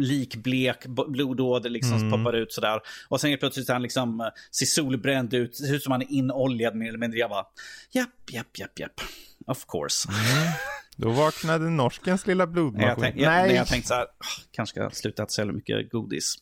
likblek, 0.00 0.86
blodåder 0.86 1.70
liksom 1.70 1.96
mm. 1.96 2.10
poppar 2.10 2.36
ut 2.36 2.52
sådär. 2.52 2.80
Och 3.08 3.20
sen 3.20 3.38
plötsligt 3.38 3.68
han 3.68 3.82
liksom 3.82 4.20
uh, 4.20 4.26
ser 4.50 4.66
solbränd 4.66 5.34
ut, 5.34 5.56
ser 5.56 5.74
ut 5.74 5.82
som 5.82 5.92
han 5.92 6.02
är 6.02 6.12
inoljad 6.12 6.74
mer 6.74 6.88
eller 6.88 6.98
mindre. 6.98 7.18
Jag 7.18 7.30
bara, 7.30 7.46
japp, 7.90 8.30
japp, 8.30 8.58
japp, 8.58 8.78
japp. 8.78 9.00
Of 9.46 9.66
course. 9.66 10.08
Mm. 10.08 10.52
Då 10.96 11.10
vaknade 11.10 11.70
norskens 11.70 12.26
lilla 12.26 12.46
blodmaskin. 12.46 12.88
Jag, 12.88 12.98
tänk, 13.00 13.16
jag, 13.16 13.30
Nej. 13.30 13.54
jag 13.54 13.66
tänkte 13.66 13.88
så 13.88 13.94
här, 13.94 14.06
kanske 14.50 14.72
ska 14.72 14.80
jag 14.80 14.96
sluta 14.96 15.22
att 15.22 15.32
sälja 15.32 15.52
mycket 15.52 15.90
godis. 15.90 16.34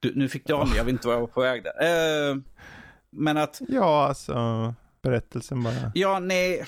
Du, 0.00 0.12
nu 0.14 0.28
fick 0.28 0.46
du 0.46 0.52
av 0.52 0.68
mig, 0.68 0.76
jag 0.76 0.84
vet 0.84 0.92
inte 0.92 1.06
var 1.06 1.14
jag 1.14 1.20
var 1.20 1.26
på 1.26 1.40
väg 1.40 1.62
där. 1.64 2.30
Uh, 2.30 2.36
men 3.10 3.36
att... 3.36 3.60
Ja, 3.68 4.06
alltså 4.08 4.34
berättelsen 5.02 5.62
bara. 5.62 5.92
Ja, 5.94 6.18
nej. 6.18 6.66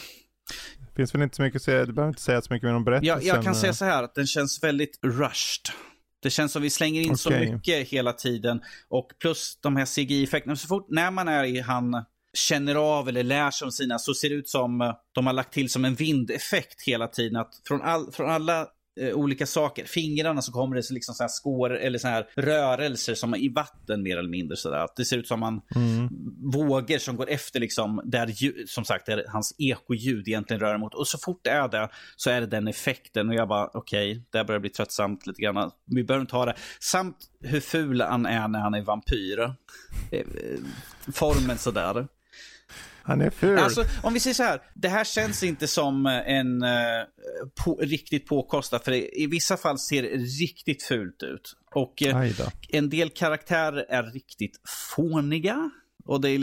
Det 0.79 0.97
finns 0.97 1.15
väl 1.15 1.23
inte 1.23 1.37
så 1.37 1.43
mycket 1.43 1.57
att 1.57 1.63
säga, 1.63 1.87
du 1.87 1.93
behöver 1.93 2.09
inte 2.09 2.23
säga 2.23 2.43
så 2.43 2.53
mycket 2.53 2.69
mer 2.69 2.75
om 2.75 2.85
berättelsen. 2.85 3.21
Ja, 3.27 3.35
jag 3.35 3.45
kan 3.45 3.55
säga 3.55 3.73
så 3.73 3.85
här, 3.85 4.03
att 4.03 4.15
den 4.15 4.27
känns 4.27 4.63
väldigt 4.63 4.99
rushed. 5.03 5.75
Det 6.23 6.31
känns 6.31 6.53
som 6.53 6.63
vi 6.63 6.71
slänger 6.71 7.01
in 7.01 7.07
okay. 7.07 7.17
så 7.17 7.31
mycket 7.31 7.89
hela 7.89 8.13
tiden. 8.13 8.61
Och 8.89 9.09
plus 9.21 9.59
de 9.63 9.77
här 9.77 9.85
CGI-effekterna. 9.85 10.57
Så 10.57 10.67
fort 10.69 10.87
när 10.89 11.11
man 11.11 11.29
är 11.29 11.45
i 11.45 11.61
han 11.61 12.05
känner 12.35 12.75
av 12.75 13.09
eller 13.09 13.23
lär 13.23 13.51
sig 13.51 13.67
om 13.67 13.73
sina 13.73 13.99
så 13.99 14.15
ser 14.15 14.29
det 14.29 14.35
ut 14.35 14.49
som 14.49 14.81
eh, 14.81 14.93
de 15.15 15.27
har 15.27 15.33
lagt 15.33 15.53
till 15.53 15.71
som 15.71 15.85
en 15.85 15.95
vindeffekt 15.95 16.83
hela 16.83 17.09
tiden. 17.09 17.37
Att 17.37 17.55
från, 17.69 17.83
all, 17.83 18.13
från 18.13 18.31
alla 18.31 18.67
eh, 19.01 19.15
olika 19.15 19.47
saker, 19.47 19.85
fingrarna 19.85 20.43
så 20.43 20.53
kommer 20.53 20.77
det 20.77 20.91
liksom 20.91 21.15
så 21.15 21.23
här 21.23 21.29
skår 21.29 21.77
eller 21.77 21.99
så 21.99 22.09
här 22.09 22.27
rörelser 22.37 23.15
som 23.15 23.35
i 23.35 23.49
vatten 23.49 24.03
mer 24.03 24.17
eller 24.17 24.31
mindre. 24.31 24.57
Så 24.57 24.71
där. 24.71 24.89
Det 24.97 25.05
ser 25.05 25.19
ut 25.19 25.29
som 25.29 25.41
man 25.41 25.61
mm. 25.77 26.09
vågor 26.53 26.99
som 26.99 27.17
går 27.17 27.31
efter 27.31 27.61
liksom 27.61 28.03
där 28.05 28.67
som 28.67 28.85
sagt 28.85 29.07
där 29.07 29.25
hans 29.29 29.55
ekoljud 29.59 30.29
egentligen 30.29 30.61
rör 30.61 30.75
emot. 30.75 30.95
Och 30.95 31.09
så 31.09 31.19
fort 31.19 31.41
det 31.45 31.51
är 31.51 31.69
det 31.69 31.89
så 32.17 32.31
är 32.31 32.41
det 32.41 32.47
den 32.47 32.69
effekten 32.69 33.29
och 33.29 33.35
jag 33.35 33.49
bara 33.49 33.71
okej, 33.75 34.13
okay, 34.13 34.23
det 34.31 34.45
börjar 34.45 34.61
bli 34.61 34.71
tröttsamt 34.71 35.27
lite 35.27 35.43
grann. 35.43 35.71
Vi 35.87 36.05
behöver 36.05 36.21
inte 36.21 36.37
ha 36.37 36.45
det. 36.45 36.55
Samt 36.81 37.17
hur 37.41 37.61
ful 37.61 38.01
han 38.01 38.27
är 38.27 38.49
när 38.49 38.61
han 38.61 38.75
är 38.75 38.83
vampyr. 38.83 39.41
Eh, 40.11 40.25
formen 41.13 41.59
sådär. 41.59 42.07
Han 43.07 43.21
är 43.21 43.31
ful. 43.31 43.59
Alltså, 43.59 43.85
om 44.03 44.15
vi 44.15 44.21
säger 44.21 44.35
så 44.35 44.43
här. 44.43 44.61
Det 44.75 44.89
här 44.89 45.05
känns 45.05 45.43
inte 45.43 45.67
som 45.67 46.07
en 46.07 46.63
uh, 46.63 46.71
på, 47.65 47.77
riktigt 47.77 48.27
påkostad. 48.27 48.85
För 48.85 48.93
i, 48.93 49.11
i 49.23 49.27
vissa 49.27 49.57
fall 49.57 49.79
ser 49.79 50.03
det 50.03 50.09
riktigt 50.17 50.83
fult 50.83 51.23
ut. 51.23 51.57
Och 51.75 52.03
uh, 52.07 52.31
en 52.69 52.91
del 52.91 53.11
karaktärer 53.11 53.87
är 53.89 54.03
riktigt 54.03 54.61
fåniga. 54.97 55.71
Och, 56.07 56.21
det, 56.21 56.39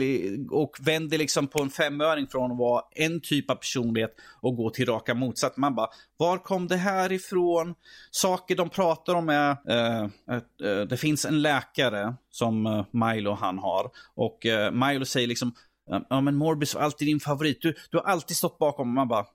och 0.50 0.76
vänder 0.80 1.18
liksom 1.18 1.46
på 1.46 1.62
en 1.62 1.70
femöring 1.70 2.26
från 2.26 2.52
att 2.52 2.58
vara 2.58 2.82
en 2.94 3.20
typ 3.20 3.50
av 3.50 3.54
personlighet 3.54 4.14
och 4.40 4.56
gå 4.56 4.70
till 4.70 4.86
raka 4.86 5.14
motsatt. 5.14 5.56
Man 5.56 5.74
bara, 5.74 5.88
var 6.16 6.38
kom 6.38 6.68
det 6.68 6.76
här 6.76 7.12
ifrån? 7.12 7.74
Saker 8.10 8.56
de 8.56 8.70
pratar 8.70 9.14
om 9.14 9.28
är, 9.28 9.50
uh, 9.50 10.08
uh, 10.62 10.82
det 10.86 10.96
finns 10.96 11.24
en 11.24 11.42
läkare 11.42 12.14
som 12.30 12.66
uh, 12.66 12.84
Milo 12.90 13.32
han 13.32 13.58
har. 13.58 13.90
Och 14.14 14.46
Milo 14.72 15.04
säger 15.04 15.26
liksom, 15.28 15.54
ja 16.08 16.20
men 16.20 16.36
Morbius 16.36 16.74
var 16.74 16.82
alltid 16.82 17.08
din 17.08 17.20
favorit. 17.20 17.62
Du, 17.62 17.74
du 17.90 17.96
har 17.96 18.04
alltid 18.04 18.36
stått 18.36 18.58
bakom. 18.58 18.94
Man 18.94 19.08
bara, 19.08 19.26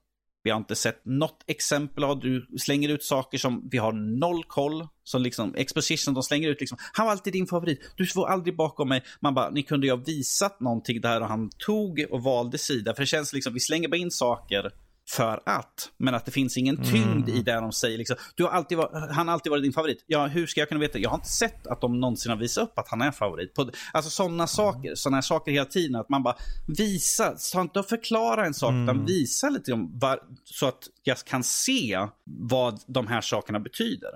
vi 0.43 0.51
har 0.51 0.57
inte 0.57 0.75
sett 0.75 1.05
något 1.05 1.43
exempel 1.47 2.03
av, 2.03 2.19
du 2.19 2.47
slänger 2.59 2.89
ut 2.89 3.03
saker 3.03 3.37
som 3.37 3.69
vi 3.71 3.77
har 3.77 4.19
noll 4.19 4.43
koll. 4.43 4.87
Som 5.03 5.21
liksom, 5.21 5.55
exposition, 5.55 6.13
de 6.13 6.23
slänger 6.23 6.49
ut 6.49 6.59
liksom, 6.59 6.77
han 6.93 7.05
var 7.05 7.11
alltid 7.11 7.33
din 7.33 7.47
favorit, 7.47 7.93
du 7.97 8.07
var 8.15 8.27
aldrig 8.27 8.57
bakom 8.57 8.89
mig. 8.89 9.03
Man 9.21 9.33
bara, 9.33 9.49
ni 9.49 9.63
kunde 9.63 9.87
ju 9.87 9.93
ha 9.93 10.03
visat 10.05 10.59
någonting 10.59 11.01
där 11.01 11.21
och 11.21 11.27
han 11.27 11.49
tog 11.49 12.05
och 12.11 12.23
valde 12.23 12.57
sida. 12.57 12.93
För 12.93 13.01
det 13.01 13.07
känns 13.07 13.33
liksom, 13.33 13.53
vi 13.53 13.59
slänger 13.59 13.87
bara 13.87 13.97
in 13.97 14.11
saker 14.11 14.71
för 15.09 15.41
att. 15.45 15.91
Men 15.97 16.15
att 16.15 16.25
det 16.25 16.31
finns 16.31 16.57
ingen 16.57 16.77
tyngd 16.77 17.29
mm. 17.29 17.29
i 17.29 17.41
det 17.41 17.53
de 17.53 17.71
säger. 17.71 17.97
Liksom. 17.97 18.15
Du 18.35 18.43
har 18.43 18.49
alltid 18.49 18.77
varit, 18.77 19.15
han 19.15 19.27
har 19.27 19.33
alltid 19.33 19.49
varit 19.49 19.63
din 19.63 19.73
favorit. 19.73 20.03
Ja, 20.07 20.27
hur 20.27 20.47
ska 20.47 20.61
jag 20.61 20.69
kunna 20.69 20.81
veta? 20.81 20.99
Jag 20.99 21.09
har 21.09 21.17
inte 21.17 21.29
sett 21.29 21.67
att 21.67 21.81
de 21.81 21.99
någonsin 21.99 22.29
har 22.29 22.37
visat 22.37 22.63
upp 22.63 22.79
att 22.79 22.87
han 22.89 23.01
är 23.01 23.11
favorit. 23.11 23.53
På, 23.53 23.69
alltså 23.93 24.11
sådana 24.11 24.33
mm. 24.33 24.47
saker. 24.47 24.95
Sådana 24.95 25.21
saker 25.21 25.51
hela 25.51 25.65
tiden. 25.65 25.95
Att 25.95 26.09
man 26.09 26.23
bara 26.23 26.35
visa, 26.77 27.35
ta 27.53 27.61
inte 27.61 27.79
och 27.79 27.85
förklara 27.85 28.45
en 28.45 28.53
sak, 28.53 28.69
mm. 28.69 28.83
utan 28.83 29.05
visa 29.05 29.49
lite 29.49 29.73
om 29.73 29.99
var, 29.99 30.19
så 30.43 30.67
att 30.67 30.83
jag 31.03 31.17
kan 31.17 31.43
se 31.43 32.07
vad 32.25 32.81
de 32.87 33.07
här 33.07 33.21
sakerna 33.21 33.59
betyder. 33.59 34.11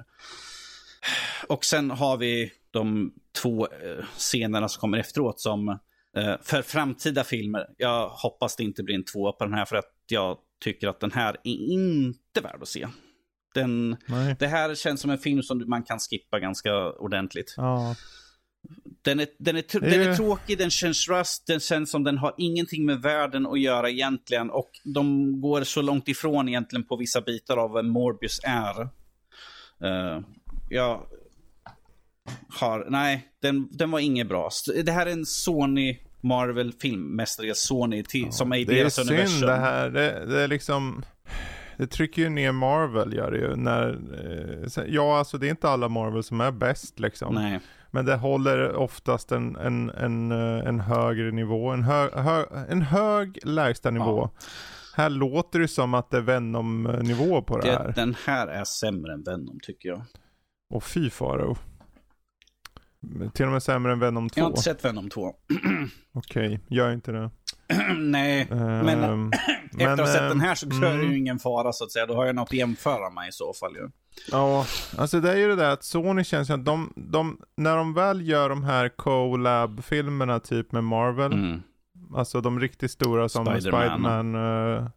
Och 1.48 1.66
sen 1.66 1.92
har 1.92 2.18
vi 2.18 2.52
de 2.72 3.14
två 3.42 3.68
eh, 3.68 4.06
scenerna 4.18 4.70
som 4.70 4.80
kommer 4.80 4.98
efteråt 4.98 5.40
som 5.40 5.70
eh, 6.18 6.36
för 6.42 6.62
framtida 6.62 7.24
filmer. 7.24 7.66
Jag 7.78 8.10
hoppas 8.10 8.56
det 8.56 8.64
inte 8.64 8.84
blir 8.84 8.96
en 8.96 9.06
tvåa 9.06 9.32
på 9.32 9.46
den 9.46 9.54
här 9.54 9.66
för 9.66 9.76
att 9.76 9.94
jag 10.08 10.38
tycker 10.62 10.88
att 10.88 11.00
den 11.00 11.12
här 11.12 11.38
är 11.44 11.72
inte 11.72 12.42
värd 12.42 12.62
att 12.62 12.68
se. 12.68 12.88
Den, 13.54 13.98
det 14.40 14.48
här 14.48 14.76
känns 14.76 15.02
som 15.02 15.12
en 15.12 15.18
film 15.18 15.44
som 15.44 15.70
man 15.70 15.84
kan 15.84 16.00
skippa 16.00 16.40
ganska 16.40 16.92
ordentligt. 16.92 17.54
Ja. 17.58 17.96
Den 19.02 19.20
är, 19.20 19.28
den, 19.40 19.56
är, 19.58 19.80
den 19.80 20.02
är 20.02 20.16
tråkig, 20.16 20.58
den 20.58 20.70
känns 20.70 21.10
rust, 21.10 21.48
den 21.48 21.60
känns 21.60 21.92
som 21.92 22.04
den 22.04 22.18
har 22.18 22.34
ingenting 22.38 22.86
med 22.86 23.02
världen 23.02 23.48
att 23.48 23.60
göra 23.60 23.90
egentligen. 23.90 24.50
Och 24.50 24.70
de 24.84 25.32
går 25.42 25.64
så 25.64 25.82
långt 25.82 26.08
ifrån 26.08 26.50
egentligen 26.50 26.88
på 26.88 26.96
vissa 26.96 27.22
bitar 27.22 27.58
av 27.58 27.72
vad 27.72 27.86
Morbius 27.86 28.40
är. 28.44 28.82
Uh, 29.84 30.20
jag 30.70 31.06
har, 32.60 32.88
nej, 32.90 33.32
den, 33.42 33.68
den 33.72 33.92
var 33.92 34.00
inget 34.00 34.28
bra. 34.28 34.50
Det 34.84 34.92
här 34.92 35.06
är 35.06 35.12
en 35.12 35.26
Sony 35.26 36.00
Marvel-film, 36.22 37.16
mestadels 37.16 37.60
Sony, 37.60 38.04
till, 38.04 38.26
ja, 38.26 38.32
som 38.32 38.52
är 38.52 38.58
i 38.58 38.66
deras 38.66 39.00
universum. 39.00 39.16
Det 39.16 39.22
är 39.22 39.28
synd 39.28 39.48
det 39.48 39.56
här. 39.56 39.90
Det, 39.90 40.26
det, 40.26 40.42
är 40.42 40.48
liksom... 40.48 41.04
Det 41.78 41.88
trycker 41.88 42.22
ju 42.22 42.30
ner 42.30 42.52
Marvel, 42.52 43.14
gör 43.14 43.32
det 43.32 43.38
ju. 43.38 43.56
När, 43.56 43.90
eh, 44.78 44.84
ja, 44.88 45.18
alltså 45.18 45.38
det 45.38 45.48
är 45.48 45.50
inte 45.50 45.70
alla 45.70 45.90
Marvel 45.90 46.24
som 46.24 46.42
är 46.42 46.52
bäst 46.52 47.00
liksom. 47.00 47.36
Nej. 47.36 47.60
Men 47.92 48.06
det 48.06 48.16
håller 48.16 48.76
oftast 48.76 49.32
en, 49.32 49.56
en, 49.56 49.90
en, 49.90 50.32
eh, 50.32 50.68
en 50.68 50.80
högre 50.80 51.32
nivå, 51.32 51.70
en, 51.70 51.84
hö, 51.84 52.10
hö, 52.22 52.46
en 52.70 52.82
hög 52.82 53.40
lägsta 53.44 53.92
nivå. 53.92 54.30
Ja. 54.34 54.46
Här 54.96 55.10
låter 55.10 55.60
det 55.60 55.68
som 55.68 55.94
att 55.94 56.10
det 56.10 56.18
är 56.18 56.22
Venom-nivå 56.22 57.42
på 57.42 57.58
det, 57.58 57.68
det 57.68 57.78
här. 57.78 57.94
Den 57.96 58.16
här 58.26 58.48
är 58.48 58.64
sämre 58.64 59.14
än 59.14 59.24
Venom 59.24 59.60
tycker 59.64 59.90
jag. 59.90 60.02
Och 60.70 60.84
fy 60.84 61.10
faro. 61.10 61.58
Till 63.34 63.46
och 63.46 63.52
med 63.52 63.64
sämre 63.64 63.92
än 63.92 64.00
Venom 64.00 64.30
2? 64.30 64.40
Jag 64.40 64.46
har 64.46 64.50
inte 64.50 64.62
sett 64.62 64.86
Venom 64.86 65.10
2. 65.10 65.22
Okej, 66.14 66.46
okay, 66.46 66.60
gör 66.68 66.92
inte 66.92 67.12
det. 67.12 67.32
Nej, 67.98 68.48
men 68.50 69.32
efter 69.72 69.92
att 69.92 70.00
ha 70.00 70.08
sett 70.08 70.30
den 70.30 70.42
här 70.42 70.56
så 70.56 70.66
mm. 70.66 70.84
är 70.84 70.98
det 70.98 71.04
ju 71.04 71.18
ingen 71.18 71.40
fara 71.40 71.74
så 71.74 71.84
att 71.84 71.92
säga. 71.92 72.06
Då 72.06 72.16
har 72.16 72.26
jag 72.26 72.36
något 72.36 72.50
att 72.50 72.54
jämföra 72.54 73.10
med 73.10 73.30
i 73.30 73.32
så 73.32 73.54
fall 73.54 73.76
ju. 73.76 73.90
Ja, 74.32 74.66
alltså 74.98 75.20
det 75.20 75.32
är 75.32 75.38
ju 75.38 75.48
det 75.48 75.56
där 75.56 75.70
att 75.70 75.84
Sony 75.84 76.24
känns 76.24 76.50
ju 76.50 76.54
att 76.54 76.66
de, 76.66 76.94
de, 76.96 77.42
när 77.58 77.78
de 77.78 77.94
väl 77.94 78.28
gör 78.28 78.50
de 78.50 78.64
här 78.64 78.90
collab-filmerna 78.90 80.40
typ 80.40 80.72
med 80.72 80.84
Marvel, 80.84 81.34
mm. 81.34 81.62
alltså 82.16 82.42
de 82.42 82.60
riktigt 82.60 82.92
stora 82.92 83.30
som 83.30 83.46
Spiderman, 83.46 84.32
Spider 84.32 84.80
uh, 84.82 84.90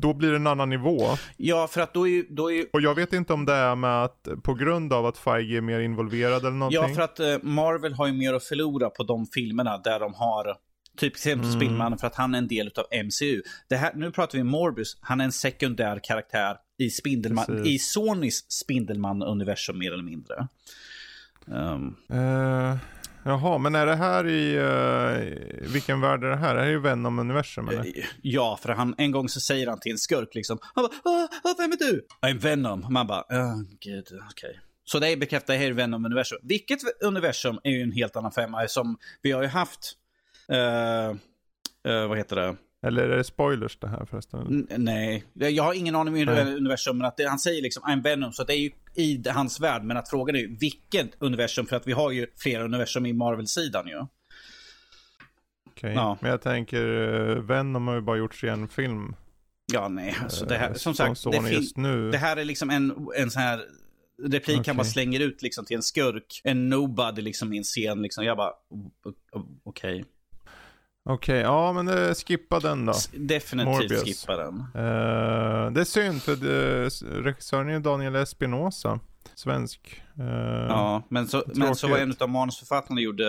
då 0.00 0.14
blir 0.14 0.30
det 0.30 0.36
en 0.36 0.46
annan 0.46 0.70
nivå. 0.70 1.00
Ja, 1.36 1.66
för 1.66 1.80
att 1.80 1.94
då 1.94 2.08
är. 2.08 2.24
Då 2.28 2.52
är 2.52 2.66
Och 2.72 2.80
jag 2.80 2.94
vet 2.94 3.12
inte 3.12 3.32
om 3.32 3.44
det 3.44 3.54
är 3.54 3.74
med 3.74 4.04
att, 4.04 4.28
på 4.42 4.54
grund 4.54 4.92
av 4.92 5.06
att 5.06 5.18
Feige 5.18 5.56
är 5.56 5.60
mer 5.60 5.80
involverad 5.80 6.40
eller 6.40 6.50
någonting. 6.50 6.82
Ja, 6.82 6.94
för 6.94 7.02
att 7.02 7.20
uh, 7.20 7.36
Marvel 7.42 7.92
har 7.92 8.06
ju 8.06 8.12
mer 8.12 8.34
att 8.34 8.44
förlora 8.44 8.90
på 8.90 9.02
de 9.02 9.26
filmerna 9.26 9.78
där 9.78 10.00
de 10.00 10.14
har 10.14 10.56
Typ 10.96 11.14
exempel 11.14 11.46
mm. 11.46 11.60
Spindelmannen 11.60 11.98
för 11.98 12.06
att 12.06 12.14
han 12.14 12.34
är 12.34 12.38
en 12.38 12.48
del 12.48 12.70
av 12.76 13.04
MCU. 13.04 13.42
Det 13.68 13.76
här, 13.76 13.92
nu 13.94 14.10
pratar 14.10 14.38
vi 14.38 14.44
Morbius, 14.44 14.96
han 15.00 15.20
är 15.20 15.24
en 15.24 15.32
sekundär 15.32 16.00
karaktär 16.02 16.56
i, 16.78 16.90
Spindelman, 16.90 17.66
i 17.66 17.78
Sonys 17.78 18.44
Spindelman-universum 18.48 19.78
mer 19.78 19.92
eller 19.92 20.02
mindre. 20.02 20.48
Um. 21.46 21.96
Uh, 22.12 22.76
Jaha, 23.24 23.58
men 23.58 23.74
är 23.74 23.86
det 23.86 23.96
här 23.96 24.26
i, 24.26 24.58
uh, 24.58 25.72
vilken 25.72 26.00
värld 26.00 26.24
är 26.24 26.28
det 26.28 26.36
här? 26.36 26.56
Är 26.56 26.66
det 26.66 26.72
i 26.72 26.76
Venom-universum 26.76 27.68
eller? 27.68 27.98
Eh, 27.98 28.04
ja, 28.22 28.58
för 28.62 28.68
han, 28.68 28.94
en 28.98 29.10
gång 29.10 29.28
så 29.28 29.40
säger 29.40 29.66
han 29.66 29.80
till 29.80 29.92
en 29.92 29.98
skurk 29.98 30.34
liksom, 30.34 30.58
han 30.74 30.84
bara, 30.84 31.12
ah, 31.12 31.28
ah, 31.44 31.54
vem 31.58 31.72
är 31.72 31.76
du? 31.76 32.06
I'm 32.22 32.38
Venom. 32.38 32.86
Man 32.90 33.06
bara, 33.06 33.20
oh, 33.20 33.62
gud, 33.80 34.04
okej. 34.06 34.50
Okay. 34.50 34.60
Så 34.84 34.98
det 34.98 35.16
bekräftar 35.16 35.54
här 35.54 35.72
Venom-universum. 35.72 36.38
Vilket 36.42 36.78
universum 37.02 37.60
är 37.64 37.70
ju 37.70 37.82
en 37.82 37.92
helt 37.92 38.16
annan 38.16 38.32
femma 38.32 38.68
som 38.68 38.98
vi 39.22 39.32
har 39.32 39.42
ju 39.42 39.48
haft, 39.48 39.92
uh, 40.52 41.16
uh, 41.92 42.08
vad 42.08 42.18
heter 42.18 42.36
det? 42.36 42.56
Eller 42.86 43.02
är 43.02 43.16
det 43.16 43.24
spoilers 43.24 43.78
det 43.78 43.88
här 43.88 44.04
förresten? 44.04 44.66
N 44.70 44.84
nej, 44.84 45.24
jag 45.32 45.62
har 45.62 45.74
ingen 45.74 45.96
aning 45.96 46.28
om 46.28 46.36
universum, 46.36 46.98
men 46.98 47.06
att 47.06 47.16
det, 47.16 47.28
han 47.28 47.38
säger 47.38 47.62
liksom 47.62 47.82
I'm 47.82 48.02
Venom, 48.02 48.32
så 48.32 48.44
det 48.44 48.54
är 48.54 48.58
ju 48.58 48.70
i 48.94 49.22
hans 49.28 49.60
värld. 49.60 49.82
Men 49.84 49.96
att 49.96 50.08
frågan 50.08 50.36
är 50.36 50.40
ju 50.40 50.56
vilket 50.56 51.10
universum, 51.18 51.66
för 51.66 51.76
att 51.76 51.86
vi 51.86 51.92
har 51.92 52.10
ju 52.10 52.26
flera 52.36 52.64
universum 52.64 53.06
i 53.06 53.12
Marvel-sidan 53.12 53.86
ju. 53.86 53.96
Okej, 53.96 54.08
okay. 55.72 55.92
ja. 55.92 56.18
men 56.20 56.30
jag 56.30 56.42
tänker 56.42 56.84
eh, 57.30 57.42
Venom 57.42 57.88
har 57.88 57.94
ju 57.94 58.00
bara 58.00 58.16
gjorts 58.16 58.44
i 58.44 58.48
en 58.48 58.68
film. 58.68 59.14
Ja, 59.72 59.88
nej, 59.88 60.16
alltså 60.22 60.44
det 60.44 60.56
här, 60.56 60.74
som 60.74 60.94
sagt, 60.94 61.24
det, 61.24 61.76
nu. 61.76 62.10
det 62.10 62.18
här 62.18 62.36
är 62.36 62.44
liksom 62.44 62.70
en, 62.70 63.08
en 63.16 63.30
sån 63.30 63.42
här 63.42 63.64
replik 64.22 64.60
okay. 64.60 64.70
han 64.70 64.76
bara 64.76 64.84
slänger 64.84 65.20
ut 65.20 65.42
liksom 65.42 65.64
till 65.64 65.76
en 65.76 65.82
skurk, 65.82 66.40
en 66.44 66.68
nobody 66.68 67.22
liksom 67.22 67.52
i 67.52 67.58
en 67.58 67.64
scen 67.64 68.02
liksom. 68.02 68.24
Jag 68.24 68.36
bara, 68.36 68.52
okej. 69.64 69.94
Okay. 69.94 70.04
Okej, 71.04 71.40
okay, 71.40 71.52
ja 71.52 71.72
men 71.72 71.88
uh, 71.88 72.14
skippa 72.14 72.60
den 72.60 72.86
då. 72.86 72.92
Definitivt 73.12 73.80
Morbius. 73.80 74.04
skippa 74.04 74.36
den. 74.36 74.54
Uh, 74.54 75.72
det 75.72 75.80
är 75.80 75.84
synd 75.84 76.22
för 76.22 76.32
uh, 76.32 76.88
regissören 77.22 77.68
är 77.68 77.80
Daniel 77.80 78.16
Espinosa. 78.16 79.00
Svensk. 79.34 80.02
Ja, 80.68 81.06
men 81.08 81.28
så, 81.28 81.44
men 81.54 81.74
så 81.74 81.88
var 81.88 81.98
en 81.98 82.14
av 82.20 82.28
manusförfattarna 82.28 83.00
gjorde 83.00 83.24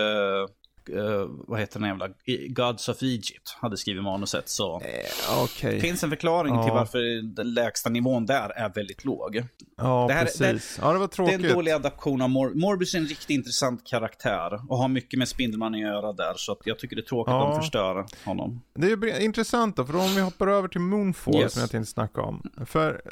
uh, 0.90 1.26
vad 1.28 1.60
heter 1.60 1.80
den 1.80 1.88
jävla, 1.88 2.08
Gods 2.48 2.88
of 2.88 3.02
Egypt 3.02 3.56
hade 3.60 3.76
skrivit 3.76 4.02
manuset. 4.02 4.48
Så 4.48 4.80
eh, 4.80 5.42
okay. 5.42 5.74
det 5.74 5.80
finns 5.80 6.04
en 6.04 6.10
förklaring 6.10 6.54
ja. 6.54 6.64
till 6.64 6.72
varför 6.72 7.22
den 7.34 7.54
lägsta 7.54 7.90
nivån 7.90 8.26
där 8.26 8.50
är 8.50 8.68
väldigt 8.68 9.04
låg. 9.04 9.42
Ja, 9.76 10.04
det 10.08 10.14
här, 10.14 10.24
precis. 10.24 10.76
Det, 10.76 10.82
ja, 10.82 10.92
det 10.92 10.98
var 10.98 11.06
tråkigt. 11.06 11.38
Det 11.38 11.46
är 11.46 11.50
en 11.50 11.56
dålig 11.56 11.72
adaption 11.72 12.22
av 12.22 12.30
Mor 12.30 12.54
Morbius 12.54 12.94
är 12.94 12.98
en 12.98 13.06
riktigt 13.06 13.30
intressant 13.30 13.86
karaktär 13.86 14.60
och 14.68 14.78
har 14.78 14.88
mycket 14.88 15.18
med 15.18 15.28
Spindelmannen 15.28 15.80
att 15.80 15.92
göra 15.92 16.12
där. 16.12 16.34
Så 16.36 16.56
jag 16.64 16.78
tycker 16.78 16.96
det 16.96 17.02
är 17.02 17.06
tråkigt 17.06 17.32
ja. 17.32 17.48
att 17.48 17.54
de 17.54 17.60
förstör 17.60 18.06
honom. 18.24 18.60
Det 18.74 18.92
är 18.92 19.20
intressant 19.20 19.76
då, 19.76 19.84
för 19.84 19.96
om 19.96 20.14
vi 20.14 20.20
hoppar 20.20 20.46
över 20.46 20.68
till 20.68 20.80
Moonfall 20.80 21.34
yes. 21.34 21.52
som 21.52 21.60
jag 21.60 21.70
tänkte 21.70 21.92
snacka 21.92 22.20
om. 22.20 22.42
För 22.66 23.02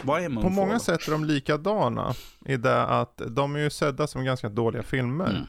på 0.42 0.48
många 0.48 0.78
sätt 0.78 1.08
är 1.08 1.12
de 1.12 1.24
likadana 1.24 2.14
i 2.46 2.56
det 2.56 2.82
att 2.82 3.22
de 3.28 3.56
är 3.56 3.60
ju 3.60 3.70
sedda 3.70 4.06
som 4.06 4.24
ganska 4.24 4.48
dåliga 4.48 4.82
filmer. 4.82 5.30
Mm. 5.30 5.46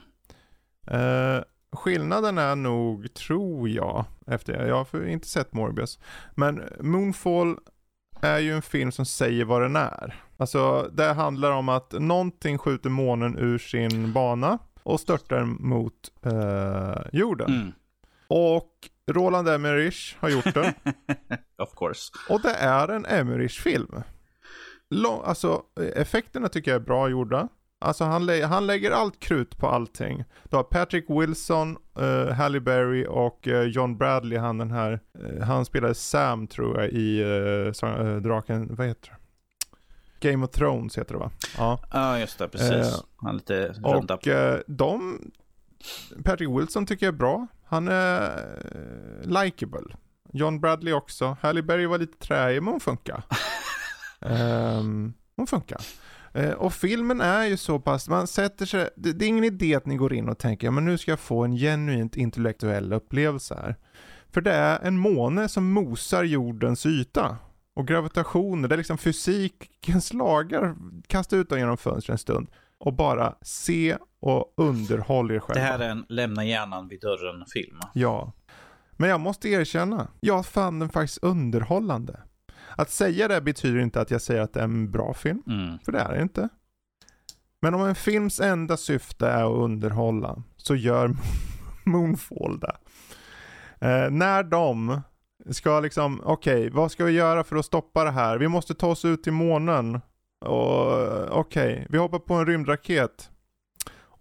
Uh, 1.01 1.43
Skillnaden 1.75 2.37
är 2.37 2.55
nog, 2.55 3.13
tror 3.13 3.69
jag, 3.69 4.05
efter 4.27 4.67
jag 4.67 4.75
har 4.75 5.07
inte 5.07 5.27
sett 5.27 5.53
Morbius, 5.53 5.99
men 6.35 6.63
Moonfall 6.79 7.57
är 8.21 8.39
ju 8.39 8.53
en 8.53 8.61
film 8.61 8.91
som 8.91 9.05
säger 9.05 9.45
vad 9.45 9.61
den 9.61 9.75
är. 9.75 10.23
Alltså 10.37 10.89
det 10.93 11.13
handlar 11.13 11.51
om 11.51 11.69
att 11.69 11.91
någonting 11.91 12.57
skjuter 12.57 12.89
månen 12.89 13.37
ur 13.37 13.57
sin 13.57 14.13
bana 14.13 14.59
och 14.83 14.99
störtar 14.99 15.43
mot 15.43 16.11
eh, 16.25 17.01
jorden. 17.11 17.53
Mm. 17.53 17.71
Och 18.27 18.71
Roland 19.11 19.49
Emmerich 19.49 20.15
har 20.19 20.29
gjort 20.29 20.53
det. 20.53 20.73
of 21.57 21.75
course. 21.75 22.11
Och 22.29 22.41
det 22.41 22.53
är 22.53 22.87
en 22.87 23.05
Emmerich-film. 23.05 24.03
Alltså 25.23 25.63
effekterna 25.95 26.49
tycker 26.49 26.71
jag 26.71 26.81
är 26.81 26.85
bra 26.85 27.09
gjorda. 27.09 27.47
Alltså 27.81 28.03
han, 28.03 28.25
lä 28.25 28.45
han 28.45 28.67
lägger 28.67 28.91
allt 28.91 29.19
krut 29.19 29.57
på 29.57 29.67
allting. 29.67 30.23
Du 30.49 30.55
har 30.55 30.63
Patrick 30.63 31.05
Wilson, 31.09 31.77
uh, 31.99 32.31
Halle 32.31 32.59
Berry 32.59 33.05
och 33.09 33.47
uh, 33.47 33.61
John 33.61 33.97
Bradley, 33.97 34.37
han 34.37 34.57
den 34.57 34.71
här, 34.71 34.99
uh, 35.19 35.41
han 35.41 35.65
spelade 35.65 35.95
Sam 35.95 36.47
tror 36.47 36.81
jag 36.81 36.89
i 36.89 37.23
uh, 37.23 38.21
Draken, 38.21 38.75
vad 38.75 38.87
heter 38.87 39.09
det? 39.09 39.15
Game 40.29 40.45
of 40.45 40.51
Thrones 40.51 40.97
heter 40.97 41.13
det 41.13 41.19
va? 41.19 41.31
Ja, 41.57 41.79
ja 41.91 42.19
just 42.19 42.39
det, 42.39 42.47
precis. 42.47 43.03
han 43.15 43.37
lite 43.37 43.73
Och 43.83 44.27
de, 44.67 45.19
Patrick 46.23 46.49
Wilson 46.49 46.85
tycker 46.85 47.05
jag 47.05 47.13
är 47.13 47.17
bra. 47.17 47.47
Han 47.65 47.87
är 47.87 48.29
uh, 48.75 49.43
likable. 49.43 49.95
John 50.33 50.59
Bradley 50.59 50.93
också. 50.93 51.37
Halle 51.41 51.63
Berry 51.63 51.85
var 51.85 51.97
lite 51.97 52.17
träig, 52.17 52.63
men 52.63 52.71
hon 52.71 52.79
funkar. 52.79 53.23
um, 54.19 55.13
hon 55.35 55.47
funkar. 55.47 55.81
Uh, 56.37 56.51
och 56.51 56.73
filmen 56.73 57.21
är 57.21 57.45
ju 57.45 57.57
så 57.57 57.79
pass, 57.79 58.09
man 58.09 58.27
sätter 58.27 58.65
sig, 58.65 58.89
det, 58.95 59.13
det, 59.13 59.25
är 59.25 59.29
ingen 59.29 59.43
idé 59.43 59.75
att 59.75 59.85
ni 59.85 59.95
går 59.95 60.13
in 60.13 60.29
och 60.29 60.37
tänker, 60.37 60.67
ja 60.67 60.71
men 60.71 60.85
nu 60.85 60.97
ska 60.97 61.11
jag 61.11 61.19
få 61.19 61.43
en 61.43 61.55
genuint 61.55 62.17
intellektuell 62.17 62.93
upplevelse 62.93 63.55
här. 63.55 63.75
För 64.29 64.41
det 64.41 64.51
är 64.51 64.79
en 64.79 64.97
måne 64.97 65.49
som 65.49 65.71
mosar 65.71 66.23
jordens 66.23 66.85
yta. 66.85 67.37
Och 67.73 67.87
gravitationen, 67.87 68.69
det 68.69 68.75
är 68.75 68.77
liksom 68.77 68.97
fysikens 68.97 70.13
lagar, 70.13 70.75
kasta 71.07 71.35
ut 71.35 71.49
dem 71.49 71.59
genom 71.59 71.77
fönstret 71.77 72.13
en 72.13 72.17
stund. 72.17 72.47
Och 72.77 72.93
bara 72.93 73.35
se 73.41 73.97
och 74.19 74.53
underhåll 74.57 75.31
er 75.31 75.39
själva. 75.39 75.61
Det 75.61 75.67
här 75.67 75.79
är 75.79 75.89
en 75.89 76.05
lämna 76.09 76.45
hjärnan 76.45 76.87
vid 76.87 77.01
dörren-film. 77.01 77.79
Ja. 77.93 78.33
Men 78.91 79.09
jag 79.09 79.19
måste 79.19 79.49
erkänna, 79.49 80.07
jag 80.19 80.45
fann 80.45 80.79
den 80.79 80.89
faktiskt 80.89 81.23
underhållande. 81.23 82.19
Att 82.77 82.89
säga 82.89 83.27
det 83.27 83.41
betyder 83.41 83.79
inte 83.79 84.01
att 84.01 84.11
jag 84.11 84.21
säger 84.21 84.41
att 84.41 84.53
det 84.53 84.59
är 84.59 84.63
en 84.63 84.91
bra 84.91 85.13
film, 85.13 85.43
mm. 85.47 85.79
för 85.85 85.91
det 85.91 85.99
är 85.99 86.15
det 86.15 86.21
inte. 86.21 86.49
Men 87.61 87.73
om 87.73 87.81
en 87.81 87.95
films 87.95 88.39
enda 88.39 88.77
syfte 88.77 89.27
är 89.27 89.43
att 89.43 89.63
underhålla, 89.63 90.43
så 90.57 90.75
gör 90.75 91.15
Moonfall 91.83 92.59
det. 92.59 92.75
Eh, 93.87 94.11
när 94.11 94.43
de 94.43 95.01
ska 95.49 95.79
liksom, 95.79 96.21
okej, 96.23 96.59
okay, 96.59 96.69
vad 96.69 96.91
ska 96.91 97.05
vi 97.05 97.11
göra 97.11 97.43
för 97.43 97.55
att 97.55 97.65
stoppa 97.65 98.03
det 98.03 98.11
här? 98.11 98.37
Vi 98.37 98.47
måste 98.47 98.73
ta 98.73 98.87
oss 98.87 99.05
ut 99.05 99.23
till 99.23 99.33
månen. 99.33 100.01
okej, 100.45 101.29
okay, 101.31 101.85
vi 101.89 101.97
hoppar 101.97 102.19
på 102.19 102.33
en 102.33 102.45
rymdraket. 102.45 103.29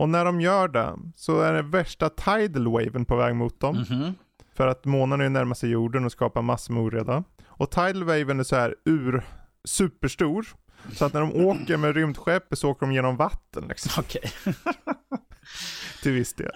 Och 0.01 0.09
när 0.09 0.25
de 0.25 0.41
gör 0.41 0.69
det 0.69 0.99
så 1.17 1.41
är 1.41 1.53
det 1.53 1.63
värsta 1.63 2.09
tidal 2.09 2.69
waven 2.69 3.05
på 3.05 3.17
väg 3.17 3.37
mot 3.37 3.61
dem. 3.61 3.77
Mm 3.77 3.85
-hmm. 3.85 4.15
För 4.55 4.67
att 4.67 4.85
månen 4.85 5.21
är 5.21 5.29
närmar 5.29 5.55
sig 5.55 5.71
jorden 5.71 6.05
och 6.05 6.13
skapar 6.13 6.43
massor 6.43 6.75
med 6.75 6.83
oreda. 6.83 7.25
Och 7.47 7.71
tidal 7.71 8.05
waven 8.05 8.41
är 8.41 8.45
så 8.45 8.57
här 8.57 8.75
ur 8.85 9.23
superstor. 9.65 10.47
Så 10.93 11.05
att 11.05 11.13
när 11.13 11.21
de 11.21 11.47
åker 11.47 11.77
med 11.77 11.95
rymdskeppet 11.95 12.59
så 12.59 12.71
åker 12.71 12.87
de 12.87 12.93
genom 12.93 13.17
vatten 13.17 13.65
liksom. 13.69 13.93
Okej. 13.99 14.33
Okay. 14.41 14.55
Till 16.03 16.13
viss 16.13 16.35
del. 16.35 16.51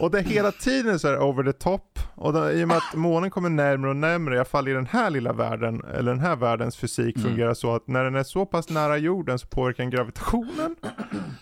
Och 0.00 0.10
det 0.10 0.18
är 0.18 0.22
hela 0.22 0.52
tiden 0.52 0.98
så 0.98 1.08
här 1.08 1.18
over 1.18 1.44
the 1.44 1.52
top. 1.52 1.98
Och 2.14 2.32
då, 2.32 2.50
i 2.50 2.64
och 2.64 2.68
med 2.68 2.76
att 2.76 2.94
månen 2.94 3.30
kommer 3.30 3.48
närmare 3.48 3.90
och 3.90 3.96
närmare, 3.96 4.34
i 4.34 4.38
alla 4.38 4.44
fall 4.44 4.68
i 4.68 4.72
den 4.72 4.86
här 4.86 5.10
lilla 5.10 5.32
världen, 5.32 5.84
eller 5.84 6.12
den 6.12 6.20
här 6.20 6.36
världens 6.36 6.76
fysik 6.76 7.16
mm. 7.16 7.28
fungerar 7.28 7.54
så 7.54 7.74
att 7.74 7.88
när 7.88 8.04
den 8.04 8.14
är 8.14 8.22
så 8.22 8.46
pass 8.46 8.68
nära 8.68 8.96
jorden 8.96 9.38
så 9.38 9.46
påverkar 9.46 9.82
den 9.82 9.90
gravitationen. 9.90 10.76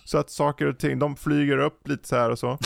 Så 0.05 0.19
att 0.19 0.31
saker 0.31 0.67
och 0.67 0.79
ting, 0.79 0.99
de 0.99 1.17
flyger 1.17 1.59
upp 1.59 1.89
lite 1.89 2.09
så 2.09 2.17
här 2.17 2.31
och 2.31 2.39
så. 2.39 2.51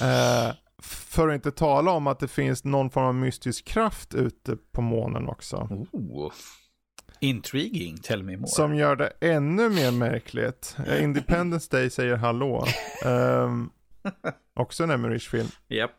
eh, 0.00 0.54
för 0.86 1.28
att 1.28 1.34
inte 1.34 1.50
tala 1.50 1.90
om 1.90 2.06
att 2.06 2.18
det 2.18 2.28
finns 2.28 2.64
någon 2.64 2.90
form 2.90 3.04
av 3.04 3.14
mystisk 3.14 3.64
kraft 3.64 4.14
ute 4.14 4.56
på 4.72 4.80
månen 4.80 5.28
också. 5.28 5.86
Oh. 5.92 6.32
Intriguing, 7.20 7.96
tell 7.96 8.22
me 8.22 8.36
more. 8.36 8.48
Som 8.48 8.74
gör 8.74 8.96
det 8.96 9.12
ännu 9.20 9.68
mer 9.68 9.90
märkligt. 9.90 10.76
Eh, 10.86 11.02
Independence 11.04 11.68
Day 11.70 11.90
säger 11.90 12.16
hallå. 12.16 12.66
Um, 13.04 13.70
också 14.54 14.84
en 14.84 14.90
Emmerich-film. 14.90 15.48
Yep. 15.68 15.90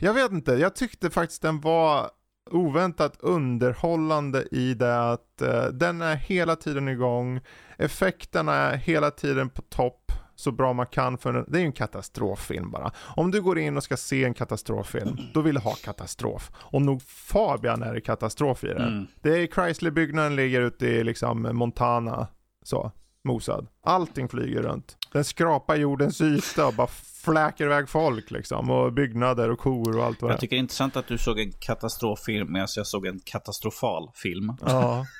Jag 0.00 0.14
vet 0.14 0.32
inte, 0.32 0.52
jag 0.52 0.76
tyckte 0.76 1.10
faktiskt 1.10 1.42
den 1.42 1.60
var 1.60 2.10
oväntat 2.50 3.16
underhållande 3.20 4.44
i 4.50 4.74
det 4.74 5.10
att 5.10 5.42
uh, 5.42 5.64
den 5.64 6.02
är 6.02 6.16
hela 6.16 6.56
tiden 6.56 6.88
igång. 6.88 7.40
Effekterna 7.78 8.54
är 8.54 8.76
hela 8.76 9.10
tiden 9.10 9.50
på 9.50 9.62
topp 9.62 10.03
så 10.36 10.52
bra 10.52 10.72
man 10.72 10.86
kan 10.86 11.18
för 11.18 11.34
en, 11.34 11.44
det 11.48 11.58
är 11.58 11.60
ju 11.60 11.66
en 11.66 11.72
katastroffilm 11.72 12.70
bara. 12.70 12.92
Om 13.16 13.30
du 13.30 13.42
går 13.42 13.58
in 13.58 13.76
och 13.76 13.82
ska 13.82 13.96
se 13.96 14.24
en 14.24 14.34
katastroffilm, 14.34 15.18
då 15.34 15.40
vill 15.40 15.54
du 15.54 15.60
ha 15.60 15.74
katastrof. 15.74 16.50
Och 16.54 16.82
nog 16.82 17.02
Fabian 17.02 17.82
är 17.82 17.94
det 17.94 18.00
katastrof 18.00 18.64
i 18.64 18.66
den. 18.66 18.88
Mm. 18.88 19.06
Det 19.22 19.42
är 19.42 19.46
Chrysler-byggnaden 19.46 20.36
ligger 20.36 20.60
ute 20.60 20.86
i 20.86 21.04
liksom 21.04 21.48
Montana, 21.52 22.28
så, 22.62 22.92
mosad. 23.24 23.66
Allting 23.82 24.28
flyger 24.28 24.62
runt. 24.62 24.96
Den 25.12 25.24
skrapar 25.24 25.76
jordens 25.76 26.20
yta 26.20 26.66
och 26.66 26.74
bara 26.74 26.88
fläker 27.24 27.64
iväg 27.64 27.88
folk 27.88 28.30
liksom. 28.30 28.70
Och 28.70 28.92
byggnader 28.92 29.50
och 29.50 29.58
kor 29.58 29.98
och 29.98 30.04
allt 30.04 30.22
vad 30.22 30.32
Jag 30.32 30.40
tycker 30.40 30.56
det 30.56 30.58
är 30.58 30.60
intressant 30.60 30.96
att 30.96 31.08
du 31.08 31.18
såg 31.18 31.40
en 31.40 31.52
katastroffilm 31.52 32.52
medan 32.52 32.68
jag 32.76 32.86
såg 32.86 33.06
en 33.06 33.20
katastrofal 33.24 34.10
film. 34.14 34.56
Ja. 34.60 35.06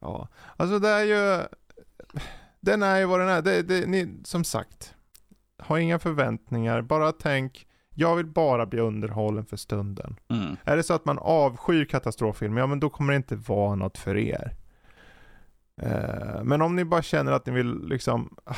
Ja, 0.00 0.28
alltså 0.56 0.78
det 0.78 0.88
är 0.88 1.04
ju 1.04 1.46
den 2.60 2.82
är 2.82 2.98
ju 2.98 3.04
vad 3.04 3.20
den 3.20 3.28
är. 3.28 3.42
Det, 3.42 3.62
det, 3.62 3.86
ni, 3.86 4.20
som 4.24 4.44
sagt, 4.44 4.94
ha 5.58 5.80
inga 5.80 5.98
förväntningar. 5.98 6.82
Bara 6.82 7.12
tänk, 7.12 7.66
jag 7.94 8.16
vill 8.16 8.26
bara 8.26 8.66
bli 8.66 8.80
underhållen 8.80 9.46
för 9.46 9.56
stunden. 9.56 10.16
Mm. 10.30 10.56
Är 10.64 10.76
det 10.76 10.82
så 10.82 10.94
att 10.94 11.04
man 11.04 11.18
avskyr 11.18 11.84
katastroffilmer, 11.84 12.60
ja 12.60 12.66
men 12.66 12.80
då 12.80 12.90
kommer 12.90 13.12
det 13.12 13.16
inte 13.16 13.36
vara 13.36 13.74
något 13.74 13.98
för 13.98 14.16
er. 14.16 14.54
Uh, 15.82 16.44
men 16.44 16.62
om 16.62 16.76
ni 16.76 16.84
bara 16.84 17.02
känner 17.02 17.32
att 17.32 17.46
ni 17.46 17.52
vill 17.52 17.88
liksom, 17.88 18.36
uh, 18.50 18.56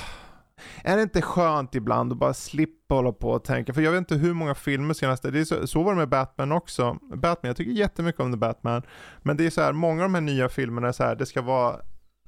är 0.85 0.97
det 0.97 1.03
inte 1.03 1.23
skönt 1.23 1.75
ibland 1.75 2.13
att 2.13 2.19
bara 2.19 2.35
slippa 2.35 2.95
hålla 2.95 3.13
på 3.13 3.31
och 3.31 3.45
tänka? 3.45 3.75
För 3.75 3.83
jag 3.83 3.93
vet 3.93 3.99
inte 3.99 4.15
hur 4.15 4.35
många 4.35 4.55
filmer 4.55 4.95
senaste, 4.95 5.31
det 5.31 5.41
är 5.41 5.45
så, 5.45 5.67
så 5.67 5.83
var 5.83 5.93
det 5.93 5.99
med 5.99 6.09
Batman 6.09 6.53
också. 6.53 6.99
Batman, 7.15 7.49
jag 7.49 7.57
tycker 7.57 7.73
jättemycket 7.73 8.21
om 8.21 8.33
The 8.33 8.39
Batman. 8.39 8.83
Men 9.23 9.37
det 9.37 9.47
är 9.47 9.51
så 9.51 9.61
här, 9.61 9.73
många 9.73 10.03
av 10.03 10.09
de 10.09 10.15
här 10.15 10.21
nya 10.21 10.49
filmerna 10.49 10.89
är 10.89 10.93
så 10.93 11.05
här, 11.05 11.17
det 11.17 11.27
ska 11.27 11.43
vara 11.43 11.77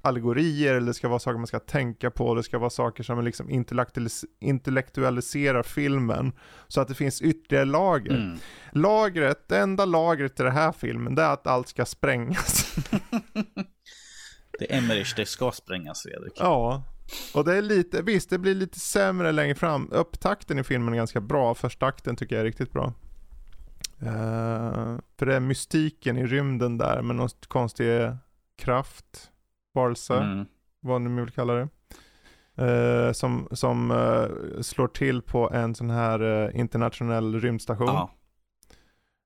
allegorier 0.03 0.75
eller 0.75 0.87
det 0.87 0.95
ska 0.95 1.09
vara 1.09 1.19
saker 1.19 1.39
man 1.39 1.47
ska 1.47 1.59
tänka 1.59 2.11
på. 2.11 2.35
Det 2.35 2.43
ska 2.43 2.59
vara 2.59 2.71
saker 2.71 3.03
som 3.03 3.25
liksom 3.25 3.51
intellektualis 3.51 4.25
intellektualiserar 4.41 5.63
filmen. 5.63 6.33
Så 6.69 6.81
att 6.81 6.89
det 6.89 6.95
finns 6.95 7.23
ytterligare 7.23 7.65
lager. 7.65 8.15
Mm. 8.15 8.39
Lagret, 8.73 9.49
det 9.49 9.59
enda 9.59 9.85
lagret 9.85 10.41
i 10.41 10.43
den 10.43 10.53
här 10.53 10.73
filmen 10.73 11.15
det 11.15 11.23
är 11.23 11.33
att 11.33 11.47
allt 11.47 11.69
ska 11.69 11.85
sprängas. 11.85 12.77
det 14.59 14.73
är 14.73 14.79
Emmerich, 14.79 15.15
det 15.17 15.27
ska 15.27 15.53
sprängas 15.53 16.03
Fredrik. 16.03 16.33
Ja. 16.37 16.83
Och 17.35 17.45
det 17.45 17.57
är 17.57 17.63
lite, 17.63 18.03
visst 18.03 18.31
det 18.31 18.39
blir 18.39 18.55
lite 18.55 18.81
sämre 18.81 19.33
längre 19.33 19.55
fram. 19.55 19.89
Upptakten 19.93 20.59
i 20.59 20.65
filmen 20.65 20.95
är 20.95 20.97
ganska 20.97 21.21
bra. 21.21 21.55
Första 21.55 21.87
akten 21.87 22.17
tycker 22.17 22.37
jag 22.37 22.41
är 22.41 22.45
riktigt 22.45 22.73
bra. 22.73 22.95
Uh, 24.03 24.99
för 25.19 25.27
det 25.27 25.35
är 25.37 25.41
mystiken 25.41 26.19
i 26.19 26.27
rymden 26.27 26.79
där 26.79 27.03
med 27.03 27.17
någon 27.17 27.29
konstig 27.49 27.87
kraft 28.59 29.32
varelse, 29.75 30.15
mm. 30.15 30.47
vad 30.81 31.03
ni 31.03 31.21
vill 31.21 31.31
kalla 31.31 31.53
det. 31.53 31.69
Uh, 32.61 33.13
som 33.13 33.49
som 33.53 33.91
uh, 33.91 34.61
slår 34.61 34.89
till 34.89 35.23
på 35.23 35.51
en 35.51 35.75
sån 35.75 35.91
här 35.91 36.23
uh, 36.23 36.61
internationell 36.61 37.41
rymdstation. 37.41 37.87
Ja. 37.87 38.11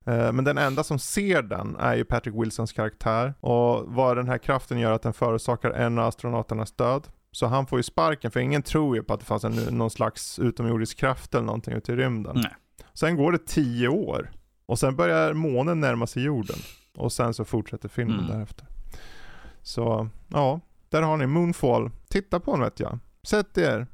Men 0.08 0.44
den 0.44 0.58
enda 0.58 0.84
som 0.84 0.98
ser 0.98 1.42
den 1.42 1.76
är 1.76 1.94
ju 1.94 2.04
Patrick 2.04 2.34
Wilsons 2.34 2.72
karaktär. 2.72 3.34
Och 3.40 3.94
vad 3.94 4.16
den 4.16 4.28
här 4.28 4.38
kraften 4.38 4.78
gör 4.78 4.92
att 4.92 5.02
den 5.02 5.12
förorsakar 5.12 5.70
en 5.70 5.98
av 5.98 6.06
astronauternas 6.06 6.72
död. 6.72 7.08
Så 7.30 7.46
han 7.46 7.66
får 7.66 7.78
ju 7.78 7.82
sparken 7.82 8.30
för 8.30 8.40
ingen 8.40 8.62
tror 8.62 8.96
ju 8.96 9.02
på 9.02 9.14
att 9.14 9.20
det 9.20 9.26
fanns 9.26 9.44
en, 9.44 9.52
någon 9.52 9.90
slags 9.90 10.38
utomjordisk 10.38 10.98
kraft 10.98 11.34
eller 11.34 11.46
någonting 11.46 11.74
ute 11.74 11.92
i 11.92 11.96
rymden. 11.96 12.36
Nej. 12.36 12.54
Sen 12.94 13.16
går 13.16 13.32
det 13.32 13.46
tio 13.46 13.88
år. 13.88 14.30
Och 14.66 14.78
sen 14.78 14.96
börjar 14.96 15.34
månen 15.34 15.80
närma 15.80 16.06
sig 16.06 16.22
jorden. 16.22 16.56
Och 16.96 17.12
sen 17.12 17.34
så 17.34 17.44
fortsätter 17.44 17.88
filmen 17.88 18.18
mm. 18.18 18.30
därefter. 18.30 18.66
Så 19.66 20.08
ja, 20.28 20.60
där 20.88 21.02
har 21.02 21.16
ni 21.16 21.26
Moonfall. 21.26 21.90
Titta 22.08 22.40
på 22.40 22.52
den 22.52 22.60
vet 22.60 22.80
jag. 22.80 22.98
Sätt 23.22 23.58
er 23.58 23.86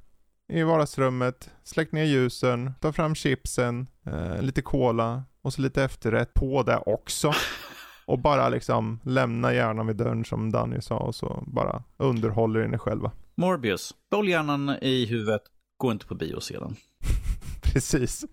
i 0.53 0.63
vardagsrummet, 0.63 1.51
släck 1.65 1.93
ner 1.93 2.05
ljusen, 2.05 2.73
ta 2.81 2.93
fram 2.93 3.15
chipsen, 3.15 3.87
eh, 4.07 4.43
lite 4.43 4.63
cola 4.63 5.25
och 5.43 5.53
så 5.53 5.63
lite 5.63 5.85
efterrätt 5.85 6.35
på 6.35 6.63
det 6.63 6.77
också. 6.87 7.33
Och 8.07 8.19
bara 8.19 8.49
liksom 8.49 9.01
lämna 9.05 9.55
hjärnan 9.55 9.87
vid 9.87 9.97
dörren 9.97 10.25
som 10.25 10.53
Danny 10.53 10.81
sa 10.81 10.97
och 10.97 11.15
så 11.15 11.45
bara 11.47 11.83
underhåller 11.97 12.61
er 12.61 12.79
själva. 12.79 13.11
Morbius, 13.35 13.95
behåll 14.11 14.29
hjärnan 14.29 14.77
i 14.83 15.07
huvudet, 15.07 15.43
gå 15.77 15.93
inte 15.93 16.07
på 16.07 16.15
bio 16.15 16.41
sedan. 16.41 16.77
Precis. 17.73 18.25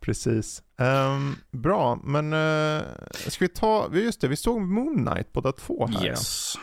Precis. 0.00 0.62
Um, 0.78 1.36
bra, 1.50 2.00
men 2.04 2.32
uh, 2.32 2.82
ska 3.26 3.44
vi 3.44 3.48
ta, 3.48 3.90
just 3.92 4.20
det, 4.20 4.28
vi 4.28 4.36
såg 4.36 4.60
Moon 4.60 5.06
Knight 5.06 5.32
båda 5.32 5.52
två 5.52 5.86
här. 5.86 6.06
Yes. 6.06 6.54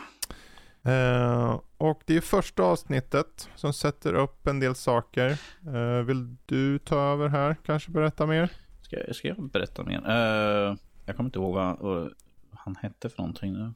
Ja. 0.82 0.92
Uh, 0.92 1.60
och 1.78 2.02
det 2.06 2.16
är 2.16 2.20
första 2.20 2.62
avsnittet 2.62 3.48
som 3.54 3.72
sätter 3.72 4.14
upp 4.14 4.46
en 4.46 4.60
del 4.60 4.74
saker. 4.74 5.38
Uh, 5.66 6.02
vill 6.02 6.36
du 6.46 6.78
ta 6.78 6.98
över 6.98 7.28
här, 7.28 7.56
kanske 7.66 7.90
berätta 7.90 8.26
mer? 8.26 8.52
Ska, 8.82 8.96
ska 9.12 9.28
jag 9.28 9.50
berätta 9.50 9.82
mer? 9.84 9.98
Uh, 9.98 10.76
jag 11.04 11.16
kommer 11.16 11.28
inte 11.28 11.38
ihåg 11.38 11.54
vad, 11.54 12.10
han 12.56 12.76
hette 12.76 13.08
för 13.08 13.18
någonting 13.18 13.52
nu? 13.52 13.72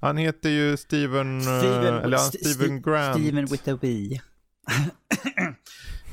Han 0.00 0.16
heter 0.16 0.50
ju 0.50 0.76
Steven, 0.76 1.38
eh, 1.38 1.58
Steven, 1.58 1.94
eller 1.94 2.16
St- 2.16 2.44
Steven 2.44 2.82
Grant. 2.82 3.20
Steven 3.20 3.46
with 3.46 3.68
a 3.70 3.78
B. 3.80 4.20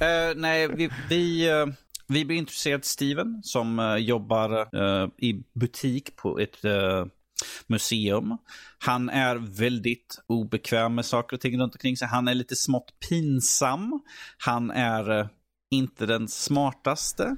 Uh, 0.02 0.36
nej, 0.36 0.68
vi, 0.68 0.90
vi, 1.10 1.52
uh, 1.52 1.68
vi 2.08 2.26
blir 2.26 2.38
intresserade 2.38 2.78
av 2.78 2.82
Steven 2.82 3.42
som 3.44 3.80
uh, 3.80 3.98
jobbar 3.98 4.70
i 5.18 5.44
butik 5.54 6.16
på 6.16 6.40
ett 6.40 6.58
museum. 7.68 8.38
Han 8.80 9.10
är 9.10 9.36
väldigt 9.36 10.20
obekväm 10.28 10.96
med 10.96 11.06
saker 11.06 11.38
och 11.38 11.42
ting 11.42 11.60
runt 11.60 11.76
omkring 11.76 11.98
sig. 11.98 12.08
Han 12.08 12.28
är 12.28 12.34
lite 12.34 12.56
smått 12.56 12.94
pinsam. 13.10 14.02
Han 14.38 14.72
är 14.72 15.30
inte 15.72 16.06
den 16.06 16.28
smartaste. 16.28 17.36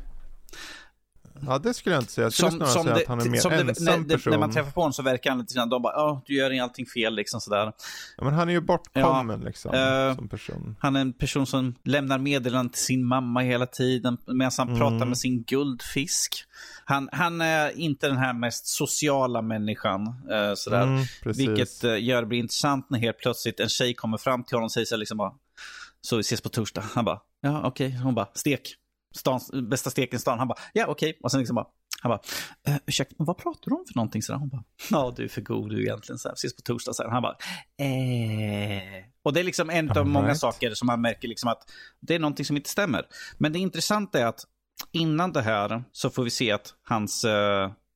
Ja, 1.48 1.58
det 1.60 1.74
skulle 1.74 1.96
jag 1.96 2.02
inte 2.02 2.12
säga. 2.12 2.26
Jag 2.26 2.34
skulle 2.34 2.52
snarare 2.52 2.72
säga 2.84 2.84
det- 2.96 3.02
att 3.02 3.08
han 3.08 3.20
är 3.22 3.30
mer 3.30 3.40
som 3.40 3.52
det- 3.52 3.58
ensam 3.62 3.86
när, 3.86 3.98
det- 4.08 4.16
person. 4.16 4.32
När 4.32 4.40
man 4.40 4.52
träffar 4.52 4.72
på 4.72 4.82
honom 4.82 4.94
så 4.94 5.04
verkar 5.04 5.30
han 5.30 5.40
lite 5.40 5.54
grann, 5.54 5.70
de 5.70 5.82
bara, 5.82 5.94
ja, 5.94 6.22
du 6.26 6.36
gör 6.36 6.62
allting 6.64 6.86
fel 6.86 7.16
liksom 7.16 7.42
sådär. 7.42 7.72
Ja, 8.18 8.24
men 8.24 8.34
han 8.34 8.50
är 8.50 8.54
ju 8.54 8.62
bortkommen 8.62 9.40
liksom, 9.42 9.74
eh, 9.76 10.16
som 10.16 10.30
person. 10.30 10.76
Han 10.80 10.96
är 10.96 11.02
en 11.02 11.14
person 11.14 11.46
som 11.46 11.76
lämnar 11.84 12.18
meddelanden 12.18 12.70
till 12.72 12.82
sin 12.84 13.06
mamma 13.06 13.40
hela 13.42 13.66
tiden 13.66 14.18
medan 14.28 14.52
han 14.58 14.68
Mm. 14.68 14.80
pratar 14.80 15.06
med 15.06 15.18
sin 15.18 15.44
guldfisk. 15.44 16.44
Han, 16.86 17.10
han 17.12 17.42
är 17.42 17.78
inte 17.80 18.08
den 18.08 18.18
här 18.18 18.34
mest 18.34 18.68
sociala 18.68 19.42
människan. 19.42 20.08
Eh, 20.32 20.54
sådär. 20.56 20.84
Mm. 20.84 21.04
Vilket 21.26 21.84
eh, 21.84 22.04
gör 22.04 22.22
det 22.22 22.28
blir 22.28 22.40
intressant 22.40 22.90
när 22.90 23.00
helt 23.00 23.18
plötsligt 23.20 23.60
en 23.60 23.70
tjej 23.70 23.94
kommer 23.94 24.18
fram 24.18 24.44
till 24.44 24.56
honom 24.56 24.66
och 24.66 24.72
säger 24.72 24.86
så 24.86 24.96
liksom 24.98 25.18
bara, 25.18 25.32
så 26.02 26.16
vi 26.16 26.22
ses 26.22 26.42
på 26.42 26.50
torsdag. 26.50 26.84
Han 26.94 27.06
bara, 27.06 27.20
ja 27.42 27.62
okej. 27.64 27.98
Hon 28.04 28.16
bara, 28.16 28.28
stek. 28.34 28.76
Stans, 29.16 29.52
bästa 29.70 29.90
steken 29.90 30.18
i 30.18 30.20
stan. 30.20 30.40
Han 30.40 30.48
bara, 30.48 30.60
ja 30.74 30.86
okej. 30.88 31.20
Och 31.24 31.32
sen 31.32 31.40
liksom 31.40 31.56
bara, 31.56 31.68
han 32.02 32.10
bara, 32.10 32.20
eh, 32.68 32.80
ursäkta, 32.86 33.16
vad 33.18 33.38
pratar 33.38 33.70
du 33.70 33.76
om 33.76 33.86
för 33.88 33.96
någonting? 33.96 34.22
Så 34.22 34.32
där. 34.32 34.40
Hon 34.40 34.50
bara, 34.50 34.64
ja 34.92 35.14
du 35.18 35.24
är 35.24 35.28
för 35.28 35.42
god 35.42 35.70
du 35.70 35.82
egentligen. 35.84 36.20
Så 36.20 36.28
här, 36.30 36.34
ses 36.34 36.56
på 36.56 36.62
torsdag. 36.62 36.94
Så 36.94 37.04
här. 37.04 37.10
Han 37.10 37.22
bara, 37.22 37.36
eh. 38.02 39.06
Och 39.24 39.34
det 39.34 39.40
är 39.40 39.44
liksom 39.44 39.70
en 39.70 39.92
av 39.92 39.98
All 39.98 40.06
många 40.06 40.28
right. 40.28 40.40
saker 40.40 40.74
som 40.74 40.86
man 40.86 41.02
märker 41.02 41.28
liksom 41.28 41.50
att 41.50 41.72
det 42.00 42.16
är 42.16 42.20
någonting 42.20 42.46
som 42.46 42.58
inte 42.58 42.70
stämmer. 42.70 43.06
Men 43.38 43.54
det 43.54 43.60
intressanta 43.60 44.20
är 44.20 44.26
att 44.26 44.44
innan 44.92 45.32
det 45.34 45.42
här 45.42 45.84
så 45.92 46.10
får 46.10 46.24
vi 46.24 46.30
se 46.30 46.52
att 46.52 46.74
hans, 46.84 47.24
eh, 47.24 47.32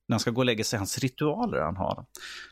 när 0.08 0.12
han 0.14 0.20
ska 0.20 0.30
gå 0.30 0.40
och 0.40 0.44
lägga 0.44 0.64
sig, 0.64 0.78
hans 0.78 0.98
ritualer 0.98 1.60
han 1.60 1.76
har. 1.76 2.04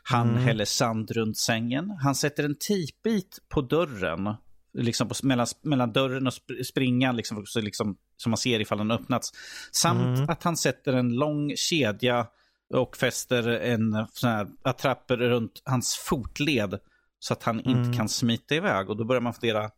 Han 0.03 0.29
Mm. 0.29 0.43
häller 0.43 0.65
sand 0.65 1.11
runt 1.11 1.37
sängen. 1.37 1.89
Han 2.03 2.15
sätter 2.15 2.43
en 2.43 2.55
tejpbit 2.67 3.39
på 3.49 3.61
dörren. 3.61 4.33
Liksom 4.77 5.07
på, 5.07 5.15
mellan, 5.23 5.47
mellan 5.63 5.93
dörren 5.93 6.27
och 6.27 6.33
sp- 6.33 6.63
springan, 6.63 7.15
liksom, 7.15 7.43
så 7.45 7.61
liksom, 7.61 7.97
som 8.17 8.29
man 8.29 8.37
ser 8.37 8.59
ifall 8.59 8.77
den 8.77 8.91
öppnats. 8.91 9.31
Samt 9.71 10.17
Mm. 10.17 10.29
att 10.29 10.43
han 10.43 10.57
sätter 10.57 10.93
en 10.93 11.13
lång 11.15 11.53
kedja 11.55 12.27
och 12.73 12.97
fäster 12.97 13.47
en 13.47 14.07
sån 14.13 14.29
här 14.29 14.47
attrapper 14.63 15.17
runt 15.17 15.61
hans 15.65 15.95
fotled. 15.95 16.79
Så 17.19 17.33
att 17.33 17.43
han 17.43 17.57
inte 17.59 17.71
Mm. 17.71 17.93
kan 17.93 18.09
smita 18.09 18.55
iväg. 18.55 18.89
Och 18.89 18.97
då 18.97 19.03
börjar 19.03 19.21
man 19.21 19.33
fundera, 19.33 19.69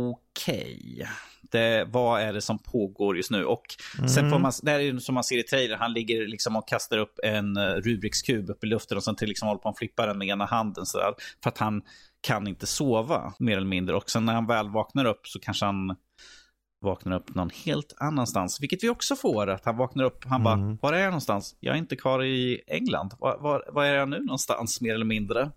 okej, 0.00 1.08
det, 1.50 1.84
vad 1.88 2.20
är 2.20 2.32
det 2.32 2.40
som 2.40 2.58
pågår 2.58 3.16
just 3.16 3.30
nu? 3.30 3.44
Och 3.44 3.62
sen 4.08 4.18
Mm. 4.18 4.30
får 4.30 4.38
man, 4.38 4.52
det 4.62 4.70
här 4.70 4.80
är 4.80 4.98
som 4.98 5.14
man 5.14 5.24
ser 5.24 5.38
i 5.38 5.42
trailern, 5.42 5.78
han 5.78 5.92
ligger 5.92 6.26
liksom 6.26 6.56
och 6.56 6.68
kastar 6.68 6.98
upp 6.98 7.18
en 7.22 7.56
uh, 7.56 7.62
Rubiks 7.74 8.22
kub 8.22 8.50
upp 8.50 8.64
i 8.64 8.66
luften 8.66 8.96
och 8.96 9.04
sen 9.04 9.16
till 9.16 9.28
liksom 9.28 9.48
håller 9.48 9.60
på 9.60 9.68
att 9.68 9.78
flippa 9.78 10.06
den 10.06 10.18
med 10.18 10.28
ena 10.28 10.44
handen 10.46 10.86
sådär. 10.86 11.14
För 11.42 11.50
att 11.50 11.58
han 11.58 11.82
kan 12.20 12.46
inte 12.48 12.66
sova 12.66 13.32
mer 13.38 13.56
eller 13.56 13.66
mindre. 13.66 13.96
Och 13.96 14.10
sen 14.10 14.24
när 14.24 14.34
han 14.34 14.46
väl 14.46 14.68
vaknar 14.68 15.04
upp 15.04 15.26
så 15.26 15.38
kanske 15.40 15.64
han 15.66 15.96
vaknar 16.86 17.16
upp 17.16 17.34
någon 17.34 17.50
helt 17.64 17.94
annanstans. 17.98 18.60
Vilket 18.62 18.84
vi 18.84 18.88
också 18.88 19.16
får, 19.16 19.50
att 19.50 19.64
han 19.64 19.76
vaknar 19.76 20.04
upp, 20.04 20.24
han 20.24 20.42
bara, 20.42 20.54
Mm. 20.54 20.78
var 20.82 20.92
är 20.92 20.98
jag 20.98 21.06
någonstans? 21.06 21.56
Jag 21.60 21.74
är 21.74 21.78
inte 21.78 21.96
kvar 21.96 22.24
i 22.24 22.60
England. 22.66 23.14
Var, 23.18 23.38
var, 23.38 23.64
var 23.72 23.84
är 23.84 23.94
jag 23.94 24.08
nu 24.08 24.18
någonstans, 24.20 24.80
mer 24.80 24.94
eller 24.94 25.04
mindre? 25.04 25.50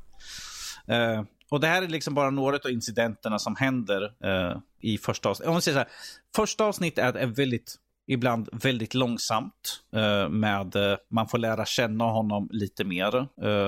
Eh, 0.88 1.24
och 1.52 1.60
det 1.60 1.68
här 1.68 1.82
är 1.82 1.88
liksom 1.88 2.14
bara 2.14 2.30
några 2.30 2.56
av 2.66 2.72
incidenterna 2.72 3.40
som 3.40 3.56
händer 3.56 4.02
eh, 4.24 4.58
i 4.82 4.98
första 4.98 5.30
avsnittet. 5.30 5.48
Om 5.48 5.54
man 5.54 5.62
säger 5.62 5.76
så 5.76 5.80
här, 5.80 5.90
första 6.36 6.66
avsnittet 6.66 7.16
är, 7.16 7.26
väldigt, 7.26 7.76
ibland 8.08 8.50
väldigt 8.52 8.94
långsamt. 8.94 9.82
eh, 9.96 10.30
med, 10.30 10.76
man 11.12 11.28
får 11.28 11.38
lära 11.38 11.66
känna 11.66 12.04
honom 12.04 12.50
lite 12.52 12.84
mer 12.84 13.28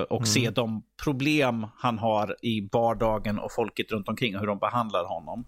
och 0.09 0.27
se 0.27 0.49
de 0.49 0.83
problem 1.03 1.67
han 1.77 1.99
har 1.99 2.35
i 2.41 2.69
vardagen 2.71 3.39
och 3.39 3.51
folket 3.51 3.91
runt 3.91 4.07
omkring 4.09 4.35
och 4.35 4.39
hur 4.39 4.47
de 4.47 4.59
behandlar 4.59 5.05
honom. 5.05 5.45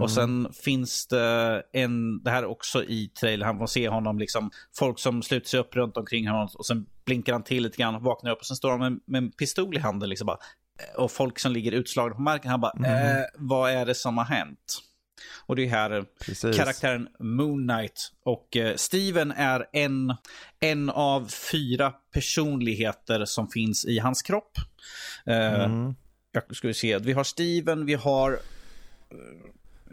Och 0.00 0.10
sen 0.10 0.52
finns 0.52 1.06
det 1.06 1.62
en, 1.72 2.22
det 2.22 2.30
här 2.30 2.44
också 2.44 2.84
i 2.84 3.08
trailern, 3.20 3.46
han 3.46 3.58
får 3.58 3.66
se 3.66 3.88
honom, 3.88 4.18
liksom, 4.18 4.50
folk 4.78 4.98
som 4.98 5.22
sluter 5.22 5.48
sig 5.48 5.60
upp 5.60 5.76
runt 5.76 5.96
omkring 5.96 6.28
honom 6.28 6.48
och 6.54 6.66
sen 6.66 6.86
blinkar 7.04 7.32
han 7.32 7.42
till 7.42 7.62
lite 7.62 7.76
grann 7.76 8.02
vaknar 8.02 8.30
upp 8.30 8.38
och 8.38 8.46
sen 8.46 8.56
står 8.56 8.70
han 8.70 8.78
med, 8.80 9.00
med 9.06 9.18
en 9.18 9.30
pistol 9.30 9.76
i 9.76 9.78
handen. 9.78 10.08
Liksom 10.08 10.26
bara, 10.26 10.38
och 10.96 11.10
folk 11.10 11.38
som 11.38 11.52
ligger 11.52 11.72
utslagna 11.72 12.14
på 12.14 12.20
marken, 12.22 12.50
han 12.50 12.60
bara, 12.60 12.72
eh, 12.86 13.24
vad 13.36 13.70
är 13.70 13.86
det 13.86 13.94
som 13.94 14.18
har 14.18 14.24
hänt? 14.24 14.82
Och 15.46 15.56
det 15.56 15.64
är 15.64 15.68
här 15.68 16.04
Precis. 16.20 16.56
karaktären 16.56 17.08
Moon 17.18 17.68
Knight. 17.68 18.12
Och 18.24 18.56
eh, 18.56 18.74
Steven 18.76 19.30
är 19.32 19.66
en, 19.72 20.14
en 20.60 20.90
av 20.90 21.28
fyra 21.52 21.90
personligheter 22.12 23.24
som 23.24 23.48
finns 23.48 23.84
i 23.84 23.98
hans 23.98 24.22
kropp. 24.22 24.58
Eh, 25.26 25.64
Mm. 25.64 25.94
Jag 26.32 26.56
ska 26.56 26.68
vi 26.68 26.74
se, 26.74 26.98
vi 26.98 27.12
har 27.12 27.24
Steven, 27.24 27.86
vi 27.86 27.94
har 27.94 28.32
eh, 28.32 28.38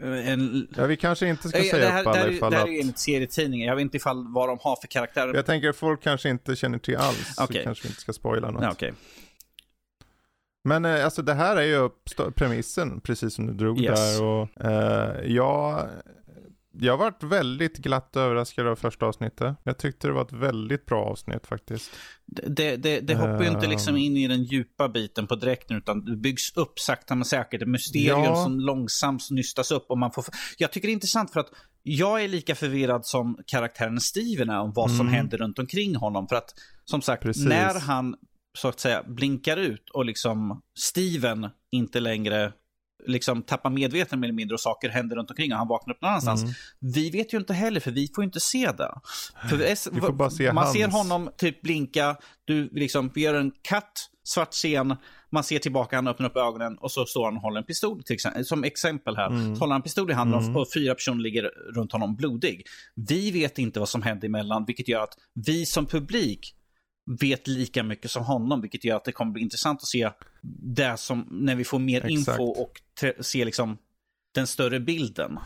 en... 0.02 0.68
Ja, 0.76 0.86
vi 0.86 0.96
kanske 0.96 1.28
inte 1.28 1.48
ska 1.48 1.58
Eh, 1.58 1.64
säga 1.64 1.84
det 1.86 1.90
här, 1.92 2.00
upp 2.00 2.06
alla 2.06 2.28
ifall 2.28 2.50
det 2.50 2.56
här 2.56 2.62
att... 2.64 2.68
är 2.68 2.72
ju 2.72 2.80
enligt 2.80 2.98
serietidningen. 2.98 3.68
Jag 3.68 3.76
vet 3.76 3.82
inte 3.82 3.96
ifall 3.96 4.32
vad 4.34 4.48
de 4.48 4.58
har 4.62 4.76
för 4.76 4.88
karaktärer. 4.88 5.34
Jag 5.34 5.46
tänker 5.46 5.68
att 5.68 5.76
folk 5.76 6.02
kanske 6.02 6.28
inte 6.28 6.56
känner 6.56 6.78
till 6.78 6.96
alls. 6.96 7.34
Okej. 7.40 7.56
Så 7.58 7.64
kanske 7.64 7.82
vi 7.84 7.88
inte 7.88 8.00
ska 8.00 8.12
spoila 8.12 8.50
något. 8.50 8.62
Ja, 8.62 8.70
okej. 8.72 8.92
Men 10.64 10.84
eh, 10.84 11.04
alltså 11.04 11.22
det 11.22 11.34
här 11.34 11.56
är 11.56 11.62
ju 11.62 11.88
premissen, 12.34 13.00
precis 13.00 13.34
som 13.34 13.46
du 13.46 13.52
drog 13.52 13.80
Yes. 13.80 14.18
där. 14.18 14.24
Och, 14.24 14.64
eh, 14.64 15.32
jag, 15.32 15.88
jag 16.80 16.96
varit 16.96 17.22
väldigt 17.22 17.76
glatt 17.78 18.16
överraskad 18.16 18.66
av 18.66 18.76
första 18.76 19.06
avsnittet. 19.06 19.56
Jag 19.64 19.78
tyckte 19.78 20.06
det 20.06 20.12
var 20.12 20.22
ett 20.22 20.32
väldigt 20.32 20.86
bra 20.86 21.04
avsnitt 21.04 21.46
faktiskt. 21.46 21.90
Det, 22.26 22.76
det, 22.76 23.00
det 23.00 23.14
hoppar 23.14 23.42
ju 23.42 23.48
inte 23.48 23.66
liksom 23.66 23.96
in 23.96 24.16
i 24.16 24.28
den 24.28 24.42
djupa 24.44 24.88
biten 24.88 25.26
på 25.26 25.34
direkten 25.36 25.76
utan 25.76 26.04
det 26.04 26.16
byggs 26.16 26.56
upp 26.56 26.78
sakta 26.78 27.14
men 27.14 27.24
säkert. 27.24 27.62
Ett 27.62 27.68
mysterium 27.68 28.22
Ja. 28.24 28.44
som 28.44 28.60
långsamt 28.60 29.30
nystas 29.30 29.70
upp. 29.70 29.86
Och 29.88 29.98
man 29.98 30.12
får... 30.12 30.24
Jag 30.58 30.72
tycker 30.72 30.88
det 30.88 30.92
är 30.92 30.94
intressant 30.94 31.32
för 31.32 31.40
att 31.40 31.50
jag 31.82 32.24
är 32.24 32.28
lika 32.28 32.54
förvirrad 32.54 33.06
som 33.06 33.38
karaktären 33.46 34.00
Steven 34.00 34.50
är 34.50 34.60
om 34.60 34.72
vad 34.72 34.90
som 34.90 35.00
Mm. 35.00 35.14
händer 35.14 35.38
runt 35.38 35.58
omkring 35.58 35.96
honom. 35.96 36.28
För 36.28 36.36
att 36.36 36.50
som 36.84 37.02
sagt, 37.02 37.22
Precis. 37.22 37.44
när 37.46 37.80
han 37.80 38.14
så 38.58 38.68
att 38.68 38.80
säga 38.80 39.02
blinkar 39.02 39.56
ut 39.56 39.90
och 39.90 40.04
liksom 40.04 40.62
Steven 40.78 41.48
inte 41.70 42.00
längre 42.00 42.52
liksom 43.06 43.42
tappar 43.42 43.70
medvetandet 43.70 44.20
mer 44.20 44.26
eller 44.28 44.34
mindre 44.36 44.54
och 44.54 44.60
saker 44.60 44.88
händer 44.88 45.16
runt 45.16 45.30
omkring 45.30 45.52
och 45.52 45.58
han 45.58 45.68
vaknar 45.68 45.94
upp 45.94 46.02
någon 46.02 46.10
annanstans. 46.10 46.42
Mm. 46.42 46.54
Vi 46.80 47.10
vet 47.10 47.34
ju 47.34 47.38
inte 47.38 47.54
heller 47.54 47.80
för 47.80 47.90
vi 47.90 48.08
får 48.14 48.24
ju 48.24 48.26
inte 48.26 48.40
se 48.40 48.70
det. 48.72 48.94
För 49.50 49.56
får 50.00 50.12
bara 50.12 50.30
se 50.30 50.52
man 50.52 50.64
hans. 50.64 50.76
ser 50.76 50.88
honom 50.88 51.30
typ 51.36 51.62
blinka, 51.62 52.16
du 52.44 52.68
liksom, 52.72 53.10
gör 53.14 53.34
en 53.34 53.50
cut, 53.50 54.10
svart 54.24 54.52
scen, 54.52 54.96
man 55.32 55.44
ser 55.44 55.58
tillbaka, 55.58 55.96
han 55.96 56.08
öppnar 56.08 56.28
upp 56.30 56.36
ögonen 56.36 56.78
och 56.78 56.90
så 56.92 57.06
står 57.06 57.24
han 57.24 57.36
och 57.36 57.42
håller 57.42 57.58
en 57.58 57.64
pistol 57.66 58.02
till 58.02 58.14
exempel. 58.14 58.44
Som 58.44 58.64
exempel 58.64 59.16
här, 59.16 59.26
Mm. 59.26 59.56
så 59.56 59.60
håller 59.60 59.72
han 59.72 59.78
en 59.78 59.82
pistol 59.82 60.10
i 60.10 60.14
handen 60.14 60.40
Mm. 60.40 60.56
och, 60.56 60.62
och 60.62 60.68
fyra 60.74 60.94
personer 60.94 61.22
ligger 61.22 61.42
runt 61.74 61.92
honom 61.92 62.16
blodig. 62.16 62.66
Vi 62.94 63.30
vet 63.30 63.58
inte 63.58 63.78
vad 63.80 63.88
som 63.88 64.02
händer 64.02 64.28
emellan, 64.28 64.64
vilket 64.64 64.88
gör 64.88 65.00
att 65.02 65.14
vi 65.46 65.66
som 65.66 65.86
publik 65.86 66.54
vet 67.06 67.46
lika 67.46 67.82
mycket 67.82 68.10
som 68.10 68.24
honom, 68.24 68.60
vilket 68.60 68.84
gör 68.84 68.96
att 68.96 69.04
det 69.04 69.12
kommer 69.12 69.32
bli 69.32 69.42
intressant 69.42 69.82
att 69.82 69.88
se 69.88 70.10
det 70.76 70.96
som, 70.96 71.28
när 71.30 71.54
vi 71.54 71.64
får 71.64 71.78
mer 71.78 72.04
Exakt. 72.04 72.10
info 72.10 72.44
och 72.44 72.72
se 73.20 73.44
liksom 73.44 73.78
den 74.34 74.46
större 74.46 74.80
bilden. 74.80 75.38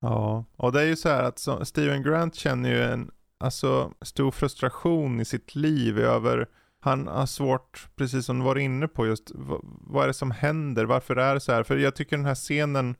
Ja, 0.00 0.44
och 0.56 0.72
det 0.72 0.80
är 0.80 0.86
ju 0.86 0.96
så 0.96 1.08
här 1.08 1.22
att 1.22 1.38
så, 1.38 1.64
Steven 1.64 2.02
Grant 2.02 2.34
känner 2.34 2.70
ju 2.70 2.82
en 2.82 3.10
alltså, 3.38 3.92
stor 4.02 4.30
frustration 4.30 5.20
i 5.20 5.24
sitt 5.24 5.54
liv 5.54 5.98
över 5.98 6.46
han 6.80 7.06
har 7.06 7.26
svårt, 7.26 7.88
precis 7.96 8.26
som 8.26 8.38
du 8.38 8.44
var 8.44 8.58
inne 8.58 8.88
på 8.88 9.06
just, 9.06 9.30
vad, 9.34 9.60
vad 9.62 10.02
är 10.02 10.08
det 10.08 10.14
som 10.14 10.30
händer? 10.30 10.84
Varför 10.84 11.16
är 11.16 11.34
det 11.34 11.40
så 11.40 11.52
här? 11.52 11.62
För 11.62 11.76
jag 11.76 11.96
tycker 11.96 12.16
den 12.16 12.26
här 12.26 12.34
scenen 12.34 12.94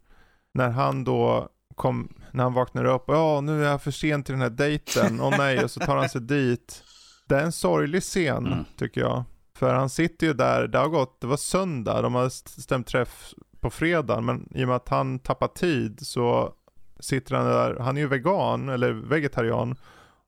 när 0.55 0.69
han 0.69 1.05
då 1.05 1.49
kom, 1.75 2.15
när 2.33 2.45
han 2.45 2.55
vaknar 2.55 2.85
upp, 2.85 3.05
ja 3.07 3.41
nu 3.41 3.65
är 3.65 3.71
jag 3.71 3.83
för 3.83 3.91
sent 3.91 4.27
till 4.27 4.33
den 4.33 4.43
här 4.43 4.51
dejten, 4.51 5.21
åh 5.21 5.39
nej, 5.39 5.65
och 5.65 5.71
så 5.71 5.81
tar 5.81 5.97
han 5.97 6.09
sig 6.09 6.21
dit. 6.21 6.85
Det 7.31 7.37
är 7.41 7.45
en 7.45 7.53
sorglig 7.53 8.03
scen, 8.03 8.47
Mm. 8.47 8.65
tycker 8.77 9.01
jag. 9.01 9.25
För 9.57 9.75
han 9.75 9.91
sitter 9.91 10.27
ju 10.27 10.33
där, 10.33 10.69
det 10.69 10.79
har 10.79 10.89
gått, 10.89 11.21
det 11.21 11.27
var 11.27 11.37
söndag, 11.37 12.03
de 12.03 12.15
har 12.15 12.27
st- 12.27 12.61
stämt 12.63 12.87
träff 12.87 13.35
på 13.61 13.71
fredag, 13.71 14.21
men 14.21 14.49
i 14.55 14.65
och 14.65 14.69
med 14.69 14.77
att 14.77 14.89
han 14.89 15.19
tappar 15.19 15.49
tid 15.49 15.99
så 16.07 16.53
sitter 17.01 17.35
han 17.37 17.47
där, 17.47 17.77
han 17.81 17.97
är 17.97 18.01
ju 18.01 18.07
vegan, 18.07 18.69
eller 18.69 18.93
vegetarian, 18.93 19.77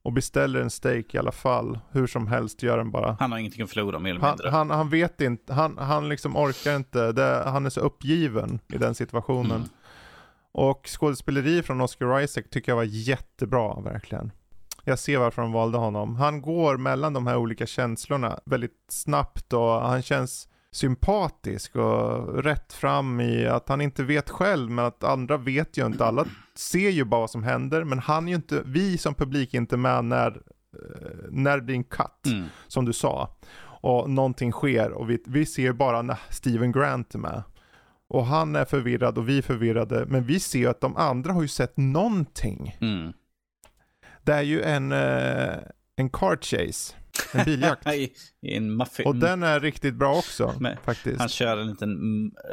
och 0.05 0.13
beställer 0.13 0.61
en 0.61 0.71
steak 0.71 1.15
i 1.15 1.19
alla 1.19 1.33
fall. 1.33 1.79
Hur 1.91 2.07
som 2.07 2.27
helst 2.27 2.63
gör 2.63 2.79
den 2.79 2.91
bara. 2.91 3.17
Han 3.21 3.33
har 3.33 3.39
ingenting 3.39 3.63
att 3.63 3.71
förlora 3.71 3.99
mer 3.99 4.11
eller 4.11 4.21
Han, 4.21 4.31
mindre. 4.31 4.51
han, 4.51 4.71
han 4.71 4.89
vet 4.89 5.21
inte, 5.21 5.55
han, 5.55 5.79
han 5.79 6.09
liksom 6.09 6.37
orkar 6.37 6.77
inte, 6.77 7.13
det, 7.13 7.43
han 7.47 7.67
är 7.67 7.71
så 7.71 7.81
uppgiven 7.81 8.59
i 8.69 8.79
den 8.79 8.95
situationen. 8.95 9.57
Mm. 9.57 9.69
Och 10.53 10.87
skådespeleri 10.87 11.63
från 11.63 11.81
Oscar 11.81 12.21
Isaac 12.21 12.43
tycker 12.51 12.73
jag 12.73 12.77
var 12.77 12.85
jättebra, 12.85 13.81
verkligen. 13.81 14.31
Jag 14.85 14.99
ser 14.99 15.19
varför 15.19 15.43
de 15.43 15.53
valde 15.53 15.79
honom. 15.79 16.17
Han 16.17 16.43
går 16.43 16.77
mellan 16.77 17.13
de 17.13 17.27
här 17.27 17.37
olika 17.37 17.67
känslorna 17.67 18.41
väldigt 18.45 18.85
snabbt 18.89 19.53
och 19.53 19.81
han 19.81 20.03
känns 20.03 20.49
sympatisk 20.73 21.77
och 21.77 22.45
rätt 22.45 22.73
fram 22.73 23.21
i 23.21 23.47
att 23.47 23.69
han 23.69 23.81
inte 23.81 24.03
vet 24.03 24.31
själv 24.31 24.71
men 24.71 24.85
att 24.85 25.05
andra 25.05 25.37
vet 25.37 25.79
ju 25.79 25.87
inte. 25.87 26.05
Alla 26.05 26.25
ser 26.55 26.91
ju 26.91 27.05
bara 27.05 27.21
vad 27.21 27.31
som 27.31 27.43
händer 27.43 27.85
men 27.85 27.99
han 27.99 28.25
är 28.25 28.29
ju 28.29 28.37
inte, 28.37 28.63
vi 28.67 28.99
som 28.99 29.15
publik 29.15 29.55
är 29.55 29.59
inte 29.59 29.77
med 29.77 30.05
när, 30.05 30.31
eh, 30.31 31.19
när 31.31 31.59
det 31.59 31.73
är 31.73 31.77
en 31.77 31.85
cut, 31.85 32.27
mm. 32.27 32.45
som 32.69 32.85
du 32.85 32.93
sa. 32.93 33.37
Och 33.65 34.11
någonting 34.11 34.53
sker 34.53 34.93
och 34.93 35.11
vi, 35.11 35.23
vi 35.27 35.47
ser 35.47 35.73
bara 35.73 36.03
när 36.03 36.19
Steven 36.31 36.73
Grant 36.73 37.15
är 37.15 37.19
med. 37.19 37.43
Och 38.09 38.27
han 38.27 38.57
är 38.57 38.65
förvirrad 38.65 39.19
och 39.19 39.29
vi 39.29 39.39
är 39.39 39.43
förvirrade 39.43 40.07
men 40.09 40.25
vi 40.25 40.41
ser 40.41 40.59
ju 40.59 40.69
att 40.69 40.81
de 40.81 40.97
andra 40.97 41.33
har 41.33 41.43
ju 41.43 41.49
sett 41.49 41.77
någonting. 41.77 42.77
Mm. 42.81 43.13
Det 44.25 44.33
är 44.33 44.43
ju 44.43 44.63
en, 44.63 44.93
eh, 44.93 45.59
en 45.97 46.11
car 46.11 46.37
chase 46.37 46.95
en 47.33 47.45
biljakt. 47.45 47.87
I, 47.95 48.13
en 48.43 48.77
muffin. 48.77 49.07
Och 49.07 49.17
den 49.17 49.43
är 49.43 49.61
riktigt 49.61 49.95
bra 49.95 50.17
också 50.17 50.55
Men, 50.61 50.77
faktiskt. 50.85 51.21
Han 51.21 51.29
kör 51.29 51.57
en 51.57 51.67
liten 51.71 51.99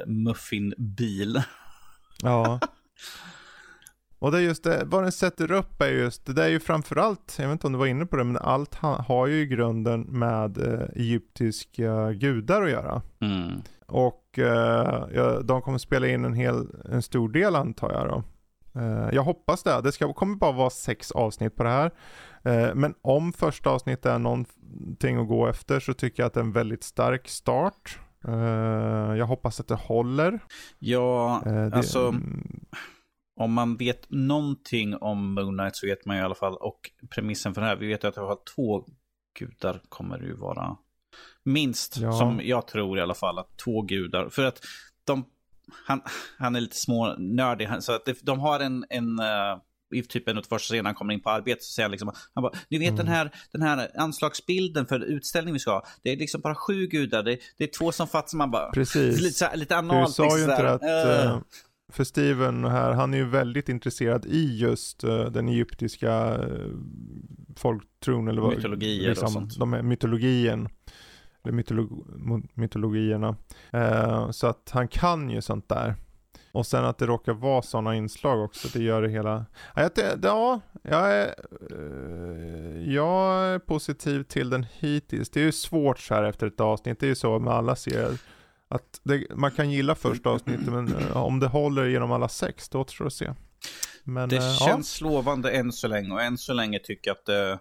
muffinbil. 0.05 1.41
ja. 2.21 2.59
Och 4.19 4.31
det 4.31 4.37
är 4.37 4.41
just 4.41 4.63
det, 4.63 4.83
vad 4.85 5.03
den 5.03 5.11
sätter 5.11 5.51
upp 5.51 5.81
är 5.81 5.89
just, 5.89 6.35
det 6.35 6.43
är 6.43 6.47
ju 6.47 6.59
framförallt, 6.59 7.35
jag 7.39 7.47
vet 7.47 7.51
inte 7.53 7.67
om 7.67 7.73
du 7.73 7.79
var 7.79 7.85
inne 7.85 8.05
på 8.05 8.15
det, 8.15 8.23
men 8.23 8.37
allt 8.37 8.75
har 8.75 9.27
ju 9.27 9.41
i 9.41 9.45
grunden 9.45 10.01
med 10.01 10.57
eh, 10.57 10.87
egyptiska 10.95 12.11
gudar 12.13 12.61
att 12.61 12.69
göra. 12.69 13.01
Mm. 13.21 13.61
Och 13.85 14.39
eh, 14.39 15.39
de 15.39 15.61
kommer 15.61 15.77
spela 15.77 16.07
in 16.07 16.25
en, 16.25 16.33
hel, 16.33 16.67
en 16.91 17.01
stor 17.01 17.29
del 17.29 17.55
antar 17.55 17.91
jag 17.91 18.07
då. 18.07 18.23
Eh, 18.79 19.09
jag 19.15 19.23
hoppas 19.23 19.63
det. 19.63 19.81
Det 19.81 19.91
ska, 19.91 20.13
kommer 20.13 20.35
bara 20.35 20.51
vara 20.51 20.69
sex 20.69 21.11
avsnitt 21.11 21.55
på 21.55 21.63
det 21.63 21.69
här. 21.69 21.91
Eh, 22.43 22.75
men 22.75 22.93
om 23.01 23.33
första 23.33 23.69
avsnittet 23.69 24.05
är 24.05 24.19
någonting 24.19 25.17
att 25.17 25.27
gå 25.27 25.47
efter 25.47 25.79
så 25.79 25.93
tycker 25.93 26.23
jag 26.23 26.27
att 26.27 26.33
det 26.33 26.39
är 26.39 26.43
en 26.43 26.51
väldigt 26.51 26.83
stark 26.83 27.27
start. 27.27 27.99
Eh, 28.27 28.33
jag 29.17 29.25
hoppas 29.25 29.59
att 29.59 29.67
det 29.67 29.75
håller. 29.75 30.39
Ja, 30.79 31.41
det, 31.45 31.73
alltså 31.73 32.13
om 33.39 33.53
man 33.53 33.77
vet 33.77 34.09
någonting 34.09 34.95
om 34.95 35.33
Moon 35.33 35.57
Knight 35.57 35.75
så 35.75 35.87
vet 35.87 36.05
man 36.05 36.17
i 36.17 36.21
alla 36.21 36.35
fall, 36.35 36.55
och 36.55 36.91
premissen 37.15 37.53
för 37.53 37.61
det 37.61 37.67
här, 37.67 37.75
vi 37.75 37.87
vet 37.87 38.03
ju 38.03 38.07
att 38.07 38.17
alla 38.17 38.27
fall 38.27 38.43
två 38.55 38.85
gudar 39.39 39.81
kommer 39.89 40.19
det 40.19 40.25
ju 40.25 40.35
vara. 40.35 40.77
Minst, 41.43 41.97
ja. 41.97 42.11
som 42.11 42.41
jag 42.43 42.67
tror 42.67 42.97
i 42.97 43.01
alla 43.01 43.13
fall, 43.13 43.39
att 43.39 43.57
två 43.57 43.81
gudar. 43.81 44.29
För 44.29 44.45
att 44.45 44.59
de 45.03 45.23
han, 45.85 46.01
han 46.37 46.55
är 46.55 46.61
lite 46.61 46.75
smånördig. 46.75 47.69
Så 47.79 47.91
att 47.91 48.07
de 48.21 48.39
har 48.39 48.59
en, 48.59 48.85
en 48.89 49.19
uh, 49.19 49.61
i 49.95 50.01
typ 50.03 50.27
en 50.27 50.37
av 50.37 50.41
första 50.41 50.71
scenen 50.71 50.85
han 50.85 50.95
kommer 50.95 51.13
in 51.13 51.21
på 51.21 51.29
arbetet 51.29 51.63
så 51.63 51.73
säger 51.73 51.85
han 51.85 51.91
liksom, 51.91 52.11
han 52.33 52.41
bara, 52.41 52.53
ni 52.69 52.77
vet 52.77 52.87
mm. 52.87 52.97
den, 52.97 53.07
här, 53.07 53.31
den 53.51 53.61
här 53.61 53.91
anslagsbilden 53.95 54.85
för 54.85 54.99
utställningen 54.99 55.53
vi 55.53 55.59
ska 55.59 55.71
ha, 55.71 55.85
det 56.03 56.11
är 56.11 56.17
liksom 56.17 56.41
bara 56.41 56.55
sju 56.55 56.87
gudar, 56.87 57.23
det, 57.23 57.37
det 57.57 57.63
är 57.63 57.67
två 57.79 57.91
som 57.91 58.07
fattar, 58.07 58.37
man 58.37 58.51
bara, 58.51 58.71
Precis. 58.71 59.21
lite, 59.21 59.55
lite 59.55 59.75
analt. 59.75 60.07
Du 60.07 60.13
sa 60.13 60.37
ju 60.37 60.43
inte 60.43 60.69
att, 60.69 60.81
uh. 60.81 61.41
för 61.91 62.03
Steven 62.03 62.65
här, 62.65 62.91
han 62.91 63.13
är 63.13 63.17
ju 63.17 63.29
väldigt 63.29 63.69
intresserad 63.69 64.25
i 64.25 64.57
just 64.57 65.03
uh, 65.03 65.25
den 65.25 65.49
egyptiska 65.49 66.37
uh, 66.37 66.75
folktron 67.57 68.27
eller 68.27 68.41
vad, 68.41 68.55
mytologier 68.55 69.09
liksom, 69.09 69.25
och 69.25 69.31
sånt. 69.31 69.59
De 69.59 69.73
är 69.73 69.81
mytologien 69.81 70.69
eller 71.49 71.57
mytolog 71.57 72.05
mytologierna. 72.53 73.35
Eh, 73.71 74.31
så 74.31 74.47
att 74.47 74.69
han 74.73 74.87
kan 74.87 75.29
ju 75.29 75.41
sånt 75.41 75.69
där. 75.69 75.95
Och 76.51 76.65
sen 76.65 76.85
att 76.85 76.97
det 76.97 77.05
råkar 77.05 77.33
vara 77.33 77.61
sådana 77.61 77.95
inslag 77.95 78.43
också, 78.43 78.67
det 78.73 78.83
gör 78.83 79.01
det 79.01 79.09
hela. 79.09 79.45
Ja, 79.75 79.89
det, 79.95 80.19
ja 80.23 80.61
jag, 80.83 81.11
är, 81.13 81.35
eh, 81.71 82.93
jag 82.93 83.45
är 83.45 83.59
positiv 83.59 84.23
till 84.23 84.49
den 84.49 84.65
hittills. 84.73 85.29
Det 85.29 85.39
är 85.39 85.43
ju 85.43 85.51
svårt 85.51 85.99
så 85.99 86.13
här 86.13 86.23
efter 86.23 86.47
ett 86.47 86.59
avsnitt, 86.59 86.99
det 86.99 87.05
är 87.05 87.09
ju 87.09 87.15
så 87.15 87.39
med 87.39 87.53
alla 87.53 87.75
serier. 87.75 88.17
Att 88.67 89.01
det, 89.03 89.35
man 89.35 89.51
kan 89.51 89.71
gilla 89.71 89.95
första 89.95 90.29
avsnittet, 90.29 90.67
men 90.67 90.87
eh, 90.87 91.17
om 91.17 91.39
det 91.39 91.47
håller 91.47 91.85
genom 91.85 92.11
alla 92.11 92.29
sex, 92.29 92.69
då 92.69 92.79
återstår 92.79 93.05
att 93.05 93.13
se. 93.13 93.33
Men, 94.03 94.29
det 94.29 94.35
eh, 94.35 94.53
känns 94.53 95.01
ja. 95.01 95.07
lovande 95.07 95.51
än 95.51 95.71
så 95.71 95.87
länge, 95.87 96.13
och 96.13 96.21
än 96.21 96.37
så 96.37 96.53
länge 96.53 96.79
tycker 96.79 97.09
jag 97.09 97.15
att 97.15 97.25
det 97.25 97.59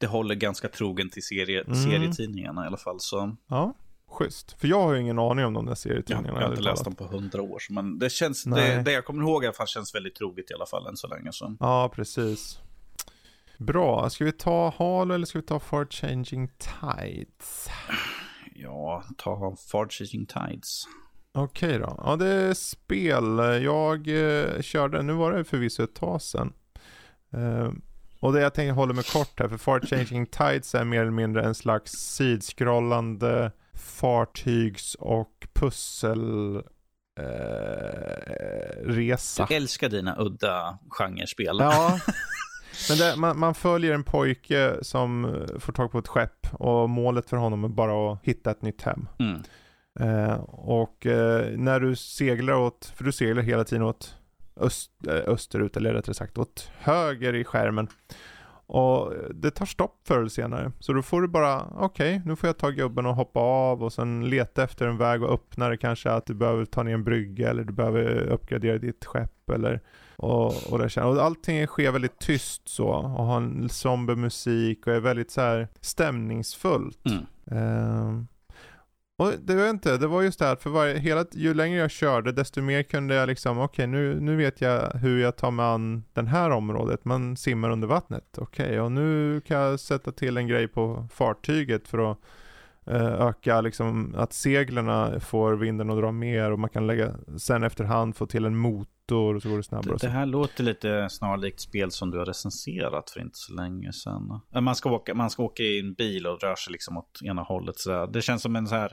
det 0.00 0.06
håller 0.06 0.34
ganska 0.34 0.68
trogen 0.68 1.10
till 1.10 1.22
serie, 1.22 1.60
mm. 1.60 1.74
serietidningarna 1.74 2.64
i 2.64 2.66
alla 2.66 2.76
fall. 2.76 3.00
Så. 3.00 3.36
Ja, 3.48 3.74
schysst. 4.08 4.60
För 4.60 4.68
jag 4.68 4.82
har 4.82 4.92
ju 4.92 5.00
ingen 5.00 5.18
aning 5.18 5.44
om 5.44 5.54
de 5.54 5.66
där 5.66 5.74
serietidningarna. 5.74 6.38
Ja, 6.38 6.40
jag 6.40 6.48
har 6.48 6.52
inte 6.52 6.62
läst 6.62 6.84
dem 6.84 6.94
på 6.94 7.04
hundra 7.04 7.42
år. 7.42 7.62
Men 7.70 7.98
det, 7.98 8.10
känns, 8.10 8.44
det, 8.44 8.82
det, 8.82 8.92
jag 8.92 9.04
kommer 9.04 9.22
ihåg 9.22 9.44
i 9.44 9.46
alla 9.46 9.54
fall 9.54 9.66
känns 9.66 9.94
väldigt 9.94 10.14
troget 10.14 10.50
i 10.50 10.54
alla 10.54 10.66
fall 10.66 10.86
än 10.86 10.96
så 10.96 11.08
länge. 11.08 11.32
Så. 11.32 11.56
Ja, 11.60 11.90
precis. 11.94 12.58
Bra, 13.58 14.10
ska 14.10 14.24
vi 14.24 14.32
ta 14.32 14.74
Halo 14.78 15.14
eller 15.14 15.26
ska 15.26 15.38
vi 15.38 15.44
ta 15.44 15.60
Far 15.60 15.86
Changing 15.90 16.48
Tides? 16.48 17.68
Ja, 18.54 19.04
ta 19.16 19.56
Far 19.70 19.88
Changing 19.88 20.26
Tides. 20.26 20.84
Okej 21.32 21.78
då. 21.78 21.94
Ja, 22.04 22.16
det 22.16 22.26
är 22.26 22.54
spel. 22.54 23.38
Jag 23.62 24.08
eh, 24.08 24.60
körde, 24.60 25.02
nu 25.02 25.12
var 25.12 25.32
det 25.32 25.44
förvisso 25.44 25.82
ett 25.82 25.94
tag 25.94 26.22
sedan. 26.22 26.52
Eh, 27.32 27.72
och 28.20 28.32
det 28.32 28.40
jag 28.40 28.54
tänkte 28.54 28.72
hålla 28.74 28.92
mig 28.92 29.04
kort 29.04 29.40
här, 29.40 29.48
för 29.48 29.56
Far 29.56 29.80
Changing 29.80 30.26
Tides 30.26 30.74
är 30.74 30.84
mer 30.84 31.00
eller 31.00 31.10
mindre 31.10 31.44
en 31.44 31.54
slags 31.54 31.92
sidskrollande 31.92 33.52
fartygs 33.74 34.94
och 34.94 35.46
pusselresa. 35.52 36.64
Eh, 39.42 39.48
du 39.48 39.54
älskar 39.54 39.88
dina 39.88 40.16
udda 40.18 40.78
genrespel. 40.90 41.56
Ja. 41.60 42.00
Men 42.88 42.98
det, 42.98 43.16
man, 43.16 43.38
man, 43.38 43.54
följer 43.54 43.94
en 43.94 44.04
pojke 44.04 44.76
som 44.82 45.36
får 45.58 45.72
tag 45.72 45.92
på 45.92 45.98
ett 45.98 46.08
skepp 46.08 46.46
och 46.52 46.90
målet 46.90 47.30
för 47.30 47.36
honom 47.36 47.64
är 47.64 47.68
bara 47.68 48.12
att 48.12 48.18
hitta 48.22 48.50
ett 48.50 48.62
nytt 48.62 48.82
hem. 48.82 49.08
Mm. 49.18 49.42
Eh, 50.00 50.34
och 50.48 51.06
eh, 51.06 51.50
när 51.58 51.80
du 51.80 51.96
seglar 51.96 52.54
åt, 52.54 52.92
för 52.96 53.04
du 53.04 53.12
seglar 53.12 53.42
hela 53.42 53.64
tiden 53.64 53.82
åt 53.82 54.14
öst, 54.60 54.90
eh, 55.08 55.14
österut, 55.14 55.76
eller 55.76 55.94
rättare 55.94 56.14
sagt 56.14 56.38
åt 56.38 56.70
höger 56.78 57.34
i 57.34 57.44
skärmen. 57.44 57.88
Och 58.72 59.12
det 59.34 59.50
tar 59.50 59.66
stopp 59.66 60.00
förr 60.06 60.18
eller 60.18 60.28
senare. 60.28 60.72
Så 60.78 60.92
då 60.92 61.02
får 61.02 61.22
du 61.22 61.28
bara, 61.28 61.66
okej, 61.76 62.16
okay, 62.16 62.20
nu 62.26 62.36
får 62.36 62.48
jag 62.48 62.58
ta 62.58 62.70
gubben 62.70 63.06
och 63.06 63.14
hoppa 63.14 63.40
av 63.40 63.82
och 63.82 63.92
sen 63.92 64.30
leta 64.30 64.64
efter 64.64 64.86
en 64.86 64.98
väg 64.98 65.22
och 65.22 65.32
öppna 65.32 65.68
det 65.68 65.76
kanske 65.76 66.10
att 66.10 66.26
du 66.26 66.34
behöver 66.34 66.64
ta 66.64 66.82
ner 66.82 66.94
en 66.94 67.04
brygga 67.04 67.50
eller 67.50 67.64
du 67.64 67.72
behöver 67.72 68.28
uppgradera 68.28 68.78
ditt 68.78 69.04
skepp 69.04 69.50
eller 69.50 69.80
och, 70.16 70.72
och, 70.72 70.78
det, 70.78 70.96
och 70.96 71.22
allting 71.22 71.66
sker 71.66 71.92
väldigt 71.92 72.18
tyst 72.18 72.68
så 72.68 72.86
och 72.88 73.24
har 73.24 73.36
en 73.36 73.68
somber 73.68 74.14
musik 74.14 74.86
och 74.86 74.92
är 74.92 75.00
väldigt 75.00 75.30
så 75.30 75.40
här 75.40 75.68
stämningsfullt. 75.80 77.06
Mm. 77.06 77.62
Uh, 77.62 78.22
och 79.20 79.32
det 79.42 79.54
var 79.54 79.70
inte, 79.70 79.96
det 79.96 80.06
var 80.06 80.22
just 80.22 80.38
det 80.38 80.44
här, 80.44 80.56
för 80.56 80.70
varje, 80.70 80.98
hela, 80.98 81.24
ju 81.32 81.54
längre 81.54 81.78
jag 81.78 81.90
körde 81.90 82.32
desto 82.32 82.62
mer 82.62 82.82
kunde 82.82 83.14
jag 83.14 83.26
liksom, 83.26 83.58
okej 83.58 83.64
okay, 83.64 83.86
nu, 83.86 84.20
nu 84.20 84.36
vet 84.36 84.60
jag 84.60 84.90
hur 84.90 85.22
jag 85.22 85.36
tar 85.36 85.50
mig 85.50 85.66
an 85.66 86.04
det 86.12 86.22
här 86.22 86.50
området, 86.50 87.04
man 87.04 87.36
simmar 87.36 87.70
under 87.70 87.88
vattnet, 87.88 88.38
okej 88.38 88.66
okay, 88.66 88.78
och 88.78 88.92
nu 88.92 89.40
kan 89.40 89.58
jag 89.58 89.80
sätta 89.80 90.12
till 90.12 90.36
en 90.36 90.48
grej 90.48 90.68
på 90.68 91.08
fartyget 91.12 91.88
för 91.88 92.10
att 92.10 92.18
eh, 92.86 93.26
öka 93.28 93.60
liksom 93.60 94.14
att 94.16 94.32
seglarna 94.32 95.20
får 95.20 95.52
vinden 95.52 95.90
att 95.90 95.98
dra 95.98 96.12
mer 96.12 96.50
och 96.50 96.58
man 96.58 96.70
kan 96.70 96.86
lägga, 96.86 97.14
sen 97.38 97.62
efterhand 97.62 98.16
få 98.16 98.26
till 98.26 98.44
en 98.44 98.56
motor 98.56 98.99
motor 99.10 99.34
och 99.34 99.42
så 99.42 99.48
går 99.48 99.56
det 99.56 99.62
snabbare. 99.62 99.96
Det, 100.00 100.06
det 100.06 100.12
här 100.12 100.26
låter 100.26 100.64
lite 100.64 101.08
snarlikt 101.10 101.60
spel 101.60 101.90
som 101.90 102.10
du 102.10 102.18
har 102.18 102.26
recenserat 102.26 103.10
för 103.10 103.20
inte 103.20 103.38
så 103.38 103.54
länge 103.54 103.92
sedan. 103.92 104.40
Eh, 104.54 104.60
man 104.60 104.76
ska 104.76 104.90
åka, 104.90 105.14
man 105.14 105.30
ska 105.30 105.42
åka 105.42 105.62
i 105.62 105.80
en 105.80 105.94
bil 105.94 106.26
och 106.26 106.42
röra 106.42 106.56
sig 106.56 106.72
liksom 106.72 106.96
åt 106.96 107.20
ena 107.24 107.42
hållet. 107.42 107.78
Så 107.78 108.06
det 108.06 108.22
känns 108.22 108.42
som 108.42 108.56
en 108.56 108.66
så 108.66 108.74
här 108.74 108.92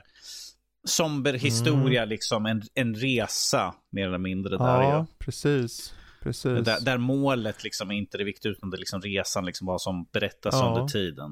somber 0.86 1.32
historia, 1.32 2.02
mm. 2.02 2.08
liksom 2.08 2.46
en, 2.46 2.62
en 2.74 2.94
resa 2.94 3.74
mer 3.90 4.06
eller 4.06 4.18
mindre. 4.18 4.56
Ja, 4.58 4.64
där 4.64 4.82
ja. 4.82 5.06
precis. 5.18 5.94
Precis. 6.22 6.64
Där, 6.64 6.80
där, 6.80 6.98
målet 6.98 7.64
liksom 7.64 7.90
är 7.90 7.94
inte 7.94 8.18
det 8.18 8.24
viktiga 8.24 8.52
utan 8.52 8.70
det 8.70 8.76
är 8.76 8.78
liksom 8.78 9.00
resan, 9.00 9.46
liksom 9.46 9.66
vad 9.66 9.80
som 9.80 10.04
berättas 10.12 10.54
ja. 10.54 10.68
under 10.68 10.88
tiden. 10.88 11.30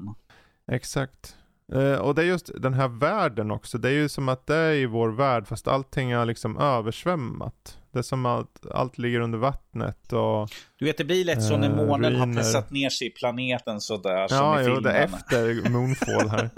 Exakt. 0.71 1.35
Uh, 1.75 1.95
och 1.95 2.15
det 2.15 2.21
är 2.21 2.25
just 2.25 2.51
den 2.61 2.73
här 2.73 2.87
världen 2.87 3.51
också. 3.51 3.77
Det 3.77 3.89
är 3.89 3.93
ju 3.93 4.09
som 4.09 4.29
att 4.29 4.47
det 4.47 4.55
är 4.55 4.73
i 4.73 4.85
vår 4.85 5.09
värld 5.09 5.47
fast 5.47 5.67
allting 5.67 6.11
är 6.11 6.25
liksom 6.25 6.57
översvämmat. 6.57 7.77
Det 7.97 8.01
är 8.01 8.03
som 8.03 8.25
att 8.25 8.65
allt 8.71 8.97
ligger 8.97 9.19
under 9.19 9.39
vattnet 9.39 10.13
och... 10.13 10.49
Du 10.75 10.85
vet 10.85 10.97
det 10.97 11.03
blir 11.03 11.25
lätt 11.25 11.43
så 11.43 11.57
när 11.57 11.75
månen 11.75 12.11
ruiner. 12.11 12.27
har 12.27 12.33
pressat 12.33 12.71
ner 12.71 12.89
sig 12.89 13.07
i 13.07 13.09
planeten 13.09 13.81
sådär 13.81 14.17
ja, 14.17 14.27
som 14.27 14.61
i 14.61 14.63
filmen. 14.63 14.83
Ja, 14.83 14.91
det 14.91 14.97
är 14.97 15.03
efter 15.03 15.69
Moonfall 15.69 16.29
här. 16.29 16.49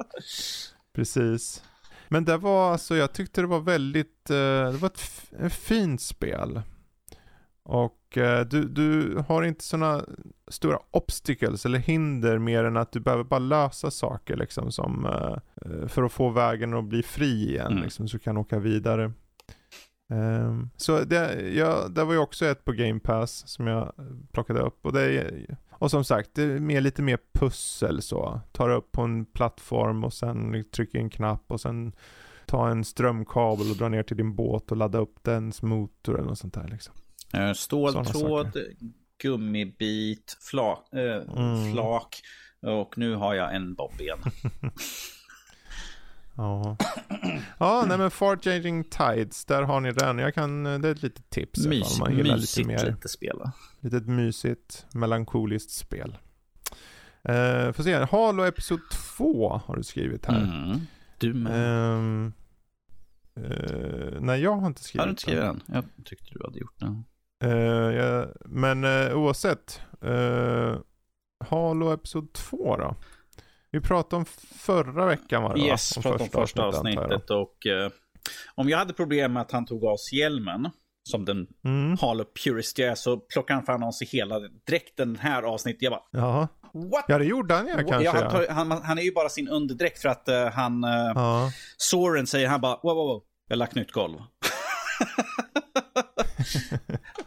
Precis. 0.96 1.64
Men 2.08 2.26
det 2.26 2.38
var 2.38 2.72
alltså, 2.72 2.96
jag 2.96 3.14
tyckte 3.14 3.42
det 3.42 3.48
var 3.48 3.60
väldigt, 3.60 4.28
uh, 4.32 4.36
det 4.72 4.78
var 4.78 4.88
ett, 4.88 5.02
ett 5.40 5.54
fint 5.54 6.02
spel. 6.02 6.62
Och 7.64 8.18
eh, 8.18 8.46
du, 8.46 8.68
du 8.68 9.18
har 9.28 9.44
inte 9.44 9.64
sådana 9.64 10.06
stora 10.48 10.80
obstacles 10.92 11.66
eller 11.66 11.80
hinder 11.80 12.38
mer 12.38 12.64
än 12.64 12.78
att 12.78 12.92
du 12.92 13.00
behöver 13.00 13.24
bara 13.24 13.40
lösa 13.40 13.92
saker 13.92 14.38
liksom 14.38 14.72
som 14.72 15.06
eh, 15.06 15.88
för 15.88 16.04
att 16.04 16.12
få 16.12 16.30
vägen 16.30 16.74
att 16.74 16.86
bli 16.86 17.04
fri 17.04 17.50
igen 17.50 17.72
mm. 17.72 17.84
liksom, 17.84 18.08
så 18.08 18.18
du 18.18 18.24
kan 18.24 18.38
åka 18.38 18.60
vidare. 18.60 19.12
Um, 20.12 20.70
så 20.78 21.00
det, 21.04 21.42
ja, 21.50 21.88
det 21.88 22.04
var 22.04 22.14
ju 22.14 22.20
också 22.20 22.46
ett 22.46 22.66
på 22.66 22.72
Game 22.72 23.00
Pass 23.00 23.48
som 23.48 23.68
jag 23.68 23.94
plockade 24.32 24.60
upp 24.60 24.86
och 24.86 24.94
det 24.94 25.32
Och 25.72 25.92
som 25.92 26.04
sagt, 26.04 26.30
det 26.34 26.44
är 26.44 26.60
mer, 26.60 26.82
lite 26.82 27.02
mer 27.02 27.20
pussel 27.34 28.02
så. 28.02 28.42
Tar 28.52 28.70
upp 28.70 28.92
på 28.92 29.02
en 29.02 29.26
plattform 29.26 30.04
och 30.04 30.14
sen 30.14 30.64
trycker 30.72 31.00
en 31.00 31.10
knapp 31.10 31.44
och 31.48 31.62
sen 31.62 31.92
ta 32.46 32.70
en 32.70 32.84
strömkabel 32.84 33.72
och 33.72 33.78
dra 33.78 33.90
ner 33.90 34.04
till 34.04 34.18
din 34.18 34.36
båt 34.36 34.72
och 34.72 34.78
ladda 34.78 34.98
upp 35.00 35.24
dens 35.24 35.62
motor 35.62 36.16
eller 36.18 36.28
något 36.30 36.40
sånt 36.40 36.54
där 36.54 36.68
liksom. 36.68 36.94
Eh, 37.34 37.54
Ståltråd, 37.54 38.58
gummibit, 39.22 40.38
flak, 40.52 40.94
eh, 40.94 41.38
Mm. 41.38 41.72
flak 41.72 42.22
och 42.62 42.98
nu 42.98 43.16
har 43.16 43.34
jag 43.34 43.56
en 43.56 43.74
bob 43.74 44.02
igen. 44.02 44.20
Ja. 46.40 46.78
Ja, 47.58 47.86
nej 47.88 47.98
men 47.98 48.12
Far 48.12 48.38
Changing 48.38 48.84
Tides, 48.84 49.46
där 49.46 49.64
har 49.64 49.80
ni 49.80 49.92
den. 49.92 50.20
Jag 50.20 50.34
kan, 50.34 50.64
det 50.64 50.70
är 50.88 50.92
ett 50.92 51.04
litet 51.04 51.30
tips. 51.30 51.66
Mys, 51.66 52.00
man 52.00 52.12
gillar 52.12 52.24
lite 52.24 52.36
mysigt 52.36 52.68
mer, 52.68 52.92
lite 52.92 53.10
spela. 53.10 53.52
litet 53.80 54.08
mysigt, 54.08 54.86
melankoliskt 54.94 55.72
spel. 55.72 56.18
Uh, 57.30 57.72
får 57.72 57.84
se, 57.84 57.94
Halo 57.94 58.44
Episod 58.44 58.80
2 59.18 59.62
har 59.66 59.76
du 59.76 59.84
skrivit 59.84 60.26
här. 60.26 60.44
Mm. 60.44 60.80
Du 61.18 61.34
med. 61.34 61.52
Ehm, 61.56 62.34
eh, 63.36 64.22
nej, 64.22 64.42
jag 64.42 64.56
har 64.56 64.68
inte 64.68 64.84
skrivit 64.84 65.02
har 65.02 65.06
du 65.08 65.12
inte 65.12 65.22
skrivit 65.22 65.42
den. 65.42 65.62
den? 65.66 65.76
Jag 65.76 66.06
tyckte 66.06 66.26
du 66.32 66.40
hade 66.46 66.60
gjort 66.60 66.80
den. 66.80 67.04
Eh, 67.44 67.96
jag, 67.96 68.28
men 68.46 68.84
uh, 68.84 69.18
oavsett. 69.18 69.82
Uh, 70.06 70.78
Halo 71.50 71.94
Episod 71.94 72.34
2 72.34 72.78
då? 72.78 72.96
Vi 73.72 73.82
pratade 73.82 74.16
om 74.16 74.26
förra 74.60 75.06
veckan 75.06 75.44
var 75.44 75.56
det 75.56 75.62
Yes, 75.62 75.98
va? 75.98 76.02
pratade 76.02 76.24
om 76.24 76.30
första 76.30 76.64
avsnittet 76.64 77.30
och 77.30 77.66
eh, 77.68 77.92
om 78.56 78.70
jag 78.70 78.78
hade 78.78 78.94
problem 78.94 79.34
med 79.34 79.42
att 79.42 79.52
han 79.52 79.66
tog 79.66 79.86
av 79.86 79.98
sig 79.98 80.20
hjälmen 80.20 80.70
som 81.10 81.26
den 81.26 81.48
Mm, 81.66 81.98
Halo 82.02 82.26
Purist 82.44 82.78
jag 82.78 82.90
är 82.90 82.96
så 82.96 83.18
plockar 83.18 83.54
han 83.54 83.64
fan 83.64 83.84
av 83.84 83.92
sig 83.92 84.08
hela 84.08 84.40
dräkten 84.68 85.16
här 85.16 85.44
avsnittet. 85.44 85.82
Jag 85.82 85.92
bara 85.92 86.04
jaha. 86.12 86.48
what? 86.74 87.06
Ja, 87.08 87.18
det 87.18 87.26
gjorde 87.26 87.54
han 87.54 87.68
ja, 87.68 87.76
kanske. 87.78 88.04
Ja, 88.04 88.12
han, 88.12 88.32
tar, 88.32 88.48
han, 88.48 88.72
han 88.72 88.98
är 88.98 89.02
ju 89.02 89.14
bara 89.14 89.30
sin 89.30 89.48
underdräkt 89.48 90.02
för 90.02 90.10
att 90.10 90.28
eh, 90.28 90.46
han, 90.46 90.84
uh, 90.84 91.12
ja. 91.16 91.52
Soren 91.78 92.28
säger 92.28 92.48
han 92.48 92.62
bara 92.62 92.80
wow, 92.84 92.96
wow, 92.96 93.08
wow, 93.08 93.22
jag 93.48 93.56
har 93.56 93.60
lagt 93.60 93.76
nytt 93.76 93.92
golv. 93.92 94.18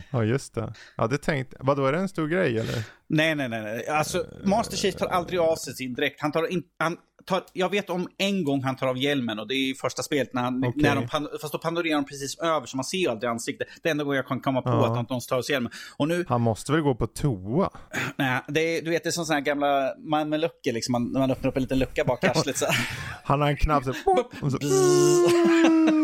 ja, 0.10 0.24
just 0.24 0.54
det. 0.54 0.72
Ja, 0.96 1.06
det 1.06 1.18
tänkte 1.18 1.56
Vadå, 1.60 1.86
är 1.86 1.92
det 1.92 1.98
en 1.98 2.08
stor 2.08 2.28
grej 2.28 2.58
eller? 2.58 2.84
Nej, 3.08 3.34
nej, 3.34 3.48
nej. 3.48 3.62
nej. 3.62 3.86
Alltså, 3.88 4.24
Master 4.44 4.76
Chief 4.76 4.94
tar 4.94 5.06
aldrig 5.06 5.40
av 5.40 5.56
sig 5.56 5.74
sin 5.74 5.94
dräkt. 5.94 6.20
Han 6.20 6.32
tar 6.32 6.52
in, 6.52 6.62
han 6.78 6.96
tar, 7.26 7.42
jag 7.52 7.70
vet 7.70 7.90
om 7.90 8.08
en 8.18 8.44
gång 8.44 8.62
han 8.62 8.76
tar 8.76 8.86
av 8.86 8.98
hjälmen 8.98 9.38
och 9.38 9.48
det 9.48 9.54
är 9.54 9.70
i 9.70 9.74
första 9.74 10.02
spelet 10.02 10.34
när 10.34 10.42
han, 10.42 10.64
Okej. 10.64 10.82
när 10.82 10.94
de, 10.94 11.06
pan- 11.06 11.28
fast 11.40 11.52
då 11.52 11.58
panorerar 11.58 11.94
de 11.94 12.04
precis 12.04 12.38
över 12.38 12.66
så 12.66 12.76
man 12.76 12.84
ser 12.84 13.10
aldrig 13.10 13.30
ansiktet. 13.30 13.68
Det 13.82 13.88
enda 13.88 14.04
gången 14.04 14.16
jag 14.16 14.26
kan 14.26 14.40
komma 14.40 14.62
på 14.62 14.68
Ja. 14.68 14.82
att 14.86 14.96
han 14.96 15.06
inte 15.10 15.26
tar 15.28 15.36
av 15.36 15.42
sig 15.42 15.52
hjälmen. 15.52 15.72
Och 15.96 16.08
nu, 16.08 16.24
Han 16.28 16.40
måste 16.40 16.72
väl 16.72 16.80
gå 16.80 16.94
på 16.94 17.06
toa? 17.06 17.70
nej, 18.16 18.40
det 18.48 18.60
är, 18.60 18.82
du 18.82 18.90
vet 18.90 19.02
det 19.02 19.08
är 19.08 19.10
som 19.10 19.24
sådana 19.26 19.38
här 19.40 19.44
gamla 19.46 20.36
luckor 20.36 20.72
liksom. 20.72 20.92
Man, 20.92 21.12
när 21.12 21.20
man 21.20 21.30
öppnar 21.30 21.50
upp 21.50 21.56
en 21.56 21.62
liten 21.62 21.78
lucka 21.78 22.04
bak 22.04 22.24
i 22.24 22.26
arslet 22.26 22.56
så. 22.56 22.66
Han 23.24 23.40
har 23.40 23.48
en 23.48 23.56
knapp 23.56 23.84
så, 23.84 23.90
och 24.42 24.52
så 24.52 24.58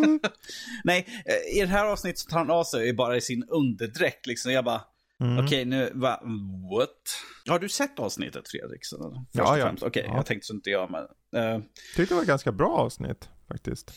Nej, 0.85 1.07
eh, 1.27 1.59
i 1.59 1.61
det 1.61 1.66
här 1.66 1.85
avsnittet 1.87 2.19
så 2.19 2.31
tar 2.31 2.39
han 2.39 2.51
av 2.51 2.65
sig 2.65 2.93
bara 2.93 3.16
i 3.16 3.20
sin 3.20 3.45
underdräkt 3.49 4.27
liksom. 4.27 4.53
Jag 4.53 4.65
bara, 4.65 4.81
Mm. 5.20 5.45
okej 5.45 5.65
nu, 5.65 5.91
va, 5.95 6.20
what? 6.73 6.91
Har 7.49 7.59
du 7.59 7.69
sett 7.69 7.99
avsnittet 7.99 8.49
Fredrik? 8.49 8.81
Först 8.81 8.93
Ja, 9.33 9.59
ja. 9.59 9.73
Okej, 9.81 10.05
Ja. 10.09 10.16
jag 10.16 10.27
tänkte 10.27 10.47
så 10.47 10.55
inte 10.55 10.70
jag 10.70 10.91
men. 10.91 11.03
eh, 11.45 11.61
tyckte 11.97 12.15
det 12.15 12.16
var 12.16 12.23
ett 12.23 12.29
ganska 12.29 12.53
bra 12.53 12.70
avsnitt 12.77 13.29
faktiskt. 13.49 13.93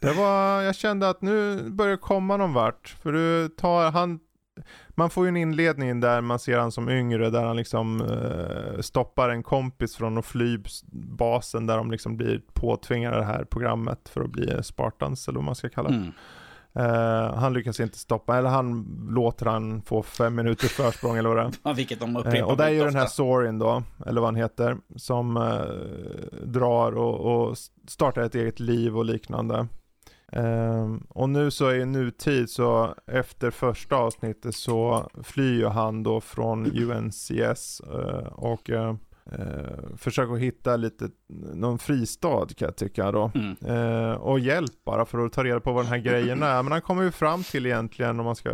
Det 0.00 0.12
var, 0.12 0.62
jag 0.62 0.74
kände 0.74 1.08
att 1.08 1.22
nu 1.22 1.62
börjar 1.70 1.90
det 1.90 1.98
komma 1.98 2.36
någon 2.36 2.52
vart. 2.52 2.96
För 3.02 3.12
du 3.12 3.48
tar, 3.48 3.90
han, 3.90 4.20
man 4.88 5.10
får 5.10 5.24
ju 5.24 5.28
en 5.28 5.36
inledning 5.36 6.00
där 6.00 6.20
man 6.20 6.38
ser 6.38 6.58
han 6.58 6.72
som 6.72 6.88
yngre, 6.88 7.30
där 7.30 7.44
han 7.44 7.56
liksom 7.56 8.00
eh, 8.00 8.80
stoppar 8.80 9.28
en 9.28 9.42
kompis 9.42 9.96
från 9.96 10.18
att 10.18 10.26
fly 10.26 10.58
basen 10.92 11.66
där 11.66 11.76
de 11.76 11.90
liksom 11.90 12.16
blir 12.16 12.40
påtvingade 12.52 13.16
det 13.16 13.24
här 13.24 13.44
programmet 13.44 14.08
för 14.08 14.20
att 14.20 14.30
bli 14.30 14.62
Spartans 14.62 15.28
eller 15.28 15.36
vad 15.36 15.44
man 15.44 15.54
ska 15.54 15.68
kalla 15.68 15.88
det. 15.88 15.94
mm. 15.94 16.12
Eh, 16.78 17.34
han 17.34 17.52
lyckas 17.52 17.80
inte 17.80 17.98
stoppa, 17.98 18.38
eller 18.38 18.48
han 18.48 18.86
låter 19.10 19.46
han 19.46 19.82
få 19.82 20.02
fem 20.02 20.34
minuters 20.34 20.72
försprång 20.72 21.16
eller 21.16 21.28
vad 21.28 21.36
det 21.36 21.52
är. 21.64 21.74
Vilket 21.74 22.00
de 22.00 22.16
upprepar 22.16 22.38
Eh, 22.38 22.44
och 22.44 22.56
det 22.56 22.64
är 22.64 22.70
ju 22.70 22.84
den 22.84 22.94
här. 22.94 23.06
Sorin 23.06 23.58
då, 23.58 23.82
eller 24.06 24.20
vad 24.20 24.28
han 24.28 24.36
heter, 24.36 24.76
som 24.96 25.36
eh, 25.36 26.46
drar 26.46 26.92
och, 26.92 27.20
och 27.20 27.58
startar 27.86 28.22
ett 28.22 28.34
eget 28.34 28.60
liv 28.60 28.96
och 28.96 29.04
liknande. 29.04 29.66
Ehm, 30.32 31.06
och 31.08 31.28
nu 31.28 31.50
så 31.50 31.72
i 31.72 31.86
nutid 31.86 32.50
så 32.50 32.94
efter 33.06 33.50
första 33.50 33.96
avsnittet 33.96 34.54
så 34.54 35.10
flyr 35.22 35.58
ju 35.58 35.66
han 35.66 36.02
då 36.02 36.20
från 36.20 36.66
UNCS 36.66 37.80
eh, 37.80 38.26
och 38.26 38.70
eh, 38.70 38.94
eh, 39.32 39.96
försöker 39.96 40.34
hitta 40.34 40.76
lite, 40.76 41.08
någon 41.54 41.78
fristad 41.78 42.46
kan 42.56 42.66
jag 42.66 42.76
tycka 42.76 43.12
då. 43.12 43.30
Mm. 43.34 44.16
Och 44.16 44.40
hjälp 44.40 44.84
bara 44.84 45.04
för 45.04 45.26
att 45.26 45.32
ta 45.32 45.44
reda 45.44 45.60
på 45.60 45.72
vad 45.72 45.84
den 45.84 45.92
här 45.92 45.98
grejen 45.98 46.42
är. 46.42 46.62
Men 46.62 46.72
han 46.72 46.82
kommer 46.82 47.02
ju 47.02 47.10
fram 47.10 47.42
till 47.42 47.66
egentligen 47.66 48.20
om 48.20 48.26
man 48.26 48.36
ska 48.36 48.50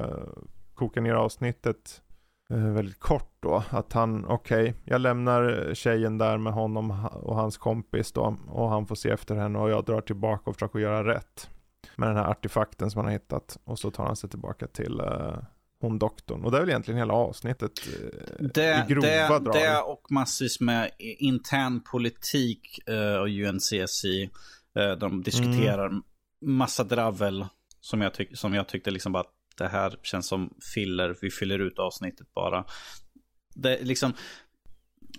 koka 0.74 1.00
ner 1.00 1.14
avsnittet 1.14 2.00
väldigt 2.48 3.00
kort 3.00 3.32
då. 3.40 3.62
Att 3.70 3.92
han, 3.92 4.24
okej, 4.28 4.74
jag 4.84 5.00
lämnar 5.00 5.70
tjejen 5.74 6.18
där 6.18 6.38
med 6.38 6.52
honom 6.52 7.06
och 7.12 7.36
hans 7.36 7.58
kompis 7.58 8.12
då. 8.12 8.36
Och 8.48 8.68
han 8.68 8.86
får 8.86 8.94
se 8.94 9.10
efter 9.10 9.34
henne 9.34 9.58
och 9.58 9.70
jag 9.70 9.84
drar 9.84 10.00
tillbaka 10.00 10.50
och 10.50 10.56
försöker 10.56 10.78
göra 10.78 11.04
rätt. 11.14 11.48
Med 11.96 12.08
den 12.08 12.16
här 12.16 12.30
artefakten 12.30 12.90
som 12.90 12.98
han 12.98 13.04
har 13.04 13.12
hittat. 13.12 13.58
Och 13.64 13.78
så 13.78 13.90
tar 13.90 14.06
han 14.06 14.16
sig 14.16 14.30
tillbaka 14.30 14.66
till 14.66 15.00
eh, 15.00 15.36
hon 15.80 15.98
doktorn. 15.98 16.44
Och 16.44 16.50
det 16.50 16.56
är 16.56 16.60
väl 16.60 16.68
egentligen 16.68 16.98
hela 16.98 17.14
avsnittet 17.14 17.72
eh, 17.86 18.46
Det, 18.54 18.86
i 18.88 18.92
grova 18.92 19.06
det, 19.08 19.28
drag. 19.28 19.54
det 19.54 19.78
och 19.80 20.06
massvis 20.10 20.60
med 20.60 20.90
intern 20.98 21.80
politik 21.80 22.80
uh, 22.90 23.16
och 23.16 23.28
UNCSI. 23.28 24.30
Uh, 24.78 24.92
de 24.92 25.22
diskuterar 25.22 25.86
Mm. 25.86 26.02
massa 26.40 26.84
dravel 26.84 27.46
som 27.80 28.00
jag, 28.00 28.14
tyck, 28.14 28.38
som 28.38 28.54
jag 28.54 28.68
tyckte 28.68 28.90
liksom 28.90 29.12
bara 29.12 29.20
att 29.20 29.34
det 29.58 29.68
här 29.68 29.98
känns 30.02 30.28
som 30.28 30.54
filler. 30.74 31.16
Vi 31.22 31.30
fyller 31.30 31.58
ut 31.58 31.78
avsnittet 31.78 32.34
bara. 32.34 32.64
Det 33.54 33.82
liksom 33.82 34.12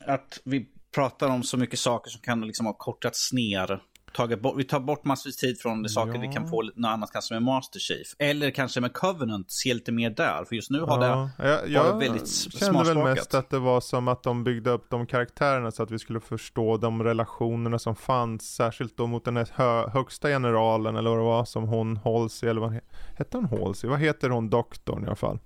att 0.05 0.41
vi 0.43 0.67
pratar 0.95 1.29
om 1.29 1.43
så 1.43 1.57
mycket 1.57 1.79
saker 1.79 2.11
som 2.11 2.21
kan 2.21 2.41
liksom 2.41 2.65
ha 2.65 2.73
kortats 2.73 3.33
ner. 3.33 3.81
Tagit 4.15 4.41
bort, 4.41 4.53
vi 4.57 4.63
tar 4.63 4.79
bort 4.79 5.05
massvis 5.05 5.37
tid 5.37 5.59
från 5.59 5.83
det 5.83 5.89
saker 5.89 6.13
Ja. 6.15 6.21
vi 6.21 6.27
kan 6.27 6.47
få 6.49 6.61
något 6.61 6.73
annat 6.89 7.11
kanske 7.11 7.33
med 7.33 7.43
Master 7.43 7.79
Chief. 7.79 8.07
Eller 8.19 8.51
kanske 8.51 8.81
med 8.81 8.93
Covenant, 8.93 9.51
se 9.51 9.73
lite 9.73 9.91
mer 9.91 10.09
där. 10.09 10.45
För 10.45 10.55
just 10.55 10.69
nu 10.71 10.79
har 10.81 10.99
det 10.99 11.05
Ja, 11.05 11.29
jag, 11.37 11.69
jag 11.69 11.99
väldigt 11.99 12.23
s- 12.23 12.59
kände 12.59 12.77
väl 12.77 12.85
smarsmakat. 12.85 13.15
mest 13.15 13.33
att 13.33 13.49
det 13.49 13.59
var 13.59 13.81
som 13.81 14.07
att 14.07 14.23
de 14.23 14.43
byggde 14.43 14.69
upp 14.69 14.89
de 14.89 15.05
karaktärerna 15.07 15.71
så 15.71 15.83
att 15.83 15.91
vi 15.91 15.99
skulle 15.99 16.19
förstå 16.19 16.77
de 16.77 17.03
relationerna 17.03 17.79
som 17.79 17.95
fanns. 17.95 18.55
Särskilt 18.55 18.97
då 18.97 19.07
mot 19.07 19.25
den 19.25 19.37
här 19.37 19.47
hö, 19.53 19.89
högsta 19.89 20.27
generalen 20.27 20.95
eller 20.95 21.09
vad 21.09 21.19
det 21.19 21.23
var 21.23 21.45
som 21.45 21.63
hon 21.63 21.97
Halsey 21.97 22.49
eller 22.49 22.61
vad 22.61 22.71
he- 22.73 22.81
hette 23.17 23.37
hon 23.37 23.45
Halsey? 23.59 23.89
Vad 23.89 23.99
heter 23.99 24.29
hon 24.29 24.49
doktorn 24.49 25.03
i 25.03 25.07
alla 25.07 25.15
fall? 25.15 25.39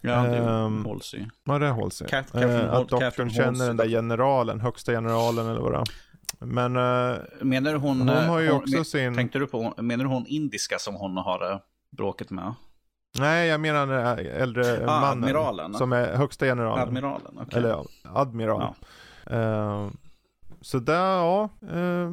Ja, 0.00 0.10
det 0.22 0.36
är 0.36 0.64
Ehm, 0.66 0.84
Halsey. 0.86 1.26
Var 1.44 1.60
det 1.60 1.68
Halsey? 1.68 2.08
Cat- 2.08 2.32
Catherine 2.32 2.54
Hal- 2.54 2.68
att 2.70 2.78
doktorn 2.88 3.00
Catherine 3.00 3.30
känner 3.30 3.46
Halsey. 3.46 3.66
den 3.66 3.76
där 3.76 3.88
generalen, 3.88 4.60
högsta 4.60 4.92
generalen 4.92 5.46
eller 5.46 5.60
vad 5.60 5.72
det 5.72 5.78
är. 5.78 5.84
Men 6.38 6.76
eh, 6.76 7.18
Menar 7.40 7.74
hon... 7.74 7.98
hon 8.00 8.08
eh, 8.08 8.24
har 8.24 8.40
ju 8.40 8.50
också 8.50 8.76
men- 8.76 8.84
sin... 8.84 9.14
Tänkte 9.14 9.38
du 9.38 9.46
på, 9.46 9.74
menar 9.76 10.04
du 10.04 10.10
hon 10.10 10.26
indiska 10.26 10.78
som 10.78 10.94
hon 10.94 11.16
har 11.16 11.52
eh, 11.52 11.58
bråket 11.96 12.30
med? 12.30 12.54
Nej, 13.18 13.48
jag 13.48 13.60
menar 13.60 13.86
den 13.86 14.26
äldre 14.26 14.86
Ah, 14.86 15.00
mannen. 15.00 15.24
admiralen. 15.24 15.74
Som 15.74 15.92
är 15.92 16.16
högsta 16.16 16.46
generalen. 16.46 16.88
Admiralen? 16.88 17.38
okej. 17.40 17.58
Eller 17.58 17.68
ja, 17.68 17.84
admiral. 18.04 18.74
Eh, 19.26 19.88
så 20.60 20.78
där, 20.78 20.94
ja. 21.16 21.48
eh, 21.72 22.10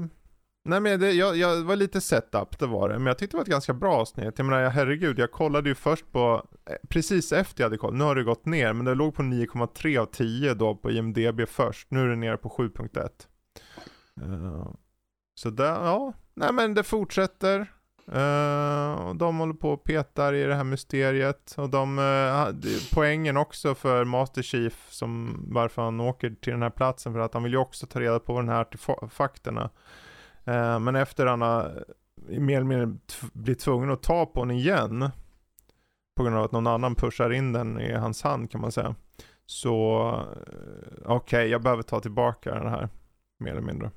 nej 0.65 0.79
men 0.79 0.99
det, 0.99 1.11
jag, 1.11 1.37
jag 1.37 1.63
var 1.63 1.75
lite 1.75 2.01
setup, 2.01 2.59
det 2.59 2.67
var 2.67 2.89
det. 2.89 2.95
Men 2.97 3.07
jag 3.07 3.17
tyckte 3.17 3.33
det 3.33 3.37
var 3.37 3.43
ett 3.43 3.49
ganska 3.49 3.73
bra 3.73 3.93
avsnitt. 3.95 4.33
Jag 4.37 4.45
menar, 4.45 4.69
herregud, 4.69 5.19
jag 5.19 5.31
kollade 5.31 5.69
ju 5.69 5.75
först 5.75 6.11
på, 6.11 6.45
eh, 6.69 6.75
precis 6.89 7.31
efter 7.31 7.61
jag 7.63 7.65
hade 7.65 7.77
kollat, 7.77 7.95
nu 7.97 8.03
har 8.03 8.15
det 8.15 8.23
gått 8.23 8.45
ner, 8.45 8.73
men 8.73 8.85
det 8.85 8.95
låg 8.95 9.15
på 9.15 9.21
9,3 9.21 9.97
av 9.99 10.05
10 10.05 10.53
då 10.53 10.75
på 10.75 10.91
IMDB 10.91 11.41
först. 11.47 11.91
Nu 11.91 12.03
är 12.03 12.07
det 12.07 12.15
nere 12.15 12.37
på 12.37 12.49
7.1. 12.49 13.09
Uh, 14.21 14.73
så 15.35 15.49
där, 15.49 15.85
ja. 15.85 16.13
Nej 16.33 16.53
men 16.53 16.73
det 16.73 16.83
fortsätter. 16.83 17.59
Uh, 18.15 19.07
och 19.07 19.15
de 19.15 19.37
håller 19.37 19.53
på 19.53 19.71
och 19.71 19.83
petar 19.83 20.33
i 20.33 20.43
det 20.43 20.55
här 20.55 20.63
mysteriet. 20.63 21.55
Och 21.57 21.69
de, 21.69 21.99
uh, 21.99 22.47
poängen 22.93 23.37
också 23.37 23.75
för 23.75 24.05
Master 24.05 24.41
Chief, 24.41 24.87
som 24.89 25.43
varför 25.49 25.81
han 25.81 25.99
åker 25.99 26.29
till 26.29 26.53
den 26.53 26.61
här 26.61 26.69
platsen, 26.69 27.13
för 27.13 27.19
att 27.19 27.33
han 27.33 27.43
vill 27.43 27.51
ju 27.51 27.57
också 27.57 27.87
ta 27.87 27.99
reda 27.99 28.19
på 28.19 28.39
den 28.39 28.49
här 28.49 28.61
artefakterna. 28.61 29.69
Men 30.81 30.95
efter 30.95 31.25
han 31.25 31.41
har 31.41 31.83
mer 32.27 32.55
eller 32.55 32.65
mindre 32.65 32.97
blivit 33.33 33.59
tvungen 33.59 33.91
att 33.91 34.03
ta 34.03 34.25
på 34.25 34.45
den 34.45 34.55
igen, 34.55 35.09
på 36.15 36.23
grund 36.23 36.35
av 36.35 36.43
att 36.43 36.51
någon 36.51 36.67
annan 36.67 36.95
pushar 36.95 37.33
in 37.33 37.53
den 37.53 37.81
i 37.81 37.93
hans 37.93 38.21
hand 38.21 38.51
kan 38.51 38.61
man 38.61 38.71
säga. 38.71 38.95
Så, 39.45 40.07
eh, 40.47 41.11
okej, 41.11 41.47
jag 41.47 41.61
behöver 41.61 41.83
ta 41.83 41.99
tillbaka 41.99 42.53
den 42.53 42.67
här, 42.67 42.89
mer 43.37 43.51
eller 43.51 43.61
mindre. 43.61 43.91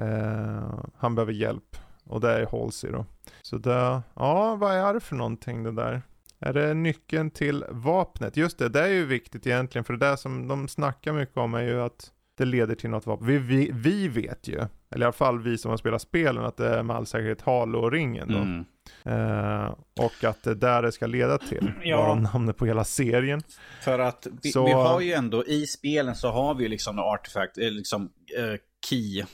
Eh, 0.00 0.84
han 0.96 1.14
behöver 1.14 1.32
hjälp. 1.32 1.76
Och 2.04 2.20
det 2.20 2.30
är 2.32 2.46
Halsey 2.46 2.90
då. 2.90 3.06
Så 3.42 3.58
det, 3.58 4.02
ja 4.16 4.56
vad 4.56 4.74
är 4.76 4.94
det 4.94 5.00
för 5.00 5.16
någonting 5.16 5.62
det 5.62 5.72
där? 5.72 6.02
Är 6.38 6.52
det 6.52 6.74
nyckeln 6.74 7.30
till 7.30 7.64
vapnet? 7.70 8.36
Just 8.36 8.58
det, 8.58 8.68
det 8.68 8.80
är 8.80 8.88
ju 8.88 9.04
viktigt 9.06 9.46
egentligen 9.46 9.84
för 9.84 9.92
det 9.92 10.06
där 10.06 10.16
som 10.16 10.48
de 10.48 10.68
snackar 10.68 11.12
mycket 11.12 11.36
om 11.36 11.54
är 11.54 11.62
ju 11.62 11.80
att 11.80 12.12
det 12.38 12.44
leder 12.44 12.74
till 12.74 12.90
något 12.90 13.06
vapen. 13.06 13.26
Vi, 13.26 13.38
vi, 13.38 13.70
vi 13.72 14.08
vet 14.08 14.48
ju, 14.48 14.54
eller 14.90 15.00
i 15.00 15.04
alla 15.04 15.12
fall 15.12 15.38
vi 15.42 15.58
som 15.58 15.70
har 15.70 15.76
spelat 15.78 16.02
spelen, 16.02 16.44
att 16.44 16.56
det 16.56 16.68
är 16.68 16.82
med 16.82 16.96
all 16.96 17.06
säkerhet 17.06 17.40
Halo-ringen 17.42 18.28
då. 18.28 18.38
Mm. 18.38 18.64
Eh, 19.04 19.74
och 20.00 20.24
att 20.24 20.42
det 20.42 20.50
är 20.50 20.54
där 20.54 20.82
det 20.82 20.92
ska 20.92 21.06
leda 21.06 21.38
till. 21.38 21.72
Ja. 21.82 22.14
Namnet 22.14 22.56
på 22.56 22.66
hela 22.66 22.84
serien. 22.84 23.42
För 23.82 23.98
att 23.98 24.26
vi, 24.42 24.52
Så- 24.52 24.66
vi 24.66 24.72
har 24.72 25.00
ju 25.00 25.12
ändå 25.12 25.44
i 25.44 25.66
spelen 25.66 26.14
så 26.14 26.30
har 26.30 26.54
vi 26.54 26.62
ju 26.62 26.68
liksom 26.68 26.98
en 26.98 27.04
artefakt, 27.04 27.58
eh, 27.58 27.70
liksom 27.70 28.02
eh, 28.38 28.58
key. 28.88 29.20
Eh, 29.20 29.26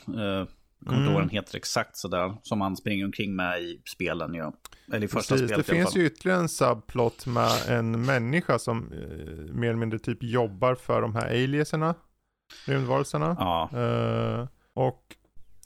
kommer 0.87 1.01
inte 1.01 1.13
ihåg 1.13 1.21
den 1.21 1.29
heter 1.29 1.57
exakt 1.57 1.97
sådär. 1.97 2.35
Som 2.43 2.59
man 2.59 2.77
springer 2.77 3.05
omkring 3.05 3.37
med 3.37 3.63
i 3.63 3.83
spelen 3.85 4.35
ju. 4.35 4.51
Eller 4.93 5.05
i 5.05 5.09
första 5.09 5.35
Precis, 5.35 5.41
det 5.41 5.47
spelet 5.47 5.51
i 5.51 5.55
alla 5.55 5.63
finns 5.79 5.93
fall. 5.93 6.01
ju 6.03 6.07
ytterligare 6.07 6.41
en 6.41 6.49
subplot 6.49 7.27
med 7.27 7.51
en 7.69 8.07
människa 8.07 8.59
som 8.59 8.93
eh, 8.93 9.55
mer 9.55 9.69
eller 9.69 9.79
mindre 9.79 9.99
typ 9.99 10.23
jobbar 10.23 10.75
för 10.75 11.01
de 11.03 11.15
här 11.15 11.27
alieserna, 11.27 11.95
rymdvarelserna. 12.67 13.37
Ja, 13.39 13.71
Eh, 13.79 14.47
och 14.75 15.03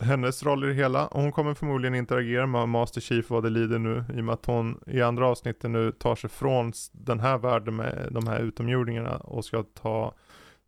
hennes 0.00 0.42
roll 0.42 0.64
i 0.64 0.66
det 0.66 0.74
hela, 0.74 1.08
hon 1.12 1.32
kommer 1.32 1.54
förmodligen 1.54 1.94
interagera 1.94 2.46
med 2.46 2.68
Master 2.68 3.00
Chief 3.00 3.30
vad 3.30 3.42
det 3.42 3.50
lider 3.50 3.78
nu 3.78 4.04
i 4.14 4.20
och 4.20 4.24
med 4.24 4.32
att 4.32 4.46
hon 4.46 4.80
i 4.86 5.02
andra 5.02 5.26
avsnitten 5.26 5.72
nu 5.72 5.92
tar 5.92 6.16
sig 6.16 6.30
från 6.30 6.72
den 6.92 7.20
här 7.20 7.38
världen 7.38 7.76
med 7.76 8.08
de 8.10 8.26
här 8.26 8.40
utomjordingarna 8.40 9.16
och 9.16 9.44
ska 9.44 9.62
ta 9.62 10.14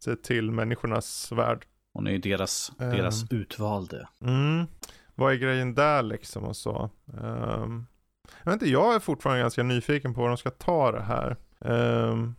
sig 0.04 0.16
till 0.22 0.50
människornas 0.50 1.32
värld. 1.32 1.66
Hon 1.94 2.06
är 2.06 2.10
ju 2.10 2.18
deras, 2.18 2.72
Ehm. 2.80 2.90
deras 2.90 3.32
utvalde. 3.32 4.08
Mm. 4.20 4.66
Vad 5.14 5.32
är 5.32 5.36
grejen 5.36 5.74
där 5.74 6.02
liksom 6.02 6.44
och 6.44 6.56
så. 6.56 6.90
Ehm, 7.22 7.86
jag 8.44 8.52
vet 8.52 8.62
inte, 8.62 8.70
jag 8.70 8.94
är 8.94 8.98
fortfarande 9.00 9.40
ganska 9.42 9.62
nyfiken 9.62 10.14
på 10.14 10.20
vad 10.20 10.30
de 10.30 10.36
ska 10.36 10.50
ta 10.50 10.92
det 10.92 11.02
här. 11.02 11.36
Um, 11.58 12.34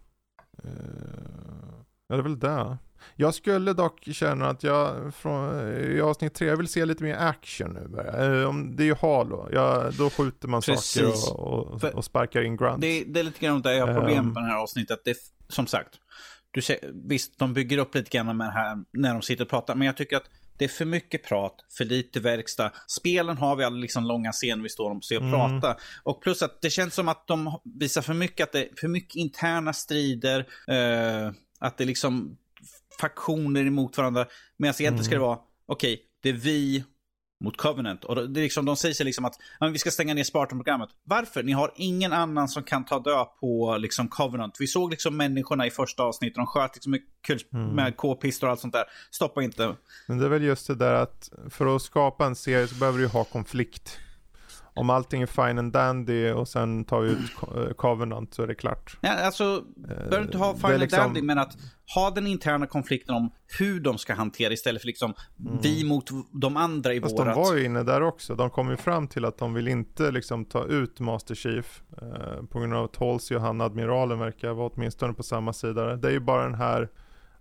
ja, 2.07 2.15
det 2.15 2.15
är 2.15 2.21
väl 2.21 2.39
det. 2.39 2.77
Jag 3.15 3.33
skulle 3.33 3.73
dock 3.73 3.99
känna 4.11 4.49
att 4.49 4.63
jag 4.63 5.15
från, 5.15 5.69
i 5.73 6.01
avsnitt 6.01 6.33
tre, 6.33 6.47
jag 6.47 6.57
vill 6.57 6.67
se 6.67 6.85
lite 6.85 7.03
mer 7.03 7.15
action 7.15 7.73
nu. 7.73 7.99
Eh, 8.01 8.49
om 8.49 8.75
det 8.75 8.83
är 8.83 8.85
ju 8.85 8.95
Halo, 8.95 9.49
ja, 9.51 9.91
då 9.97 10.09
skjuter 10.09 10.47
man 10.47 10.61
Precis. 10.61 10.93
saker 10.93 11.39
och, 11.41 11.73
och, 11.83 11.83
och 11.93 12.05
sparkar 12.05 12.41
in 12.41 12.57
grunts. 12.57 12.81
Det, 12.81 13.03
det 13.07 13.19
är 13.19 13.23
lite 13.23 13.45
grann 13.45 13.61
där 13.61 13.71
jag 13.71 13.87
har 13.87 13.93
problem 13.93 14.17
Ehm. 14.25 14.33
på 14.33 14.39
det 14.39 14.45
här 14.45 14.57
avsnittet. 14.57 14.99
Det, 15.05 15.17
som 15.47 15.67
sagt, 15.67 15.89
du 16.55 16.61
ser, 16.61 16.79
visst 16.93 17.39
de 17.39 17.53
bygger 17.53 17.77
upp 17.77 17.95
lite 17.95 18.09
grann 18.17 18.37
med 18.37 18.47
det 18.47 18.51
här 18.51 18.77
när 18.93 19.13
de 19.13 19.21
sitter 19.21 19.43
och 19.43 19.49
pratar. 19.49 19.75
Men 19.75 19.85
jag 19.85 19.97
tycker 19.97 20.17
att 20.17 20.29
det 20.57 20.65
är 20.65 20.69
för 20.69 20.85
mycket 20.85 21.23
prat, 21.23 21.55
för 21.77 21.85
lite 21.85 22.19
verkstad. 22.19 22.71
Spelen 22.87 23.37
har 23.37 23.55
vi 23.55 23.63
alla 23.63 23.75
liksom 23.75 24.03
långa 24.03 24.31
scener 24.31 24.63
vi 24.63 24.69
står 24.69 24.95
och 24.95 25.03
ser 25.03 25.17
och 25.17 25.21
Mm. 25.23 25.61
pratar. 25.61 25.81
Och 26.03 26.21
plus 26.21 26.41
att 26.41 26.61
det 26.61 26.69
känns 26.69 26.93
som 26.93 27.07
att 27.07 27.27
de 27.27 27.59
visar 27.79 28.01
för 28.01 28.13
mycket, 28.13 28.43
att 28.43 28.51
det 28.51 28.59
är 28.63 28.69
för 28.79 28.87
mycket 28.87 29.15
interna 29.15 29.73
strider. 29.73 30.39
Eh, 30.67 31.31
att 31.59 31.77
det 31.77 31.83
är 31.83 31.85
liksom 31.85 32.37
faktioner 32.99 33.65
emot 33.65 33.97
varandra. 33.97 34.25
Medan 34.57 34.75
egentligen 34.79 35.03
ska 35.05 35.11
det 35.15 35.15
Mm. 35.15 35.27
vara, 35.27 35.39
okej, 35.65 36.01
det 36.21 36.29
är 36.29 36.33
vi 36.33 36.83
mot 37.45 37.57
Covenant. 37.57 38.03
Och 38.05 38.15
det 38.29 38.39
är 38.39 38.43
liksom, 38.43 38.65
de 38.65 38.75
säger 38.75 38.95
sig 38.95 39.05
liksom 39.05 39.25
att 39.25 39.35
"Ja, 39.59 39.67
vi 39.67 39.77
ska 39.79 39.91
stänga 39.91 40.13
ner 40.13 40.23
Spartan-programmet. 40.23 40.89
Varför? 41.03 41.43
Ni 41.43 41.51
har 41.51 41.71
ingen 41.75 42.13
annan 42.13 42.47
som 42.47 42.63
kan 42.63 42.85
ta 42.85 42.99
död 42.99 43.27
på 43.39 43.77
liksom, 43.79 44.07
Covenant. 44.07 44.57
Vi 44.59 44.67
såg 44.67 44.91
liksom 44.91 45.17
människorna 45.17 45.67
i 45.67 45.71
första 45.71 46.03
avsnittet. 46.03 46.35
De 46.35 46.45
sköt 46.47 46.75
liksom 46.75 46.91
med, 46.91 47.01
kul- 47.27 47.39
Mm. 47.53 47.69
med 47.75 47.97
k-pistor 47.97 48.47
och 48.47 48.51
allt 48.51 48.59
sånt 48.59 48.73
där. 48.73 48.83
Stoppa 49.11 49.43
inte. 49.43 49.75
Men 50.07 50.17
det 50.17 50.25
är 50.25 50.29
väl 50.29 50.43
just 50.43 50.67
det 50.67 50.75
där 50.75 50.93
att 50.93 51.29
för 51.49 51.75
att 51.75 51.81
skapa 51.81 52.25
en 52.25 52.35
serie 52.35 52.67
så 52.67 52.75
behöver 52.75 52.99
du 52.99 53.07
ha 53.07 53.23
konflikt. 53.23 53.97
Om 54.75 54.89
allting 54.89 55.21
är 55.21 55.25
fine 55.25 55.59
and 55.59 55.71
dandy 55.73 56.31
och 56.31 56.47
sen 56.47 56.85
tar 56.85 57.01
vi 57.01 57.09
ut 57.11 57.35
Co- 57.35 57.63
eh, 57.67 57.73
Covenant 57.73 58.33
så 58.33 58.43
är 58.43 58.47
det 58.47 58.55
klart. 58.55 58.97
Ja, 59.01 59.13
alltså, 59.25 59.63
behöver 59.77 60.21
inte 60.21 60.37
ha 60.37 60.51
det 60.53 60.57
är 60.57 60.61
Final 60.67 60.79
liksom- 60.79 60.99
Dandy, 60.99 61.21
men 61.21 61.37
att 61.37 61.57
ha 61.95 62.09
den 62.11 62.27
interna 62.27 62.67
konflikten 62.67 63.15
om 63.15 63.31
hur 63.59 63.79
de 63.79 63.97
ska 63.97 64.13
hantera 64.13 64.53
istället 64.53 64.81
för 64.81 64.87
liksom 64.87 65.13
vi 65.61 65.83
mot 65.83 66.09
de 66.31 66.57
andra 66.57 66.93
i 66.93 66.97
Mm. 66.97 67.03
Fast 67.03 67.17
de 67.17 67.23
vårat. 67.23 67.37
var 67.37 67.55
ju 67.55 67.65
inne 67.65 67.83
där 67.83 68.01
också. 68.01 68.35
De 68.35 68.49
kom 68.49 68.69
ju 68.69 68.77
fram 68.77 69.07
till 69.07 69.25
att 69.25 69.37
de 69.37 69.53
vill 69.53 69.67
inte 69.67 70.11
liksom 70.11 70.45
ta 70.45 70.65
ut 70.65 70.99
Master 70.99 71.35
Chief. 71.35 71.81
Eh, 72.01 72.45
på 72.45 72.59
grund 72.59 72.73
av 72.73 72.83
att 72.85 72.95
Halsey 72.95 73.37
och 73.37 73.43
han 73.43 73.61
admiralen 73.61 74.19
verkar 74.19 74.53
vara 74.53 74.69
åtminstone 74.75 75.13
på 75.13 75.23
samma 75.23 75.53
sida. 75.53 75.95
Det 75.95 76.07
är 76.07 76.11
ju 76.11 76.19
bara 76.19 76.43
den 76.43 76.55
här 76.55 76.89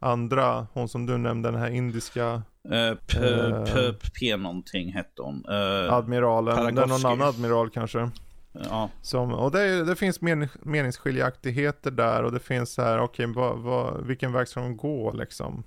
andra, 0.05 0.67
hon 0.73 0.89
som 0.89 1.07
du 1.07 1.19
nämnde, 1.19 1.51
den 1.51 1.61
här 1.61 1.71
indiska 1.71 2.43
Eh, 2.73 2.95
p, 2.95 3.19
p, 3.67 3.93
p 4.21 4.37
någonting 4.37 4.93
hette 4.93 5.23
hon. 5.23 5.45
Eh, 5.49 5.93
admiralen. 5.93 6.75
Det 6.75 6.83
är 6.83 6.87
någon 6.87 7.07
annan 7.07 7.29
admiral 7.29 7.71
kanske. 7.71 8.11
ja. 8.53 8.91
Som, 9.03 9.33
och 9.35 9.51
det, 9.51 9.85
det 9.85 9.97
finns 9.97 10.21
men, 10.21 10.49
meningsskiljaktigheter 10.63 11.91
där 11.91 12.23
och 12.23 12.33
det 12.33 12.41
finns 12.41 12.73
så 12.75 12.83
här, 12.83 12.99
okej, 13.01 13.27
vad- 13.57 14.07
vilken 14.07 14.33
väg 14.33 14.49
ska 14.49 14.61
de 14.61 14.77
gå 14.77 15.13
liksom? 15.13 15.63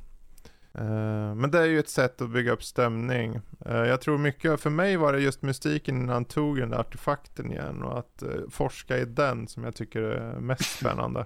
Eh, 0.78 1.36
men 1.36 1.52
det 1.52 1.60
är 1.60 1.66
ju 1.66 1.80
ett 1.80 1.90
sätt 1.90 2.22
att 2.22 2.30
bygga 2.30 2.52
upp 2.52 2.64
stämning. 2.64 3.40
Eh, 3.66 3.78
jag 3.78 4.02
tror 4.02 4.18
mycket, 4.18 4.60
för 4.60 4.70
mig 4.70 4.98
var 4.98 5.14
det 5.14 5.20
just 5.20 5.42
mystiken 5.42 6.06
när 6.06 6.14
han 6.14 6.26
tog 6.26 6.58
den 6.58 6.70
där 6.70 6.78
artefakten 6.78 7.52
igen 7.52 7.84
och 7.84 8.00
att 8.00 8.22
eh, 8.22 8.30
forska 8.50 8.98
i 8.98 9.06
den 9.06 9.48
som 9.48 9.64
jag 9.64 9.76
tycker 9.76 10.02
är 10.02 10.40
mest 10.40 10.78
spännande. 10.80 11.26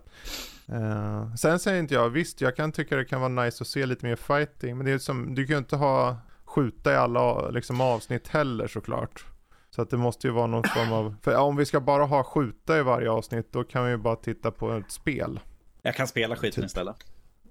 Sen 1.39 1.59
säger 1.59 1.79
inte 1.79 1.93
jag, 1.93 2.09
visst 2.09 2.41
jag 2.41 2.55
kan 2.55 2.71
tycka 2.71 2.95
det 2.95 3.05
kan 3.05 3.21
vara 3.21 3.45
nice 3.45 3.63
att 3.63 3.67
se 3.67 3.85
lite 3.85 4.05
mer 4.05 4.15
fighting, 4.15 4.77
men 4.77 4.85
det 4.85 4.91
är 4.91 4.97
som, 4.97 5.35
du 5.35 5.45
kan 5.45 5.53
ju 5.53 5.57
inte 5.57 5.75
ha 5.75 6.17
skjuta 6.45 6.93
i 6.93 6.95
alla 6.95 7.49
liksom, 7.49 7.81
avsnitt 7.81 8.27
heller 8.27 8.67
såklart. 8.67 9.25
Så 9.69 9.81
att 9.81 9.89
det 9.89 9.97
måste 9.97 10.27
ju 10.27 10.33
vara 10.33 10.47
någon 10.47 10.63
form 10.63 10.93
av, 10.93 11.15
för 11.21 11.37
om 11.37 11.55
vi 11.55 11.65
ska 11.65 11.79
bara 11.79 12.05
ha 12.05 12.23
skjuta 12.23 12.79
i 12.79 12.81
varje 12.81 13.09
avsnitt 13.09 13.53
då 13.53 13.63
kan 13.63 13.85
vi 13.85 13.91
ju 13.91 13.97
bara 13.97 14.15
titta 14.15 14.51
på 14.51 14.71
ett 14.71 14.91
spel. 14.91 15.39
Jag 15.81 15.95
kan 15.95 16.07
spela 16.07 16.35
skiten 16.35 16.61
Typ. 16.61 16.65
istället. 16.65 16.97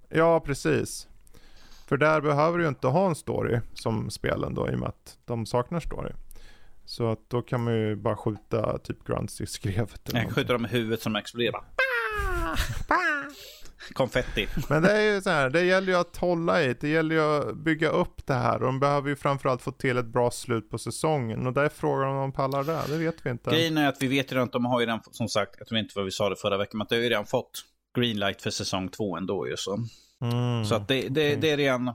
Ja, 0.09 0.40
precis. 0.40 1.09
För 1.90 1.96
där 1.96 2.20
behöver 2.20 2.58
du 2.58 2.64
ju 2.64 2.68
inte 2.68 2.86
ha 2.86 3.08
en 3.08 3.14
story 3.14 3.60
som 3.74 4.10
spelen 4.10 4.54
då 4.54 4.70
i 4.70 4.74
och 4.74 4.78
med 4.78 4.88
att 4.88 5.18
de 5.24 5.46
saknar 5.46 5.80
story. 5.80 6.12
Så 6.84 7.10
att 7.10 7.30
då 7.30 7.42
kan 7.42 7.64
man 7.64 7.74
ju 7.74 7.96
bara 7.96 8.16
skjuta 8.16 8.78
typ 8.78 9.06
grunts 9.06 9.40
i 9.40 9.46
skrevet 9.46 10.08
eller 10.08 10.20
Jag 10.20 10.32
skjuter 10.32 10.52
dem 10.52 10.64
i 10.64 10.68
huvudet 10.68 11.02
som 11.02 11.16
exploderar. 11.16 11.64
Konfetti. 13.92 14.48
Men 14.68 14.82
det 14.82 14.92
är 14.92 15.14
ju 15.14 15.20
så 15.20 15.30
här, 15.30 15.50
det 15.50 15.64
gäller 15.64 15.92
ju 15.92 15.98
att 15.98 16.16
hålla 16.16 16.62
i 16.62 16.76
det, 16.80 16.88
gäller 16.88 17.14
ju 17.14 17.22
att 17.22 17.56
bygga 17.56 17.90
upp 17.90 18.26
det 18.26 18.34
här 18.34 18.54
och 18.54 18.66
de 18.66 18.80
behöver 18.80 19.08
ju 19.08 19.16
framförallt 19.16 19.62
få 19.62 19.72
till 19.72 19.96
ett 19.96 20.06
bra 20.06 20.30
slut 20.30 20.70
på 20.70 20.78
säsongen 20.78 21.46
och 21.46 21.52
där 21.52 21.64
är 21.64 21.68
frågan 21.68 22.08
om 22.08 22.16
de 22.16 22.32
pallar 22.32 22.64
det, 22.64 22.80
det 22.88 22.98
vet 22.98 23.26
vi 23.26 23.30
inte. 23.30 23.50
Grejen 23.50 23.78
är 23.78 23.88
att 23.88 24.02
vi 24.02 24.06
vet 24.06 24.32
ju 24.32 24.38
att 24.38 24.52
de 24.52 24.64
har 24.64 24.80
ju 24.80 24.86
redan, 24.86 25.00
som 25.10 25.28
sagt, 25.28 25.54
jag 25.58 25.76
vet 25.76 25.84
inte 25.84 25.92
vad 25.96 26.04
vi 26.04 26.10
sa 26.10 26.28
det 26.28 26.36
förra 26.36 26.56
veckan, 26.56 26.78
men 26.78 26.82
att 26.82 26.88
de 26.88 26.96
har 26.96 27.02
ju 27.02 27.08
redan 27.08 27.26
fått 27.26 27.64
greenlight 27.98 28.42
för 28.42 28.50
säsong 28.50 28.88
två 28.88 29.16
ändå 29.16 29.48
ju. 29.48 29.56
Så, 29.56 29.78
Mm, 30.20 30.64
så 30.64 30.74
att 30.74 30.88
det, 30.88 30.94
det, 31.01 31.09
okej. 31.09 31.36
det 31.36 31.51
är 31.51 31.56
redan, 31.56 31.94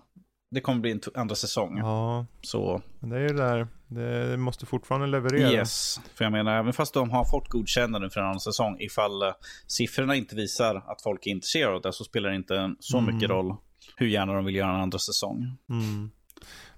det 0.52 0.62
kommer 0.62 0.80
bli 0.80 0.92
en 0.92 1.02
andra 1.16 1.36
säsong. 1.36 1.78
Ja, 1.78 2.26
Så 2.42 2.82
det 3.00 3.16
är 3.16 3.20
ju 3.20 3.28
det 3.28 3.34
där, 3.34 3.68
det 3.88 4.38
måste 4.38 4.66
fortfarande 4.66 5.08
leverera. 5.08 5.52
yes, 5.52 6.00
för 6.16 6.26
jag 6.26 6.32
menar, 6.32 6.60
även 6.60 6.74
fast 6.74 6.94
de 6.94 7.10
har 7.12 7.26
fått 7.26 7.50
godkännande 7.50 8.10
för 8.10 8.20
en 8.20 8.26
annan 8.28 8.40
säsong, 8.40 8.78
ifall 8.80 9.24
uh, 9.24 9.30
siffrorna 9.68 10.16
inte 10.16 10.36
visar 10.36 10.76
att 10.76 11.02
folk 11.04 11.28
är 11.28 11.32
intresserade 11.32 11.76
av 11.76 11.82
det, 11.82 11.94
så 11.94 12.04
spelar 12.04 12.30
det 12.30 12.36
inte 12.36 12.76
så 12.80 12.98
Mm. 12.98 13.16
mycket 13.16 13.30
roll 13.30 13.56
hur 13.98 14.08
gärna 14.08 14.34
de 14.34 14.46
vill 14.46 14.56
göra 14.56 14.70
en 14.76 14.82
andra 14.82 15.00
säsong. 15.00 15.58
Mm. 15.70 16.12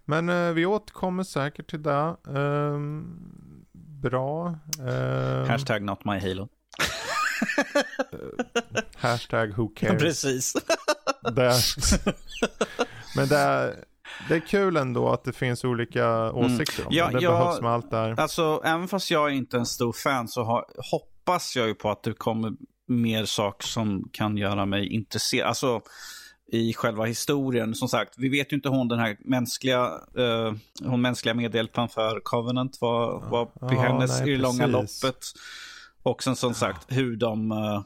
Men 0.06 0.30
eh, 0.30 0.52
vi 0.54 0.66
återkommer 0.66 1.24
säkert 1.24 1.70
till 1.70 1.84
det. 1.84 2.16
Ehm, 2.36 3.18
bra. 4.02 4.48
Ehm, 4.80 5.48
Hashtag 5.50 5.84
not 5.84 6.06
my 6.06 6.20
halo. 6.20 6.48
hashtag 8.96 9.54
who 9.58 9.68
cares. 9.76 9.98
Precis. 10.02 10.54
Det, 11.36 11.54
men 13.16 13.28
det 13.28 13.38
är, 13.38 13.76
det 14.30 14.36
är 14.36 14.40
kul 14.40 14.78
ändå 14.78 15.10
att 15.10 15.24
det 15.24 15.34
finns 15.34 15.64
olika 15.64 16.32
åsikter 16.32 16.86
om 16.88 16.94
Mm. 16.94 16.98
Ja, 16.98 17.08
det. 17.12 17.18
Det 17.18 17.24
jag- 17.24 17.40
behövs 17.40 17.62
med 17.62 17.72
allt 17.72 17.92
där. 17.92 18.20
Alltså, 18.20 18.62
även 18.66 18.88
fast 18.88 19.12
jag 19.12 19.28
är 19.30 19.34
inte 19.34 19.58
är 19.58 19.60
en 19.60 19.66
stor 19.66 19.94
fan 19.94 20.28
så 20.28 20.44
har, 20.44 20.66
hoppas 20.92 21.56
jag 21.56 21.68
ju 21.68 21.74
på 21.76 21.90
att 21.92 22.04
det 22.04 22.14
kommer 22.14 22.52
mer 22.88 23.26
saker 23.26 23.68
som 23.68 24.10
kan 24.14 24.38
göra 24.38 24.66
mig 24.66 24.88
intresserad. 24.94 25.48
Alltså, 25.48 25.82
i 26.52 26.74
själva 26.74 27.06
historien. 27.06 27.76
Som 27.76 27.88
sagt, 27.90 28.14
vi 28.18 28.30
vet 28.30 28.52
ju 28.52 28.56
inte 28.56 28.70
hon 28.70 28.88
den 28.88 29.00
här 29.00 29.18
mänskliga, 29.20 29.84
eh, 30.18 30.54
hon 30.84 31.02
mänskliga 31.02 31.34
medhjälparen 31.34 31.90
för 31.90 32.20
Covenant 32.24 32.78
var, 32.82 33.30
var 33.30 33.50
Ja, 33.62 33.68
hennes 33.68 34.20
nej, 34.20 34.30
i 34.30 34.32
det 34.32 34.38
långa 34.42 34.66
loppet. 34.68 35.18
Och 36.04 36.24
sen 36.24 36.36
som 36.36 36.54
sagt 36.54 36.86
hur 36.88 37.16
de, 37.18 37.52
eh, 37.52 37.82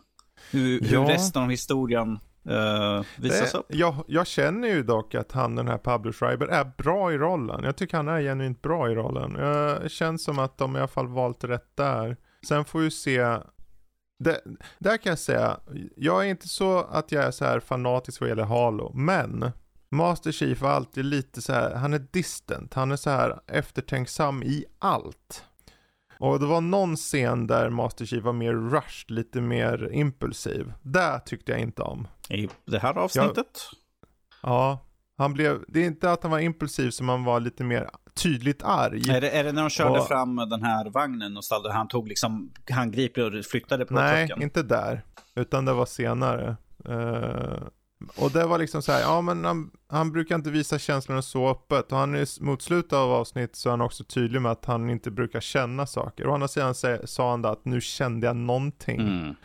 hur, 0.51 0.81
hur 0.81 0.93
Ja. 0.93 1.09
resten 1.09 1.43
av 1.43 1.49
historien 1.49 2.19
uh, 2.49 3.03
visas 3.17 3.51
Det, 3.51 3.57
upp. 3.57 3.65
jag, 3.69 3.95
jag 4.07 4.27
känner 4.27 4.67
ju 4.67 4.83
dock 4.83 5.15
att 5.15 5.31
han 5.31 5.55
den 5.55 5.67
här 5.67 5.77
Pablo 5.77 6.11
Schreiber 6.11 6.47
är 6.47 6.71
bra 6.77 7.13
i 7.13 7.17
rollen. 7.17 7.63
Jag 7.63 7.75
tycker 7.75 7.97
han 7.97 8.07
är 8.07 8.21
genuint 8.21 8.61
bra 8.61 8.91
i 8.91 8.95
rollen. 8.95 9.33
Det 9.83 9.89
känns 9.91 10.23
som 10.23 10.39
att 10.39 10.57
de 10.57 10.75
i 10.75 10.79
alla 10.79 10.87
fall 10.87 11.07
valt 11.07 11.43
rätt 11.43 11.75
där. 11.75 12.17
Sen 12.47 12.65
får 12.65 12.79
vi 12.79 12.91
se. 12.91 13.37
Det, 14.19 14.41
där 14.79 14.97
kan 14.97 15.09
jag 15.09 15.19
säga, 15.19 15.59
jag 15.95 16.25
är 16.25 16.29
inte 16.29 16.47
så 16.47 16.79
att 16.79 17.11
jag 17.11 17.23
är 17.23 17.31
så 17.31 17.45
här 17.45 17.59
fanatisk 17.59 18.21
vad 18.21 18.29
gäller 18.29 18.43
Halo, 18.43 18.91
men 18.93 19.51
Master 19.89 20.31
Chief 20.31 20.61
var 20.61 20.69
alltid 20.69 21.05
lite 21.05 21.41
så 21.41 21.53
här, 21.53 21.75
han 21.75 21.93
är 21.93 22.05
distant, 22.11 22.73
han 22.73 22.91
är 22.91 22.95
så 22.95 23.09
här 23.09 23.39
eftertänksam 23.47 24.43
i 24.43 24.65
allt. 24.79 25.43
Och 26.21 26.39
det 26.39 26.45
var 26.45 26.61
någon 26.61 26.95
scen 26.95 27.47
där 27.47 27.69
Master 27.69 28.05
Chief 28.05 28.23
var 28.23 28.33
mer 28.33 28.53
rushed, 28.53 29.11
lite 29.11 29.41
mer 29.41 29.89
impulsiv. 29.93 30.73
Det 30.81 31.19
tyckte 31.25 31.51
jag 31.51 31.61
inte 31.61 31.81
om. 31.81 32.07
I 32.29 32.49
det 32.65 32.79
här 32.79 32.97
avsnittet? 32.97 33.47
Ja, 34.43 34.79
han 35.17 35.33
blev, 35.33 35.63
det 35.67 35.79
är 35.79 35.85
inte 35.85 36.11
att 36.11 36.23
han 36.23 36.31
var 36.31 36.39
impulsiv 36.39 36.89
som 36.89 37.09
han 37.09 37.23
var 37.23 37.39
lite 37.39 37.63
mer 37.63 37.89
tydligt 38.23 38.63
arg. 38.63 39.09
Är 39.09 39.21
det, 39.21 39.29
är 39.29 39.43
det 39.43 39.51
när 39.51 39.61
de 39.61 39.69
körde 39.69 39.99
Och- 39.99 40.07
fram 40.07 40.35
den 40.35 40.63
här 40.63 40.89
vagnen 40.89 41.37
och 41.37 41.43
ställde, 41.45 41.71
han 41.73 41.87
tog 41.87 42.07
liksom 42.07 42.51
handgripligen 42.71 43.39
och 43.39 43.45
flyttade 43.45 43.85
på 43.85 43.93
Nej, 43.93 44.27
trucken? 44.27 44.43
inte 44.43 44.63
där. 44.63 45.01
Utan 45.35 45.65
det 45.65 45.73
var 45.73 45.85
senare. 45.85 46.55
Eh, 46.85 47.63
och 48.15 48.31
det 48.31 48.45
var 48.45 48.57
liksom 48.57 48.81
så 48.81 48.91
här, 48.91 49.01
ja 49.01 49.21
men 49.21 49.45
han, 49.45 49.71
han 49.87 50.11
brukar 50.11 50.35
inte 50.35 50.51
visa 50.51 50.79
känslorna 50.79 51.21
så 51.21 51.49
öppet. 51.49 51.91
Och 51.91 51.97
han 51.97 52.15
är 52.15 52.43
mot 52.43 52.61
slutet 52.61 52.93
av 52.93 53.11
avsnitt 53.11 53.55
så 53.55 53.69
är 53.69 53.71
han 53.71 53.81
också 53.81 54.03
tydlig 54.03 54.41
med 54.41 54.51
att 54.51 54.65
han 54.65 54.89
inte 54.89 55.11
brukar 55.11 55.39
känna 55.39 55.85
saker. 55.85 56.27
Å 56.27 56.33
andra 56.33 56.47
sidan 56.47 56.75
sa 57.03 57.29
han 57.29 57.41
då 57.41 57.49
att 57.49 57.65
nu 57.65 57.81
kände 57.81 58.27
jag 58.27 58.35
någonting. 58.35 59.01
Mm. 59.01 59.35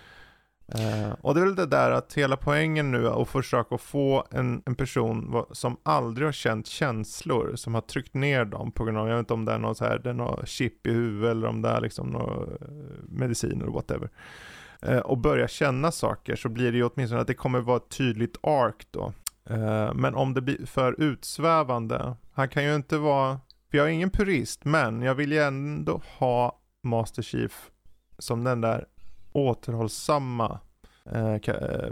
Eh, 0.69 1.13
och 1.21 1.35
det 1.35 1.41
är 1.41 1.45
väl 1.45 1.55
det 1.55 1.67
där 1.67 1.91
att 1.91 2.15
hela 2.15 2.37
poängen 2.37 2.91
nu 2.91 3.07
är 3.07 3.23
att 3.23 3.29
försöka 3.29 3.79
få 3.79 4.25
en, 4.31 4.63
en 4.67 4.75
person 4.75 5.45
som 5.53 5.77
aldrig 5.83 6.27
har 6.27 6.33
känt 6.33 6.67
känslor, 6.67 7.53
som 7.57 7.75
har 7.75 7.81
tryckt 7.81 8.15
ner 8.15 8.45
dem 8.45 8.73
på 8.73 8.85
grund 8.85 8.99
av, 8.99 9.09
jag 9.09 9.17
vet 9.17 9.23
inte 9.23 9.35
om 9.35 9.45
det 9.45 9.53
är 9.53 9.59
någon 9.59 9.75
så 9.75 9.85
här, 9.85 9.99
det 9.99 10.11
är 10.11 10.15
någon 10.15 10.47
chip 10.47 10.87
i 10.87 10.91
huvudet 10.91 11.31
eller 11.31 11.49
om 11.49 11.63
det 11.63 11.69
är 11.69 11.81
liksom 11.81 12.07
någon 12.07 12.43
eh, 12.43 12.69
medicin 13.09 13.61
eller 13.63 13.73
whatever. 13.73 14.11
Eh, 14.83 14.99
och 14.99 15.19
börja 15.19 15.49
känna 15.49 15.93
saker 15.93 16.37
så 16.37 16.49
blir 16.49 16.73
det 16.73 16.79
ju 16.79 16.85
åtminstone 16.85 17.21
att 17.21 17.27
det 17.27 17.35
kommer 17.35 17.61
vara 17.61 17.77
ett 17.77 17.89
tydligt 17.89 18.37
ark 18.43 18.87
då. 18.91 19.13
Eh, 19.51 19.95
men 19.95 20.15
om 20.15 20.35
det 20.35 20.41
blir 20.41 20.67
för 20.67 21.01
utsvävande, 21.01 22.17
han 22.33 22.49
kan 22.49 22.65
ju 22.65 22.75
inte 22.75 22.99
vara, 22.99 23.41
för 23.71 23.79
jag 23.79 23.87
är 23.87 23.91
ingen 23.91 24.11
purist, 24.11 24.65
men 24.65 25.03
jag 25.03 25.15
vill 25.15 25.33
ju 25.33 25.39
ändå 25.39 26.03
ha 26.19 26.61
Master 26.83 27.23
Chief 27.23 27.71
som 28.19 28.45
den 28.45 28.61
där 28.61 28.87
återhållsamma 29.33 30.61
eh, 31.05 31.37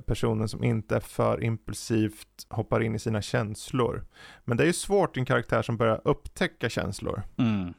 personen 0.07 0.49
som 0.49 0.65
inte 0.65 0.97
är 0.97 1.01
för 1.01 1.45
impulsivt 1.45 2.47
hoppar 2.49 2.83
in 2.83 2.95
i 2.95 2.99
sina 2.99 3.23
känslor. 3.23 4.05
Men 4.45 4.57
det 4.57 4.65
är 4.65 4.67
ju 4.67 4.73
svårt 4.73 5.17
i 5.17 5.21
en 5.21 5.27
karaktär 5.27 5.63
som 5.63 5.77
börjar 5.77 6.01
upptäcka 6.05 6.69
känslor. 6.69 7.23
Mm. 7.39 7.75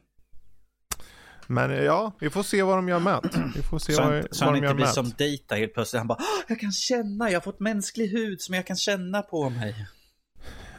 Men 1.47 1.71
eh, 1.71 1.77
ja, 1.83 2.11
vi 2.19 2.29
får 2.29 2.43
se 2.43 2.63
vad 2.63 2.77
de 2.77 2.89
gör 2.89 2.99
med. 2.99 3.51
Vi 3.55 3.61
får 3.61 3.79
se 3.79 3.93
Så 3.93 4.01
vad, 4.01 4.13
han, 4.13 4.23
så 4.31 4.45
vad 4.45 4.53
han 4.53 4.61
de 4.61 4.65
inte 4.67 4.75
blir 4.75 4.85
som. 4.85 5.09
Data 5.09 5.55
helt 5.55 5.73
plötsligt. 5.73 5.99
Han 5.99 6.07
bara, 6.07 6.17
"Åh, 6.19 6.43
jag 6.47 6.59
kan 6.59 6.71
känna, 6.71 7.29
jag 7.31 7.35
har 7.35 7.41
fått 7.43 7.59
mänsklig 7.59 8.07
hud 8.07 8.41
som 8.41 8.55
jag 8.55 8.67
kan 8.67 8.75
känna 8.77 9.21
på 9.21 9.49
mig. 9.49 9.87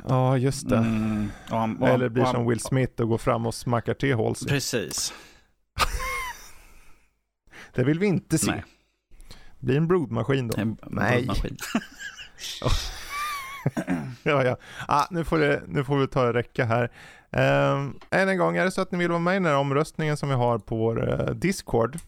Ja, 0.08 0.36
just 0.38 0.68
det. 0.68 0.76
Mm. 0.76 1.30
Och 1.50 1.58
han, 1.58 1.76
och 1.76 1.86
han- 1.86 1.94
Eller 1.94 2.08
blir 2.08 2.22
och 2.22 2.26
han- 2.28 2.34
som 2.36 2.46
Will 2.48 2.60
Smith 2.60 3.02
och 3.02 3.08
går 3.08 3.18
fram 3.18 3.46
och 3.46 3.54
smackar 3.54 3.94
till 3.94 4.14
Halsey. 4.16 4.48
Precis. 4.48 5.12
Det 7.74 7.84
vill 7.84 7.98
vi 7.98 8.06
inte 8.06 8.38
se. 8.38 8.50
Nej. 8.50 8.64
Det 9.58 9.66
blir 9.66 9.76
en 9.76 9.88
broodmaskin 9.88 10.48
då. 10.48 10.60
En 10.60 10.76
Nej. 10.86 11.16
blodmaskin. 11.16 11.56
Ja, 14.22 14.44
ja. 14.44 14.56
Ah, 14.88 15.06
nu, 15.10 15.24
får 15.24 15.38
det, 15.38 15.62
nu 15.66 15.84
får 15.84 15.98
vi 15.98 16.06
ta 16.06 16.24
det 16.24 16.32
räcka 16.32 16.64
här. 16.64 16.90
Um, 17.30 17.98
än 18.10 18.28
en 18.28 18.38
gång, 18.38 18.56
är 18.56 18.64
det 18.64 18.70
så 18.70 18.80
att 18.80 18.92
ni 18.92 18.98
vill 18.98 19.08
vara 19.08 19.18
med 19.18 19.32
i 19.32 19.36
den 19.36 19.46
här 19.46 19.56
omröstningen 19.56 20.16
som 20.16 20.28
vi 20.28 20.34
har 20.34 20.58
på 20.58 20.76
vår 20.76 21.10
eh, 21.10 21.26
Discord 21.34 21.98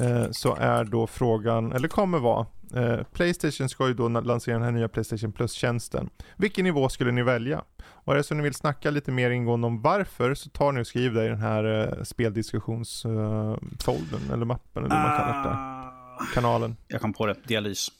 eh, 0.00 0.26
så 0.30 0.56
är 0.56 0.84
då 0.84 1.06
frågan, 1.06 1.72
eller 1.72 1.88
kommer 1.88 2.18
vara, 2.18 2.46
eh, 2.74 3.02
Playstation 3.12 3.68
ska 3.68 3.88
ju 3.88 3.94
då 3.94 4.08
lansera 4.08 4.54
den 4.54 4.64
här 4.64 4.72
nya 4.72 4.88
Playstation 4.88 5.32
Plus-tjänsten. 5.32 6.10
Vilken 6.36 6.64
nivå 6.64 6.88
skulle 6.88 7.12
ni 7.12 7.22
välja? 7.22 7.64
Och 7.82 8.12
är 8.12 8.16
det 8.16 8.22
så 8.22 8.34
ni 8.34 8.42
vill 8.42 8.54
snacka 8.54 8.90
lite 8.90 9.12
mer 9.12 9.30
ingående 9.30 9.66
om 9.66 9.82
varför 9.82 10.34
så 10.34 10.50
tar 10.50 10.72
ni 10.72 10.82
och 10.82 10.86
skriv 10.86 11.14
det 11.14 11.24
i 11.24 11.28
den 11.28 11.40
här 11.40 11.64
uh, 11.64 12.02
speldiskussionsfolden 12.02 14.20
eller 14.32 14.44
mappen 14.44 14.84
eller 14.84 14.96
vad 14.96 15.04
man 15.04 15.16
kallar 15.16 15.42
det. 15.42 15.50
Ah, 15.50 16.26
Kanalen. 16.34 16.76
Jag 16.88 17.00
kom 17.00 17.12
på 17.12 17.26
det, 17.26 17.34
dialys. 17.44 17.90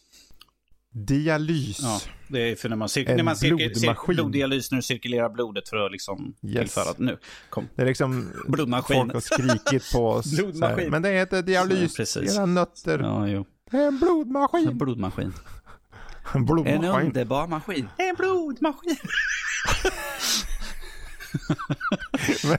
Dialys. 0.92 1.80
Ja, 1.82 2.00
det 2.28 2.38
är 2.50 2.56
för 2.56 2.68
när 2.68 2.76
man, 2.76 2.88
cir- 2.88 3.08
En 3.10 3.16
när 3.16 3.24
man 3.24 3.34
cirkel- 3.36 3.58
cir- 3.58 3.72
blodmaskin. 3.80 4.14
bloddialys 4.14 4.70
när 4.70 4.76
du 4.76 4.82
cirkulerar 4.82 5.28
blodet 5.28 5.68
för 5.68 5.76
att 5.76 5.92
liksom 5.92 6.34
Yes. 6.42 6.54
tillföra. 6.60 6.94
Nu, 6.98 7.18
kom. 7.50 7.68
Det 7.74 7.82
är 7.82 7.86
liksom 7.86 8.32
Blodmaskin. 8.48 8.96
Folk 8.96 9.12
har 9.12 9.20
skrikit 9.20 9.92
på 9.92 10.06
oss. 10.08 10.32
Blodmaskin. 10.36 10.90
Men 10.90 11.02
det 11.02 11.08
heter 11.10 11.42
dialys. 11.42 11.80
Ja, 11.80 11.88
precis. 11.96 12.36
Era 12.36 12.46
nötter. 12.46 12.98
Ja, 12.98 13.28
jo. 13.28 13.46
Det 13.70 13.76
är 13.76 13.86
en 13.88 13.98
blodmaskin. 13.98 14.68
En 14.68 14.78
blodmaskin. 14.78 15.24
En 15.26 15.32
En 16.40 16.44
blodmaskin. 16.46 17.06
underbar 17.06 17.46
maskin. 17.46 17.88
En 17.96 18.14
blodmaskin. 18.16 18.96
Men- 22.44 22.58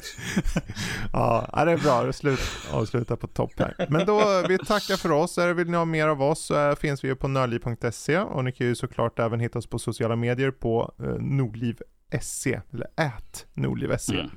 ja, 1.14 1.64
det 1.66 1.72
är 1.72 1.78
bra. 1.78 2.04
Det 2.04 2.14
slut, 2.14 2.40
avsluta 2.72 3.16
på 3.18 3.28
topp 3.28 3.52
här. 3.58 3.88
Men 3.90 4.06
då, 4.06 4.44
vi 4.48 4.58
tackar 4.58 4.96
för 4.98 5.12
oss. 5.12 5.38
Vill 5.38 5.68
ni 5.70 5.78
ha 5.78 5.86
mer 5.86 6.08
av 6.08 6.22
oss 6.22 6.46
så 6.46 6.76
finns 6.76 7.04
vi 7.04 7.08
ju 7.08 7.16
på 7.16 7.28
nördliv.se 7.28 8.20
och 8.20 8.44
ni 8.44 8.52
kan 8.52 8.68
ju 8.68 8.76
såklart 8.76 9.20
även 9.20 9.40
hitta 9.40 9.60
oss 9.60 9.68
på 9.68 9.80
sociala 9.80 10.16
medier 10.16 10.52
på 10.52 10.94
eh, 11.00 11.06
nordliv.se 11.06 12.62
eller 12.74 12.88
ät 12.98 13.46
nordliv.se. 13.54 14.20
Mm. 14.20 14.32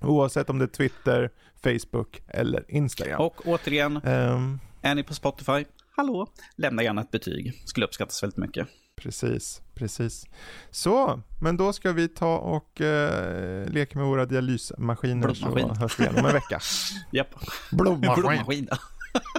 Oavsett 0.00 0.50
om 0.50 0.58
det 0.58 0.64
är 0.64 0.68
Twitter, 0.68 1.30
Facebook 1.62 2.22
eller 2.28 2.64
Instagram. 2.68 3.20
Och 3.20 3.46
återigen, 3.46 3.96
Ehm, 4.04 4.60
är 4.82 4.94
ni 4.94 5.02
på 5.02 5.14
Spotify? 5.14 5.64
Hallå? 5.96 6.26
Lämna 6.56 6.82
gärna 6.82 7.00
ett 7.00 7.10
betyg. 7.10 7.62
Skulle 7.64 7.86
uppskattas 7.86 8.22
väldigt 8.22 8.36
mycket. 8.38 8.68
Precis, 8.96 9.62
precis. 9.74 10.26
Så, 10.70 11.20
men 11.40 11.56
då 11.56 11.72
ska 11.72 11.92
vi 11.92 12.08
ta 12.08 12.38
och 12.38 12.80
eh, 12.80 13.68
leka 13.68 13.98
med 13.98 14.08
våra 14.08 14.26
dialysmaskiner 14.26 15.34
så 15.34 15.44
Blodmaskin. 15.46 15.76
hörs 15.76 16.00
vi 16.00 16.04
igen 16.04 16.18
om 16.18 16.26
en 16.26 16.32
vecka. 16.32 16.60
Japp. 17.12 17.34
Blodmaskin. 17.70 18.22
Blodmaskin. 18.22 18.68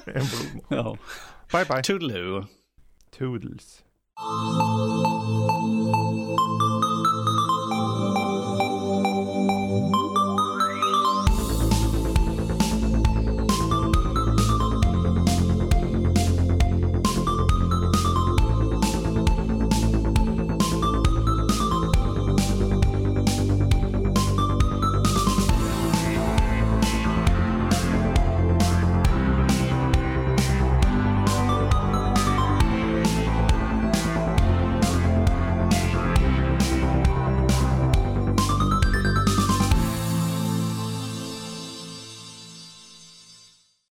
En 0.05 0.13
blodmaskin. 0.13 0.61
Ja. 0.69 0.97
Bye 1.51 1.65
bye. 1.65 1.83
Toodaloo. 1.83 2.45
Toodles. 3.17 3.81